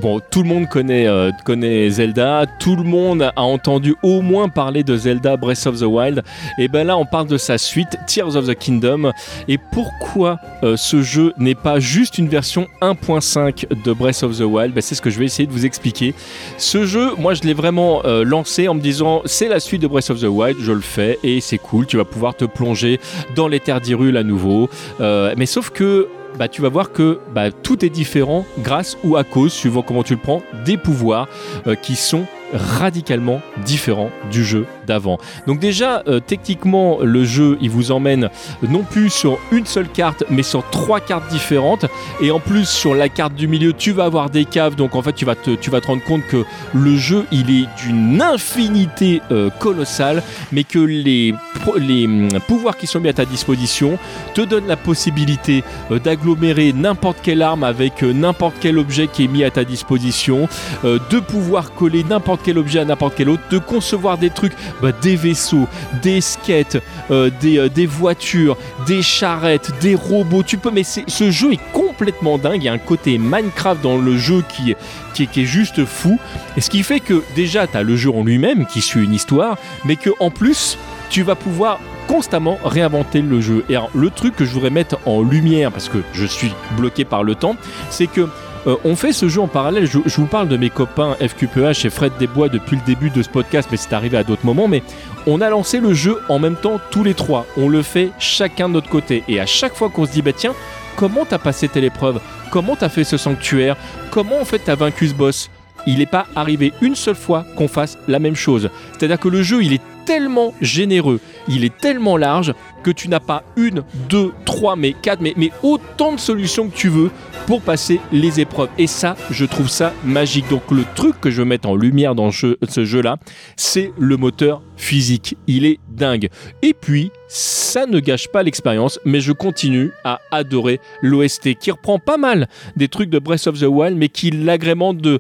bon, 0.02 0.20
tout 0.32 0.42
le 0.42 0.48
monde 0.48 0.68
connaît, 0.68 1.06
euh, 1.06 1.30
connaît 1.44 1.88
Zelda, 1.88 2.44
tout 2.58 2.74
le 2.74 2.82
monde 2.82 3.22
a 3.22 3.40
entendu 3.40 3.94
au 4.02 4.22
moins 4.22 4.48
parler 4.48 4.82
de 4.82 4.96
Zelda 4.96 5.36
Breath 5.36 5.68
of 5.68 5.78
the 5.78 5.84
Wild. 5.84 6.24
Et 6.58 6.66
ben 6.66 6.84
là, 6.84 6.96
on 6.96 7.04
parle 7.04 7.28
de 7.28 7.38
sa 7.38 7.58
suite, 7.58 7.96
Tears 8.08 8.34
of 8.34 8.48
the 8.48 8.56
Kingdom. 8.56 9.12
Et 9.46 9.56
pourquoi 9.56 10.40
euh, 10.64 10.76
ce 10.76 11.00
jeu 11.00 11.32
n'est 11.38 11.54
pas 11.54 11.78
juste 11.78 12.18
une 12.18 12.26
version 12.26 12.66
1.5 12.82 13.80
de 13.84 13.92
Breath 13.92 14.24
of 14.24 14.36
the 14.36 14.42
Wild? 14.42 14.74
Ben, 14.74 14.80
C'est 14.80 14.96
ce 14.96 15.02
que 15.02 15.10
je 15.10 15.20
vais 15.20 15.26
essayer 15.26 15.46
de 15.46 15.52
vous 15.52 15.64
expliquer. 15.64 16.12
Ce 16.58 16.86
jeu, 16.86 17.12
moi, 17.16 17.34
je 17.34 17.42
l'ai 17.42 17.54
vraiment 17.54 18.02
lancé 18.24 18.66
en 18.66 18.74
me 18.74 18.80
disant, 18.80 19.22
c'est 19.26 19.46
la 19.46 19.60
suite 19.60 19.82
de 19.82 19.86
Breath 19.86 20.10
of 20.10 20.18
the 20.18 20.24
Wild, 20.24 20.56
je 20.60 20.72
le 20.72 20.80
fais 20.80 21.20
et 21.22 21.40
c'est 21.40 21.58
cool. 21.58 21.86
Tu 21.86 21.98
vas 21.98 22.04
pouvoir 22.04 22.34
te 22.34 22.46
plonger 22.46 22.98
dans 23.36 23.46
les 23.46 23.60
terres 23.60 23.80
d'Hyrule 23.80 24.16
à 24.16 24.24
nouveau. 24.24 24.68
Mais 24.98 25.46
sauf 25.46 25.70
que 25.70 26.08
bah, 26.38 26.48
tu 26.48 26.62
vas 26.62 26.68
voir 26.68 26.92
que 26.92 27.18
bah, 27.34 27.50
tout 27.50 27.84
est 27.84 27.88
différent 27.88 28.44
grâce 28.58 28.96
ou 29.04 29.16
à 29.16 29.24
cause, 29.24 29.52
suivant 29.52 29.82
comment 29.82 30.02
tu 30.02 30.14
le 30.14 30.20
prends, 30.20 30.42
des 30.64 30.76
pouvoirs 30.76 31.28
euh, 31.66 31.74
qui 31.74 31.96
sont 31.96 32.26
radicalement 32.52 33.40
différents 33.64 34.10
du 34.30 34.44
jeu 34.44 34.66
d'avant. 34.86 35.18
Donc 35.46 35.58
déjà, 35.58 36.02
euh, 36.06 36.20
techniquement, 36.20 36.98
le 37.02 37.24
jeu, 37.24 37.58
il 37.60 37.70
vous 37.70 37.90
emmène 37.90 38.30
non 38.68 38.82
plus 38.82 39.10
sur 39.10 39.38
une 39.50 39.66
seule 39.66 39.88
carte, 39.88 40.24
mais 40.30 40.42
sur 40.42 40.68
trois 40.70 41.00
cartes 41.00 41.28
différentes. 41.28 41.86
Et 42.20 42.30
en 42.30 42.40
plus, 42.40 42.68
sur 42.68 42.94
la 42.94 43.08
carte 43.08 43.34
du 43.34 43.48
milieu, 43.48 43.72
tu 43.72 43.92
vas 43.92 44.04
avoir 44.04 44.30
des 44.30 44.44
caves. 44.44 44.76
Donc 44.76 44.94
en 44.94 45.02
fait, 45.02 45.12
tu 45.12 45.24
vas 45.24 45.34
te, 45.34 45.86
rendre 45.86 46.04
compte 46.04 46.22
que 46.26 46.44
le 46.74 46.96
jeu, 46.96 47.26
il 47.32 47.50
est 47.50 47.66
d'une 47.82 48.22
infinité 48.22 49.20
euh, 49.30 49.50
colossale, 49.50 50.22
mais 50.52 50.64
que 50.64 50.78
les, 50.78 51.34
hum, 51.66 52.28
pouvoirs 52.46 52.76
qui 52.76 52.86
sont 52.86 53.00
mis 53.00 53.08
à 53.08 53.12
ta 53.12 53.24
disposition 53.24 53.98
te 54.34 54.40
donnent 54.40 54.68
la 54.68 54.76
possibilité 54.76 55.64
euh, 55.90 55.98
d'agglomérer 55.98 56.72
n'importe 56.72 57.18
quelle 57.22 57.42
arme 57.42 57.64
avec 57.64 58.02
n'importe 58.02 58.56
quel 58.60 58.78
objet 58.78 59.08
qui 59.08 59.24
est 59.24 59.28
mis 59.28 59.44
à 59.44 59.50
ta 59.50 59.64
disposition, 59.64 60.48
de 60.84 61.18
pouvoir 61.18 61.72
coller 61.74 62.04
n'importe 62.04 62.35
quel 62.42 62.58
objet 62.58 62.80
à 62.80 62.84
n'importe 62.84 63.14
quel 63.16 63.28
autre, 63.28 63.42
de 63.50 63.58
concevoir 63.58 64.18
des 64.18 64.30
trucs, 64.30 64.52
bah, 64.82 64.92
des 64.92 65.16
vaisseaux, 65.16 65.66
des 66.02 66.20
skates, 66.20 66.78
euh, 67.10 67.30
des, 67.40 67.58
euh, 67.58 67.68
des 67.68 67.86
voitures, 67.86 68.56
des 68.86 69.02
charrettes, 69.02 69.72
des 69.80 69.94
robots. 69.94 70.42
Tu 70.42 70.58
peux, 70.58 70.70
mais 70.70 70.84
ce 70.84 71.30
jeu 71.30 71.52
est 71.52 71.72
complètement 71.72 72.38
dingue. 72.38 72.62
Il 72.62 72.64
y 72.64 72.68
a 72.68 72.72
un 72.72 72.78
côté 72.78 73.18
Minecraft 73.18 73.82
dans 73.82 73.98
le 73.98 74.16
jeu 74.16 74.42
qui, 74.48 74.74
qui, 75.14 75.26
qui 75.26 75.42
est 75.42 75.46
juste 75.46 75.84
fou. 75.84 76.18
Et 76.56 76.60
ce 76.60 76.70
qui 76.70 76.82
fait 76.82 77.00
que 77.00 77.22
déjà, 77.34 77.66
tu 77.66 77.76
as 77.76 77.82
le 77.82 77.96
jeu 77.96 78.10
en 78.10 78.24
lui-même 78.24 78.66
qui 78.66 78.80
suit 78.80 79.04
une 79.04 79.14
histoire, 79.14 79.58
mais 79.84 79.96
que 79.96 80.10
en 80.20 80.30
plus, 80.30 80.78
tu 81.10 81.22
vas 81.22 81.34
pouvoir 81.34 81.80
constamment 82.06 82.58
réinventer 82.64 83.20
le 83.20 83.40
jeu. 83.40 83.64
Et 83.68 83.76
le 83.94 84.10
truc 84.10 84.36
que 84.36 84.44
je 84.44 84.52
voudrais 84.52 84.70
mettre 84.70 84.98
en 85.06 85.22
lumière, 85.22 85.72
parce 85.72 85.88
que 85.88 85.98
je 86.12 86.24
suis 86.24 86.52
bloqué 86.76 87.04
par 87.04 87.22
le 87.22 87.34
temps, 87.34 87.56
c'est 87.90 88.06
que 88.06 88.28
euh, 88.66 88.76
on 88.84 88.96
fait 88.96 89.12
ce 89.12 89.28
jeu 89.28 89.40
en 89.40 89.48
parallèle. 89.48 89.86
Je, 89.86 89.98
vous 89.98 90.26
parle 90.26 90.48
de 90.48 90.56
mes 90.56 90.70
copains 90.70 91.14
FQPH 91.14 91.84
et 91.84 91.90
Fred 91.90 92.12
Desbois 92.18 92.48
depuis 92.48 92.76
le 92.76 92.82
début 92.82 93.10
de 93.10 93.22
ce 93.22 93.28
podcast, 93.28 93.68
mais 93.70 93.76
c'est 93.76 93.92
arrivé 93.92 94.16
à 94.16 94.24
d'autres 94.24 94.44
moments. 94.44 94.68
Mais 94.68 94.82
on 95.26 95.40
a 95.40 95.50
lancé 95.50 95.80
le 95.80 95.94
jeu 95.94 96.20
en 96.28 96.38
même 96.38 96.56
temps 96.56 96.80
tous 96.90 97.04
les 97.04 97.14
trois. 97.14 97.46
On 97.56 97.68
le 97.68 97.82
fait 97.82 98.10
chacun 98.18 98.68
de 98.68 98.74
notre 98.74 98.88
côté. 98.88 99.22
Et 99.28 99.40
à 99.40 99.46
chaque 99.46 99.74
fois 99.74 99.88
qu'on 99.88 100.06
se 100.06 100.12
dit, 100.12 100.22
bah 100.22 100.32
tiens, 100.32 100.54
comment 100.96 101.24
t'as 101.24 101.38
passé 101.38 101.68
telle 101.68 101.84
épreuve? 101.84 102.20
Comment 102.50 102.76
t'as 102.76 102.88
fait 102.88 103.04
ce 103.04 103.16
sanctuaire? 103.16 103.76
Comment 104.10 104.40
en 104.40 104.44
fait 104.44 104.58
t'as 104.58 104.74
vaincu 104.74 105.08
ce 105.08 105.14
boss? 105.14 105.50
Il 105.86 105.98
n'est 105.98 106.06
pas 106.06 106.26
arrivé 106.34 106.72
une 106.80 106.96
seule 106.96 107.14
fois 107.14 107.44
qu'on 107.56 107.68
fasse 107.68 107.96
la 108.08 108.18
même 108.18 108.34
chose. 108.34 108.70
C'est-à-dire 108.92 109.20
que 109.20 109.28
le 109.28 109.42
jeu, 109.42 109.62
il 109.62 109.74
est 109.74 109.80
tellement 110.06 110.54
généreux, 110.62 111.20
il 111.48 111.64
est 111.64 111.76
tellement 111.76 112.16
large 112.16 112.54
que 112.82 112.90
tu 112.92 113.08
n'as 113.08 113.20
pas 113.20 113.42
une, 113.56 113.82
deux, 114.08 114.32
trois, 114.44 114.76
mais 114.76 114.92
quatre, 114.92 115.20
mais, 115.20 115.34
mais 115.36 115.50
autant 115.64 116.12
de 116.12 116.20
solutions 116.20 116.68
que 116.68 116.76
tu 116.76 116.88
veux 116.88 117.10
pour 117.46 117.60
passer 117.60 118.00
les 118.12 118.40
épreuves. 118.40 118.68
Et 118.78 118.86
ça, 118.86 119.16
je 119.30 119.44
trouve 119.44 119.68
ça 119.68 119.92
magique. 120.04 120.48
Donc 120.48 120.70
le 120.70 120.84
truc 120.94 121.20
que 121.20 121.30
je 121.30 121.42
veux 121.42 121.58
en 121.64 121.74
lumière 121.74 122.14
dans 122.14 122.30
ce, 122.30 122.56
ce 122.68 122.84
jeu-là, 122.84 123.16
c'est 123.56 123.92
le 123.98 124.16
moteur 124.16 124.62
physique. 124.76 125.36
Il 125.46 125.64
est 125.64 125.80
dingue. 125.88 126.28
Et 126.62 126.74
puis, 126.74 127.10
ça 127.28 127.86
ne 127.86 127.98
gâche 127.98 128.28
pas 128.28 128.42
l'expérience, 128.42 129.00
mais 129.04 129.20
je 129.20 129.32
continue 129.32 129.90
à 130.04 130.20
adorer 130.30 130.80
l'OST 131.02 131.54
qui 131.54 131.70
reprend 131.70 131.98
pas 131.98 132.18
mal 132.18 132.48
des 132.76 132.88
trucs 132.88 133.10
de 133.10 133.18
Breath 133.18 133.46
of 133.48 133.58
the 133.58 133.64
Wild, 133.64 133.96
mais 133.96 134.08
qui 134.08 134.30
l'agrémente 134.30 134.98
de 134.98 135.18